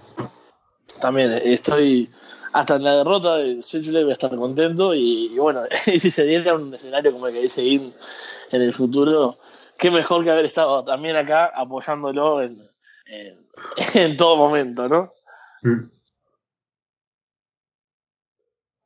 también 1.00 1.32
estoy 1.44 2.10
hasta 2.54 2.76
en 2.76 2.84
la 2.84 2.96
derrota 2.98 3.38
de 3.38 3.62
Switchblade 3.62 4.04
voy 4.04 4.12
a 4.12 4.14
estar 4.14 4.36
contento 4.36 4.96
y, 4.96 5.38
bueno, 5.38 5.64
y 5.88 6.00
si 6.00 6.10
se 6.10 6.24
diera 6.24 6.56
un 6.56 6.74
escenario 6.74 7.12
como 7.12 7.28
el 7.28 7.34
que 7.34 7.42
dice 7.42 7.64
In 7.64 7.94
en 8.52 8.62
el 8.62 8.74
futuro, 8.74 9.38
qué 9.78 9.92
mejor 9.92 10.24
que 10.24 10.32
haber 10.32 10.46
estado 10.46 10.84
también 10.84 11.16
acá 11.16 11.52
apoyándolo 11.56 12.42
en, 12.42 12.68
en, 13.94 14.18
todo 14.18 14.38
momento, 14.38 14.90
¿no? 14.90 15.14
Mm. 15.62 15.90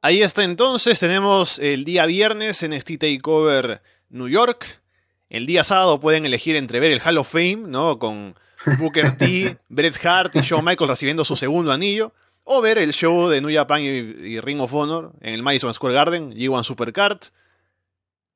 Ahí 0.03 0.23
está 0.23 0.43
entonces, 0.43 0.99
tenemos 0.99 1.60
el 1.60 1.85
día 1.85 2.07
viernes 2.07 2.64
en 2.64 2.73
este 2.73 2.98
Takeover 2.98 3.84
New 4.10 4.27
York. 4.27 4.81
El 5.30 5.45
día 5.45 5.64
sábado 5.64 5.99
pueden 5.99 6.26
elegir 6.26 6.56
entre 6.56 6.80
ver 6.80 6.91
el 6.91 7.02
Hall 7.02 7.19
of 7.19 7.31
Fame, 7.31 7.68
¿no? 7.68 7.99
Con 7.99 8.35
Booker 8.78 9.18
T, 9.18 9.58
Bret 9.70 10.06
Hart 10.06 10.36
y 10.36 10.42
Shawn 10.42 10.64
Michaels 10.64 10.90
recibiendo 10.90 11.26
su 11.26 11.36
segundo 11.36 11.72
anillo. 11.72 12.14
O 12.44 12.62
ver 12.62 12.78
el 12.78 12.92
show 12.92 13.30
de 13.30 13.40
New 13.40 13.54
Japan 13.54 13.82
y, 13.82 14.40
Ring 14.40 14.62
of 14.62 14.74
Honor 14.74 15.12
en 15.22 15.36
el 15.36 15.44
Madison 15.44 15.74
Square 15.74 15.96
Garden, 15.96 16.34
G1 16.34 16.64
Supercard. 16.64 17.20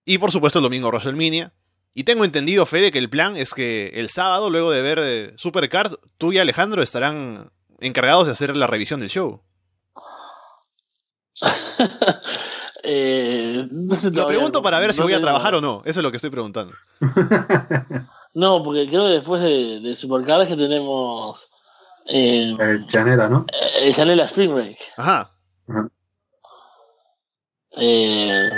Y 0.05 0.19
por 0.19 0.31
supuesto 0.31 0.59
el 0.59 0.63
domingo 0.63 0.89
WrestleMania. 0.89 1.51
Y 1.93 2.03
tengo 2.03 2.25
entendido, 2.25 2.65
Fede, 2.65 2.91
que 2.91 2.99
el 2.99 3.09
plan 3.09 3.37
es 3.37 3.53
que 3.53 3.91
el 3.95 4.09
sábado, 4.09 4.49
luego 4.49 4.69
de 4.69 4.81
ver 4.81 4.99
eh, 5.01 5.33
Supercard, 5.37 5.95
tú 6.17 6.33
y 6.33 6.37
Alejandro 6.37 6.83
estarán 6.83 7.51
encargados 7.79 8.27
de 8.27 8.33
hacer 8.33 8.55
la 8.55 8.67
revisión 8.67 8.99
del 8.99 9.09
show. 9.09 9.41
eh, 12.83 13.67
lo 13.71 14.27
pregunto 14.27 14.61
para 14.61 14.79
ver 14.79 14.93
si 14.93 15.01
voy 15.01 15.13
a 15.13 15.21
trabajar 15.21 15.55
o 15.55 15.61
no. 15.61 15.81
Eso 15.85 16.01
es 16.01 16.03
lo 16.03 16.11
que 16.11 16.17
estoy 16.17 16.29
preguntando. 16.29 16.73
no, 18.35 18.61
porque 18.61 18.85
creo 18.85 19.03
que 19.03 19.11
después 19.11 19.41
de, 19.41 19.79
de 19.79 19.95
Supercar 19.95 20.45
que 20.45 20.57
tenemos. 20.57 21.49
Eh, 22.05 22.53
el 22.59 22.85
Janela, 22.87 23.29
¿no? 23.29 23.45
El 23.79 23.93
Janela 23.93 24.25
Spring 24.25 24.53
Break. 24.53 24.77
Ajá. 24.97 25.31
Eh, 27.77 28.49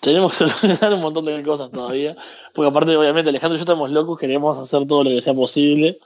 tenemos 0.00 0.36
que 0.36 0.48
solucionar 0.48 0.94
un 0.94 1.00
montón 1.00 1.24
de 1.24 1.40
cosas 1.44 1.70
todavía. 1.70 2.16
Porque 2.52 2.68
aparte, 2.68 2.96
obviamente, 2.96 3.30
Alejandro 3.30 3.54
y 3.54 3.58
yo 3.58 3.62
estamos 3.62 3.90
locos, 3.90 4.18
queremos 4.18 4.58
hacer 4.58 4.88
todo 4.88 5.04
lo 5.04 5.10
que 5.10 5.22
sea 5.22 5.34
posible. 5.34 6.00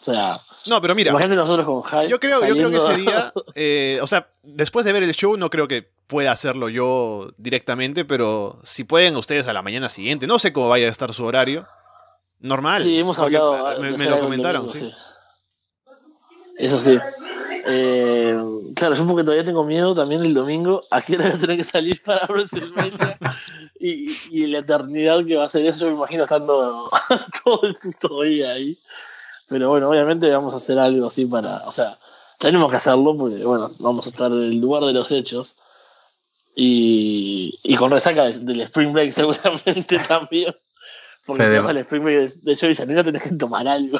O 0.00 0.04
sea, 0.04 0.40
no, 0.66 0.80
pero 0.82 0.94
mira. 0.94 1.10
Imagínate 1.10 1.36
nosotros 1.36 1.64
con 1.64 1.82
Hype. 1.84 2.08
Yo 2.08 2.20
creo, 2.20 2.44
yo 2.46 2.54
creo 2.54 2.70
que 2.70 2.76
ese 2.76 3.00
día. 3.00 3.32
Eh, 3.54 3.98
o 4.02 4.06
sea, 4.06 4.28
después 4.42 4.84
de 4.84 4.92
ver 4.92 5.04
el 5.04 5.14
show, 5.14 5.38
no 5.38 5.48
creo 5.48 5.66
que 5.66 5.90
pueda 6.12 6.30
hacerlo 6.30 6.68
yo 6.68 7.32
directamente, 7.38 8.04
pero 8.04 8.60
si 8.64 8.84
pueden 8.84 9.16
ustedes 9.16 9.46
a 9.46 9.54
la 9.54 9.62
mañana 9.62 9.88
siguiente, 9.88 10.26
no 10.26 10.38
sé 10.38 10.52
cómo 10.52 10.68
vaya 10.68 10.88
a 10.88 10.90
estar 10.90 11.10
su 11.14 11.24
horario. 11.24 11.66
Normal. 12.38 12.82
Sí, 12.82 12.98
hemos 12.98 13.18
hablado. 13.18 13.80
Me, 13.80 13.92
lo 13.92 14.20
comentaron, 14.20 14.68
sí. 14.68 14.92
Eso 16.58 16.78
sí. 16.78 16.98
Eh, 17.64 18.38
claro, 18.76 18.94
yo 18.94 19.06
porque 19.06 19.22
todavía 19.24 19.42
tengo 19.42 19.64
miedo 19.64 19.94
también 19.94 20.22
el 20.22 20.34
domingo. 20.34 20.84
Aquí 20.90 21.16
voy 21.16 21.24
a 21.24 21.38
tener 21.38 21.56
que 21.56 21.64
salir 21.64 22.02
para 22.04 22.26
WrestleMania 22.26 23.18
y, 23.80 24.14
y 24.30 24.46
la 24.48 24.58
eternidad 24.58 25.24
que 25.24 25.36
va 25.36 25.44
a 25.44 25.48
ser 25.48 25.64
eso, 25.64 25.86
me 25.86 25.92
imagino 25.92 26.24
estando 26.24 26.90
todo 27.44 27.62
el 27.62 27.76
puto 27.76 28.20
día 28.20 28.50
ahí. 28.50 28.78
Pero 29.48 29.70
bueno, 29.70 29.88
obviamente 29.88 30.28
vamos 30.30 30.52
a 30.52 30.58
hacer 30.58 30.78
algo 30.78 31.06
así 31.06 31.24
para. 31.24 31.66
O 31.66 31.72
sea, 31.72 31.98
tenemos 32.38 32.68
que 32.68 32.76
hacerlo 32.76 33.16
porque, 33.16 33.42
bueno, 33.46 33.70
vamos 33.78 34.04
a 34.04 34.10
estar 34.10 34.30
en 34.30 34.42
el 34.42 34.60
lugar 34.60 34.84
de 34.84 34.92
los 34.92 35.10
hechos. 35.10 35.56
Y, 36.54 37.58
y 37.62 37.76
con 37.76 37.90
resaca 37.90 38.24
del 38.24 38.60
Spring 38.60 38.92
Break 38.92 39.12
seguramente 39.12 39.98
también. 40.00 40.54
Porque 41.24 41.50
si 41.50 41.58
vas 41.58 41.68
al 41.68 41.78
Spring 41.78 42.02
Break 42.02 42.30
de, 42.42 42.56
Joey 42.56 42.74
Sanina 42.74 43.04
tenés 43.04 43.22
que 43.22 43.36
tomar 43.36 43.66
algo. 43.68 43.98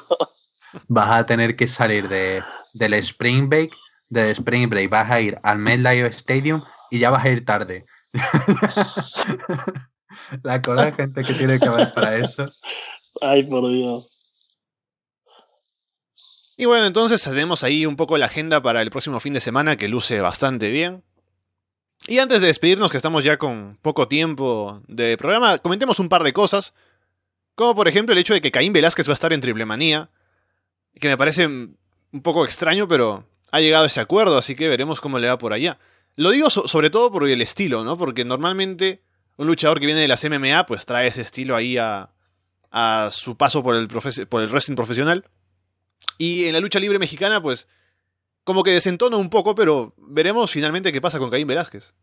Vas 0.88 1.10
a 1.10 1.26
tener 1.26 1.54
que 1.54 1.68
salir 1.68 2.08
de, 2.08 2.42
del 2.72 2.94
Spring 2.94 3.48
Break, 3.48 3.76
del 4.08 4.30
Spring 4.30 4.68
Break, 4.68 4.90
vas 4.90 5.10
a 5.10 5.20
ir 5.20 5.38
al 5.42 5.58
MetLife 5.58 6.08
Stadium 6.08 6.62
y 6.90 6.98
ya 6.98 7.10
vas 7.10 7.24
a 7.24 7.28
ir 7.28 7.44
tarde. 7.44 7.84
La 10.42 10.60
cola 10.60 10.86
de 10.86 10.92
gente 10.92 11.22
que 11.22 11.34
tiene 11.34 11.58
que 11.58 11.68
ver 11.68 11.92
para 11.92 12.16
eso. 12.16 12.50
Ay, 13.20 13.44
por 13.44 13.70
Dios. 13.70 14.10
Y 16.56 16.66
bueno, 16.66 16.86
entonces 16.86 17.22
tenemos 17.22 17.64
ahí 17.64 17.86
un 17.86 17.96
poco 17.96 18.18
la 18.18 18.26
agenda 18.26 18.62
para 18.62 18.82
el 18.82 18.90
próximo 18.90 19.20
fin 19.20 19.32
de 19.32 19.40
semana 19.40 19.76
que 19.76 19.88
luce 19.88 20.20
bastante 20.20 20.70
bien. 20.70 21.02
Y 22.08 22.18
antes 22.18 22.40
de 22.40 22.48
despedirnos, 22.48 22.90
que 22.90 22.96
estamos 22.96 23.22
ya 23.22 23.36
con 23.36 23.78
poco 23.80 24.08
tiempo 24.08 24.82
de 24.88 25.16
programa, 25.16 25.58
comentemos 25.58 25.98
un 25.98 26.08
par 26.08 26.24
de 26.24 26.32
cosas. 26.32 26.74
Como 27.54 27.74
por 27.74 27.86
ejemplo 27.86 28.12
el 28.12 28.18
hecho 28.18 28.34
de 28.34 28.40
que 28.40 28.50
Caín 28.50 28.72
Velázquez 28.72 29.08
va 29.08 29.12
a 29.12 29.14
estar 29.14 29.32
en 29.32 29.40
Triple 29.40 29.66
Manía. 29.66 30.10
Que 30.98 31.08
me 31.08 31.16
parece 31.16 31.46
un 31.46 32.22
poco 32.22 32.44
extraño, 32.44 32.88
pero 32.88 33.24
ha 33.50 33.60
llegado 33.60 33.84
a 33.84 33.86
ese 33.86 34.00
acuerdo, 34.00 34.36
así 34.36 34.54
que 34.54 34.68
veremos 34.68 35.00
cómo 35.00 35.18
le 35.18 35.28
va 35.28 35.38
por 35.38 35.52
allá. 35.52 35.78
Lo 36.16 36.30
digo 36.30 36.50
sobre 36.50 36.90
todo 36.90 37.10
por 37.10 37.26
el 37.28 37.40
estilo, 37.40 37.84
¿no? 37.84 37.96
Porque 37.96 38.24
normalmente 38.24 39.02
un 39.36 39.46
luchador 39.46 39.80
que 39.80 39.86
viene 39.86 40.00
de 40.00 40.08
las 40.08 40.24
MMA, 40.24 40.66
pues 40.66 40.84
trae 40.84 41.08
ese 41.08 41.22
estilo 41.22 41.56
ahí 41.56 41.78
a, 41.78 42.10
a 42.70 43.10
su 43.12 43.36
paso 43.36 43.62
por 43.62 43.76
el, 43.76 43.88
por 43.88 44.42
el 44.42 44.48
wrestling 44.48 44.74
profesional. 44.74 45.24
Y 46.18 46.46
en 46.46 46.52
la 46.52 46.60
lucha 46.60 46.80
libre 46.80 46.98
mexicana, 46.98 47.40
pues, 47.40 47.68
como 48.44 48.62
que 48.62 48.72
desentona 48.72 49.16
un 49.16 49.30
poco, 49.30 49.54
pero 49.54 49.94
veremos 49.96 50.50
finalmente 50.50 50.92
qué 50.92 51.00
pasa 51.00 51.18
con 51.18 51.30
Caín 51.30 51.46
Velázquez. 51.46 51.94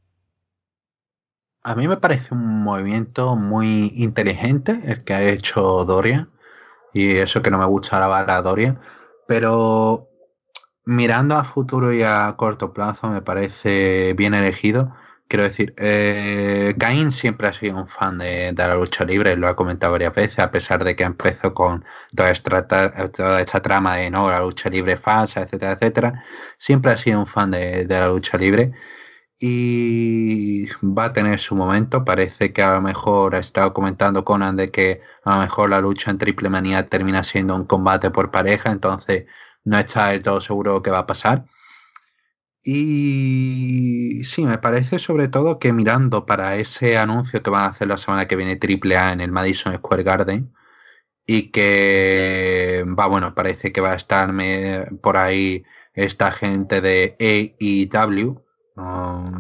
A 1.62 1.76
mí 1.76 1.88
me 1.88 1.98
parece 1.98 2.34
un 2.34 2.64
movimiento 2.64 3.36
muy 3.36 3.92
inteligente 3.96 4.80
el 4.86 5.04
que 5.04 5.14
ha 5.14 5.24
hecho 5.24 5.84
Doria. 5.86 6.30
Y 6.94 7.18
eso 7.18 7.42
que 7.42 7.52
no 7.52 7.58
me 7.58 7.66
gusta 7.66 8.00
la 8.00 8.20
a 8.20 8.42
Doria. 8.42 8.80
Pero 9.28 10.08
mirando 10.86 11.36
a 11.36 11.44
futuro 11.44 11.94
y 11.94 12.02
a 12.02 12.34
corto 12.38 12.74
plazo 12.74 13.08
me 13.08 13.22
parece 13.22 14.14
bien 14.14 14.34
elegido. 14.34 14.96
Quiero 15.30 15.44
decir, 15.44 15.76
eh, 15.78 16.74
siempre 17.12 17.48
ha 17.48 17.54
sido 17.54 17.78
un 17.78 17.88
fan 17.88 18.18
de, 18.18 18.52
la 18.58 18.74
lucha 18.76 19.06
libre, 19.06 19.36
lo 19.36 19.48
ha 19.48 19.56
comentado 19.56 19.92
varias 19.94 20.16
veces, 20.16 20.40
a 20.40 20.50
pesar 20.50 20.84
de 20.84 20.96
que 20.96 21.04
empezó 21.04 21.54
con 21.54 21.86
toda 22.16 22.32
esta, 22.32 22.66
toda 23.12 23.40
esta 23.40 23.62
trama 23.62 23.98
de 23.98 24.10
no, 24.10 24.32
la 24.32 24.40
lucha 24.40 24.70
libre 24.72 24.98
falsa, 24.98 25.42
etcétera, 25.44 25.74
etcétera. 25.74 26.24
Siempre 26.58 26.92
ha 26.92 26.98
sido 26.98 27.20
un 27.20 27.28
fan 27.28 27.52
de, 27.52 27.86
la 27.88 28.08
lucha 28.08 28.38
libre. 28.40 28.72
y 29.40 30.68
va 30.84 31.06
a 31.06 31.14
tener 31.14 31.40
su 31.40 31.56
momento. 31.56 32.06
Parece 32.06 32.54
que 32.54 32.64
a 32.64 32.74
lo 32.74 32.82
mejor 32.82 33.36
ha 33.36 33.40
estado 33.40 33.74
comentando 33.74 34.26
Conan 34.26 34.56
de 34.58 34.72
que 34.72 35.02
a 35.24 35.36
lo 35.36 35.42
mejor 35.42 35.70
la 35.70 35.82
lucha 35.82 36.12
en 36.12 36.18
Triple 36.20 36.50
Manía 36.50 36.90
termina 36.90 37.24
siendo 37.24 37.56
un 37.56 37.66
combate 37.66 38.12
por 38.12 38.32
pareja, 38.32 38.72
entonces 38.72 39.26
no 39.64 39.78
está 39.80 40.10
del 40.10 40.22
todo 40.24 40.42
seguro 40.42 40.82
que 40.84 40.92
va 40.92 41.00
a 41.00 41.08
pasar. 41.08 41.46
Y 42.64 44.24
sí, 44.26 44.46
me 44.46 44.58
parece 44.58 45.00
sobre 45.00 45.28
todo 45.30 45.60
que 45.60 45.74
mirando 45.74 46.26
para 46.26 46.58
ese 46.58 46.98
anuncio 46.98 47.42
que 47.42 47.50
van 47.50 47.64
a 47.64 47.68
hacer 47.68 47.88
la 47.88 47.98
semana 47.98 48.28
que 48.28 48.36
viene 48.36 48.58
Triple 48.58 48.98
A 48.98 49.14
en 49.14 49.22
el 49.22 49.32
Madison 49.32 49.76
Square 49.76 50.04
Garden 50.04 50.54
y 51.26 51.52
que 51.52 52.86
va, 53.00 53.08
bueno, 53.08 53.36
parece 53.36 53.72
que 53.72 53.82
va 53.82 53.92
a 53.94 53.96
estar 53.96 54.32
por 55.02 55.18
ahí 55.18 55.64
esta 55.94 56.32
gente 56.32 56.82
de 56.82 57.16
AEW 57.20 58.44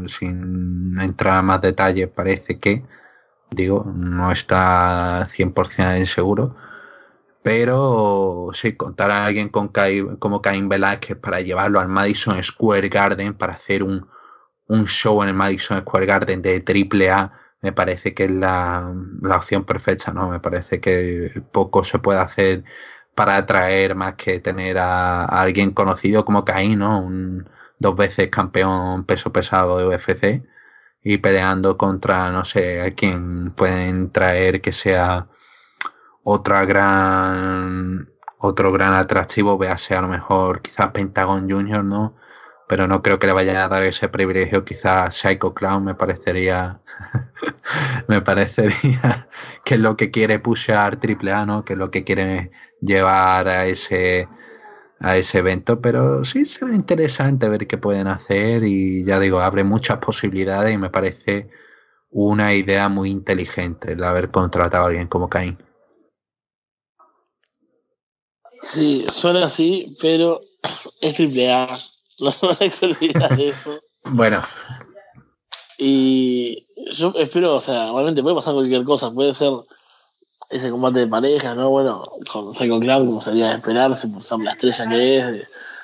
sin 0.07 0.99
entrar 0.99 1.39
en 1.39 1.45
más 1.45 1.61
detalles, 1.61 2.09
parece 2.09 2.59
que, 2.59 2.83
digo, 3.51 3.85
no 3.95 4.31
está 4.31 5.27
100% 5.29 6.05
seguro. 6.05 6.55
Pero 7.41 8.49
sí, 8.53 8.75
contar 8.75 9.11
a 9.11 9.25
alguien 9.25 9.49
con 9.49 9.71
como 10.19 10.41
Caín 10.41 10.69
Velázquez 10.69 11.17
para 11.17 11.41
llevarlo 11.41 11.79
al 11.79 11.87
Madison 11.87 12.41
Square 12.43 12.89
Garden, 12.89 13.33
para 13.33 13.53
hacer 13.53 13.83
un, 13.83 14.07
show 14.85 15.23
en 15.23 15.29
el 15.29 15.35
Madison 15.35 15.79
Square 15.81 16.05
Garden 16.05 16.41
de 16.41 16.59
triple 16.59 17.09
A, 17.09 17.31
me 17.61 17.73
parece 17.73 18.13
que 18.13 18.25
es 18.25 18.31
la, 18.31 18.93
opción 19.35 19.65
perfecta, 19.65 20.11
¿no? 20.13 20.29
Me 20.29 20.39
parece 20.39 20.79
que 20.79 21.41
poco 21.51 21.83
se 21.83 21.99
puede 21.99 22.19
hacer 22.19 22.63
para 23.15 23.37
atraer 23.37 23.95
más 23.95 24.15
que 24.15 24.39
tener 24.39 24.77
a, 24.77 25.25
alguien 25.25 25.71
conocido 25.71 26.25
como 26.25 26.45
Caín, 26.45 26.79
¿no? 26.79 27.01
Un, 27.01 27.49
dos 27.79 27.95
veces 27.95 28.29
campeón 28.29 29.05
peso 29.05 29.31
pesado 29.31 29.77
de 29.77 29.85
UFC 29.87 30.43
y 31.03 31.17
peleando 31.17 31.77
contra, 31.77 32.29
no 32.31 32.45
sé, 32.45 32.81
a 32.81 32.93
quien 32.95 33.51
pueden 33.51 34.11
traer 34.11 34.61
que 34.61 34.73
sea 34.73 35.27
otra 36.31 36.63
gran, 36.65 38.07
otro 38.37 38.71
gran 38.71 38.93
atractivo, 38.93 39.57
véase 39.57 39.95
a 39.95 40.01
lo 40.01 40.07
mejor 40.07 40.61
quizás 40.61 40.89
Pentagon 40.91 41.49
Junior, 41.49 41.83
¿no? 41.83 42.15
Pero 42.67 42.87
no 42.87 43.01
creo 43.01 43.17
que 43.17 43.25
le 43.27 43.33
vaya 43.33 43.65
a 43.65 43.67
dar 43.67 43.83
ese 43.83 44.09
privilegio, 44.09 44.63
quizás 44.63 45.15
Psycho 45.17 45.55
Clown 45.55 45.83
me 45.85 45.95
parecería, 45.95 46.81
me 48.07 48.21
parecería 48.21 49.27
que 49.65 49.75
es 49.75 49.79
lo 49.79 49.97
que 49.97 50.11
quiere 50.11 50.37
pushear 50.39 50.97
Triple 50.97 51.31
A, 51.33 51.45
¿no? 51.47 51.65
Que 51.65 51.73
es 51.73 51.79
lo 51.79 51.89
que 51.89 52.03
quiere 52.03 52.51
llevar 52.81 53.47
a 53.47 53.65
ese 53.65 54.27
a 55.01 55.17
ese 55.17 55.39
evento, 55.39 55.81
pero 55.81 56.23
sí 56.25 56.45
será 56.45 56.73
interesante 56.75 57.47
ver 57.49 57.67
qué 57.67 57.77
pueden 57.77 58.07
hacer 58.07 58.63
y 58.65 59.05
ya 59.05 59.19
digo, 59.19 59.39
abre 59.39 59.63
muchas 59.63 59.99
posibilidades 59.99 60.73
y 60.73 60.77
me 60.77 60.89
parece 60.89 61.49
una 62.11 62.53
idea 62.53 62.89
muy 62.89 63.09
inteligente 63.09 63.93
el 63.93 64.03
haber 64.03 64.29
contratado 64.31 64.83
a 64.85 64.87
alguien 64.87 65.07
como 65.07 65.29
Cain. 65.29 65.57
Sí, 68.61 69.05
suena 69.09 69.45
así, 69.45 69.95
pero 70.01 70.41
es 71.01 71.15
triple 71.15 71.51
A. 71.51 71.79
No 72.19 72.33
hay 72.59 72.69
que 72.69 72.85
olvidar 72.85 73.37
de 73.37 73.47
eso. 73.49 73.79
bueno. 74.03 74.43
Y 75.77 76.67
yo 76.91 77.13
espero, 77.15 77.55
o 77.55 77.61
sea, 77.61 77.93
realmente 77.93 78.21
puede 78.21 78.35
pasar 78.35 78.53
cualquier 78.53 78.83
cosa, 78.83 79.09
puede 79.09 79.33
ser 79.33 79.53
ese 80.49 80.69
combate 80.69 80.99
de 80.99 81.07
pareja, 81.07 81.55
¿no? 81.55 81.69
Bueno, 81.69 82.03
con 82.29 82.53
Psycho 82.53 82.79
Clown, 82.81 83.05
como 83.05 83.21
sería 83.21 83.49
de 83.49 83.55
esperarse, 83.55 84.09
por 84.09 84.21
ser 84.21 84.39
la 84.39 84.51
estrella 84.51 84.89
que 84.89 85.17
es 85.17 85.25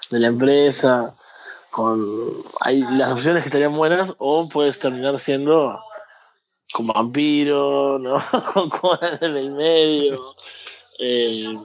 de, 0.10 0.20
la 0.20 0.28
empresa, 0.28 1.16
con 1.72 2.44
hay 2.60 2.82
las 2.82 3.14
opciones 3.14 3.44
que 3.44 3.48
estarían 3.48 3.78
buenas, 3.78 4.14
o 4.18 4.50
puedes 4.50 4.78
terminar 4.80 5.18
siendo 5.18 5.80
con 6.74 6.88
vampiro, 6.88 7.98
¿no? 7.98 8.16
con 8.54 8.70
cosas 8.70 9.22
en 9.22 9.38
el 9.38 9.52
medio. 9.52 10.36
Eh, 11.00 11.58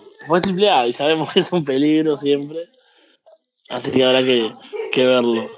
triple 0.42 0.70
A 0.70 0.86
y 0.86 0.92
sabemos 0.92 1.32
que 1.32 1.40
es 1.40 1.52
un 1.52 1.64
peligro 1.64 2.16
siempre. 2.16 2.68
Así 3.68 3.90
que 3.90 4.04
habrá 4.04 4.22
que, 4.22 4.52
que 4.92 5.04
verlo. 5.04 5.50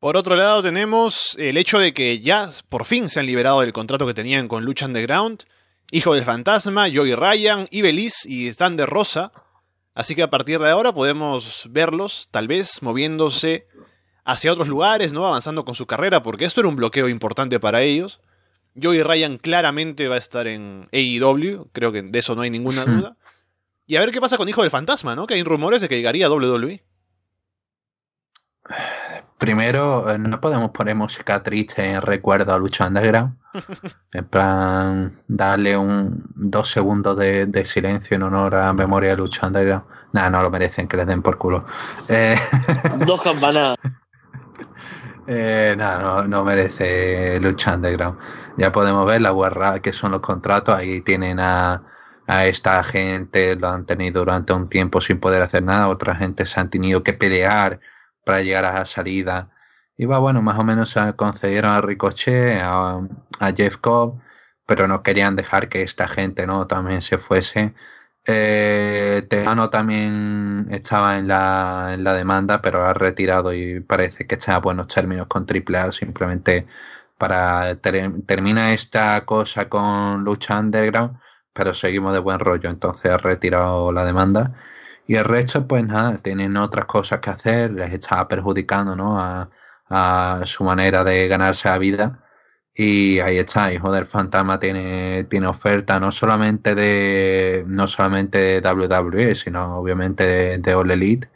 Por 0.00 0.16
otro 0.16 0.34
lado 0.34 0.64
tenemos 0.64 1.36
el 1.38 1.56
hecho 1.56 1.78
de 1.78 1.94
que 1.94 2.20
ya 2.20 2.50
por 2.68 2.84
fin 2.84 3.08
se 3.08 3.20
han 3.20 3.26
liberado 3.26 3.60
del 3.60 3.72
contrato 3.72 4.04
que 4.04 4.14
tenían 4.14 4.48
con 4.48 4.64
Lucha 4.64 4.86
Underground, 4.86 5.44
Hijo 5.92 6.14
del 6.14 6.24
Fantasma, 6.24 6.88
Joey 6.92 7.14
Ryan, 7.14 7.68
Ibeliz 7.70 8.24
y 8.24 8.52
Thunder 8.52 8.88
Rosa. 8.88 9.30
Así 9.94 10.16
que 10.16 10.22
a 10.22 10.30
partir 10.30 10.58
de 10.58 10.70
ahora 10.70 10.92
podemos 10.92 11.68
verlos, 11.70 12.28
tal 12.32 12.48
vez, 12.48 12.82
moviéndose 12.82 13.68
hacia 14.24 14.52
otros 14.52 14.68
lugares, 14.68 15.12
¿no? 15.12 15.26
Avanzando 15.26 15.64
con 15.64 15.74
su 15.74 15.86
carrera, 15.86 16.22
porque 16.22 16.46
esto 16.46 16.60
era 16.60 16.68
un 16.68 16.76
bloqueo 16.76 17.08
importante 17.08 17.60
para 17.60 17.82
ellos. 17.82 18.20
Joey 18.80 19.02
Ryan 19.02 19.38
claramente 19.38 20.08
va 20.08 20.14
a 20.14 20.18
estar 20.18 20.46
en 20.46 20.88
AEW, 20.92 21.68
creo 21.72 21.92
que 21.92 22.02
de 22.02 22.18
eso 22.18 22.34
no 22.34 22.42
hay 22.42 22.50
ninguna 22.50 22.84
duda. 22.84 23.16
Y 23.86 23.96
a 23.96 24.00
ver 24.00 24.12
qué 24.12 24.20
pasa 24.20 24.36
con 24.36 24.48
Hijo 24.48 24.62
del 24.62 24.70
Fantasma, 24.70 25.14
¿no? 25.14 25.26
Que 25.26 25.34
hay 25.34 25.42
rumores 25.42 25.82
de 25.82 25.88
que 25.88 25.96
llegaría 25.96 26.26
a 26.26 26.30
WWE. 26.30 26.82
Primero, 29.38 30.08
eh, 30.08 30.18
no 30.18 30.40
podemos 30.40 30.70
poner 30.70 30.94
música 30.94 31.42
triste 31.42 31.84
en 31.84 32.00
recuerdo 32.00 32.54
a 32.54 32.58
Lucha 32.58 32.86
Underground. 32.86 33.36
En 34.12 34.24
plan, 34.26 35.22
darle 35.26 35.76
un 35.76 36.22
dos 36.34 36.70
segundos 36.70 37.16
de, 37.16 37.64
silencio 37.64 38.14
en 38.14 38.22
honor 38.22 38.54
a 38.54 38.72
memoria 38.72 39.10
de 39.10 39.16
Lucha 39.16 39.46
Underground. 39.46 39.84
Nada, 40.12 40.30
no 40.30 40.42
lo 40.42 40.50
merecen, 40.50 40.86
que 40.86 40.96
les 40.96 41.06
den 41.06 41.22
por 41.22 41.38
culo. 41.38 41.64
Eh, 42.08 42.36
dos 43.06 43.20
campanadas. 43.20 43.78
Eh, 45.34 45.76
no, 45.76 46.44
merece 46.44 47.40
Lucha 47.40 47.74
Underground. 47.74 48.18
Ya 48.58 48.70
podemos 48.72 49.06
ver 49.06 49.22
la 49.22 49.30
guarra 49.30 49.80
que 49.80 49.92
son 49.92 50.12
los 50.12 50.20
contratos. 50.20 50.76
Ahí 50.76 51.00
tienen 51.00 51.40
a, 51.40 51.82
a 52.26 52.46
esta 52.46 52.82
gente, 52.84 53.56
lo 53.56 53.68
han 53.68 53.86
tenido 53.86 54.20
durante 54.20 54.52
un 54.52 54.68
tiempo 54.68 55.00
sin 55.00 55.20
poder 55.20 55.42
hacer 55.42 55.62
nada. 55.62 55.88
Otra 55.88 56.14
gente 56.14 56.44
se 56.46 56.60
han 56.60 56.70
tenido 56.70 57.02
que 57.02 57.14
pelear 57.14 57.80
para 58.24 58.42
llegar 58.42 58.64
a 58.64 58.74
la 58.74 58.84
salida. 58.84 59.50
Y 59.96 60.06
va, 60.06 60.18
bueno, 60.18 60.42
más 60.42 60.58
o 60.58 60.64
menos 60.64 60.90
se 60.90 61.14
concedieron 61.16 61.70
a 61.72 61.80
Ricochet, 61.80 62.60
a, 62.62 63.00
Jeff 63.56 63.76
Cobb, 63.78 64.20
pero 64.66 64.88
no 64.88 65.02
querían 65.02 65.36
dejar 65.36 65.68
que 65.68 65.82
esta 65.82 66.08
gente 66.08 66.46
no 66.46 66.66
también 66.66 67.02
se 67.02 67.18
fuese. 67.18 67.74
Eh, 68.26 69.26
Tejano 69.28 69.68
también 69.70 70.66
estaba 70.70 71.18
en 71.18 71.28
la, 71.28 71.90
en 71.94 72.04
la 72.04 72.14
demanda, 72.14 72.62
pero 72.62 72.84
ha 72.84 72.94
retirado 72.94 73.52
y 73.52 73.80
parece 73.80 74.26
que 74.26 74.36
está 74.36 74.56
a 74.56 74.60
buenos 74.60 74.88
términos 74.88 75.26
con 75.26 75.46
AAA, 75.46 75.92
simplemente 75.92 76.66
para 77.18 77.76
termina 77.80 78.72
esta 78.74 79.24
cosa 79.24 79.68
con 79.68 80.24
lucha 80.24 80.58
underground, 80.58 81.18
pero 81.52 81.74
seguimos 81.74 82.12
de 82.12 82.18
buen 82.20 82.38
rollo, 82.40 82.70
entonces 82.70 83.10
ha 83.10 83.18
retirado 83.18 83.92
la 83.92 84.04
demanda 84.04 84.52
y 85.06 85.16
el 85.16 85.24
resto, 85.24 85.66
pues 85.66 85.84
nada, 85.86 86.18
tienen 86.18 86.56
otras 86.56 86.86
cosas 86.86 87.20
que 87.20 87.30
hacer, 87.30 87.72
les 87.72 87.92
está 87.92 88.26
perjudicando, 88.28 88.96
¿no? 88.96 89.18
A, 89.18 89.50
su 90.46 90.64
manera 90.64 91.04
de 91.04 91.28
ganarse 91.28 91.68
la 91.68 91.76
vida. 91.78 92.18
Y 92.74 93.20
ahí 93.20 93.38
está, 93.38 93.72
Hijo 93.72 93.92
del 93.92 94.06
Fantasma 94.06 94.58
tiene, 94.58 95.24
tiene 95.24 95.46
oferta 95.46 96.00
no 96.00 96.10
solamente 96.10 96.74
de 96.74 97.64
no 97.66 97.86
solamente 97.86 98.60
WWE, 98.60 99.34
sino 99.34 99.76
obviamente 99.76 100.26
de, 100.26 100.58
de 100.58 100.74
All 100.74 100.90
Elite. 100.90 101.28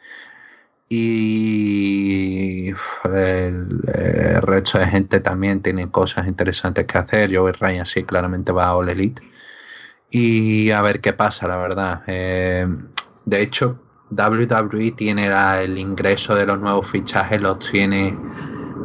Y 0.88 2.68
el, 3.04 3.82
resto 4.42 4.78
de 4.78 4.86
gente 4.86 5.20
también 5.20 5.60
tiene 5.60 5.90
cosas 5.90 6.26
interesantes 6.26 6.86
que 6.86 6.98
hacer. 6.98 7.36
Joey 7.36 7.52
Ryan 7.52 7.86
sí 7.86 8.04
claramente 8.04 8.52
va 8.52 8.66
a 8.66 8.76
All 8.76 8.88
Elite. 8.88 9.22
Y 10.10 10.70
a 10.70 10.82
ver 10.82 11.00
qué 11.00 11.12
pasa, 11.12 11.48
la 11.48 11.56
verdad. 11.56 12.02
Eh, 12.06 12.66
de 13.24 13.42
hecho, 13.42 13.80
WWE 14.10 14.92
tiene 14.92 15.26
el 15.62 15.78
ingreso 15.78 16.34
de 16.34 16.46
los 16.46 16.60
nuevos 16.60 16.88
fichajes, 16.88 17.42
los 17.42 17.58
tiene 17.58 18.16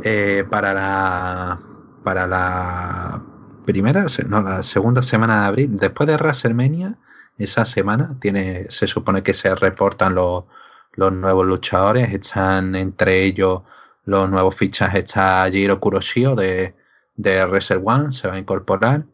eh, 0.04 0.44
para 0.50 0.74
la 0.74 1.60
para 2.04 2.28
la 2.28 3.24
primera, 3.66 4.06
no, 4.28 4.42
la 4.42 4.64
segunda 4.64 5.02
semana 5.02 5.42
de 5.42 5.48
abril, 5.48 5.78
después 5.78 6.08
de 6.08 6.16
WrestleMania, 6.16 6.98
esa 7.38 7.66
semana 7.66 8.18
tiene, 8.20 8.66
se 8.70 8.88
supone 8.88 9.24
que 9.24 9.34
se 9.34 9.54
reportan 9.56 10.16
los, 10.16 10.46
los 10.94 11.14
nuevos 11.14 11.46
luchadores, 11.46 12.14
están 12.14 12.76
entre 12.76 13.24
ellos 13.24 13.62
los 14.06 14.30
nuevos 14.30 14.56
fichajes, 14.56 15.06
está 15.06 15.50
Jiro 15.52 15.80
Kuroshio 15.80 16.36
de, 16.36 16.76
de 17.16 17.46
Wrestle 17.46 17.82
One, 17.84 18.12
se 18.12 18.28
va 18.28 18.36
a 18.36 18.40
incorporar 18.40 19.06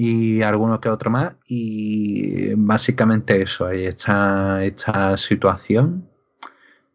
y 0.00 0.42
alguno 0.42 0.80
que 0.80 0.88
otro 0.88 1.10
más. 1.10 1.34
Y 1.46 2.54
básicamente 2.54 3.42
eso, 3.42 3.66
ahí 3.66 3.84
está 3.84 4.64
esta 4.64 5.16
situación. 5.18 6.07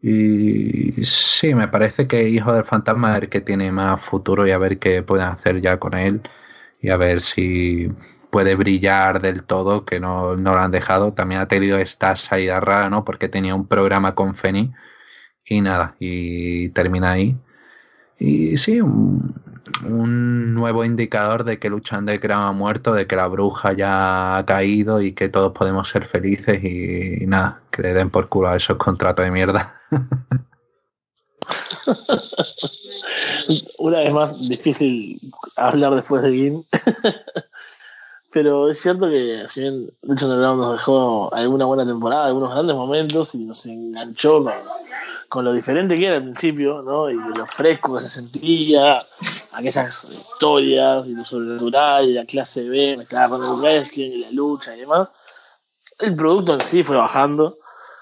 Y 0.06 1.02
sí, 1.06 1.54
me 1.54 1.66
parece 1.68 2.06
que 2.06 2.28
Hijo 2.28 2.52
del 2.52 2.66
Fantasma 2.66 3.16
es 3.16 3.22
el 3.22 3.28
que 3.30 3.40
tiene 3.40 3.72
más 3.72 4.00
futuro 4.02 4.46
y 4.46 4.50
a 4.50 4.58
ver 4.58 4.78
qué 4.78 5.02
pueden 5.02 5.26
hacer 5.26 5.62
ya 5.62 5.78
con 5.78 5.94
él. 5.94 6.20
Y 6.80 6.90
a 6.90 6.98
ver 6.98 7.22
si 7.22 7.88
puede 8.30 8.54
brillar 8.54 9.22
del 9.22 9.44
todo, 9.44 9.86
que 9.86 10.00
no, 10.00 10.36
no 10.36 10.52
lo 10.54 10.60
han 10.60 10.70
dejado. 10.72 11.14
También 11.14 11.40
ha 11.40 11.48
tenido 11.48 11.78
esta 11.78 12.16
salida 12.16 12.60
rara, 12.60 12.90
¿no? 12.90 13.04
Porque 13.04 13.28
tenía 13.30 13.54
un 13.54 13.66
programa 13.66 14.14
con 14.14 14.34
Feni 14.34 14.74
y 15.46 15.60
nada, 15.62 15.96
y 16.00 16.70
termina 16.70 17.12
ahí. 17.12 17.38
Y 18.18 18.56
sí, 18.56 18.80
un, 18.80 20.54
nuevo 20.54 20.84
indicador 20.84 21.44
de 21.44 21.58
que 21.58 21.68
Lucha 21.68 21.98
Underground 21.98 22.48
ha 22.48 22.52
muerto, 22.52 22.94
de 22.94 23.06
que 23.06 23.16
la 23.16 23.26
bruja 23.26 23.72
ya 23.72 24.36
ha 24.36 24.46
caído 24.46 25.02
y 25.02 25.12
que 25.12 25.28
todos 25.28 25.52
podemos 25.52 25.88
ser 25.88 26.06
felices 26.06 26.62
y, 26.62 27.26
nada, 27.26 27.60
que 27.70 27.82
le 27.82 27.92
den 27.92 28.10
por 28.10 28.28
culo 28.28 28.48
a 28.48 28.56
esos 28.56 28.76
contratos 28.76 29.24
de 29.24 29.30
mierda. 29.30 29.80
Una 33.78 33.98
vez 33.98 34.12
más, 34.12 34.48
difícil 34.48 35.20
hablar 35.56 35.94
después 35.94 36.22
de 36.22 36.32
Gin. 36.32 36.66
Pero 38.34 38.68
es 38.68 38.80
cierto 38.80 39.08
que 39.08 39.44
si 39.46 39.60
bien 39.60 39.92
Lucha 40.02 40.26
Underground 40.26 40.60
nos 40.60 40.72
dejó 40.72 41.32
alguna 41.32 41.66
buena 41.66 41.86
temporada, 41.86 42.26
algunos 42.26 42.50
grandes 42.50 42.74
momentos 42.74 43.32
y 43.36 43.38
nos 43.38 43.64
enganchó 43.64 44.44
con, 45.28 45.44
lo 45.44 45.52
diferente 45.52 45.96
que 45.96 46.08
era 46.08 46.16
al 46.16 46.24
principio, 46.24 46.82
¿no? 46.82 47.08
Y 47.08 47.14
lo 47.14 47.46
fresco 47.46 47.94
que 47.94 48.00
se 48.00 48.08
sentía, 48.08 49.00
aquellas 49.52 50.08
historias 50.10 51.06
y 51.06 51.12
lo 51.12 51.24
sobrenatural 51.24 52.08
y 52.08 52.14
la 52.14 52.24
clase 52.24 52.68
B 52.68 52.96
mezclada 52.98 53.28
con 53.28 53.44
el 53.44 53.52
wrestling 53.52 54.10
y 54.10 54.18
la 54.22 54.30
lucha 54.32 54.74
y 54.74 54.80
demás. 54.80 55.10
El 56.00 56.16
producto 56.16 56.54
en 56.54 56.60
sí 56.60 56.82
fue 56.82 56.96
bajando, 56.96 57.58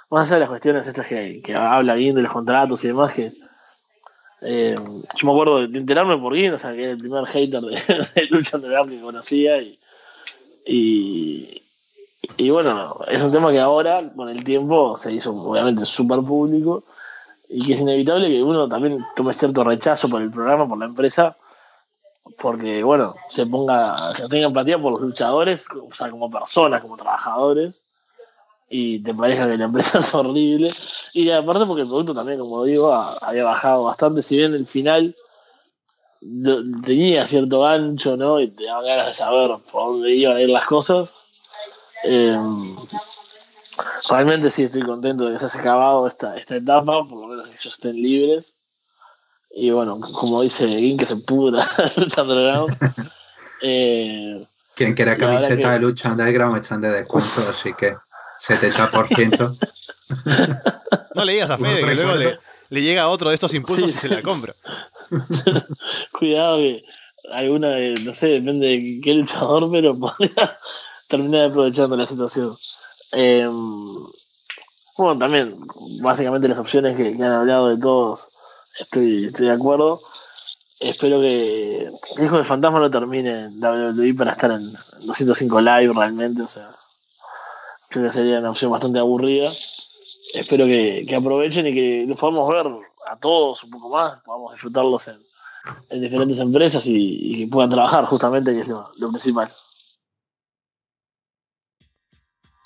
más 0.09 0.29
allá 0.29 0.37
de 0.37 0.41
las 0.41 0.49
cuestiones 0.49 0.89
estas 0.89 1.07
que, 1.09 1.43
que 1.45 1.55
habla 1.55 1.95
bien 1.95 2.15
de 2.17 2.23
los 2.23 2.33
contratos 2.33 2.83
y 2.85 2.89
demás, 2.89 3.13
que 3.13 3.35
eh, 4.41 4.77
yo 4.77 5.27
me 5.27 5.33
acuerdo 5.33 5.69
de 5.69 5.79
enterarme 5.79 6.17
por 6.17 6.33
Guin, 6.33 6.55
o 6.55 6.59
sea, 6.59 6.73
que 6.73 6.85
era 6.85 6.93
el 6.93 6.99
primer 6.99 7.27
hater 7.27 7.61
de, 7.61 7.77
de 8.15 8.27
Lucha 8.31 8.57
Underground 8.57 8.93
que 8.93 9.01
conocía 9.03 9.61
y 9.61 9.79
y, 10.65 11.63
y 12.37 12.51
bueno, 12.51 13.01
es 13.09 13.23
un 13.23 13.33
tema 13.33 13.51
que 13.51 13.61
ahora, 13.61 14.13
con 14.15 14.29
el 14.29 14.45
tiempo, 14.45 14.97
se 14.97 15.13
hizo 15.13 15.35
obviamente 15.35 15.85
súper 15.85 16.21
público 16.21 16.85
y 17.49 17.65
que 17.65 17.75
es 17.75 17.81
inevitable 17.81 18.29
que 18.29 18.43
uno 18.43 18.69
también 18.69 19.05
tome 19.15 19.33
cierto 19.33 19.65
rechazo 19.65 20.09
por 20.09 20.23
el 20.23 20.31
programa, 20.31 20.67
por 20.67 20.79
la 20.79 20.87
empresa, 20.87 21.37
porque, 22.39 22.83
bueno, 22.83 23.15
se 23.29 23.47
ponga, 23.47 24.15
se 24.15 24.29
tenga 24.29 24.47
empatía 24.47 24.81
por 24.81 24.93
los 24.93 25.03
luchadores, 25.03 25.67
o 25.71 25.93
sea, 25.95 26.11
como 26.11 26.31
personas, 26.31 26.81
como 26.81 26.97
trabajadores, 26.97 27.85
y 28.71 29.01
te 29.01 29.13
parezca 29.15 29.47
que 29.47 29.59
la 29.59 29.67
empresa 29.67 29.99
es 30.01 30.15
horrible. 30.15 30.73
Y 31.13 31.31
aparte 31.31 31.67
porque 31.67 31.83
el 31.83 31.89
producto 31.89 32.15
también, 32.15 32.39
como 32.39 32.65
digo, 32.65 32.93
había 33.21 33.45
bajado 33.45 33.85
bastante, 33.85 34.23
si 34.23 34.39
bien 34.39 34.55
el 34.55 34.67
final 34.67 35.15
tenía 36.83 37.27
cierto 37.27 37.61
gancho, 37.61 38.17
¿no? 38.17 38.41
Y 38.41 38.49
te 38.49 38.65
daban 38.65 38.85
ganas 38.85 39.07
de 39.07 39.13
saber 39.13 39.51
por 39.71 39.93
dónde 39.93 40.11
iban 40.13 40.37
a 40.37 40.41
ir 40.41 40.51
las 40.51 40.65
cosas. 40.65 41.17
Eh, 42.05 42.39
realmente 44.09 44.51
sí 44.51 44.65
estoy 44.65 44.83
contento 44.83 45.27
de 45.27 45.33
que 45.33 45.39
se 45.39 45.47
haya 45.47 45.61
acabado 45.61 46.07
esta, 46.07 46.37
esta 46.37 46.57
etapa, 46.57 47.07
por 47.09 47.21
lo 47.21 47.29
menos 47.29 47.49
que 47.49 47.55
ellos 47.55 47.75
estén 47.75 47.97
libres. 47.97 48.55
Y 49.51 49.71
bueno, 49.71 50.01
como 50.01 50.43
dice 50.43 50.67
Gin, 50.69 50.97
que 50.97 51.07
se 51.07 51.17
pudra 51.17 51.67
lucha 51.97 52.23
underground. 52.23 52.77
Eh, 53.65 54.45
Quien 54.75 54.93
quiera 54.93 55.17
camiseta 55.17 55.75
de 55.75 55.79
lucha 55.79 56.11
underground 56.11 56.57
están 56.61 56.81
de 56.81 56.91
descuento, 56.91 57.31
así 57.49 57.73
que 57.75 57.95
70%. 58.45 59.57
no 61.15 61.25
le 61.25 61.33
digas 61.33 61.51
a 61.51 61.59
Fede 61.59 61.85
que 61.85 61.95
luego 61.95 62.15
le, 62.17 62.41
le 62.73 62.81
llega 62.81 63.11
otro 63.11 63.29
de 63.29 63.35
estos 63.35 63.53
impulsos 63.53 63.91
y 63.91 63.93
se 63.93 64.09
la 64.09 64.23
compra. 64.23 64.55
Cuidado 66.19 66.57
que 66.57 66.83
alguna, 67.31 67.77
no 68.03 68.15
sé, 68.15 68.29
depende 68.29 68.67
de 68.67 69.01
qué 69.05 69.13
luchador, 69.13 69.71
pero 69.71 69.95
podría 69.99 70.59
terminar 71.07 71.51
aprovechando 71.51 71.97
la 71.97 72.07
situación. 72.07 72.57
Em, 73.13 74.07
bueno, 74.97 75.19
también, 75.19 75.61
básicamente 76.01 76.49
las 76.49 76.59
opciones 76.59 76.97
que, 76.97 77.09
han 77.09 77.33
hablado 77.33 77.69
de 77.69 77.77
todos, 77.77 78.31
estoy, 78.81 79.27
estoy 79.27 79.49
de 79.49 79.53
acuerdo. 79.53 80.01
Espero 80.81 81.21
que 81.21 81.93
Hijo 82.25 82.37
del 82.37 82.47
Fantasma 82.47 82.81
no 82.81 82.91
termine 82.91 83.45
en 83.45 83.63
WWE 83.63 84.15
para 84.15 84.33
estar 84.33 84.51
en 84.51 84.73
205 85.03 85.61
Live 85.61 85.93
realmente, 85.95 86.41
o 86.41 86.49
sea, 86.49 86.71
creo 87.91 88.07
que 88.07 88.13
sería 88.13 88.39
una 88.39 88.51
opción 88.51 88.71
bastante 88.71 88.99
aburrida 88.99 89.51
espero 90.35 90.67
que, 90.67 91.07
aprovechen 91.17 91.67
y 91.67 91.75
que 91.75 92.05
los 92.07 92.19
podamos 92.19 92.49
ver 92.49 92.67
a 93.09 93.17
todos 93.17 93.63
un 93.65 93.71
poco 93.71 93.91
más, 93.91 94.23
podamos 94.25 94.53
disfrutarlos 94.53 95.09
en, 95.09 96.01
diferentes 96.01 96.39
empresas 96.39 96.85
y, 96.87 97.35
que 97.37 97.47
puedan 97.47 97.71
trabajar 97.71 98.05
justamente, 98.05 98.53
que 98.53 98.61
es 98.61 98.69
lo, 98.69 99.09
principal. 99.11 99.51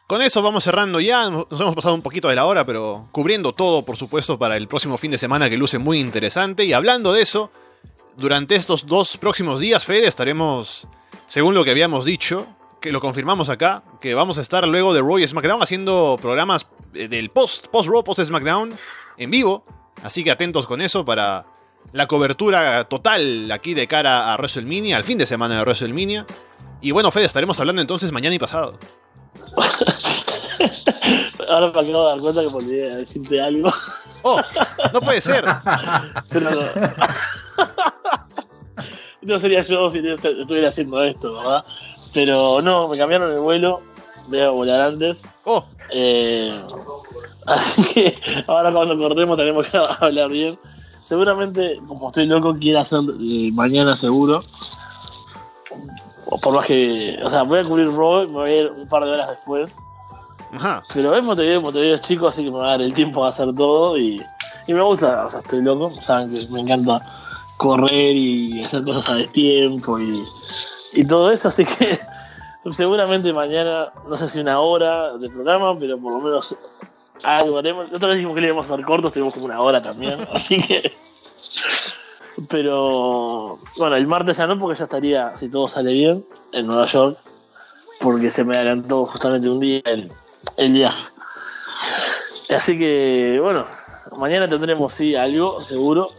Con 0.06 0.22
eso 0.22 0.40
vamos 0.40 0.62
cerrando 0.62 1.00
ya, 1.00 1.28
nos 1.28 1.60
hemos 1.60 1.74
pasado 1.74 1.94
un 1.94 2.02
poquito 2.02 2.28
de 2.28 2.36
la 2.36 2.46
hora, 2.46 2.64
pero 2.64 3.08
cubriendo 3.10 3.52
todo, 3.54 3.84
por 3.84 3.96
supuesto, 3.96 4.38
para 4.38 4.56
el 4.56 4.68
próximo 4.68 4.96
fin 4.98 5.10
de 5.10 5.18
semana 5.18 5.50
que 5.50 5.56
luce 5.56 5.78
muy 5.78 5.98
interesante. 5.98 6.64
Y 6.64 6.72
hablando 6.72 7.12
de 7.12 7.22
eso, 7.22 7.50
durante 8.16 8.54
estos 8.54 8.86
dos 8.86 9.16
próximos 9.16 9.58
días, 9.58 9.84
Fede, 9.84 10.06
estaremos, 10.06 10.86
según 11.26 11.54
lo 11.54 11.64
que 11.64 11.72
habíamos 11.72 12.04
dicho, 12.04 12.46
que 12.80 12.92
lo 12.92 13.00
confirmamos 13.00 13.48
acá, 13.48 13.82
que 14.00 14.14
vamos 14.14 14.38
a 14.38 14.42
estar 14.42 14.66
luego 14.68 14.94
de 14.94 15.00
Roy 15.00 15.26
SmackDown 15.26 15.60
haciendo 15.60 16.16
programas 16.22 16.68
del 17.08 17.30
post, 17.30 17.68
post 17.68 17.88
Raw, 17.88 18.02
post 18.02 18.20
SmackDown 18.22 18.72
en 19.16 19.30
vivo. 19.30 19.64
Así 20.02 20.24
que 20.24 20.30
atentos 20.30 20.66
con 20.66 20.80
eso 20.80 21.04
para 21.04 21.46
la 21.92 22.06
cobertura 22.06 22.84
total 22.84 23.50
aquí 23.50 23.74
de 23.74 23.86
cara 23.86 24.32
a 24.32 24.36
WrestleMania, 24.36 24.96
al 24.96 25.04
fin 25.04 25.18
de 25.18 25.26
semana 25.26 25.56
de 25.56 25.60
WrestleMania. 25.62 26.26
Y 26.80 26.90
bueno, 26.90 27.10
Fede, 27.10 27.26
estaremos 27.26 27.58
hablando 27.60 27.80
entonces 27.80 28.12
mañana 28.12 28.34
y 28.34 28.38
pasado. 28.38 28.78
Ahora 31.48 31.70
me 31.70 31.80
acabo 31.80 32.04
de 32.04 32.10
dar 32.10 32.20
cuenta 32.20 32.42
que 32.42 32.48
me 32.48 32.54
olvidé 32.54 32.96
decirte 32.96 33.40
algo. 33.40 33.72
¡Oh! 34.22 34.40
¡No 34.92 35.00
puede 35.00 35.20
ser! 35.20 35.44
Pero 36.28 36.50
no. 36.50 36.60
no 39.22 39.38
sería 39.38 39.62
yo 39.62 39.88
si 39.90 39.98
estuviera 39.98 40.68
haciendo 40.68 41.02
esto, 41.02 41.34
¿verdad? 41.34 41.64
Pero 42.12 42.60
no, 42.62 42.88
me 42.88 42.98
cambiaron 42.98 43.32
el 43.32 43.40
vuelo. 43.40 43.80
Volar 44.28 44.80
antes. 44.80 45.24
Oh. 45.44 45.64
Eh, 45.90 46.60
así 47.46 47.82
que 47.94 48.18
ahora 48.46 48.72
cuando 48.72 48.98
cortemos 48.98 49.36
tenemos 49.36 49.70
que 49.70 49.78
hablar 50.00 50.30
bien. 50.30 50.58
Seguramente, 51.02 51.80
como 51.86 52.08
estoy 52.08 52.26
loco, 52.26 52.56
quiero 52.58 52.80
hacer 52.80 53.00
eh, 53.20 53.50
mañana 53.52 53.94
seguro. 53.94 54.42
Por 56.42 56.54
más 56.54 56.66
que. 56.66 57.18
O 57.22 57.30
sea, 57.30 57.42
voy 57.42 57.60
a 57.60 57.64
cubrir 57.64 57.86
y 57.86 57.90
me 57.90 58.26
voy 58.26 58.50
a 58.50 58.60
ir 58.62 58.72
un 58.72 58.88
par 58.88 59.04
de 59.04 59.12
horas 59.12 59.28
después. 59.28 59.76
Ajá. 60.52 60.82
Pero 60.92 61.14
es 61.14 61.22
Montevideo, 61.22 61.60
Montevideo 61.60 61.94
es 61.94 62.00
chico, 62.00 62.28
así 62.28 62.44
que 62.44 62.50
me 62.50 62.58
va 62.58 62.66
a 62.66 62.70
dar 62.70 62.82
el 62.82 62.94
tiempo 62.94 63.24
a 63.24 63.28
hacer 63.28 63.54
todo 63.54 63.96
y, 63.98 64.20
y 64.66 64.74
me 64.74 64.82
gusta, 64.82 65.26
o 65.26 65.30
sea, 65.30 65.40
estoy 65.40 65.62
loco. 65.62 65.90
Saben 66.00 66.34
que 66.34 66.46
me 66.48 66.60
encanta 66.60 67.00
correr 67.56 68.16
y 68.16 68.64
hacer 68.64 68.82
cosas 68.84 69.08
a 69.08 69.14
destiempo 69.14 69.98
y 70.00 70.24
y 70.96 71.04
todo 71.04 71.30
eso, 71.30 71.48
así 71.48 71.64
que 71.64 71.98
seguramente 72.72 73.32
mañana, 73.32 73.92
no 74.08 74.16
sé 74.16 74.28
si 74.28 74.40
una 74.40 74.60
hora 74.60 75.16
de 75.16 75.28
programa, 75.28 75.76
pero 75.78 75.98
por 75.98 76.12
lo 76.12 76.18
menos 76.20 76.56
algo 77.22 77.58
haremos. 77.58 77.86
Otra 77.92 78.08
vez 78.08 78.16
dijimos 78.16 78.34
que 78.34 78.40
le 78.40 78.46
íbamos 78.48 78.70
a 78.70 78.74
hacer 78.74 78.84
cortos, 78.84 79.12
tenemos 79.12 79.34
como 79.34 79.46
una 79.46 79.60
hora 79.60 79.82
también, 79.82 80.26
así 80.32 80.56
que. 80.58 80.92
Pero 82.48 83.58
bueno, 83.78 83.96
el 83.96 84.06
martes 84.06 84.36
ya 84.36 84.46
no, 84.46 84.58
porque 84.58 84.78
ya 84.78 84.84
estaría, 84.84 85.36
si 85.36 85.48
todo 85.48 85.68
sale 85.68 85.92
bien, 85.92 86.24
en 86.52 86.66
Nueva 86.66 86.86
York, 86.86 87.18
porque 88.00 88.30
se 88.30 88.44
me 88.44 88.56
adelantó 88.56 89.06
justamente 89.06 89.48
un 89.48 89.60
día 89.60 89.80
el, 89.84 90.12
el 90.56 90.72
viaje. 90.72 91.02
Así 92.50 92.78
que 92.78 93.38
bueno, 93.42 93.64
mañana 94.16 94.48
tendremos 94.48 94.92
sí 94.92 95.14
algo, 95.14 95.60
seguro. 95.60 96.10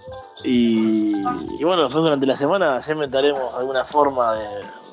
Y, 0.44 1.14
bueno, 1.64 1.84
después 1.84 2.04
durante 2.04 2.26
la 2.26 2.36
semana 2.36 2.80
ya 2.80 2.94
inventaremos 2.94 3.54
alguna 3.56 3.84
forma 3.84 4.36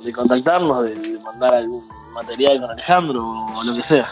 de, 0.02 0.12
contactarnos, 0.12 0.84
de, 0.84 1.18
mandar 1.22 1.54
algún 1.54 1.86
material 2.12 2.60
con 2.60 2.70
Alejandro 2.70 3.22
o 3.22 3.64
lo 3.64 3.74
que 3.74 3.82
sea. 3.82 4.08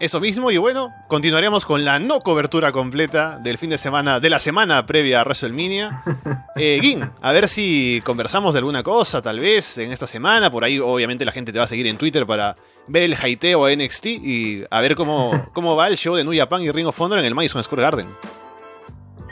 Eso 0.00 0.20
mismo, 0.20 0.52
y 0.52 0.58
bueno, 0.58 0.94
continuaremos 1.08 1.64
con 1.64 1.84
la 1.84 1.98
no 1.98 2.20
cobertura 2.20 2.70
completa 2.70 3.40
del 3.42 3.58
fin 3.58 3.70
de 3.70 3.78
semana, 3.78 4.20
de 4.20 4.30
la 4.30 4.38
semana 4.38 4.86
previa 4.86 5.20
a 5.20 5.24
WrestleMania. 5.24 6.02
Eh, 6.60 6.80
Gin, 6.82 7.08
a 7.22 7.32
ver 7.32 7.48
si 7.48 8.02
conversamos 8.04 8.52
de 8.52 8.58
alguna 8.58 8.82
cosa, 8.82 9.22
tal 9.22 9.38
vez, 9.38 9.78
en 9.78 9.92
esta 9.92 10.08
semana. 10.08 10.50
Por 10.50 10.64
ahí, 10.64 10.80
obviamente, 10.80 11.24
la 11.24 11.30
gente 11.30 11.52
te 11.52 11.58
va 11.58 11.66
a 11.66 11.68
seguir 11.68 11.86
en 11.86 11.96
Twitter 11.96 12.26
para 12.26 12.56
ver 12.88 13.04
el 13.04 13.14
haiteo 13.14 13.64
a 13.64 13.72
NXT 13.72 14.06
y 14.06 14.64
a 14.68 14.80
ver 14.80 14.96
cómo, 14.96 15.30
cómo 15.52 15.76
va 15.76 15.86
el 15.86 15.96
show 15.96 16.16
de 16.16 16.24
New 16.24 16.36
Japan 16.36 16.62
y 16.62 16.72
Ring 16.72 16.88
of 16.88 17.00
Honor 17.00 17.20
en 17.20 17.26
el 17.26 17.34
Madison 17.36 17.62
Square 17.62 17.82
Garden. 17.82 18.08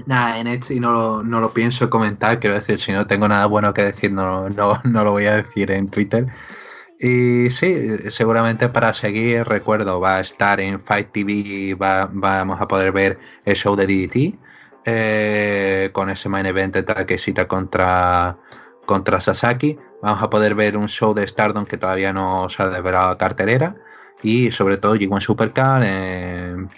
Nada, 0.06 0.38
en 0.38 0.46
este 0.46 0.78
no 0.78 0.92
lo, 0.92 1.22
no 1.24 1.40
lo 1.40 1.52
pienso 1.52 1.90
comentar, 1.90 2.38
quiero 2.38 2.54
decir, 2.54 2.78
si 2.78 2.92
no 2.92 3.08
tengo 3.08 3.26
nada 3.26 3.46
bueno 3.46 3.74
que 3.74 3.82
decir, 3.82 4.12
no, 4.12 4.48
no, 4.50 4.80
no 4.84 5.04
lo 5.04 5.10
voy 5.10 5.26
a 5.26 5.36
decir 5.36 5.72
en 5.72 5.88
Twitter. 5.88 6.26
Y 6.98 7.50
sí, 7.50 8.10
seguramente 8.10 8.68
para 8.68 8.94
seguir, 8.94 9.44
recuerdo, 9.44 10.00
va 10.00 10.16
a 10.16 10.20
estar 10.20 10.60
en 10.60 10.80
Fight 10.80 11.12
TV, 11.12 11.74
va, 11.74 12.08
vamos 12.10 12.60
a 12.60 12.66
poder 12.66 12.90
ver 12.92 13.18
el 13.44 13.54
show 13.54 13.76
de 13.76 13.86
DDT, 13.86 14.38
eh, 14.86 15.90
con 15.92 16.08
ese 16.08 16.28
main 16.28 16.46
event 16.46 16.74
de 16.74 16.82
Takeshita 16.84 17.46
contra, 17.46 18.38
contra 18.86 19.20
Sasaki. 19.20 19.78
Vamos 20.00 20.22
a 20.22 20.30
poder 20.30 20.54
ver 20.54 20.76
un 20.76 20.88
show 20.88 21.12
de 21.12 21.26
Stardom 21.28 21.66
que 21.66 21.76
todavía 21.76 22.12
no 22.12 22.48
se 22.48 22.62
ha 22.62 22.70
desvelado 22.70 23.10
a 23.10 23.18
cartelera. 23.18 23.76
Y 24.22 24.50
sobre 24.50 24.78
todo 24.78 24.96
G1 24.96 25.20
Supercar, 25.20 25.82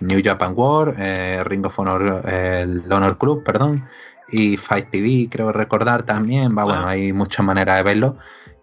New 0.01 0.21
Japan 0.25 0.55
World, 0.57 0.97
eh, 0.99 1.45
Ring 1.45 1.65
of 1.65 1.79
Honor, 1.79 2.29
el 2.29 2.93
Honor 2.93 3.17
Club, 3.17 3.45
perdón, 3.45 3.87
y 4.31 4.57
Fight 4.57 4.91
TV, 4.91 5.29
creo 5.31 5.53
recordar 5.53 6.03
también. 6.03 6.57
Va, 6.59 6.65
bueno, 6.65 6.83
ah. 6.87 6.91
hay 6.91 7.13
muchas 7.13 7.47
maneras 7.47 7.77
de 7.77 7.83
verlo. 7.85 8.17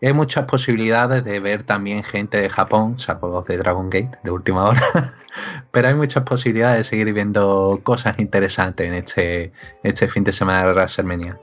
Hay 0.05 0.13
muchas 0.13 0.45
posibilidades 0.45 1.23
de 1.23 1.39
ver 1.39 1.63
también 1.63 2.03
gente 2.03 2.39
de 2.39 2.47
Japón, 2.47 2.99
salvo 2.99 3.27
los 3.29 3.45
de 3.45 3.57
Dragon 3.57 3.89
Gate 3.89 4.19
de 4.23 4.29
última 4.29 4.65
hora. 4.65 5.15
Pero 5.71 5.87
hay 5.87 5.95
muchas 5.95 6.21
posibilidades 6.21 6.77
de 6.77 6.83
seguir 6.83 7.11
viendo 7.11 7.79
cosas 7.81 8.19
interesantes 8.19 8.87
en 8.87 8.93
este, 8.93 9.51
este 9.81 10.07
fin 10.07 10.23
de 10.23 10.31
semana 10.31 10.63
de 10.63 10.73
WrestleMania. 10.73 11.39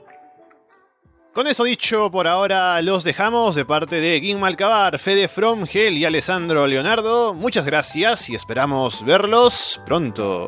Con 1.33 1.47
eso 1.47 1.65
dicho, 1.65 2.09
por 2.09 2.25
ahora 2.25 2.81
los 2.81 3.03
dejamos 3.03 3.55
de 3.55 3.65
parte 3.65 3.99
de 3.99 4.21
Ging 4.21 4.39
Malcabar, 4.39 4.97
Fede 4.97 5.27
From, 5.27 5.65
Gel 5.65 5.97
y 5.97 6.05
Alessandro 6.05 6.65
Leonardo. 6.65 7.33
Muchas 7.33 7.65
gracias 7.65 8.29
y 8.29 8.35
esperamos 8.35 9.03
verlos 9.03 9.81
pronto. 9.85 10.47